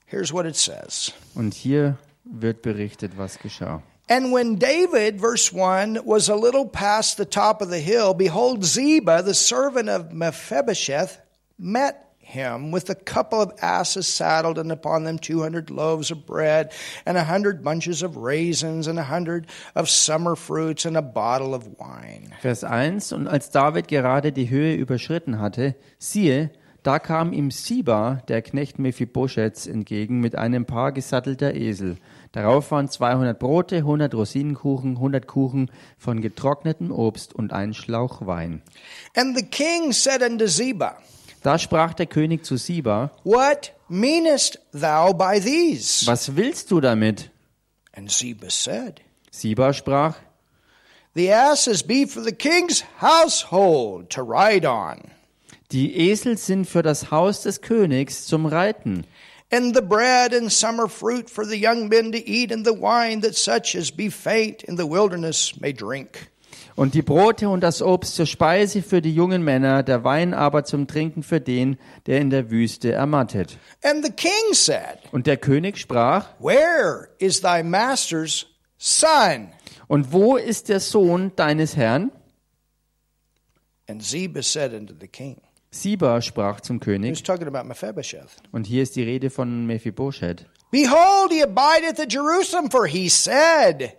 Here's 0.10 0.32
what 0.32 0.46
it 0.46 0.56
says. 0.56 1.14
und 1.36 1.54
hier 1.54 1.98
wird 2.24 2.62
berichtet, 2.62 3.18
was 3.18 3.38
geschah. 3.38 3.82
And 4.10 4.32
when 4.32 4.56
David, 4.56 5.20
verse 5.20 5.52
1, 5.52 6.00
was 6.06 6.30
a 6.30 6.36
little 6.36 6.66
past 6.66 7.18
the 7.18 7.26
top 7.26 7.62
of 7.62 7.70
the 7.70 7.80
hill, 7.82 8.14
behold, 8.14 8.64
Ziba, 8.64 9.22
the 9.22 9.34
servant 9.34 9.90
of 9.90 10.14
Mephibosheth, 10.14 11.20
met 11.60 12.06
him 12.20 12.72
with 12.72 12.90
a 12.90 12.96
couple 12.96 13.42
of 13.42 13.52
asses 13.62 14.08
saddled, 14.08 14.58
and 14.58 14.72
upon 14.72 15.04
them 15.04 15.20
200 15.20 15.70
loaves 15.70 16.10
of 16.10 16.26
bread, 16.26 16.72
and 17.06 17.18
a 17.18 17.24
hundred 17.26 17.64
bunches 17.64 18.02
of 18.02 18.16
raisins, 18.16 18.88
and 18.88 18.98
a 18.98 19.04
hundred 19.04 19.48
of 19.76 19.90
summer 19.90 20.36
fruits, 20.38 20.86
and 20.86 20.96
a 20.96 21.02
bottle 21.02 21.54
of 21.54 21.68
wine. 21.78 22.34
Vers 22.42 22.64
1 22.64 23.12
Und 23.12 23.28
als 23.28 23.50
David 23.50 23.90
gerade 23.90 24.32
die 24.32 24.50
Höhe 24.50 24.76
überschritten 24.76 25.40
hatte, 25.40 25.76
siehe, 26.00 26.50
Da 26.88 27.00
kam 27.00 27.34
ihm 27.34 27.52
Siba, 27.52 28.22
der 28.30 28.42
Knecht 28.42 28.80
Mephibosheths, 28.80 29.68
entgegen 29.68 30.22
mit 30.22 30.38
einem 30.38 30.66
Paar 30.66 30.94
gesattelter 30.94 31.54
Esel. 31.54 31.98
Darauf 32.32 32.72
waren 32.72 32.88
200 32.88 33.38
Brote, 33.38 33.76
100 33.76 34.16
Rosinenkuchen, 34.16 34.92
100 34.92 35.28
Kuchen 35.28 35.70
von 35.98 36.22
getrocknetem 36.22 36.94
Obst 36.94 37.36
und 37.36 37.52
ein 37.52 37.74
Schlauch 37.74 38.26
Wein. 38.26 38.62
And 39.18 39.38
the 39.38 39.44
king 39.44 39.92
said 39.92 40.24
unto 40.24 40.48
Ziba, 40.48 40.96
Da 41.44 41.60
sprach 41.60 41.94
der 41.94 42.06
König 42.06 42.46
zu 42.46 42.56
Siba, 42.56 43.12
What 43.26 43.74
meanest 43.90 44.58
thou 44.72 45.12
by 45.12 45.42
these? 45.42 46.08
was 46.08 46.38
willst 46.38 46.72
du 46.72 46.80
damit? 46.80 47.32
And 47.92 48.10
Ziba 48.10 48.50
said, 48.50 49.02
Siba 49.30 49.74
sprach, 49.74 50.16
The 51.16 51.34
asses 51.34 51.84
be 51.84 52.08
for 52.08 52.24
the 52.24 52.32
king's 52.32 52.86
household 53.02 54.10
to 54.12 54.22
ride 54.22 54.66
on, 54.66 55.12
die 55.72 56.10
Esel 56.10 56.38
sind 56.38 56.66
für 56.66 56.82
das 56.82 57.12
Haus 57.12 57.44
des 57.44 57.62
Königs 57.62 58.26
zum 58.26 58.46
Reiten. 58.46 59.06
and 59.50 59.74
the 59.74 59.82
bread 59.82 60.34
and 60.34 60.52
summer 60.52 60.88
fruit 60.90 61.30
for 61.30 61.46
the 61.46 61.58
young 61.58 61.88
men 61.88 62.12
to 62.12 62.18
eat, 62.18 62.52
and 62.52 62.66
the 62.66 62.74
wine 62.74 63.22
that 63.22 63.36
such 63.36 63.76
as 63.76 63.92
be 63.92 64.10
faint 64.10 64.64
in 64.64 64.76
the 64.76 64.86
wilderness 64.86 65.54
may 65.62 65.72
drink. 65.72 66.30
Und 66.76 66.94
die 66.94 67.02
Brote 67.02 67.50
und 67.50 67.62
das 67.62 67.82
Obst 67.82 68.16
zur 68.16 68.28
Speise 68.28 68.84
für 68.84 69.02
die 69.02 69.14
jungen 69.14 69.44
Männer, 69.44 69.82
der 69.84 70.04
Wein 70.04 70.34
aber 70.36 70.64
zum 70.64 70.86
Trinken 70.86 71.24
für 71.24 71.40
den, 71.40 71.78
der 72.06 72.20
in 72.20 72.30
der 72.30 72.52
Wüste 72.52 72.92
ermattet. 72.92 73.58
And 73.84 74.06
the 74.06 74.12
king 74.12 74.54
said, 74.54 75.00
Und 75.12 75.26
der 75.28 75.38
König 75.38 75.78
sprach, 75.78 76.28
Where 76.40 77.08
is 77.18 77.42
thy 77.42 77.64
master's 77.64 78.46
son? 78.78 79.50
Und 79.88 80.12
wo 80.12 80.36
ist 80.38 80.70
der 80.70 80.80
Sohn 80.80 81.32
deines 81.36 81.76
Herrn? 81.76 82.12
And 83.90 84.04
Ziba 84.04 84.44
said 84.44 84.74
unto 84.74 84.94
the 85.00 85.08
king, 85.08 85.38
Siba 85.70 86.22
sprach 86.22 86.62
zum 86.62 86.80
König, 86.80 87.24
und 88.52 88.68
hier 88.68 88.84
ist 88.84 88.96
die 88.96 89.04
Rede 89.04 89.30
von 89.30 89.66
Mephibosheth. 89.66 90.46
Behold, 90.72 91.32
he 91.32 91.42
abideth 91.44 92.00
at 92.00 92.12
Jerusalem, 92.12 92.70
for 92.70 92.88
he 92.88 93.08
said, 93.10 93.94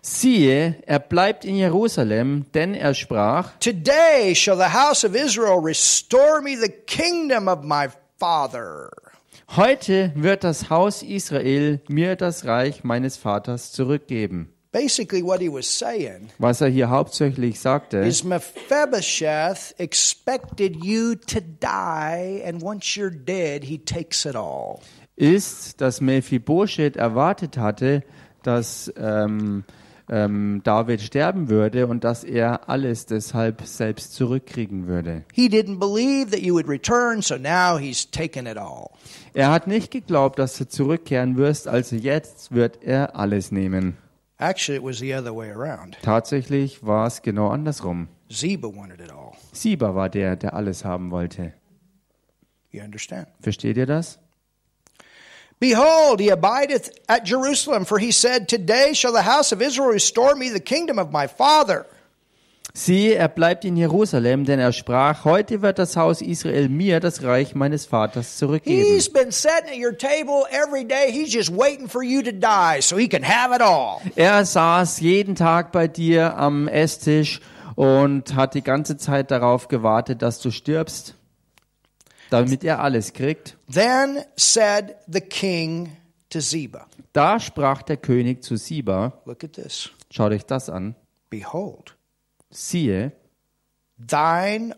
Siehe, 0.00 0.76
er 0.86 1.00
bleibt 1.00 1.44
in 1.44 1.56
Jerusalem, 1.56 2.46
denn 2.54 2.74
er 2.74 2.94
sprach, 2.94 3.50
Today 3.60 4.34
shall 4.34 4.56
the 4.56 4.72
house 4.72 5.04
of 5.04 5.14
Israel 5.14 5.60
restore 5.60 6.40
me 6.40 6.56
the 6.56 6.68
kingdom 6.86 7.48
of 7.48 7.62
my 7.62 7.88
father. 8.18 8.90
heute 9.56 10.12
wird 10.14 10.44
das 10.44 10.70
Haus 10.70 11.02
Israel 11.02 11.80
mir 11.88 12.16
das 12.16 12.44
Reich 12.44 12.84
meines 12.84 13.16
Vaters 13.16 13.72
zurückgeben. 13.72 14.52
Basically, 14.78 15.22
what 15.24 15.40
he 15.40 15.48
was 15.48 15.66
saying 15.66 16.28
Was 16.38 16.60
er 16.60 16.68
hier 16.68 16.88
hauptsächlich 16.88 17.58
sagte, 17.58 17.98
is 17.98 18.22
Mephibosheth 18.22 19.74
expected 19.78 20.84
you 20.84 21.16
to 21.16 21.40
die, 21.40 22.42
and 22.46 22.62
once 22.62 22.96
you're 22.96 23.10
dead, 23.10 23.64
he 23.64 23.78
takes 23.78 24.24
it 24.24 24.36
all. 24.36 24.78
ist, 25.16 25.80
dass 25.80 26.00
Mephibosheth 26.00 26.96
erwartet 26.96 27.58
hatte, 27.58 28.04
dass 28.44 28.92
ähm, 28.96 29.64
ähm, 30.08 30.60
David 30.62 31.00
sterben 31.02 31.48
würde 31.48 31.88
und 31.88 32.04
dass 32.04 32.22
er 32.22 32.68
alles 32.68 33.06
deshalb 33.06 33.62
selbst 33.66 34.14
zurückkriegen 34.14 34.86
würde. 34.86 35.24
He 35.32 35.48
didn't 35.48 35.80
believe 35.80 36.30
that 36.30 36.40
you 36.40 36.54
would 36.54 36.68
return, 36.68 37.20
so 37.20 37.36
now 37.36 37.76
he's 37.76 38.08
taken 38.08 38.46
it 38.46 38.56
all. 38.56 38.90
Er 39.34 39.50
hat 39.50 39.66
nicht 39.66 39.90
geglaubt, 39.90 40.38
dass 40.38 40.56
du 40.56 40.68
zurückkehren 40.68 41.36
wirst, 41.36 41.66
also 41.66 41.96
jetzt 41.96 42.52
wird 42.52 42.82
er 42.82 43.16
alles 43.16 43.50
nehmen. 43.50 43.96
Actually, 44.40 44.76
it 44.76 44.82
was 44.82 45.00
the 45.00 45.12
other 45.12 45.32
way 45.32 45.50
around. 45.50 45.96
Tatsächlich 46.02 46.82
war 46.82 47.06
es 47.06 47.22
genau 47.22 47.48
andersrum. 47.48 48.08
Ziba 48.30 48.68
wanted 48.68 49.00
it 49.00 49.10
all. 49.10 49.36
Siba 49.52 49.94
war 49.94 50.08
der, 50.08 50.36
der 50.36 50.54
alles 50.54 50.84
haben 50.84 51.10
wollte. 51.10 51.52
You 52.70 52.82
understand? 52.82 53.26
Versteht 53.40 53.76
ihr 53.76 53.86
das? 53.86 54.18
Behold, 55.60 56.20
he 56.20 56.30
abideth 56.30 56.90
at 57.08 57.26
Jerusalem, 57.26 57.84
for 57.84 57.98
he 57.98 58.12
said, 58.12 58.48
Today 58.48 58.94
shall 58.94 59.12
the 59.12 59.22
house 59.22 59.50
of 59.50 59.60
Israel 59.60 59.88
restore 59.88 60.36
me 60.36 60.50
the 60.50 60.60
kingdom 60.60 61.00
of 61.00 61.10
my 61.10 61.26
father. 61.26 61.86
Siehe, 62.78 63.16
er 63.16 63.26
bleibt 63.26 63.64
in 63.64 63.76
Jerusalem, 63.76 64.44
denn 64.44 64.60
er 64.60 64.72
sprach, 64.72 65.24
heute 65.24 65.62
wird 65.62 65.80
das 65.80 65.96
Haus 65.96 66.22
Israel 66.22 66.68
mir 66.68 67.00
das 67.00 67.24
Reich 67.24 67.56
meines 67.56 67.86
Vaters 67.86 68.36
zurückgeben. 68.36 68.84
He's 68.94 69.12
been 69.12 69.32
sitting 69.32 69.68
at 69.72 69.78
your 69.84 69.98
table 69.98 70.44
every 70.50 70.86
day. 70.86 71.10
He's 71.10 71.34
just 71.34 71.50
waiting 71.50 71.88
for 71.88 72.04
you 72.04 72.22
to 72.22 72.30
die 72.30 72.80
so 72.80 72.96
he 72.96 73.08
can 73.08 73.24
have 73.24 73.52
it 73.52 73.60
all. 73.60 74.00
Er 74.14 74.44
saß 74.44 75.00
jeden 75.00 75.34
Tag 75.34 75.72
bei 75.72 75.88
dir 75.88 76.36
am 76.36 76.68
Esstisch 76.68 77.40
und 77.74 78.36
hat 78.36 78.54
die 78.54 78.62
ganze 78.62 78.96
Zeit 78.96 79.32
darauf 79.32 79.66
gewartet, 79.66 80.22
dass 80.22 80.38
du 80.38 80.52
stirbst, 80.52 81.14
damit 82.30 82.62
er 82.62 82.78
alles 82.80 83.12
kriegt. 83.12 83.56
Then 83.72 84.20
said 84.36 84.94
the 85.08 85.20
king 85.20 85.96
to 86.30 86.38
Ziba, 86.38 86.86
Da 87.12 87.40
sprach 87.40 87.82
der 87.82 87.96
König 87.96 88.44
zu 88.44 88.56
Siba, 88.56 89.14
Look 89.24 89.42
at 89.42 89.54
this. 89.54 89.90
schau 90.12 90.28
dich 90.28 90.44
das 90.46 90.70
an, 90.70 90.94
Behold, 91.28 91.96
siehe, 92.50 93.12
thine 93.98 94.74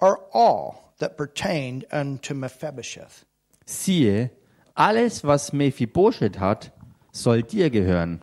are 0.00 0.18
all 0.32 0.94
that 0.98 1.16
pertained 1.16 1.84
unto 1.92 2.34
Mephibosheth. 2.34 3.24
siehe, 3.66 4.30
alles, 4.74 5.24
was 5.24 5.52
Mephibosheth 5.52 6.38
hat, 6.38 6.72
soll 7.12 7.42
dir 7.42 7.70
gehören. 7.70 8.20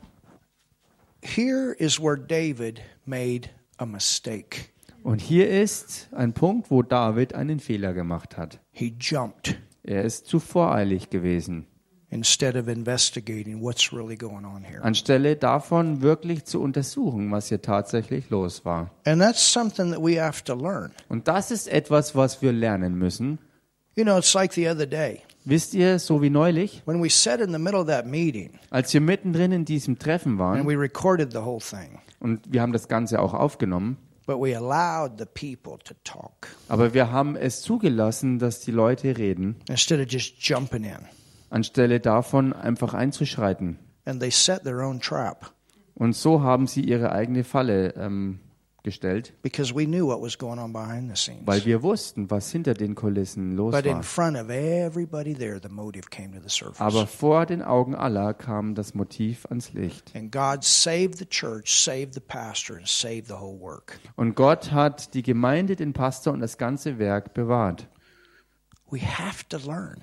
Here 1.24 1.74
is 1.74 2.00
where 2.00 2.18
David 2.18 2.82
made 3.06 3.50
a 3.78 3.86
mistake. 3.86 4.70
Und 5.04 5.22
hier 5.22 5.50
ist 5.50 6.10
ein 6.12 6.34
Punkt, 6.34 6.70
wo 6.70 6.84
David 6.84 7.34
einen 7.34 7.60
Fehler 7.60 7.94
gemacht 7.94 8.38
hat. 8.38 8.60
He 8.72 8.96
jumped 9.00 9.60
Er 9.84 10.04
ist 10.04 10.28
zu 10.28 10.40
voreilig 10.40 11.10
gewesen. 11.10 11.66
Instead 12.12 12.56
of 12.56 12.68
investigating 12.68 13.62
what's 13.62 13.92
really 13.92 14.16
going 14.16 14.46
on 14.46 14.64
here. 14.64 14.84
Anstelle 14.84 15.36
davon 15.36 16.02
wirklich 16.02 16.46
zu 16.46 16.62
untersuchen, 16.62 17.32
was 17.32 17.48
hier 17.50 17.62
tatsächlich 17.62 18.30
los 18.30 18.64
war. 18.66 18.92
And 19.06 19.22
that's 19.22 19.42
something 19.42 19.92
that 19.92 20.02
we 20.02 20.22
have 20.22 20.44
to 20.44 20.54
learn. 20.54 20.92
Und 21.10 21.28
das 21.28 21.50
ist 21.50 21.68
etwas, 21.68 22.16
was 22.16 22.42
wir 22.42 22.52
lernen 22.52 22.96
müssen. 22.96 23.40
You 23.96 24.04
know, 24.04 24.18
it's 24.18 24.34
like 24.34 24.54
the 24.54 24.70
other 24.70 24.86
day 24.86 25.22
Wisst 25.44 25.74
ihr, 25.74 25.98
so 25.98 26.22
wie 26.22 26.30
neulich, 26.30 26.84
when 26.86 27.02
we 27.02 27.10
sat 27.10 27.42
in 27.42 27.52
the 27.52 27.58
middle 27.58 27.80
of 27.82 27.88
that 27.88 28.06
meeting 28.06 28.52
als 28.70 28.94
wir 28.94 29.02
mittendrin 29.02 29.52
in 29.52 29.66
diesem 29.66 29.98
Treffen 29.98 30.34
and 30.34 30.40
waren 30.40 30.68
we 30.68 30.78
recorded 30.78 31.32
the 31.32 31.40
whole 31.40 31.60
thing, 31.60 32.00
und 32.20 32.40
wir 32.52 32.62
haben 32.62 32.74
das 32.74 32.88
Ganze 32.88 33.20
auch 33.20 33.34
aufgenommen, 33.34 33.98
but 34.28 34.38
we 34.38 34.56
allowed 34.56 35.18
the 35.18 35.26
people 35.26 35.80
to 35.84 35.96
talk 36.04 36.48
aber 36.68 36.94
wir 36.94 37.12
haben 37.12 37.36
es 37.36 37.64
zugelassen, 37.64 38.38
dass 38.38 38.60
die 38.60 38.72
Leute 38.72 39.18
reden, 39.18 39.56
anstelle 41.52 42.00
davon 42.00 42.54
einfach 42.54 42.94
einzuschreiten. 42.94 43.78
And 44.06 44.20
they 44.20 44.32
set 44.32 44.64
their 44.64 44.80
own 44.80 45.00
trap 45.00 45.54
Und 45.94 46.16
so 46.16 46.42
haben 46.42 46.66
sie 46.68 46.82
ihre 46.82 47.12
eigene 47.12 47.44
Falle 47.44 47.94
ähm, 47.96 48.40
gestellt, 48.84 49.34
because 49.44 49.76
we 49.76 49.86
knew 49.86 50.08
what 50.08 50.20
was 50.22 50.36
going 50.40 50.58
on 50.58 50.74
behind 50.74 51.08
the 51.10 51.16
scenes. 51.16 51.46
weil 51.46 51.64
wir 51.66 51.84
wussten, 51.84 52.32
was 52.32 52.50
hinter 52.52 52.74
den 52.74 52.96
Kulissen 52.96 53.56
los 53.56 53.76
But 53.76 53.86
in 53.86 53.98
war. 53.98 54.04
front 54.04 54.36
of 54.38 54.50
everybody 54.50 55.36
there, 55.36 55.60
the 55.62 55.70
motive 55.70 56.10
came 56.10 56.32
to 56.32 56.42
the 56.42 56.50
surface. 56.50 56.82
Aber 56.82 57.06
vor 57.06 57.46
den 57.46 57.62
Augen 57.62 57.94
aller 57.94 58.34
kam 58.34 58.74
das 58.74 58.96
Motiv 58.96 59.46
ans 59.48 59.74
Licht. 59.74 60.12
And 60.16 60.32
God 60.32 60.64
saved 60.64 61.20
the 61.20 61.28
church, 61.28 61.84
saved 61.84 62.16
the 62.16 62.20
pastor, 62.22 62.78
and 62.78 62.88
saved 62.88 63.28
the 63.28 63.36
whole 63.36 63.60
work. 63.60 64.00
Und 64.16 64.36
Gott 64.36 64.72
hat 64.72 65.14
die 65.14 65.22
Gemeinde, 65.22 65.76
den 65.76 65.94
Pastor 65.94 66.34
und 66.34 66.40
das 66.40 66.58
ganze 66.58 66.98
Werk 66.98 67.36
bewahrt. 67.36 67.88
We 68.90 69.00
have 69.00 69.48
to 69.50 69.58
learn 69.58 70.02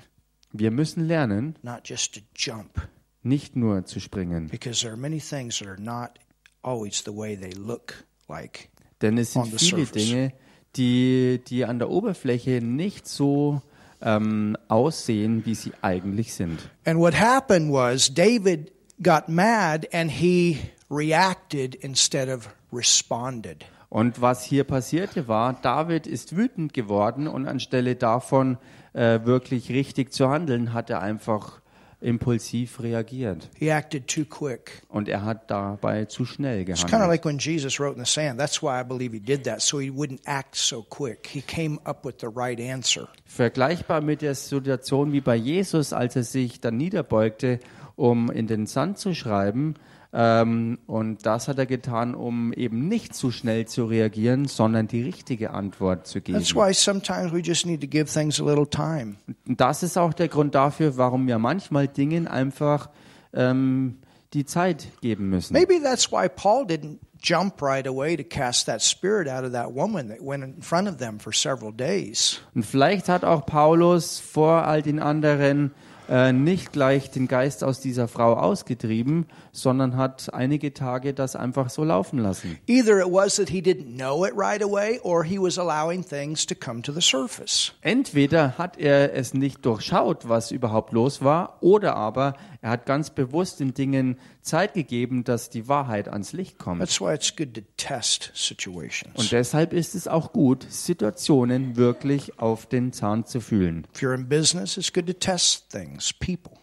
Wir 0.52 0.70
müssen 0.70 1.06
lernen, 1.06 1.56
not 1.62 1.80
just 1.84 2.14
to 2.14 2.20
jump, 2.34 2.88
nicht 3.22 3.56
nur 3.56 3.84
zu 3.84 4.00
springen. 4.00 4.48
because 4.48 4.80
there 4.80 4.92
are 4.92 5.00
many 5.00 5.20
things 5.20 5.58
that 5.58 5.68
are 5.68 5.80
not 5.80 6.18
always 6.62 7.02
the 7.04 7.14
way 7.14 7.36
they 7.36 7.52
look 7.52 8.04
like. 8.28 8.70
Denn 9.02 9.18
es 9.18 9.32
sind 9.32 9.46
viele. 9.58 9.86
Dinge, 9.86 10.32
die, 10.76 11.40
die 11.46 11.64
an 11.64 11.78
der 11.78 11.90
Oberfläche 11.90 12.60
nicht 12.62 13.06
so 13.06 13.62
ähm, 14.00 14.56
aussehen, 14.68 15.44
wie 15.44 15.54
sie 15.54 15.72
eigentlich 15.82 16.34
sind. 16.34 16.58
And 16.84 16.98
what 16.98 17.14
happened 17.18 17.72
was 17.72 18.12
David 18.12 18.72
got 19.02 19.28
mad 19.28 19.86
and 19.92 20.10
he 20.10 20.58
reacted 20.90 21.74
instead 21.74 22.28
of 22.28 22.48
responded. 22.72 23.64
Und 23.90 24.20
was 24.20 24.44
hier 24.44 24.64
passierte 24.64 25.28
war, 25.28 25.54
David 25.62 26.06
ist 26.06 26.36
wütend 26.36 26.74
geworden 26.74 27.26
und 27.26 27.46
anstelle 27.46 27.96
davon 27.96 28.58
äh, 28.92 29.20
wirklich 29.24 29.70
richtig 29.70 30.12
zu 30.12 30.28
handeln, 30.28 30.72
hat 30.72 30.90
er 30.90 31.00
einfach 31.02 31.60
impulsiv 32.00 32.80
reagiert. 32.80 33.50
He 33.56 33.72
acted 33.72 34.06
too 34.06 34.24
quick. 34.24 34.82
Und 34.88 35.08
er 35.08 35.24
hat 35.24 35.50
dabei 35.50 36.04
zu 36.04 36.24
schnell 36.24 36.60
It's 36.60 36.66
kind 36.66 36.84
of 36.84 36.90
gehandelt. 36.90 37.10
like 37.10 37.24
when 37.24 37.38
Jesus 37.38 37.80
wrote 37.80 37.98
in 37.98 38.04
the 38.04 38.10
sand. 38.10 38.38
That's 38.38 38.62
why 38.62 38.80
I 38.80 38.84
believe 38.84 39.12
he 39.12 39.20
did 39.20 39.44
that, 39.44 39.60
so 39.62 39.80
he 39.80 39.90
wouldn't 39.90 40.20
act 40.24 40.54
so 40.54 40.82
quick. 40.88 41.26
He 41.26 41.42
came 41.42 41.78
up 41.84 42.04
with 42.04 42.16
the 42.20 42.28
right 42.28 42.60
answer. 42.60 43.08
Vergleichbar 43.24 44.00
mit 44.00 44.22
der 44.22 44.34
Situation 44.36 45.12
wie 45.12 45.20
bei 45.20 45.34
Jesus, 45.36 45.92
als 45.92 46.14
er 46.14 46.22
sich 46.22 46.60
dann 46.60 46.76
niederbeugte, 46.76 47.58
um 47.96 48.30
in 48.30 48.46
den 48.46 48.66
Sand 48.66 48.98
zu 48.98 49.12
schreiben, 49.12 49.74
Ähm, 50.10 50.78
und 50.86 51.26
das 51.26 51.48
hat 51.48 51.58
er 51.58 51.66
getan, 51.66 52.14
um 52.14 52.52
eben 52.54 52.88
nicht 52.88 53.14
zu 53.14 53.30
schnell 53.30 53.66
zu 53.66 53.84
reagieren, 53.84 54.46
sondern 54.46 54.88
die 54.88 55.02
richtige 55.02 55.50
Antwort 55.50 56.06
zu 56.06 56.22
geben. 56.22 56.38
That's 56.38 56.54
why 56.54 56.72
sometimes 56.72 57.32
we 57.32 57.40
just 57.40 57.66
need 57.66 57.82
to 57.82 57.86
give 57.86 58.06
things 58.06 58.40
a 58.40 58.44
little 58.44 58.68
time. 58.68 59.16
Und 59.46 59.60
das 59.60 59.82
ist 59.82 59.98
auch 59.98 60.14
der 60.14 60.28
Grund 60.28 60.54
dafür, 60.54 60.96
warum 60.96 61.26
wir 61.26 61.38
manchmal 61.38 61.88
Dingen 61.88 62.26
einfach 62.26 62.88
ähm, 63.34 63.98
die 64.32 64.46
Zeit 64.46 64.88
geben 65.02 65.28
müssen. 65.28 65.52
Maybe 65.52 65.80
that's 65.82 66.10
why 66.10 66.26
Paul 66.28 66.64
didn't 66.64 66.98
jump 67.22 67.60
right 67.60 67.86
away 67.86 68.16
to 68.16 68.24
cast 68.24 68.66
that 68.66 68.80
spirit 68.80 69.28
out 69.28 69.44
of 69.44 69.52
that 69.52 69.74
woman 69.74 70.08
that 70.08 70.20
went 70.22 70.42
in 70.42 70.62
front 70.62 70.88
of 70.88 70.98
them 70.98 71.18
for 71.18 71.34
several 71.34 71.72
days. 71.72 72.40
Und 72.54 72.64
vielleicht 72.64 73.08
hat 73.08 73.24
auch 73.24 73.44
Paulus 73.44 74.20
vor 74.20 74.64
all 74.64 74.80
den 74.80 75.00
anderen 75.00 75.72
äh, 76.08 76.32
nicht 76.32 76.72
gleich 76.72 77.10
den 77.10 77.28
Geist 77.28 77.62
aus 77.62 77.80
dieser 77.80 78.08
Frau 78.08 78.34
ausgetrieben, 78.34 79.26
sondern 79.52 79.96
hat 79.96 80.32
einige 80.32 80.72
Tage 80.72 81.14
das 81.14 81.36
einfach 81.36 81.70
so 81.70 81.84
laufen 81.84 82.18
lassen. 82.18 82.58
Either 82.66 82.98
it 82.98 83.12
was 83.12 83.36
that 83.36 83.48
he 83.50 83.60
didn't 83.60 83.96
know 83.96 84.24
it 84.24 84.32
right 84.36 84.62
away 84.62 85.00
or 85.02 85.24
he 85.24 85.38
was 85.38 85.58
allowing 85.58 86.04
things 86.04 86.46
to 86.46 86.54
come 86.54 86.82
to 86.82 86.92
the 86.92 87.00
surface. 87.00 87.72
Entweder 87.82 88.56
hat 88.58 88.78
er 88.78 89.14
es 89.14 89.34
nicht 89.34 89.64
durchschaut, 89.64 90.28
was 90.28 90.50
überhaupt 90.50 90.92
los 90.92 91.22
war, 91.22 91.58
oder 91.60 91.96
aber 91.96 92.34
er 92.60 92.70
hat 92.70 92.86
ganz 92.86 93.10
bewusst 93.10 93.60
den 93.60 93.72
Dingen 93.72 94.18
Zeit 94.42 94.74
gegeben, 94.74 95.22
dass 95.22 95.50
die 95.50 95.68
Wahrheit 95.68 96.08
ans 96.08 96.32
Licht 96.32 96.58
kommt. 96.58 96.80
That's 96.80 97.00
why 97.00 97.14
it's 97.14 97.36
good 97.36 97.54
to 97.54 97.60
test 97.76 98.32
situations. 98.34 99.14
Und 99.14 99.30
deshalb 99.30 99.72
ist 99.72 99.94
es 99.94 100.08
auch 100.08 100.32
gut, 100.32 100.66
Situationen 100.68 101.76
wirklich 101.76 102.38
auf 102.40 102.66
den 102.66 102.92
Zahn 102.92 103.26
zu 103.26 103.40
fühlen. 103.40 103.86
If 103.94 104.02
you're 104.02 104.14
in 104.14 104.28
business, 104.28 104.76
it's 104.76 104.92
good 104.92 105.06
to 105.06 105.12
test 105.12 105.70
things, 105.70 105.97
people. 106.18 106.54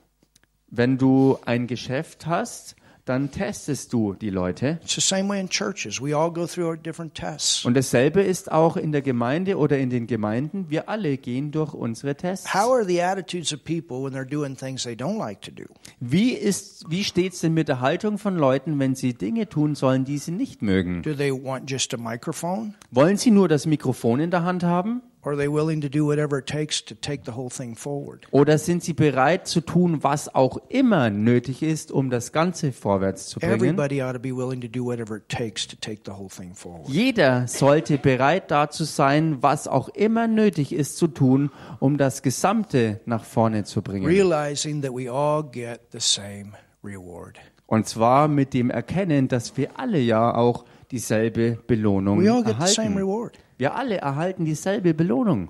Wenn 0.67 0.97
du 0.97 1.37
ein 1.45 1.67
Geschäft 1.67 2.25
hast, 2.25 2.75
dann 3.05 3.29
testest 3.29 3.93
du 3.93 4.13
die 4.13 4.31
Leute. 4.31 4.79
It's 4.81 4.95
the 4.95 5.01
same 5.01 5.29
way 5.29 5.39
in 5.39 5.47
churches. 5.47 6.01
We 6.01 6.17
all 6.17 6.31
go 6.31 6.47
through 6.47 6.65
our 6.65 6.77
different 6.77 7.13
tests. 7.13 7.63
Und 7.63 7.75
dasselbe 7.75 8.21
ist 8.21 8.51
auch 8.51 8.77
in 8.77 8.91
der 8.91 9.03
Gemeinde 9.03 9.57
oder 9.57 9.77
in 9.77 9.91
den 9.91 10.07
Gemeinden. 10.07 10.65
Wir 10.69 10.89
alle 10.89 11.17
gehen 11.17 11.51
durch 11.51 11.73
unsere 11.73 12.15
Tests. 12.15 12.53
How 12.53 12.71
are 12.71 12.83
the 12.83 13.01
attitudes 13.01 13.53
of 13.53 13.63
people 13.63 14.03
when 14.03 14.13
they're 14.13 14.27
doing 14.27 14.57
things 14.57 14.83
they 14.83 14.95
don't 14.95 15.19
like 15.19 15.41
to 15.41 15.51
do? 15.51 15.65
Wie, 15.99 16.31
ist, 16.33 16.89
wie 16.89 17.03
steht's 17.03 17.41
denn 17.41 17.53
mit 17.53 17.67
der 17.67 17.79
Haltung 17.79 18.17
von 18.17 18.37
Leuten, 18.37 18.79
wenn 18.79 18.95
sie 18.95 19.13
Dinge 19.13 19.47
tun 19.47 19.75
sollen, 19.75 20.03
die 20.03 20.17
sie 20.17 20.31
nicht 20.31 20.63
mögen? 20.63 21.03
Do 21.03 21.13
they 21.13 21.31
want 21.31 21.69
just 21.69 21.93
a 21.93 21.97
microphone? 21.97 22.73
Wollen 22.89 23.17
sie 23.17 23.29
nur 23.29 23.47
das 23.47 23.67
Mikrofon 23.67 24.19
in 24.19 24.31
der 24.31 24.43
Hand 24.43 24.63
haben? 24.63 25.03
Or 25.25 25.31
are 25.31 25.37
they 25.37 25.47
willing 25.47 25.81
to 25.81 25.89
do 25.89 26.05
whatever 26.05 26.37
it 26.37 26.45
takes 26.45 26.85
to 26.85 26.93
take 26.93 27.23
the 27.25 27.31
whole 27.31 27.49
thing 27.49 27.75
forward? 27.75 28.27
Oder 28.29 28.59
sind 28.59 28.83
sie 28.83 28.93
bereit 28.93 29.47
zu 29.47 29.61
tun, 29.61 30.03
was 30.03 30.33
auch 30.35 30.59
immer 30.69 31.09
nötig 31.09 31.63
ist, 31.63 31.91
um 31.91 32.11
das 32.11 32.31
Ganze 32.31 32.71
vorwärts 32.71 33.29
zu 33.29 33.39
bringen? 33.39 33.55
Everybody 33.55 34.03
ought 34.03 34.13
to 34.13 34.19
be 34.19 34.35
willing 34.35 34.61
to 34.61 34.67
do 34.67 34.85
whatever 34.85 35.17
it 35.17 35.27
takes 35.27 35.67
to 35.67 35.75
take 35.75 36.01
the 36.05 36.11
whole 36.11 36.29
thing 36.29 36.53
forward. 36.53 36.87
Jeder 36.87 37.47
sollte 37.47 37.97
bereit 37.97 38.51
dazu 38.51 38.83
sein, 38.83 39.41
was 39.41 39.67
auch 39.67 39.89
immer 39.89 40.27
nötig 40.27 40.71
ist 40.71 40.97
zu 40.97 41.07
tun, 41.07 41.49
um 41.79 41.97
das 41.97 42.21
Gesamte 42.21 42.99
nach 43.05 43.23
vorne 43.23 43.63
zu 43.63 43.81
bringen. 43.81 44.05
Realizing 44.05 44.83
that 44.83 44.93
we 44.93 45.11
all 45.11 45.43
get 45.43 45.79
the 45.91 45.99
same 45.99 46.51
reward. 46.83 47.39
Und 47.65 47.87
zwar 47.87 48.27
mit 48.27 48.53
dem 48.53 48.69
Erkennen, 48.69 49.27
dass 49.27 49.57
wir 49.57 49.79
alle 49.79 49.97
ja 49.97 50.35
auch 50.35 50.65
dieselbe 50.95 51.57
Belohnung 51.67 52.23
We 52.23 52.31
all 52.31 52.41
get 52.43 52.55
the 52.59 52.67
same 52.67 52.95
erhalten. 52.95 52.97
reward. 52.97 53.39
Wir 53.57 53.75
alle 53.75 53.97
erhalten 53.97 54.45
dieselbe 54.45 54.93
Belohnung. 54.93 55.49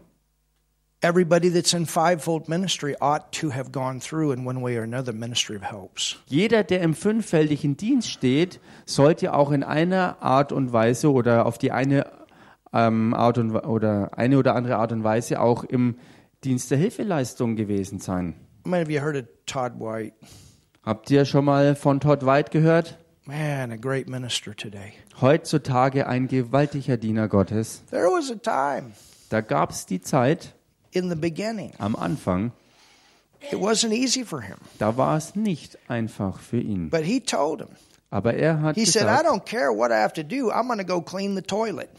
Everybody 1.02 1.52
that's 1.52 1.74
in 1.74 1.86
fivefold 1.86 2.50
ministry 2.50 2.96
ought 3.00 3.32
to 3.39 3.52
have 3.54 3.72
gone 3.72 4.00
through 4.00 4.32
in 4.34 4.48
one 4.48 4.64
way 4.64 4.76
or 4.76 4.82
another 4.84 5.14
ministry 5.14 5.56
of 5.56 5.62
helps. 5.62 6.18
Jeder, 6.26 6.64
der 6.64 6.82
im 6.82 6.96
fünffältigen 6.96 7.78
Dienst 7.78 8.10
steht, 8.10 8.60
sollte 8.86 9.36
auch 9.36 9.52
in 9.52 9.64
einer 9.64 10.22
Art 10.24 10.52
und 10.52 10.74
Weise 10.74 11.12
oder 11.12 11.46
auf 11.46 11.60
die 11.60 11.72
eine 11.72 12.08
ähm, 12.74 13.14
Art 13.14 13.38
und 13.38 13.52
oder 13.56 14.18
eine 14.18 14.39
oder 14.39 14.56
andere 14.56 14.78
Art 14.78 14.91
und 14.93 15.04
Weise 15.04 15.41
auch 15.41 15.64
im 15.64 15.98
Dienst 16.43 16.72
der 16.72 16.80
Hilfeleistung 16.80 17.56
gewesen 17.56 18.00
sein. 18.00 18.36
Habt 20.84 21.12
ihr 21.12 21.26
schon 21.26 21.46
mal 21.46 21.76
von 21.76 22.00
Todd 22.00 22.26
White 22.26 22.50
gehört? 22.52 22.98
Man, 23.28 23.72
a 23.72 23.78
great 23.78 24.08
minister 24.08 24.54
today. 24.56 24.94
Heutzutage 25.20 26.06
ein 26.08 26.28
gewaltiger 26.28 26.98
Diener 26.98 27.28
Gottes. 27.28 27.84
There 27.90 28.08
was 28.08 28.30
a 28.30 28.36
time 28.36 28.94
Da 29.30 29.42
gab 29.42 29.72
es 29.72 29.86
die 29.88 30.00
Zeit 30.02 30.54
in 30.92 31.10
the 31.10 31.16
beginning. 31.16 31.72
am 31.80 31.96
Anfang, 31.96 32.52
It 33.52 33.60
wasn't 33.60 33.94
easy 33.94 34.24
for 34.24 34.42
him. 34.42 34.58
da 34.78 34.96
war 34.98 35.18
es 35.18 35.36
nicht 35.36 35.78
einfach 35.88 36.40
für 36.40 36.60
ihn. 36.60 36.90
But 36.92 37.02
he 37.02 37.20
told 37.20 37.62
him, 37.62 37.70
Aber 38.12 38.36
er 38.36 38.62
hat 38.62 38.76
he 38.76 38.86
said, 38.86 39.04
I 39.04 39.06
gesagt, 39.24 39.28
don't 39.28 39.46
care 39.46 39.72
what 39.76 39.90
I 39.92 39.96
have 40.02 40.14
to 40.14 40.24
do. 40.24 40.52
I'm 40.52 40.68
going 40.68 40.78
to 40.80 40.86
go 40.86 41.02
clean 41.02 41.36
the 41.36 41.42
toilet. 41.42 41.90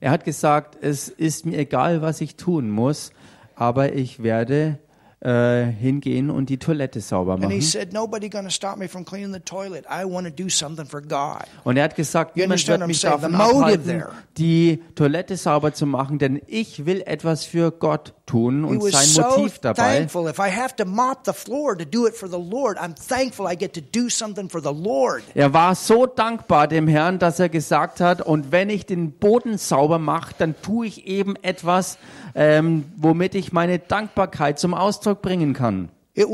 er 0.00 0.10
hat 0.10 0.24
gesagt, 0.24 0.76
es 0.82 1.08
ist 1.08 1.46
mir 1.46 1.58
egal, 1.58 2.02
was 2.02 2.20
ich 2.20 2.34
tun 2.34 2.68
muss, 2.70 3.12
aber 3.54 3.92
ich 3.92 4.22
werde 4.24 4.78
äh, 5.24 5.66
hingehen 5.66 6.30
und 6.30 6.48
die 6.48 6.58
Toilette 6.58 7.00
sauber 7.00 7.34
And 7.34 7.42
he 7.44 7.48
machen. 7.48 7.62
said, 7.62 7.92
Nobody 7.92 8.28
going 8.28 8.44
to 8.44 8.50
stop 8.50 8.76
me 8.76 8.88
from 8.88 9.04
cleaning 9.04 9.32
the 9.32 9.40
toilet. 9.40 9.84
I 9.88 10.04
want 10.04 10.26
to 10.26 10.32
do 10.32 10.48
something 10.48 10.84
for 10.86 11.00
God. 11.00 11.44
Und 11.64 11.76
er 11.76 11.84
hat 11.84 11.94
gesagt, 11.94 12.36
niemand 12.36 12.66
wird 12.66 12.86
mich 12.86 13.00
davon 13.00 13.34
abhalten, 13.34 14.02
die 14.36 14.82
Toilette 14.96 15.36
sauber 15.36 15.72
zu 15.74 15.86
machen, 15.86 16.18
denn 16.18 16.40
ich 16.48 16.86
will 16.86 17.02
etwas 17.06 17.44
für 17.44 17.70
Gott 17.70 18.14
tun 18.26 18.64
und 18.64 18.82
sein 18.92 19.24
Motiv 19.24 19.58
dabei. 19.60 19.98
thankful. 19.98 20.28
If 20.28 20.38
I 20.38 20.50
have 20.50 20.74
to 20.76 20.84
mop 20.84 21.20
the 21.24 21.32
floor 21.32 21.76
to 21.78 21.84
do 21.84 22.06
it 22.06 22.14
for 22.16 22.28
the 22.28 22.38
Lord, 22.38 22.78
I'm 22.78 22.94
thankful 22.94 23.46
I 23.46 23.56
get 23.56 23.74
to 23.74 23.80
do 23.80 24.08
something 24.08 24.48
for 24.48 24.60
the 24.60 24.72
Lord. 24.72 25.22
Er 25.34 25.52
war 25.52 25.74
so 25.76 26.06
dankbar 26.06 26.66
dem 26.66 26.88
Herrn, 26.88 27.18
dass 27.20 27.38
er 27.38 27.48
gesagt 27.48 28.00
hat, 28.00 28.22
und 28.22 28.50
wenn 28.50 28.70
ich 28.70 28.86
den 28.86 29.12
Boden 29.12 29.56
sauber 29.58 29.98
mache, 29.98 30.34
dann 30.38 30.54
tue 30.62 30.86
ich 30.86 31.06
eben 31.06 31.36
etwas, 31.42 31.98
ähm, 32.34 32.84
womit 32.96 33.34
ich 33.34 33.52
meine 33.52 33.78
Dankbarkeit 33.78 34.58
zum 34.58 34.74
Ausdruck 34.74 35.22
bringen 35.22 35.54
kann. 35.54 35.88
Und 36.14 36.28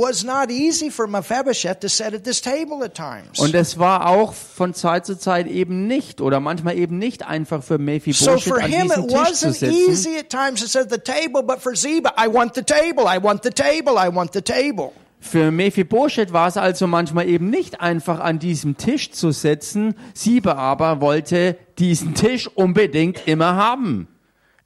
es 3.55 3.79
war 3.79 4.09
auch 4.09 4.33
von 4.33 4.75
Zeit 4.75 5.07
zu 5.07 5.17
Zeit 5.17 5.47
eben 5.47 5.87
nicht 5.87 6.21
oder 6.21 6.41
manchmal 6.41 6.77
eben 6.77 6.99
nicht 6.99 7.25
einfach 7.25 7.63
für 7.63 7.75
So 7.75 7.79
Mephibosheth 7.79 8.43
for 8.43 8.59
an 8.59 8.71
him, 8.71 8.89
diesem 8.89 9.05
it 9.05 9.11
Tisch 9.11 9.33
zu 9.35 9.47
wasn't 9.49 9.53
sitzen. 9.53 9.91
easy 9.91 10.19
at 10.19 10.31
times 10.31 10.61
to 10.61 10.67
sit 10.67 10.83
at 10.83 10.91
the 10.91 10.99
table, 10.99 11.45
but 11.45 11.61
for 11.61 11.75
Ziba, 11.75 12.13
I 12.19 12.27
want 12.27 12.57
the 12.57 12.63
table, 12.63 13.05
I 13.07 13.23
want 13.23 13.45
the 13.45 13.51
table, 13.51 13.93
I 13.97 14.13
want 14.13 14.33
the 14.33 14.43
table. 14.43 14.91
Für 15.21 15.51
Mephibosheth 15.51 16.33
war 16.33 16.49
es 16.49 16.57
also 16.57 16.87
manchmal 16.87 17.29
eben 17.29 17.51
nicht 17.51 17.81
einfach 17.81 18.21
an 18.21 18.39
diesem 18.39 18.77
Tisch 18.77 19.11
zu 19.11 19.33
sitzen. 19.33 19.95
Siebe 20.15 20.57
aber 20.57 21.01
wollte 21.01 21.57
diesen 21.79 22.15
Tisch 22.15 22.49
unbedingt 22.49 23.27
immer 23.27 23.57
haben. 23.57 24.09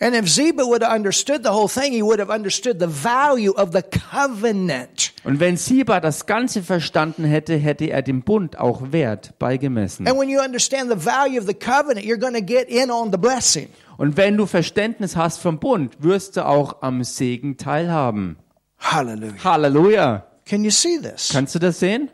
And 0.03 0.17
if 0.17 0.29
Ziba 0.29 0.65
would 0.67 0.83
have 0.83 0.93
understood 0.93 1.45
the 1.45 1.51
whole 1.51 1.69
thing, 1.69 1.93
he 1.93 2.03
would 2.03 2.19
have 2.19 2.29
understood 2.29 2.81
the 2.81 2.89
value 2.89 3.53
of 3.53 3.71
the 3.73 3.83
covenant. 3.83 5.13
Und 5.23 5.39
wenn 5.39 5.57
Siba 5.57 6.01
das 6.01 6.27
Ganze 6.27 6.63
verstanden 6.65 7.25
hätte, 7.25 7.55
hätte 7.55 7.85
er 7.87 8.03
dem 8.03 8.23
Bund 8.23 8.59
auch 8.59 8.91
Wert 8.91 9.39
beigemessen. 9.39 10.09
And 10.09 10.19
when 10.19 10.29
you 10.29 10.41
understand 10.41 10.91
the 10.91 10.97
value 10.97 11.39
of 11.39 11.47
the 11.47 11.55
covenant, 11.55 12.05
you're 12.05 12.19
going 12.19 12.35
to 12.35 12.43
get 12.43 12.69
in 12.69 12.91
on 12.91 13.13
the 13.13 13.17
blessing. 13.17 13.69
Und 13.97 14.17
wenn 14.17 14.37
du 14.37 14.47
Verständnis 14.47 15.15
hast 15.15 15.39
vom 15.39 15.61
Bund, 15.61 15.95
wirst 16.01 16.37
du 16.37 16.45
auch 16.47 16.83
am 16.83 17.05
Segen 17.05 17.57
teilhaben. 17.57 18.37
Hallelujah. 18.81 19.45
Halleluja. 19.45 20.27
Can 20.45 20.65
you 20.65 20.71
see 20.73 20.99
this? 21.01 21.29
Kannst 21.31 21.55
du 21.55 21.61
das 21.61 21.79
sehen? 21.79 22.11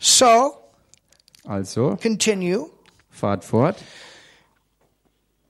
So, 0.00 0.54
Also, 1.46 1.96
continue. 2.02 2.66
fahrt 3.10 3.44
fort. 3.44 3.76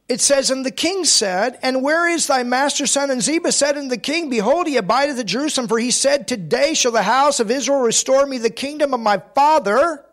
It 0.06 0.20
says, 0.20 0.50
And 0.50 0.66
the 0.66 0.70
king 0.70 1.04
said, 1.04 1.58
And 1.62 1.82
where 1.82 2.08
is 2.08 2.26
thy 2.26 2.42
master's 2.42 2.90
son? 2.90 3.10
And 3.10 3.22
Ziba 3.22 3.52
said 3.52 3.76
unto 3.76 3.88
the 3.88 3.96
king, 3.96 4.28
Behold, 4.28 4.66
he 4.66 4.76
abideth 4.76 5.18
at 5.18 5.26
Jerusalem, 5.26 5.66
for 5.66 5.78
he 5.78 5.90
said, 5.90 6.28
Today 6.28 6.74
shall 6.74 6.92
the 6.92 7.02
house 7.02 7.40
of 7.40 7.50
Israel 7.50 7.80
restore 7.80 8.26
me 8.26 8.36
the 8.36 8.50
kingdom 8.50 8.92
of 8.92 9.00
my 9.00 9.20
father. 9.34 10.04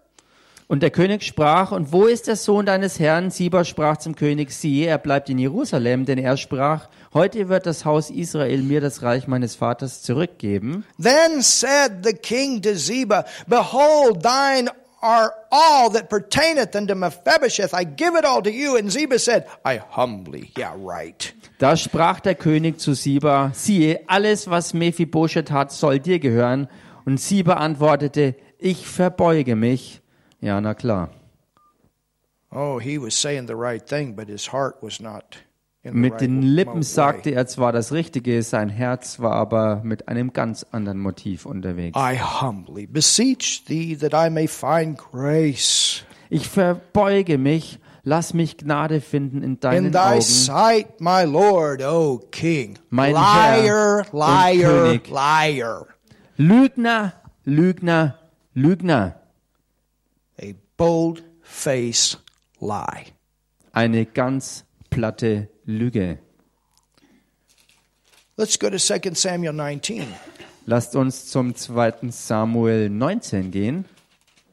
Und 0.70 0.82
der 0.82 0.90
König 0.90 1.24
sprach, 1.24 1.74
und 1.74 1.92
wo 1.92 2.06
ist 2.06 2.28
der 2.28 2.38
Sohn 2.38 2.66
deines 2.66 2.98
Herrn? 2.98 3.30
Siba 3.30 3.66
sprach 3.66 3.98
zum 3.98 4.16
König, 4.16 4.52
siehe, 4.52 4.88
er 4.88 5.00
bleibt 5.00 5.30
in 5.30 5.38
Jerusalem, 5.38 6.06
denn 6.06 6.18
er 6.18 6.38
sprach, 6.38 6.88
heute 7.14 7.50
wird 7.50 7.66
das 7.66 7.84
Haus 7.84 8.10
Israel 8.10 8.62
mir 8.62 8.80
das 8.80 9.02
Reich 9.02 9.28
meines 9.28 9.56
Vaters 9.56 10.02
zurückgeben. 10.02 10.86
Then 10.98 11.42
said 11.42 12.06
the 12.06 12.14
king 12.14 12.62
to 12.62 12.76
Ziba, 12.76 13.26
Behold, 13.48 14.24
thine 14.24 14.70
are 15.02 15.34
all 15.52 15.90
that 15.92 16.10
pertaineth 16.10 16.76
unto 16.76 16.94
Mephibosheth. 16.96 17.74
I 17.74 17.84
give 17.84 18.16
it 18.16 18.26
all 18.26 18.42
to 18.42 18.52
you. 18.52 18.78
And 18.78 18.92
Ziba 18.92 19.20
said, 19.20 19.48
I 19.66 19.78
humbly, 19.78 20.52
yeah, 20.58 20.74
right. 20.78 21.34
Da 21.58 21.76
sprach 21.76 22.22
der 22.22 22.36
König 22.36 22.80
zu 22.80 22.92
Siba, 22.96 23.52
siehe, 23.54 24.00
alles, 24.08 24.50
was 24.50 24.74
Mephibosheth 24.74 25.52
hat, 25.52 25.72
soll 25.72 26.00
dir 26.00 26.20
gehören. 26.20 26.68
Und 27.06 27.20
Siba 27.20 27.56
antwortete, 27.56 28.36
ich 28.60 28.88
verbeuge 28.88 29.56
mich. 29.56 30.02
Ja, 30.40 30.60
na 30.62 30.74
klar. 30.74 31.10
Oh, 32.52 32.80
he 32.80 32.98
was 32.98 33.16
saying 33.16 33.48
the 33.48 33.56
right 33.56 33.82
thing, 33.82 34.14
but 34.14 34.28
his 34.28 34.48
heart 34.48 34.82
was 34.82 35.00
not 35.00 35.38
Mit 35.84 36.22
den 36.22 36.44
Lippen 36.44 36.84
sagte 36.84 37.32
er 37.32 37.48
zwar 37.48 37.72
das 37.72 37.92
Richtige, 37.92 38.44
sein 38.44 38.70
Herz 38.70 39.20
war 39.20 39.34
aber 39.34 39.82
mit 39.84 40.08
einem 40.08 40.32
ganz 40.32 40.64
anderen 40.72 41.00
Motiv 41.00 41.48
unterwegs. 41.48 41.98
Ich 46.30 46.48
verbeuge 46.48 47.38
mich, 47.40 47.80
lass 48.04 48.34
mich 48.36 48.58
Gnade 48.58 49.02
finden 49.02 49.38
in 49.38 49.44
in 49.44 49.60
deinen 49.60 49.92
thy 49.92 49.98
Augen, 49.98 50.22
sight, 50.22 51.02
my 51.02 51.24
Lord, 51.24 51.82
O 51.82 52.20
King. 52.32 52.78
Mein 52.92 53.14
liar, 53.14 53.62
Herr 53.64 54.06
liar, 54.12 54.84
König. 54.84 55.10
liar. 55.10 55.88
Lügner, 56.38 57.14
Lügner, 57.44 58.20
Lügner. 58.54 59.16
A 60.40 60.54
bold 60.78 61.24
face 61.42 62.20
lie. 62.60 63.06
Eine 63.74 64.06
ganz 64.06 64.66
platte 64.92 65.51
Lüge. 65.66 66.20
Let's 68.38 68.58
go 68.58 68.70
to 68.70 68.78
2 68.78 69.14
Samuel 69.14 69.54
19. 69.54 70.08
Lasst 70.66 70.96
uns 70.96 71.28
zum 71.28 71.56
2. 71.56 72.10
Samuel 72.12 72.90
19 72.90 73.52
gehen. 73.52 73.86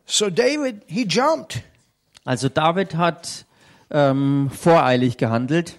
So 0.06 0.30
David, 0.30 0.82
he 0.86 1.06
jumped. 1.06 1.62
Also 2.24 2.48
David 2.48 2.96
hat 2.96 3.46
ähm, 3.90 4.50
voreilig 4.50 5.16
gehandelt, 5.16 5.78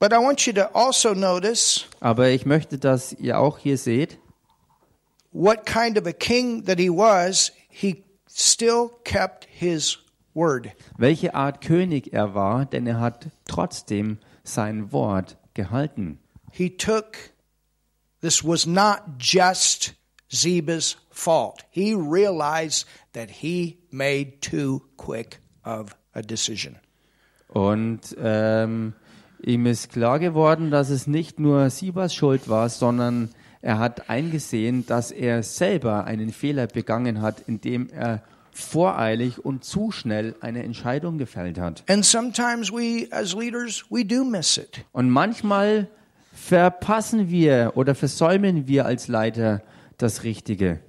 But 0.00 0.12
I 0.12 0.18
want 0.18 0.46
you 0.46 0.52
to 0.52 0.66
also 0.74 1.14
notice 1.14 1.86
aber 2.00 2.28
ich 2.28 2.44
möchte, 2.44 2.78
dass 2.78 3.12
ihr 3.12 3.38
auch 3.38 3.58
hier 3.58 3.78
seht, 3.78 4.18
what 5.32 5.64
kind 5.64 5.96
of 5.96 6.06
a 6.06 6.12
king 6.12 6.64
that 6.64 6.78
he 6.78 6.90
was. 6.90 7.52
He 7.68 8.04
still 8.28 8.90
kept 9.04 9.46
his 9.50 9.98
word. 10.34 10.70
welche 10.96 11.34
Art 11.34 11.60
König 11.60 12.12
er 12.12 12.34
war, 12.34 12.66
denn 12.66 12.86
er 12.86 13.00
hat 13.00 13.28
trotzdem 13.46 14.18
sein 14.42 14.92
Wort 14.92 15.36
gehalten. 15.54 16.18
He 16.50 16.70
took, 16.70 17.16
this 18.20 18.44
was 18.44 18.66
not 18.66 19.02
just 19.18 19.94
Ziba's 20.30 20.96
fault. 21.10 21.64
He 21.70 21.94
realized 21.94 22.86
that 23.12 23.30
he 23.30 23.78
made 23.90 24.40
too 24.40 24.82
quick 24.96 25.40
of 25.64 25.96
a 26.12 26.22
decision. 26.22 26.76
Und 27.48 28.16
ähm, 28.18 28.94
ihm 29.42 29.66
ist 29.66 29.90
klar 29.92 30.18
geworden, 30.18 30.70
dass 30.70 30.90
es 30.90 31.06
nicht 31.06 31.38
nur 31.38 31.70
Sibas 31.70 32.14
Schuld 32.14 32.48
war, 32.48 32.68
sondern 32.68 33.30
er 33.62 33.78
hat 33.78 34.10
eingesehen, 34.10 34.84
dass 34.86 35.10
er 35.10 35.42
selber 35.42 36.04
einen 36.04 36.32
Fehler 36.32 36.66
begangen 36.66 37.22
hat, 37.22 37.40
indem 37.46 37.88
er 37.90 38.22
voreilig 38.54 39.44
und 39.44 39.64
zu 39.64 39.90
schnell 39.90 40.36
eine 40.40 40.62
Entscheidung 40.62 41.18
gefällt 41.18 41.58
hat. 41.58 41.82
We, 41.88 43.08
leaders, 43.36 43.84
we. 43.90 44.04
Und 44.92 45.10
manchmal 45.10 45.88
verpassen 46.32 47.28
wir 47.30 47.72
oder 47.74 47.94
versäumen 47.94 48.66
wir 48.68 48.86
als 48.86 49.08
Leiter 49.08 49.62
das 49.98 50.22
Richtige. 50.24 50.80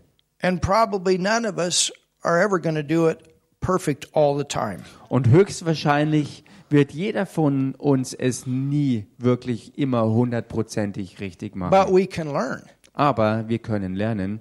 And 0.42 0.62
probably 0.62 1.18
none 1.18 1.48
of 1.48 1.58
us 1.58 1.92
are 2.22 2.40
ever 2.42 2.60
going 2.60 2.76
to 2.76 2.84
do 2.84 3.10
it 3.10 3.20
perfect 3.62 4.10
all 4.14 4.38
the 4.38 4.44
time. 4.44 4.80
Und 5.10 5.30
höchstwahrscheinlich 5.30 6.44
wird 6.70 6.92
jeder 6.92 7.26
von 7.26 7.74
uns 7.76 8.14
es 8.14 8.46
nie 8.46 9.08
wirklich 9.18 9.78
immer 9.78 10.06
hundertprozentig 10.06 11.20
richtig 11.20 11.54
But 11.54 11.60
machen. 11.72 11.96
we 11.96 12.06
can 12.06 12.32
learn 12.32 12.62
Aber 12.94 13.48
wir 13.48 13.60
können 13.60 13.96
lernen 13.96 14.40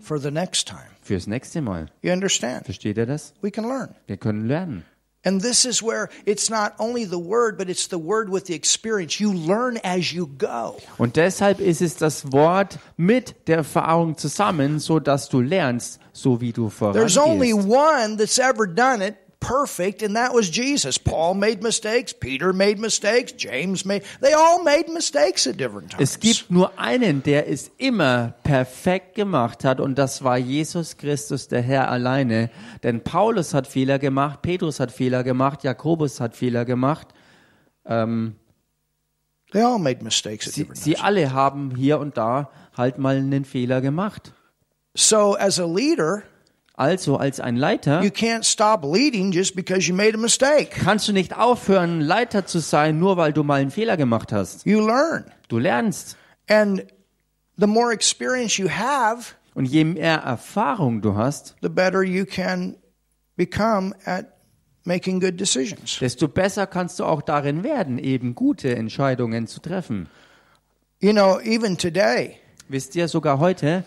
fürs 1.04 1.26
nächste 1.26 1.60
Mal. 1.60 1.86
You 2.02 2.12
understand? 2.12 2.64
Versteht 2.64 2.96
ihr 2.96 3.06
das? 3.06 3.34
We 3.42 3.50
can 3.50 3.64
learn. 3.68 3.94
Wir 4.06 4.16
können 4.16 4.46
lernen. 4.46 4.84
And 5.26 5.40
this 5.40 5.64
is 5.64 5.82
where 5.82 6.10
it's 6.26 6.50
not 6.50 6.74
only 6.78 7.06
the 7.06 7.18
word, 7.18 7.56
but 7.56 7.70
it's 7.70 7.88
the 7.88 7.96
word 7.98 8.30
with 8.30 8.44
the 8.46 8.54
experience. 8.54 9.18
You 9.18 9.32
learn 9.32 9.78
as 9.82 10.12
you 10.12 10.26
go. 10.26 10.76
Und 10.98 11.16
deshalb 11.16 11.60
ist 11.60 11.80
es 11.80 11.96
das 11.96 12.30
Wort 12.30 12.78
mit 12.98 13.34
der 13.46 13.56
Erfahrung 13.58 14.18
zusammen, 14.18 14.78
so 14.80 15.00
dass 15.00 15.30
du 15.30 15.40
lernst, 15.40 15.98
so 16.12 16.42
wie 16.42 16.52
du 16.52 16.68
There's 16.68 17.16
only 17.16 17.52
vorangehst. 17.52 17.68
one 17.68 18.16
that's 18.18 18.38
ever 18.38 18.66
done 18.66 19.02
it 19.06 19.14
perfect, 19.44 20.02
and 20.02 20.16
that 20.16 20.32
was 20.32 20.50
Jesus. 20.50 20.98
Paul 20.98 21.34
made 21.34 21.62
mistakes, 21.62 22.14
Peter 22.14 22.52
made 22.52 22.78
mistakes, 22.78 23.32
James 23.36 23.84
made, 23.84 24.02
they 24.20 24.32
all 24.32 24.62
made 24.62 24.88
mistakes 24.88 25.46
at 25.46 25.58
different 25.58 25.90
times. 25.90 26.02
Es 26.02 26.18
gibt 26.18 26.50
nur 26.50 26.78
einen, 26.78 27.22
der 27.22 27.48
es 27.48 27.70
immer 27.76 28.34
perfekt 28.42 29.14
gemacht 29.14 29.64
hat, 29.64 29.80
und 29.80 29.96
das 29.96 30.24
war 30.24 30.38
Jesus 30.38 30.96
Christus, 30.96 31.48
der 31.48 31.62
Herr 31.62 31.90
alleine. 31.90 32.50
Denn 32.82 33.02
Paulus 33.02 33.52
hat 33.52 33.66
Fehler 33.66 33.98
gemacht, 33.98 34.40
Petrus 34.42 34.80
hat 34.80 34.90
Fehler 34.90 35.22
gemacht, 35.22 35.62
Jakobus 35.62 36.20
hat 36.20 36.34
Fehler 36.34 36.64
gemacht. 36.64 37.08
Ähm, 37.86 38.36
they 39.52 39.62
all 39.62 39.78
made 39.78 40.02
mistakes 40.02 40.48
at 40.48 40.54
sie, 40.54 40.62
different 40.62 40.78
sie 40.78 40.94
times. 40.94 41.04
alle 41.04 41.32
haben 41.32 41.74
hier 41.76 41.98
und 41.98 42.16
da 42.16 42.50
halt 42.76 42.98
mal 42.98 43.16
einen 43.16 43.44
Fehler 43.44 43.80
gemacht. 43.82 44.32
So 44.96 45.36
as 45.36 45.58
a 45.60 45.66
leader, 45.66 46.22
Also 46.76 47.16
als 47.18 47.38
ein 47.38 47.54
Leiter 47.56 48.02
you 48.02 48.10
can't 48.10 48.42
stop 48.44 48.82
leading 48.84 49.30
just 49.30 49.54
because 49.54 49.88
you 49.88 49.94
made 49.94 50.14
a 50.14 50.18
mistake. 50.18 50.70
kannst 50.70 51.06
du 51.06 51.12
nicht 51.12 51.36
aufhören, 51.36 52.00
Leiter 52.00 52.46
zu 52.46 52.58
sein, 52.58 52.98
nur 52.98 53.16
weil 53.16 53.32
du 53.32 53.44
mal 53.44 53.60
einen 53.60 53.70
Fehler 53.70 53.96
gemacht 53.96 54.32
hast. 54.32 54.66
You 54.66 54.84
learn. 54.84 55.24
Du 55.48 55.58
lernst. 55.58 56.16
And 56.48 56.84
the 57.56 57.66
more 57.68 57.92
experience 57.92 58.56
you 58.58 58.68
have, 58.68 59.34
Und 59.54 59.66
je 59.66 59.84
mehr 59.84 60.16
Erfahrung 60.18 61.00
du 61.00 61.14
hast, 61.14 61.54
the 61.62 61.68
better 61.68 62.02
you 62.02 62.24
can 62.26 62.74
become 63.36 63.94
at 64.04 64.26
making 64.82 65.20
good 65.20 65.38
decisions. 65.40 65.98
desto 66.00 66.26
besser 66.26 66.66
kannst 66.66 66.98
du 66.98 67.04
auch 67.04 67.22
darin 67.22 67.62
werden, 67.62 67.98
eben 67.98 68.34
gute 68.34 68.74
Entscheidungen 68.74 69.46
zu 69.46 69.60
treffen. 69.60 70.08
You 71.00 71.12
know, 71.12 71.38
even 71.40 71.78
today, 71.78 72.36
Wisst 72.68 72.96
ihr, 72.96 73.06
sogar 73.08 73.38
heute 73.38 73.84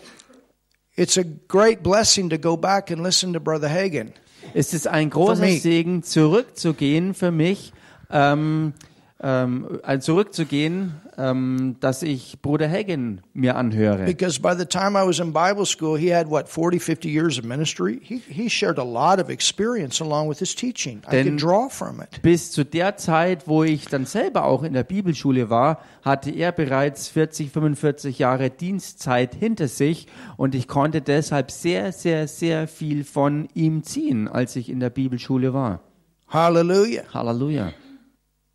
it's 0.98 1.16
a 1.16 1.24
great 1.24 1.82
blessing 1.82 2.28
to 2.30 2.36
go 2.38 2.56
back 2.56 2.90
and 2.90 3.02
listen 3.02 3.32
to 3.32 3.40
Brother 3.40 3.68
Hagan. 3.68 4.12
ist 4.54 4.74
es 4.74 4.86
ein 4.86 5.10
For 5.10 5.36
großer. 5.36 5.46
Segen, 5.58 6.02
zurückzugehen 6.02 7.14
für 7.14 7.30
mich, 7.30 7.72
ähm, 8.10 8.72
ähm, 9.20 9.80
äh, 9.84 9.98
zurückzugehen, 9.98 10.94
ähm, 11.16 11.76
dass 11.80 12.04
ich 12.04 12.40
Bruder 12.40 12.70
Hagen 12.70 13.22
mir 13.34 13.56
anhöre. 13.56 14.04
Because 14.04 14.40
by 14.40 14.54
the 14.56 14.64
time 14.64 14.90
I 14.90 15.04
was 15.06 15.18
in 15.18 15.32
Bible 15.32 15.66
school, 15.66 15.98
he 15.98 16.14
had 16.14 16.30
what, 16.30 16.48
40, 16.48 16.78
50 16.78 17.08
years 17.08 17.38
of 17.38 17.44
ministry? 17.44 18.00
He, 18.02 18.22
he 18.28 18.48
shared 18.48 18.78
a 18.78 18.84
lot 18.84 19.20
of 19.20 19.28
experience 19.28 20.00
along 20.00 20.28
with 20.28 20.38
his 20.38 20.54
teaching. 20.54 21.02
I 21.10 21.24
could 21.24 21.42
draw 21.42 21.68
from 21.68 22.00
it. 22.00 22.22
Bis 22.22 22.52
zu 22.52 22.64
der 22.64 22.96
Zeit, 22.96 23.48
wo 23.48 23.64
ich 23.64 23.86
dann 23.86 24.06
selber 24.06 24.44
auch 24.44 24.62
in 24.62 24.72
der 24.72 24.84
Bibelschule 24.84 25.50
war, 25.50 25.80
hatte 26.02 26.30
er 26.30 26.52
bereits 26.52 27.08
40, 27.08 27.50
45 27.50 28.20
Jahre 28.20 28.50
Dienstzeit 28.50 29.34
hinter 29.34 29.66
sich 29.66 30.06
und 30.36 30.54
ich 30.54 30.68
konnte 30.68 31.02
deshalb 31.02 31.50
sehr, 31.50 31.92
sehr, 31.92 32.28
sehr 32.28 32.68
viel 32.68 33.02
von 33.02 33.48
ihm 33.54 33.82
ziehen, 33.82 34.28
als 34.28 34.54
ich 34.54 34.70
in 34.70 34.78
der 34.78 34.90
Bibelschule 34.90 35.52
war. 35.52 35.80
Hallelujah. 36.28 37.02
Halleluja. 37.12 37.72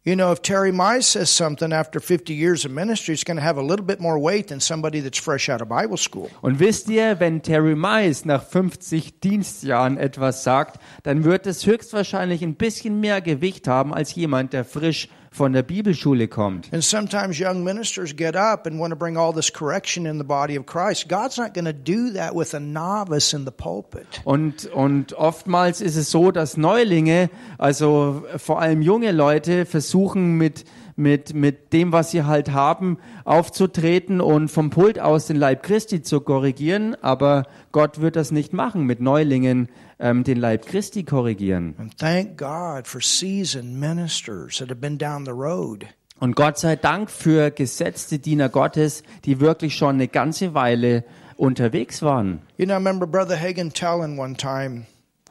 You 0.06 0.18
know, 0.18 0.34
if 0.34 0.42
Terry 0.42 0.74
Mize 0.74 1.06
says 1.06 1.30
something 1.30 1.72
after 1.72 2.02
50 2.02 2.34
years 2.34 2.66
of 2.66 2.72
ministry, 2.72 3.14
it's 3.14 3.24
going 3.24 3.38
to 3.38 3.42
have 3.42 3.56
a 3.56 3.62
little 3.62 3.86
bit 3.86 4.02
more 4.02 4.20
weight 4.20 4.50
than 4.50 4.60
somebody 4.60 5.00
that's 5.00 5.18
fresh 5.18 5.48
out 5.48 5.62
of 5.62 5.70
Bible 5.70 5.96
school. 5.96 6.30
Und 6.42 6.60
wisst 6.60 6.90
ihr, 6.90 7.22
wenn 7.22 7.42
Terry 7.42 7.74
Mice 7.74 8.26
nach 8.26 8.44
50 8.44 9.22
Dienstjahren 9.22 9.98
etwas 9.98 10.44
sagt, 10.44 10.82
dann 11.04 11.24
wird 11.24 11.48
es 11.48 11.66
höchstwahrscheinlich 11.66 12.42
ein 12.42 12.56
bisschen 12.56 13.00
mehr 13.00 13.22
Gewicht 13.22 13.66
haben 13.70 13.94
als 13.94 14.14
jemand, 14.14 14.52
der 14.52 14.66
frisch 14.66 15.08
von 15.34 15.52
der 15.52 15.64
Bibelschule 15.64 16.28
kommt. 16.28 16.72
And 16.72 16.84
sometimes 16.84 17.40
young 17.40 17.64
ministers 17.64 18.16
get 18.16 18.36
up 18.36 18.68
and 18.68 18.80
want 18.80 18.92
to 18.92 18.96
bring 18.98 19.18
all 19.18 19.34
this 19.34 19.52
correction 19.52 20.06
in 20.06 20.20
the 20.20 20.24
body 20.24 20.58
of 20.58 20.68
Christ. 20.68 21.10
God's 21.10 21.38
not 21.38 21.56
going 21.56 21.66
to 21.66 21.74
do 21.74 22.14
that 22.14 22.36
with 22.36 22.54
a 22.54 22.60
novice 22.60 23.36
in 23.36 23.44
the 23.44 23.52
pulpit. 23.52 24.06
Und, 24.26 24.68
und 24.68 25.14
oftmals 25.14 25.82
ist 25.82 25.96
es 25.96 26.12
so, 26.12 26.32
dass 26.32 26.56
Neulinge, 26.56 27.32
also 27.58 28.24
vor 28.38 28.62
allem 28.62 28.84
junge 28.84 29.12
Leute, 29.12 29.66
versuchen 29.66 30.38
mit, 30.38 30.66
mit, 30.96 31.34
mit 31.34 31.74
dem, 31.74 31.92
was 31.92 32.12
sie 32.12 32.24
halt 32.24 32.52
haben, 32.52 33.00
aufzutreten 33.26 34.22
und 34.22 34.50
vom 34.50 34.70
Pult 34.70 35.00
aus 35.00 35.26
den 35.26 35.38
Leib 35.38 35.64
Christi 35.64 36.04
zu 36.04 36.22
korrigieren. 36.22 36.96
Aber 37.02 37.48
Gott 37.72 38.02
wird 38.02 38.16
das 38.16 38.30
nicht 38.30 38.54
machen, 38.54 38.84
mit 38.84 39.02
Neulingen 39.02 39.70
ähm, 40.00 40.24
den 40.24 40.38
Leib 40.38 40.66
Christi 40.66 41.04
korrigieren. 41.04 41.76
And 41.78 41.98
thank 41.98 42.38
God 42.38 42.88
for 42.88 43.02
seasoned 43.02 43.80
ministers 43.80 44.58
that 44.58 44.70
have 44.70 44.80
been 44.80 44.98
down 44.98 45.26
the 45.26 45.32
road. 45.32 45.86
Und 46.20 46.36
Gott 46.36 46.58
sei 46.58 46.76
Dank 46.76 47.10
für 47.10 47.52
gesetzte 47.52 48.20
Diener 48.20 48.50
Gottes, 48.50 49.04
die 49.26 49.40
wirklich 49.40 49.76
schon 49.76 49.96
eine 49.96 50.08
ganze 50.08 50.54
Weile 50.54 51.04
unterwegs 51.38 52.02
waren. 52.02 52.42
You 52.58 52.66
know, 52.66 52.74
I 52.74 52.78
remember 52.78 53.06
Brother 53.06 53.38
Hagan 53.38 53.72
telling 53.72 54.18
one 54.18 54.36
time 54.36 54.86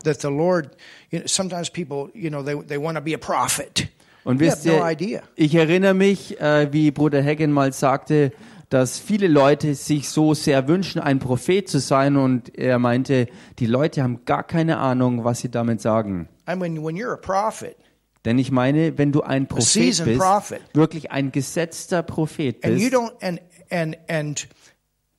that 0.05 0.21
the 0.21 0.29
Lord, 0.29 0.77
you 1.11 1.21
know, 1.21 1.27
sometimes 1.27 1.71
people, 1.71 2.11
you 2.15 2.31
know, 2.31 2.43
they, 2.43 2.55
they 2.67 2.79
want 2.79 2.97
to 2.97 3.03
be 3.03 3.15
a 3.15 3.19
prophet. 3.19 3.89
Und 4.25 4.39
wisst 4.39 4.67
no 4.67 4.89
ihr, 4.89 5.23
ich 5.35 5.55
erinnere 5.55 5.95
mich, 5.95 6.41
äh, 6.41 6.73
wie 6.73 6.91
Bruder 6.93 7.25
Hagen 7.25 7.51
mal 7.51 7.73
sagte, 7.73 8.33
dass 8.73 8.99
viele 8.99 9.29
Leute 9.29 9.75
sich 9.75 10.09
so 10.09 10.33
sehr 10.33 10.67
wünschen, 10.67 10.99
ein 11.01 11.19
Prophet 11.19 11.69
zu 11.69 11.79
sein. 11.79 12.17
Und 12.17 12.57
er 12.57 12.79
meinte, 12.79 13.27
die 13.59 13.67
Leute 13.67 14.03
haben 14.03 14.25
gar 14.25 14.45
keine 14.45 14.79
Ahnung, 14.79 15.25
was 15.25 15.41
sie 15.41 15.51
damit 15.51 15.81
sagen. 15.81 16.29
I 16.49 16.57
mean, 16.57 16.83
when 16.83 16.97
you're 16.97 17.13
a 17.13 17.17
prophet, 17.17 17.77
Denn 18.25 18.39
ich 18.39 18.51
meine, 18.51 18.97
wenn 18.99 19.13
du 19.13 19.23
ein 19.23 19.47
Prophet 19.49 20.05
bist, 20.05 20.19
prophet. 20.19 20.61
wirklich 20.75 21.11
ein 21.11 21.33
gesetzter 21.33 22.03
Prophet 22.03 22.61
bist, 22.61 22.95
and 22.95 23.41
and 23.71 23.99
and 24.09 24.49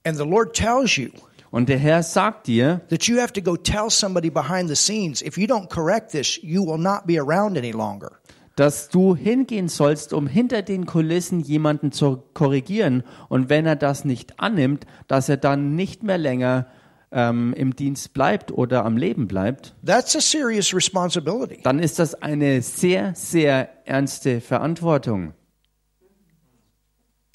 and 0.05 0.17
the 0.17 0.23
Lord 0.25 0.55
tells 0.55 0.95
you 0.95 1.09
und 1.51 1.69
der 1.69 1.77
Herr 1.77 2.01
sagt 2.01 2.47
dir, 2.47 2.81
that 2.89 3.03
you 3.03 3.19
have 3.19 3.34
to 3.34 3.41
go 3.41 3.55
tell 3.55 3.89
somebody 3.89 4.30
behind 4.30 4.69
the 4.69 4.75
scenes 4.75 5.21
if 5.21 5.38
you 5.38 5.45
don't 5.45 5.69
correct 5.69 6.11
this 6.11 6.39
you 6.41 6.65
will 6.65 6.80
not 6.80 7.05
be 7.05 7.19
around 7.19 7.57
any 7.57 7.71
longer 7.71 8.19
dass 8.55 8.89
du 8.89 9.15
hingehen 9.15 9.67
sollst, 9.67 10.13
um 10.13 10.27
hinter 10.27 10.61
den 10.61 10.85
Kulissen 10.85 11.39
jemanden 11.39 11.91
zu 11.91 12.23
korrigieren. 12.34 13.03
Und 13.30 13.49
wenn 13.49 13.65
er 13.65 13.75
das 13.75 14.05
nicht 14.05 14.39
annimmt, 14.39 14.85
dass 15.07 15.30
er 15.30 15.38
dann 15.38 15.75
nicht 15.75 16.03
mehr 16.03 16.17
länger 16.19 16.67
ähm, 17.11 17.53
im 17.55 17.75
Dienst 17.75 18.13
bleibt 18.13 18.51
oder 18.51 18.85
am 18.85 18.97
Leben 18.97 19.27
bleibt, 19.27 19.75
that's 19.85 20.15
a 20.15 20.19
serious 20.21 20.73
responsibility 20.73 21.59
dann 21.63 21.80
ist 21.80 21.99
das 21.99 22.15
eine 22.15 22.61
sehr, 22.61 23.13
sehr 23.15 23.69
ernste 23.88 24.41
Verantwortung. 24.41 25.34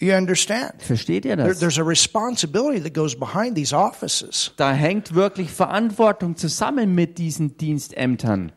you 0.01 0.13
understand 0.15 0.83
Versteht 0.83 1.25
ihr 1.25 1.37
das? 1.37 1.59
there's 1.61 1.79
a 1.79 1.83
responsibility 1.85 2.81
that 2.83 2.95
goes 2.95 3.17
behind 3.19 3.55
these 3.55 3.75
offices 3.75 4.53
Da 4.57 4.73
hängt 4.73 5.15
wirklich 5.15 5.51
Verantwortung 5.51 6.37
zusammen 6.37 6.95
mit 6.95 7.19
diesen 7.19 7.57
Dienstämtern. 7.57 8.53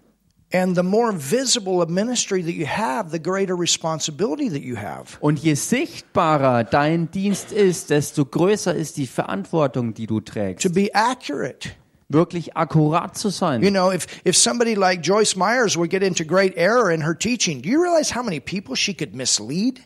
And 0.54 0.76
the 0.76 0.84
more 0.84 1.12
visible 1.14 1.82
a 1.82 1.88
ministry 1.88 2.42
that 2.44 2.54
you 2.54 2.66
have 2.66 3.12
the 3.12 3.20
greater 3.22 3.56
responsibility 3.58 4.50
that 4.50 4.62
you 4.62 4.76
have 4.78 5.18
Und 5.22 5.40
je 5.40 5.54
sichtbarer 5.56 6.64
dein 6.64 7.10
Dienst 7.12 7.52
ist, 7.52 7.90
desto 7.90 8.26
größer 8.26 8.74
ist 8.76 8.98
die 8.98 9.08
Verantwortung, 9.08 9.94
die 9.94 10.08
du 10.08 10.20
to 10.20 10.32
trägst. 10.34 10.74
be 10.74 10.90
accurate 10.94 11.70
Wirklich 12.10 12.58
akkurat 12.58 13.18
zu 13.18 13.30
You 13.30 13.32
sein. 13.32 13.62
know, 13.62 13.90
if, 13.90 14.06
if 14.26 14.36
somebody 14.36 14.76
like 14.76 15.02
Joyce 15.02 15.38
Myers 15.38 15.78
would 15.78 15.90
get 15.90 16.04
into 16.04 16.26
great 16.26 16.58
error 16.58 16.92
in 16.92 17.02
her 17.06 17.18
teaching, 17.18 17.62
do 17.62 17.70
you 17.70 17.82
realize 17.82 18.14
how 18.14 18.22
many 18.22 18.42
people 18.42 18.76
she 18.76 18.94
could 18.94 19.16
mislead? 19.16 19.80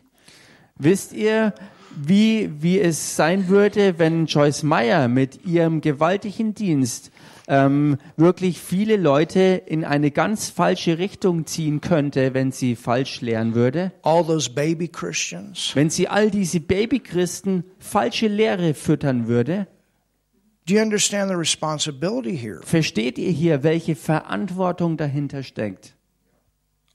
Wisst 0.80 1.14
ihr, 1.14 1.54
wie, 1.96 2.50
wie 2.60 2.80
es 2.82 3.16
sein 3.16 3.48
würde, 3.48 4.00
wenn 4.00 4.26
Joyce 4.26 4.64
Meyer 4.64 5.08
mit 5.08 5.46
ihrem 5.46 5.82
gewaltigen 5.82 6.56
Dienst 6.56 7.12
ähm, 7.48 7.98
wirklich 8.18 8.60
viele 8.60 8.98
Leute 8.98 9.40
in 9.66 9.86
eine 9.86 10.12
ganz 10.12 10.50
falsche 10.50 10.98
Richtung 10.98 11.46
ziehen 11.46 11.82
könnte, 11.82 12.34
wenn 12.34 12.52
sie 12.52 12.76
falsch 12.76 13.22
lehren 13.22 13.54
würde? 13.56 13.92
All 14.02 14.26
those 14.26 14.50
baby 14.50 14.88
Christians. 14.88 15.72
Wenn 15.76 15.90
sie 15.90 16.08
all 16.08 16.32
diese 16.32 16.60
Babychristen 16.60 17.64
falsche 17.80 18.28
Lehre 18.28 18.74
füttern 18.74 19.28
würde? 19.28 19.68
Do 20.68 20.74
you 20.74 20.82
understand 20.82 21.30
the 21.30 21.36
responsibility 21.38 22.36
here? 22.36 22.60
Versteht 22.64 23.20
ihr 23.20 23.30
hier, 23.30 23.62
welche 23.62 23.96
Verantwortung 23.96 24.98
dahinter 24.98 25.44
steckt? 25.44 25.94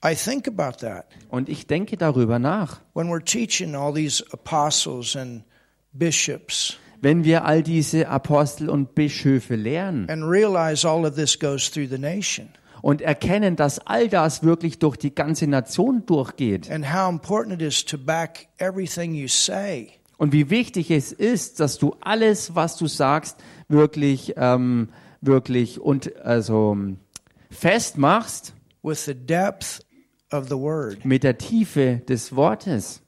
I 0.05 0.15
think 0.17 0.49
about 0.49 0.79
that 0.85 1.05
Und 1.29 1.49
ich 1.49 1.67
denke 1.67 1.97
darüber 1.97 2.39
nach. 2.41 2.81
when 2.95 3.09
we're 3.09 3.23
teaching 3.25 3.75
all 3.77 3.93
these 3.95 4.25
apostles 4.33 5.15
and 5.15 5.45
bishops 5.93 6.79
Wenn 7.03 7.25
wir 7.25 7.45
all 7.45 7.63
diese 7.63 8.09
Apostel 8.09 8.69
und 8.69 8.95
Bischöfe 8.95 9.57
lehren 9.57 10.09
and 10.11 10.25
realize 10.25 10.87
all 10.87 11.05
of 11.07 11.15
this 11.15 11.39
goes 11.39 11.71
through 11.71 11.89
the 11.89 11.99
nation 11.99 12.49
und 12.83 13.01
erkennen, 13.01 13.57
dass 13.57 13.79
all 13.87 14.09
das 14.09 14.43
wirklich 14.43 14.79
durch 14.79 14.97
die 14.97 15.15
ganze 15.15 15.47
Nation 15.47 16.05
durchgeht 16.07 16.71
and 16.71 16.93
how 16.93 17.11
important 17.11 17.61
it 17.61 17.67
is 17.67 17.85
to 17.85 17.97
back 17.99 18.49
everything 18.59 19.15
you 19.15 19.29
say 19.29 19.93
und 20.21 20.35
wie 20.35 20.51
wichtig 20.51 20.91
es 20.91 21.13
ist, 21.13 21.61
dass 21.61 21.79
du 21.79 21.97
alles, 22.03 22.55
was 22.55 22.77
du 22.77 22.87
sagst, 22.87 23.39
wirklich, 23.69 24.35
ähm, 24.37 24.91
wirklich 25.23 25.81
und 25.81 26.15
also 26.17 26.77
festmachst 27.51 28.53
with 28.83 29.07
the 29.07 29.15
depth 29.15 29.81
of 30.31 30.49
the 30.51 30.57
word. 30.57 31.03
mit 31.07 31.23
der 31.23 31.39
Tiefe 31.39 32.03
des 32.07 32.37
Wortes. 32.37 33.01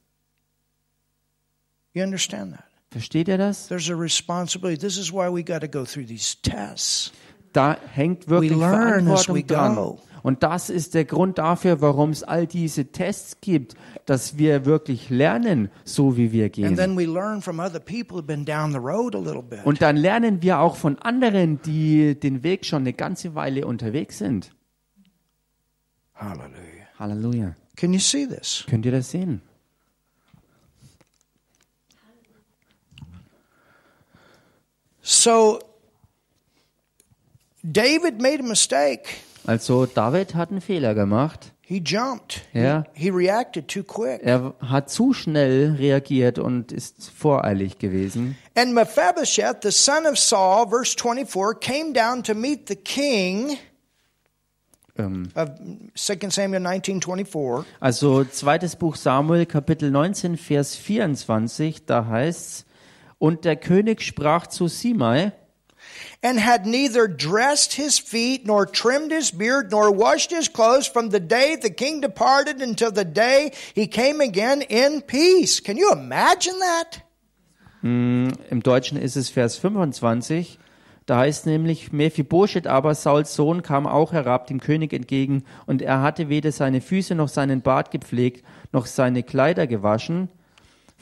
You 1.93 2.01
understand 2.01 2.55
that? 2.55 2.62
Versteht 2.93 3.27
ihr 3.27 3.37
das? 3.37 3.67
There's 3.67 3.89
a 3.89 3.95
responsibility. 3.95 4.79
This 4.79 4.97
is 4.97 5.11
why 5.11 5.27
we 5.29 5.43
got 5.43 5.61
to 5.61 5.67
go 5.67 5.83
through 5.83 6.05
these 6.07 6.37
tests. 6.41 7.11
Da 7.51 7.75
hängt 7.91 8.29
wirklich 8.29 8.51
We 8.53 8.59
Verantwortung 8.59 9.45
dran. 9.47 9.75
go. 9.75 9.99
Und 10.23 10.41
das 10.41 10.69
ist 10.69 10.93
der 10.93 11.03
Grund 11.03 11.37
dafür, 11.37 11.81
warum 11.81 12.11
es 12.11 12.23
all 12.23 12.47
diese 12.47 12.85
Tests 12.93 13.41
gibt, 13.41 13.75
dass 14.05 14.37
wir 14.37 14.63
wirklich 14.65 15.09
lernen, 15.09 15.69
so 15.83 16.15
wie 16.15 16.31
wir 16.31 16.45
And 16.45 16.53
gehen. 16.53 16.75
then 16.77 16.97
we 16.97 17.03
learn 17.05 17.41
from 17.41 17.59
other 17.59 17.79
people 17.81 18.17
who've 18.17 18.25
been 18.25 18.45
down 18.45 18.71
the 18.71 18.77
road 18.77 19.15
a 19.15 19.19
little 19.19 19.43
bit. 19.43 19.65
Und 19.65 19.81
dann 19.81 19.97
lernen 19.97 20.41
wir 20.41 20.59
auch 20.59 20.77
von 20.77 20.97
anderen, 20.99 21.61
die 21.63 22.17
den 22.17 22.41
Weg 22.41 22.65
schon 22.65 22.83
eine 22.83 22.93
ganze 22.93 23.35
Weile 23.35 23.67
unterwegs 23.67 24.17
sind. 24.19 24.51
Hallelujah. 26.15 26.87
Halleluja. 26.99 27.55
Can 27.75 27.91
you 27.93 27.99
see 27.99 28.25
this? 28.25 28.63
Könnt 28.69 28.85
ihr 28.85 28.91
das 28.93 29.11
sehen? 29.11 29.41
So 35.03 35.59
David 37.61 38.21
made 38.21 38.39
a 38.39 38.43
mistake. 38.43 39.21
Also 39.45 39.85
David 39.85 40.35
hat 40.35 40.49
einen 40.49 40.61
Fehler 40.61 40.95
gemacht. 40.95 41.51
He 41.65 41.81
jumped. 41.83 42.41
Ja. 42.53 42.83
He, 42.93 43.05
he 43.05 43.09
reacted 43.09 43.67
too 43.67 43.83
quick. 43.83 44.21
Er 44.23 44.53
hat 44.59 44.89
zu 44.89 45.13
schnell 45.13 45.75
reagiert 45.77 46.39
und 46.39 46.71
ist 46.71 47.09
voreilig 47.09 47.79
gewesen. 47.79 48.37
And 48.55 48.73
Mephibosheth, 48.73 49.63
the 49.63 49.71
son 49.71 50.05
of 50.05 50.17
Saul, 50.17 50.67
verse 50.69 50.95
24, 50.95 51.59
came 51.59 51.93
down 51.93 52.23
to 52.23 52.33
meet 52.33 52.67
the 52.67 52.75
king 52.75 53.57
Ähm, 54.95 55.29
of 55.33 55.49
2 55.95 56.29
Samuel 56.29 56.59
19, 56.59 57.01
24. 57.01 57.65
Also 57.79 58.23
zweites 58.25 58.75
Buch 58.75 58.95
Samuel, 58.95 59.45
Kapitel 59.47 59.89
19, 59.89 60.37
Vers 60.37 60.75
24, 60.75 61.85
da 61.85 62.05
heißt's, 62.05 62.65
und 63.23 63.45
der 63.45 63.55
König 63.55 64.01
sprach 64.01 64.47
zu 64.47 64.67
Simei, 64.67 65.31
and 66.21 66.45
had 66.45 66.65
neither 66.65 67.07
dressed 67.07 67.71
his 67.71 67.97
feet, 67.97 68.45
nor 68.45 68.65
trimmed 68.65 69.13
his 69.13 69.31
beard, 69.31 69.71
nor 69.71 69.97
washed 69.97 70.35
his 70.35 70.51
clothes 70.51 70.87
from 70.87 71.09
the 71.09 71.21
day 71.21 71.55
the 71.61 71.69
king 71.69 72.01
departed 72.01 72.61
until 72.61 72.91
the 72.93 73.05
day 73.05 73.51
he 73.73 73.87
came 73.87 74.21
again 74.21 74.59
in 74.59 75.01
peace. 75.03 75.63
Can 75.63 75.77
you 75.77 75.89
imagine 75.93 76.55
that? 76.59 77.01
im 77.81 78.61
Deutschen 78.61 78.97
ist 78.97 79.15
es 79.15 79.29
Vers 79.29 79.57
25, 79.57 80.59
da 81.05 81.19
heißt 81.19 81.45
nämlich, 81.45 81.93
Mephibosheth 81.93 82.67
aber, 82.67 82.93
Sauls 82.93 83.35
Sohn, 83.35 83.61
kam 83.61 83.87
auch 83.87 84.11
herab 84.11 84.47
dem 84.47 84.59
König 84.59 84.91
entgegen, 84.91 85.45
und 85.65 85.81
er 85.81 86.01
hatte 86.01 86.27
weder 86.27 86.51
seine 86.51 86.81
Füße 86.81 87.15
noch 87.15 87.29
seinen 87.29 87.61
Bart 87.61 87.89
gepflegt, 87.89 88.45
noch 88.73 88.85
seine 88.85 89.23
Kleider 89.23 89.65
gewaschen, 89.65 90.29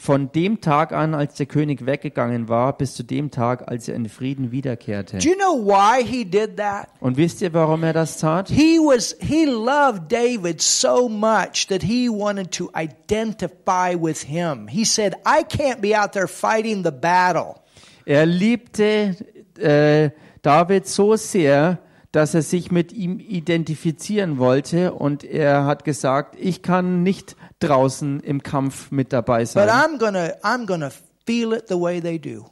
von 0.02 0.32
dem 0.32 0.62
Tag 0.62 0.94
an, 0.94 1.14
als 1.14 1.36
der 1.36 1.46
König 1.46 1.86
weggegangen 1.86 2.50
war, 2.50 2.76
bis 2.76 2.96
zu 2.96 3.04
dem 3.04 3.30
Tag, 3.30 3.70
als 3.70 3.88
er 3.88 3.94
in 3.94 4.10
Frieden 4.10 4.52
wiederkehrte. 4.52 5.20
Do 5.20 5.30
you 5.30 5.36
know 5.36 5.64
why 5.64 6.04
he 6.04 6.26
did 6.26 6.58
that? 6.58 6.88
Und 7.02 7.18
wisst 7.18 7.44
ihr, 7.44 7.54
warum 7.54 7.84
er 7.84 7.94
das 7.94 8.18
tat? 8.18 8.50
He 8.50 8.80
was 8.80 9.16
he 9.20 9.46
loved 9.46 10.12
David 10.12 10.60
so 10.60 11.08
much 11.08 11.68
that 11.70 11.84
he 11.84 12.10
wanted 12.10 12.50
to 12.52 12.72
identify 12.76 13.96
with 13.96 14.24
him. 14.24 14.68
He 14.68 14.86
said, 14.86 15.14
"I 15.24 15.44
can't 15.44 15.82
be 15.82 15.96
out 15.96 16.14
there 16.14 16.28
fighting 16.28 16.84
the 16.84 16.90
battle. 16.90 17.58
Er 18.04 18.26
liebte 18.26 19.16
äh, 19.60 20.10
David 20.42 20.88
so 20.88 21.16
sehr, 21.16 21.78
dass 22.12 22.34
er 22.34 22.42
sich 22.42 22.72
mit 22.72 22.92
ihm 22.92 23.20
identifizieren 23.20 24.38
wollte 24.38 24.94
und 24.94 25.24
er 25.24 25.66
hat 25.66 25.86
gesagt, 25.86 26.36
ich 26.38 26.62
kann 26.62 27.04
nicht 27.04 27.36
draußen 27.60 28.20
im 28.20 28.44
Kampf 28.44 28.92
mit 28.92 29.14
dabei 29.14 29.40
But 29.40 29.50
sein, 29.50 29.70
I'm 29.70 29.98
going 29.98 30.14
to 30.14 30.32
I'm 30.44 30.66
to 30.66 30.96
feel 31.26 31.54
it 31.54 31.66
the 31.70 31.80
way 31.80 32.02
they 32.02 32.20
do." 32.20 32.46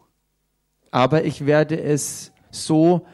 aber 0.91 1.23
ich 1.23 1.45
werde 1.45 1.79
es 1.79 2.31
so 2.51 3.05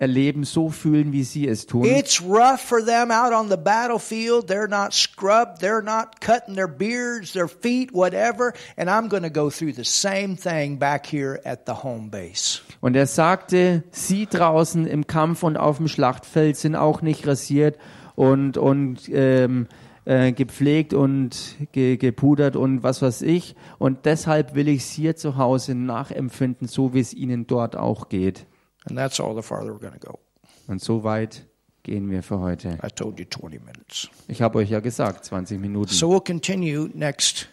miterleben, 0.00 0.44
so 0.44 0.70
fühlen, 0.70 1.12
wie 1.12 1.24
sie 1.24 1.46
es 1.46 1.66
tun. 1.66 1.84
It's 1.84 2.22
rough 2.22 2.60
for 2.60 2.84
them 2.84 3.10
out 3.10 3.32
on 3.32 3.48
the 3.48 3.56
battlefield. 3.56 4.48
They're 4.48 4.68
not 4.68 4.92
scrubbed. 4.92 5.60
They're 5.60 5.82
not 5.82 6.20
cutting 6.20 6.54
their 6.54 6.68
beards, 6.68 7.32
their 7.32 7.48
feet, 7.48 7.92
whatever. 7.92 8.52
And 8.76 8.88
I'm 8.88 9.08
going 9.08 9.22
to 9.22 9.30
go 9.30 9.50
through 9.50 9.74
the 9.74 9.84
same 9.84 10.36
thing 10.36 10.78
back 10.78 11.06
here 11.06 11.40
at 11.44 11.66
the 11.66 11.74
home 11.84 12.10
base. 12.10 12.60
Und 12.80 12.96
er 12.96 13.06
sagte, 13.06 13.84
sie 13.90 14.26
draußen 14.26 14.86
im 14.86 15.06
Kampf 15.06 15.42
und 15.42 15.58
auf 15.58 15.76
dem 15.76 15.88
Schlachtfeld 15.88 16.56
sind 16.56 16.76
auch 16.76 17.02
nicht 17.02 17.26
rasiert 17.26 17.76
und, 18.14 18.56
und 18.56 19.08
ähm, 19.12 19.68
äh, 20.06 20.32
gepflegt 20.32 20.94
und 20.94 21.56
ge, 21.72 21.98
gepudert 21.98 22.56
und 22.56 22.82
was 22.82 23.02
weiß 23.02 23.20
ich. 23.20 23.54
Und 23.78 24.06
deshalb 24.06 24.54
will 24.54 24.68
ich 24.68 24.78
es 24.78 24.90
hier 24.90 25.14
zu 25.14 25.36
Hause 25.36 25.74
nachempfinden, 25.74 26.68
so 26.68 26.94
wie 26.94 27.00
es 27.00 27.12
ihnen 27.12 27.46
dort 27.46 27.76
auch 27.76 28.08
geht. 28.08 28.46
And 28.90 28.98
that's 28.98 29.20
all 29.20 29.34
the 29.34 29.42
farther 29.42 29.72
we're 29.72 29.80
going 29.80 29.98
to 29.98 30.06
go. 30.06 30.18
Und 30.66 30.82
so 30.82 31.02
weit 31.04 31.46
gehen 31.82 32.10
wir 32.10 32.22
für 32.22 32.40
heute. 32.40 32.78
I 32.84 32.88
told 32.88 33.18
you 33.18 33.24
20 33.24 33.60
minutes. 33.64 34.08
Ich 34.28 34.42
habe 34.42 34.58
euch 34.58 34.70
ja 34.70 34.80
gesagt, 34.80 35.24
20 35.24 35.58
Minuten. 35.60 35.92
So 35.92 36.10
we'll 36.10 36.24
continue 36.24 36.90
next 36.94 37.48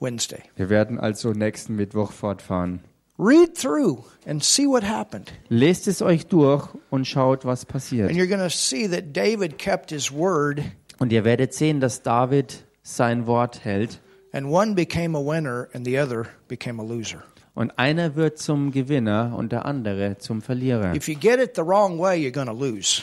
Wednesday. 0.00 0.42
Wir 0.56 0.68
werden 0.68 0.98
also 0.98 1.32
nächsten 1.32 1.76
Mittwoch 1.76 2.12
fortfahren. 2.12 2.80
Read 3.16 3.54
through 3.56 4.04
and 4.26 4.42
see 4.42 4.66
what 4.66 4.82
happened. 4.82 5.32
Lest 5.48 5.86
es 5.86 6.02
euch 6.02 6.26
durch 6.26 6.68
und 6.90 7.06
schaut, 7.06 7.44
was 7.44 7.64
passiert. 7.64 8.08
And 8.08 8.18
you're 8.18 8.26
going 8.26 8.40
to 8.40 8.50
see 8.50 8.88
that 8.88 9.14
David 9.14 9.58
kept 9.58 9.90
his 9.90 10.10
word 10.10 10.60
Und 10.98 11.12
ihr 11.12 11.24
werdet 11.24 11.54
sehen, 11.54 11.80
dass 11.80 12.02
David 12.02 12.64
sein 12.82 13.26
Wort 13.26 13.64
hält. 13.64 14.00
And 14.32 14.48
one 14.48 14.74
became 14.74 15.16
a 15.16 15.20
winner 15.20 15.68
and 15.72 15.86
the 15.86 15.98
other 15.98 16.26
became 16.48 16.80
a 16.80 16.84
loser. 16.84 17.22
Und 17.54 17.78
einer 17.78 18.16
wird 18.16 18.38
zum 18.38 18.72
Gewinner 18.72 19.34
und 19.36 19.52
der 19.52 19.64
andere 19.64 20.18
zum 20.18 20.42
Verlierer. 20.42 20.94
If 20.94 21.08
you 21.08 21.14
get 21.14 21.38
it 21.40 21.52
the 21.54 21.62
wrong 21.62 21.98
way, 22.00 22.18
you're 22.18 22.32
going 22.32 22.48
to 22.48 22.52
lose. 22.52 23.02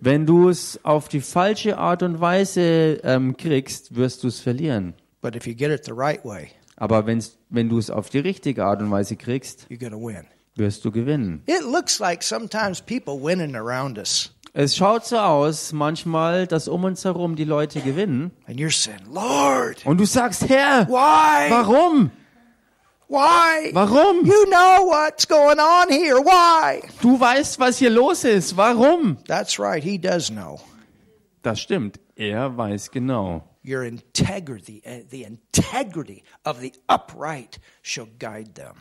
Wenn 0.00 0.26
du 0.26 0.48
es 0.48 0.80
auf 0.84 1.08
die 1.08 1.20
falsche 1.20 1.78
Art 1.78 2.02
und 2.02 2.20
Weise 2.20 3.00
ähm, 3.04 3.36
kriegst, 3.36 3.94
wirst 3.94 4.24
du 4.24 4.28
es 4.28 4.40
verlieren. 4.40 4.94
But 5.20 5.36
if 5.36 5.46
you 5.46 5.54
get 5.54 5.70
it 5.70 5.84
the 5.84 5.92
right 5.94 6.24
way, 6.24 6.48
Aber 6.76 7.06
wenn's, 7.06 7.38
wenn 7.50 7.68
du 7.68 7.78
es 7.78 7.90
auf 7.90 8.10
die 8.10 8.18
richtige 8.18 8.64
Art 8.64 8.80
und 8.82 8.90
Weise 8.90 9.14
kriegst, 9.14 9.66
you're 9.70 9.78
going 9.78 9.92
to 9.92 9.98
win. 10.04 10.26
wirst 10.56 10.84
du 10.84 10.90
gewinnen. 10.90 11.42
It 11.46 11.62
looks 11.62 12.00
like 12.00 12.24
sometimes 12.24 12.80
people 12.80 13.14
winning 13.22 13.54
around 13.54 13.96
us. 13.98 14.34
Es 14.54 14.76
schaut 14.76 15.06
so 15.06 15.16
aus 15.16 15.72
manchmal, 15.72 16.48
dass 16.48 16.66
um 16.66 16.82
uns 16.82 17.04
herum 17.04 17.36
die 17.36 17.44
Leute 17.44 17.80
gewinnen. 17.80 18.32
And 18.48 18.58
you're 18.58 18.72
saying, 18.72 18.98
Lord, 19.10 19.86
Und 19.86 19.98
du 19.98 20.04
sagst, 20.04 20.48
Herr, 20.48 20.88
why? 20.88 21.48
warum? 21.50 22.10
Why? 23.12 23.70
Warum? 23.74 24.24
You 24.24 24.46
know 24.46 24.86
what's 24.86 25.26
going 25.26 25.58
on 25.58 25.90
here. 25.90 26.16
Why? 26.16 26.80
Du 27.02 27.20
weißt, 27.20 27.58
was 27.58 27.78
hier 27.78 27.90
los 27.90 28.24
ist. 28.24 28.56
Warum? 28.56 29.18
That's 29.28 29.58
right. 29.58 29.82
He 29.84 29.98
does 29.98 30.30
know. 30.30 30.62
Das 31.42 31.60
stimmt. 31.60 32.00
Er 32.16 32.56
weiß 32.56 32.90
genau. 32.90 33.42
Your 33.62 33.82
integrity, 33.82 34.82
uh, 34.86 35.02
the 35.10 35.24
integrity 35.24 36.24
of 36.46 36.60
the 36.62 36.72
upright 36.88 37.58
shall 37.82 38.08
guide 38.18 38.54
them. 38.54 38.76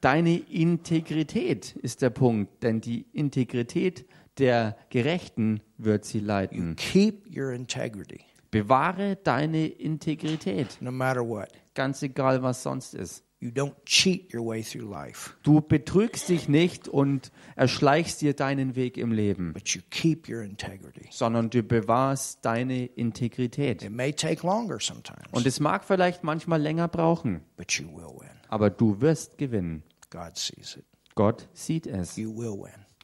Deine 0.00 0.38
Integrität 0.38 1.76
ist 1.76 2.02
der 2.02 2.10
Punkt, 2.10 2.64
denn 2.64 2.80
die 2.80 3.06
Integrität 3.12 4.06
der 4.38 4.76
Gerechten 4.90 5.60
wird 5.78 6.04
sie 6.04 6.18
leiten. 6.18 6.74
Keep 6.74 7.28
your 7.36 7.52
integrity, 7.52 8.24
Bewahre 8.50 9.14
deine 9.22 9.68
Integrität, 9.68 10.78
no 10.80 10.90
matter 10.90 11.20
what. 11.24 11.48
ganz 11.74 12.02
egal 12.02 12.42
was 12.42 12.60
sonst 12.64 12.94
ist. 12.94 13.22
You 13.42 13.50
don't 13.50 13.74
cheat 13.84 14.32
your 14.32 14.46
way 14.46 14.62
through 14.62 14.88
life, 14.88 15.30
Du 15.42 15.60
betrügst 15.60 16.28
dich 16.28 16.48
nicht 16.48 16.86
und 16.86 17.32
erschleichst 17.56 18.20
dir 18.20 18.34
deinen 18.34 18.76
Weg 18.76 18.96
im 18.96 19.10
Leben, 19.10 19.52
but 19.52 19.68
you 19.70 19.82
keep 19.90 20.28
your 20.28 20.42
integrity. 20.42 21.08
sondern 21.10 21.50
du 21.50 21.64
bewahrst 21.64 22.44
deine 22.44 22.86
Integrität. 22.86 23.82
It 23.82 23.90
may 23.90 24.12
take 24.12 24.46
longer 24.46 24.78
sometimes, 24.78 25.26
Und 25.32 25.44
es 25.44 25.58
mag 25.58 25.82
vielleicht 25.84 26.22
manchmal 26.22 26.62
länger 26.62 26.86
brauchen, 26.86 27.40
but 27.56 27.72
you 27.72 27.88
will 27.88 28.14
win. 28.20 28.30
aber 28.48 28.70
du 28.70 29.00
wirst 29.00 29.38
gewinnen. 29.38 29.82
God 30.10 30.36
sees 30.36 30.76
it. 30.76 30.84
Gott 31.16 31.48
sieht 31.52 31.88
es. 31.88 32.14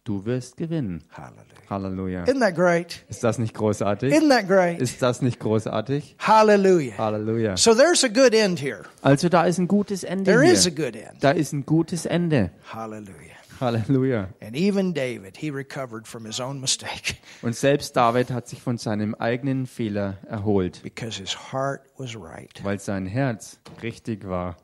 Du 0.09 0.25
wirst 0.25 0.57
gewinnen. 0.57 1.05
Hallelujah. 1.11 1.45
Halleluja. 1.69 2.25
Isn't 2.25 2.41
that 2.41 2.55
great? 2.55 3.05
Ist 3.11 3.23
das 3.23 3.37
nicht 3.37 3.53
großartig? 3.53 4.11
Isn't 4.11 4.31
that 4.31 4.49
great? 4.49 4.81
Ist 4.81 5.03
das 5.03 5.21
nicht 5.21 5.39
großartig? 5.39 6.17
Hallelujah. 6.19 6.97
Halleluja. 6.97 7.59
So 7.59 7.75
there's 7.75 8.03
a 8.05 8.09
good 8.09 8.33
end 8.33 8.59
here. 8.59 8.85
Also 9.03 9.29
da 9.29 9.45
ist 9.45 9.59
ein 9.59 9.69
gutes 9.69 10.05
Ende 10.05 10.25
There 10.25 10.43
is 10.51 10.67
a 10.67 10.71
hier. 10.71 10.87
good 10.87 10.97
end. 10.97 11.23
Da 11.23 11.33
ist 11.33 11.53
ein 11.53 11.67
gutes 11.67 12.07
Ende. 12.07 12.53
Hallelujah. 12.73 13.37
Halleluja. 13.61 14.29
And 14.41 14.57
even 14.57 14.95
David, 14.95 15.37
he 15.37 15.51
recovered 15.51 16.09
from 16.09 16.25
his 16.25 16.41
own 16.41 16.59
mistake 16.59 17.17
Und 17.43 17.55
selbst 17.55 17.95
David 17.95 18.31
hat 18.31 18.49
sich 18.49 18.63
von 18.63 18.79
seinem 18.79 19.15
eigenen 19.15 19.67
Fehler 19.67 20.17
erholt, 20.27 20.83
because 20.83 21.19
his 21.21 21.37
heart 21.53 21.83
was 21.99 22.17
right. 22.17 22.65
weil 22.65 22.79
sein 22.79 23.05
Herz 23.05 23.59
richtig 23.83 24.27
war. 24.27 24.57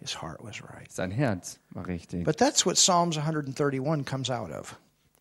His 0.00 0.20
heart 0.20 0.38
was 0.42 0.60
right. 0.60 0.90
Sein 0.90 1.12
Herz 1.12 1.60
war 1.70 1.86
richtig. 1.86 2.24
But 2.24 2.36
that's 2.38 2.66
what 2.66 2.76
Psalms 2.76 3.16
131 3.16 4.04
comes 4.04 4.28
out 4.28 4.50
of. 4.50 4.76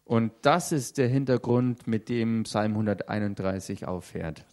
Und 0.08 0.32
das 0.42 0.72
ist 0.72 0.98
der 0.98 1.10
Hintergrund, 1.10 1.86
mit 1.86 2.08
dem 2.08 2.44
Psalm 2.44 2.72
131 2.72 3.86
aufhört. 3.86 4.46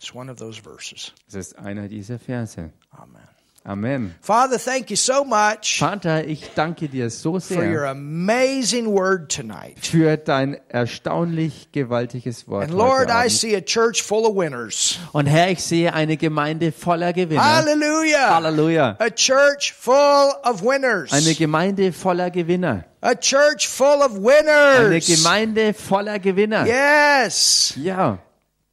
Das 1.27 1.35
ist 1.37 1.57
einer 1.57 1.87
dieser 1.87 2.19
Verse. 2.19 2.73
Amen. 2.91 3.34
Amen. 3.67 4.15
Father, 4.21 4.59
thank 4.59 4.91
you 4.91 4.97
so 4.97 5.25
much 5.25 5.79
Vater, 5.79 6.27
ich 6.27 6.51
danke 6.55 6.87
dir 6.87 7.09
so 7.09 7.41
for 7.41 7.57
your 7.57 7.81
sehr 7.81 7.85
amazing 7.91 8.87
word 8.87 9.35
tonight. 9.35 9.79
für 9.81 10.19
dein 10.19 10.59
erstaunlich 10.69 11.73
gewaltiges 11.73 12.47
Wort. 12.47 12.65
And 12.65 12.75
Lord, 12.75 13.09
I 13.09 13.31
see 13.31 13.57
a 13.57 13.63
church 13.63 14.03
full 14.03 14.27
of 14.27 14.37
winners. 14.37 14.99
Und 15.13 15.27
Herr, 15.27 15.51
ich 15.51 15.65
sehe 15.65 15.95
eine 15.95 16.19
Gemeinde 16.19 16.73
voller 16.73 17.15
Gewinner. 17.15 17.43
Hallelujah. 17.43 18.35
Halleluja. 18.35 18.97
A 18.99 19.09
church 19.09 19.73
full 19.73 20.35
of 20.45 20.63
winners. 20.63 21.11
Eine 21.13 21.35
Gemeinde 21.35 21.95
voller 21.95 22.31
Gewinner. 22.31 22.85
A 23.01 23.15
church 23.15 23.67
full 23.67 24.03
of 24.03 24.17
Eine 24.17 24.91
winners. 24.91 25.07
Gemeinde 25.07 25.73
voller 25.73 26.19
Gewinner. 26.19 26.67
Yes. 26.67 27.73
Ja. 27.77 28.19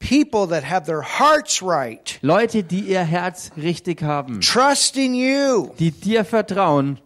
People 0.01 0.47
that 0.47 0.63
have 0.63 0.85
their 0.85 1.01
hearts 1.01 1.61
right, 1.61 2.19
Leute, 2.21 2.63
die 2.63 2.81
ihr 2.81 3.03
Herz 3.03 3.51
richtig 3.55 4.01
haben, 4.01 4.41
trusting 4.41 5.13
you. 5.13 5.69
die 5.79 5.91
dir 5.91 6.25
vertrauen. 6.25 6.99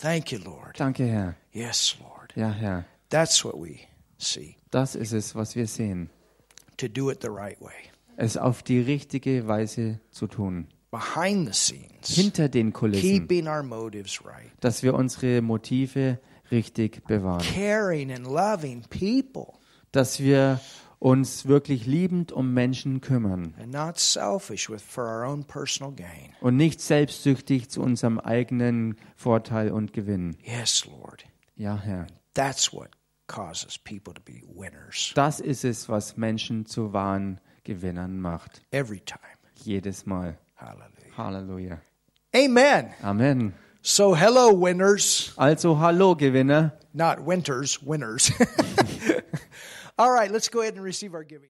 Thank 0.00 0.32
you, 0.32 0.38
Lord. 0.38 0.78
Danke, 0.80 1.04
Herr. 1.06 1.36
Yes, 1.52 1.96
Lord. 2.00 2.32
Ja, 2.34 2.50
Herr. 2.50 2.84
That's 3.10 3.44
what 3.44 3.54
we 3.56 3.80
see. 4.18 4.56
Das 4.70 4.94
ist 4.96 5.12
es, 5.12 5.34
was 5.34 5.54
wir 5.54 5.66
sehen. 5.66 6.08
To 6.78 6.88
do 6.88 7.10
it 7.10 7.20
the 7.22 7.28
right 7.30 7.60
way. 7.60 7.90
Es 8.16 8.36
auf 8.36 8.62
die 8.62 8.80
richtige 8.80 9.46
Weise 9.46 10.00
zu 10.10 10.26
tun. 10.26 10.66
Behind 10.90 11.46
the 11.46 11.52
scenes, 11.54 12.08
Hinter 12.14 12.48
den 12.48 12.72
Kulissen. 12.72 13.00
keeping 13.02 13.46
our 13.46 13.62
motives 13.62 14.24
right. 14.24 14.50
Dass 14.60 14.82
wir 14.82 14.94
unsere 14.94 15.40
Motive 15.42 16.18
richtig 16.50 17.04
bewahren. 17.06 17.40
Caring 17.54 18.10
and 18.12 18.26
loving 18.26 18.82
people 18.90 19.54
Dass 19.92 20.18
wir 20.20 20.58
uns 21.02 21.46
wirklich 21.46 21.84
liebend 21.84 22.30
um 22.30 22.54
Menschen 22.54 23.00
kümmern. 23.00 23.54
Und 26.40 26.56
nicht 26.56 26.80
selbstsüchtig 26.80 27.68
zu 27.68 27.82
unserem 27.82 28.20
eigenen 28.20 28.96
Vorteil 29.16 29.72
und 29.72 29.92
Gewinn. 29.92 30.36
Yes, 30.44 30.86
Lord. 30.86 31.24
Ja, 31.56 31.76
Herr. 31.76 32.06
That's 32.34 32.72
what 32.72 32.90
causes 33.26 33.78
people 33.78 34.14
to 34.14 34.22
be 34.24 34.42
winners 34.54 35.12
Das 35.16 35.40
ist 35.40 35.64
es, 35.64 35.88
was 35.88 36.16
Menschen 36.16 36.66
zu 36.66 36.92
wahren 36.92 37.40
Gewinnern 37.64 38.20
macht. 38.20 38.62
every 38.70 39.00
time. 39.00 39.20
Jedes 39.64 40.06
Mal. 40.06 40.38
Hallelujah. 40.54 41.16
Halleluja. 41.16 41.80
Amen. 42.34 42.90
Amen. 43.02 43.54
So, 43.82 44.14
hello, 44.14 44.52
winners. 44.60 45.32
Also, 45.36 45.80
hallo 45.80 46.14
Gewinner. 46.14 46.72
Not 46.92 47.26
winters, 47.26 47.80
winners. 47.84 48.30
All 50.02 50.10
right, 50.10 50.32
let's 50.32 50.48
go 50.48 50.62
ahead 50.62 50.74
and 50.74 50.82
receive 50.82 51.14
our 51.14 51.22
giving. 51.22 51.40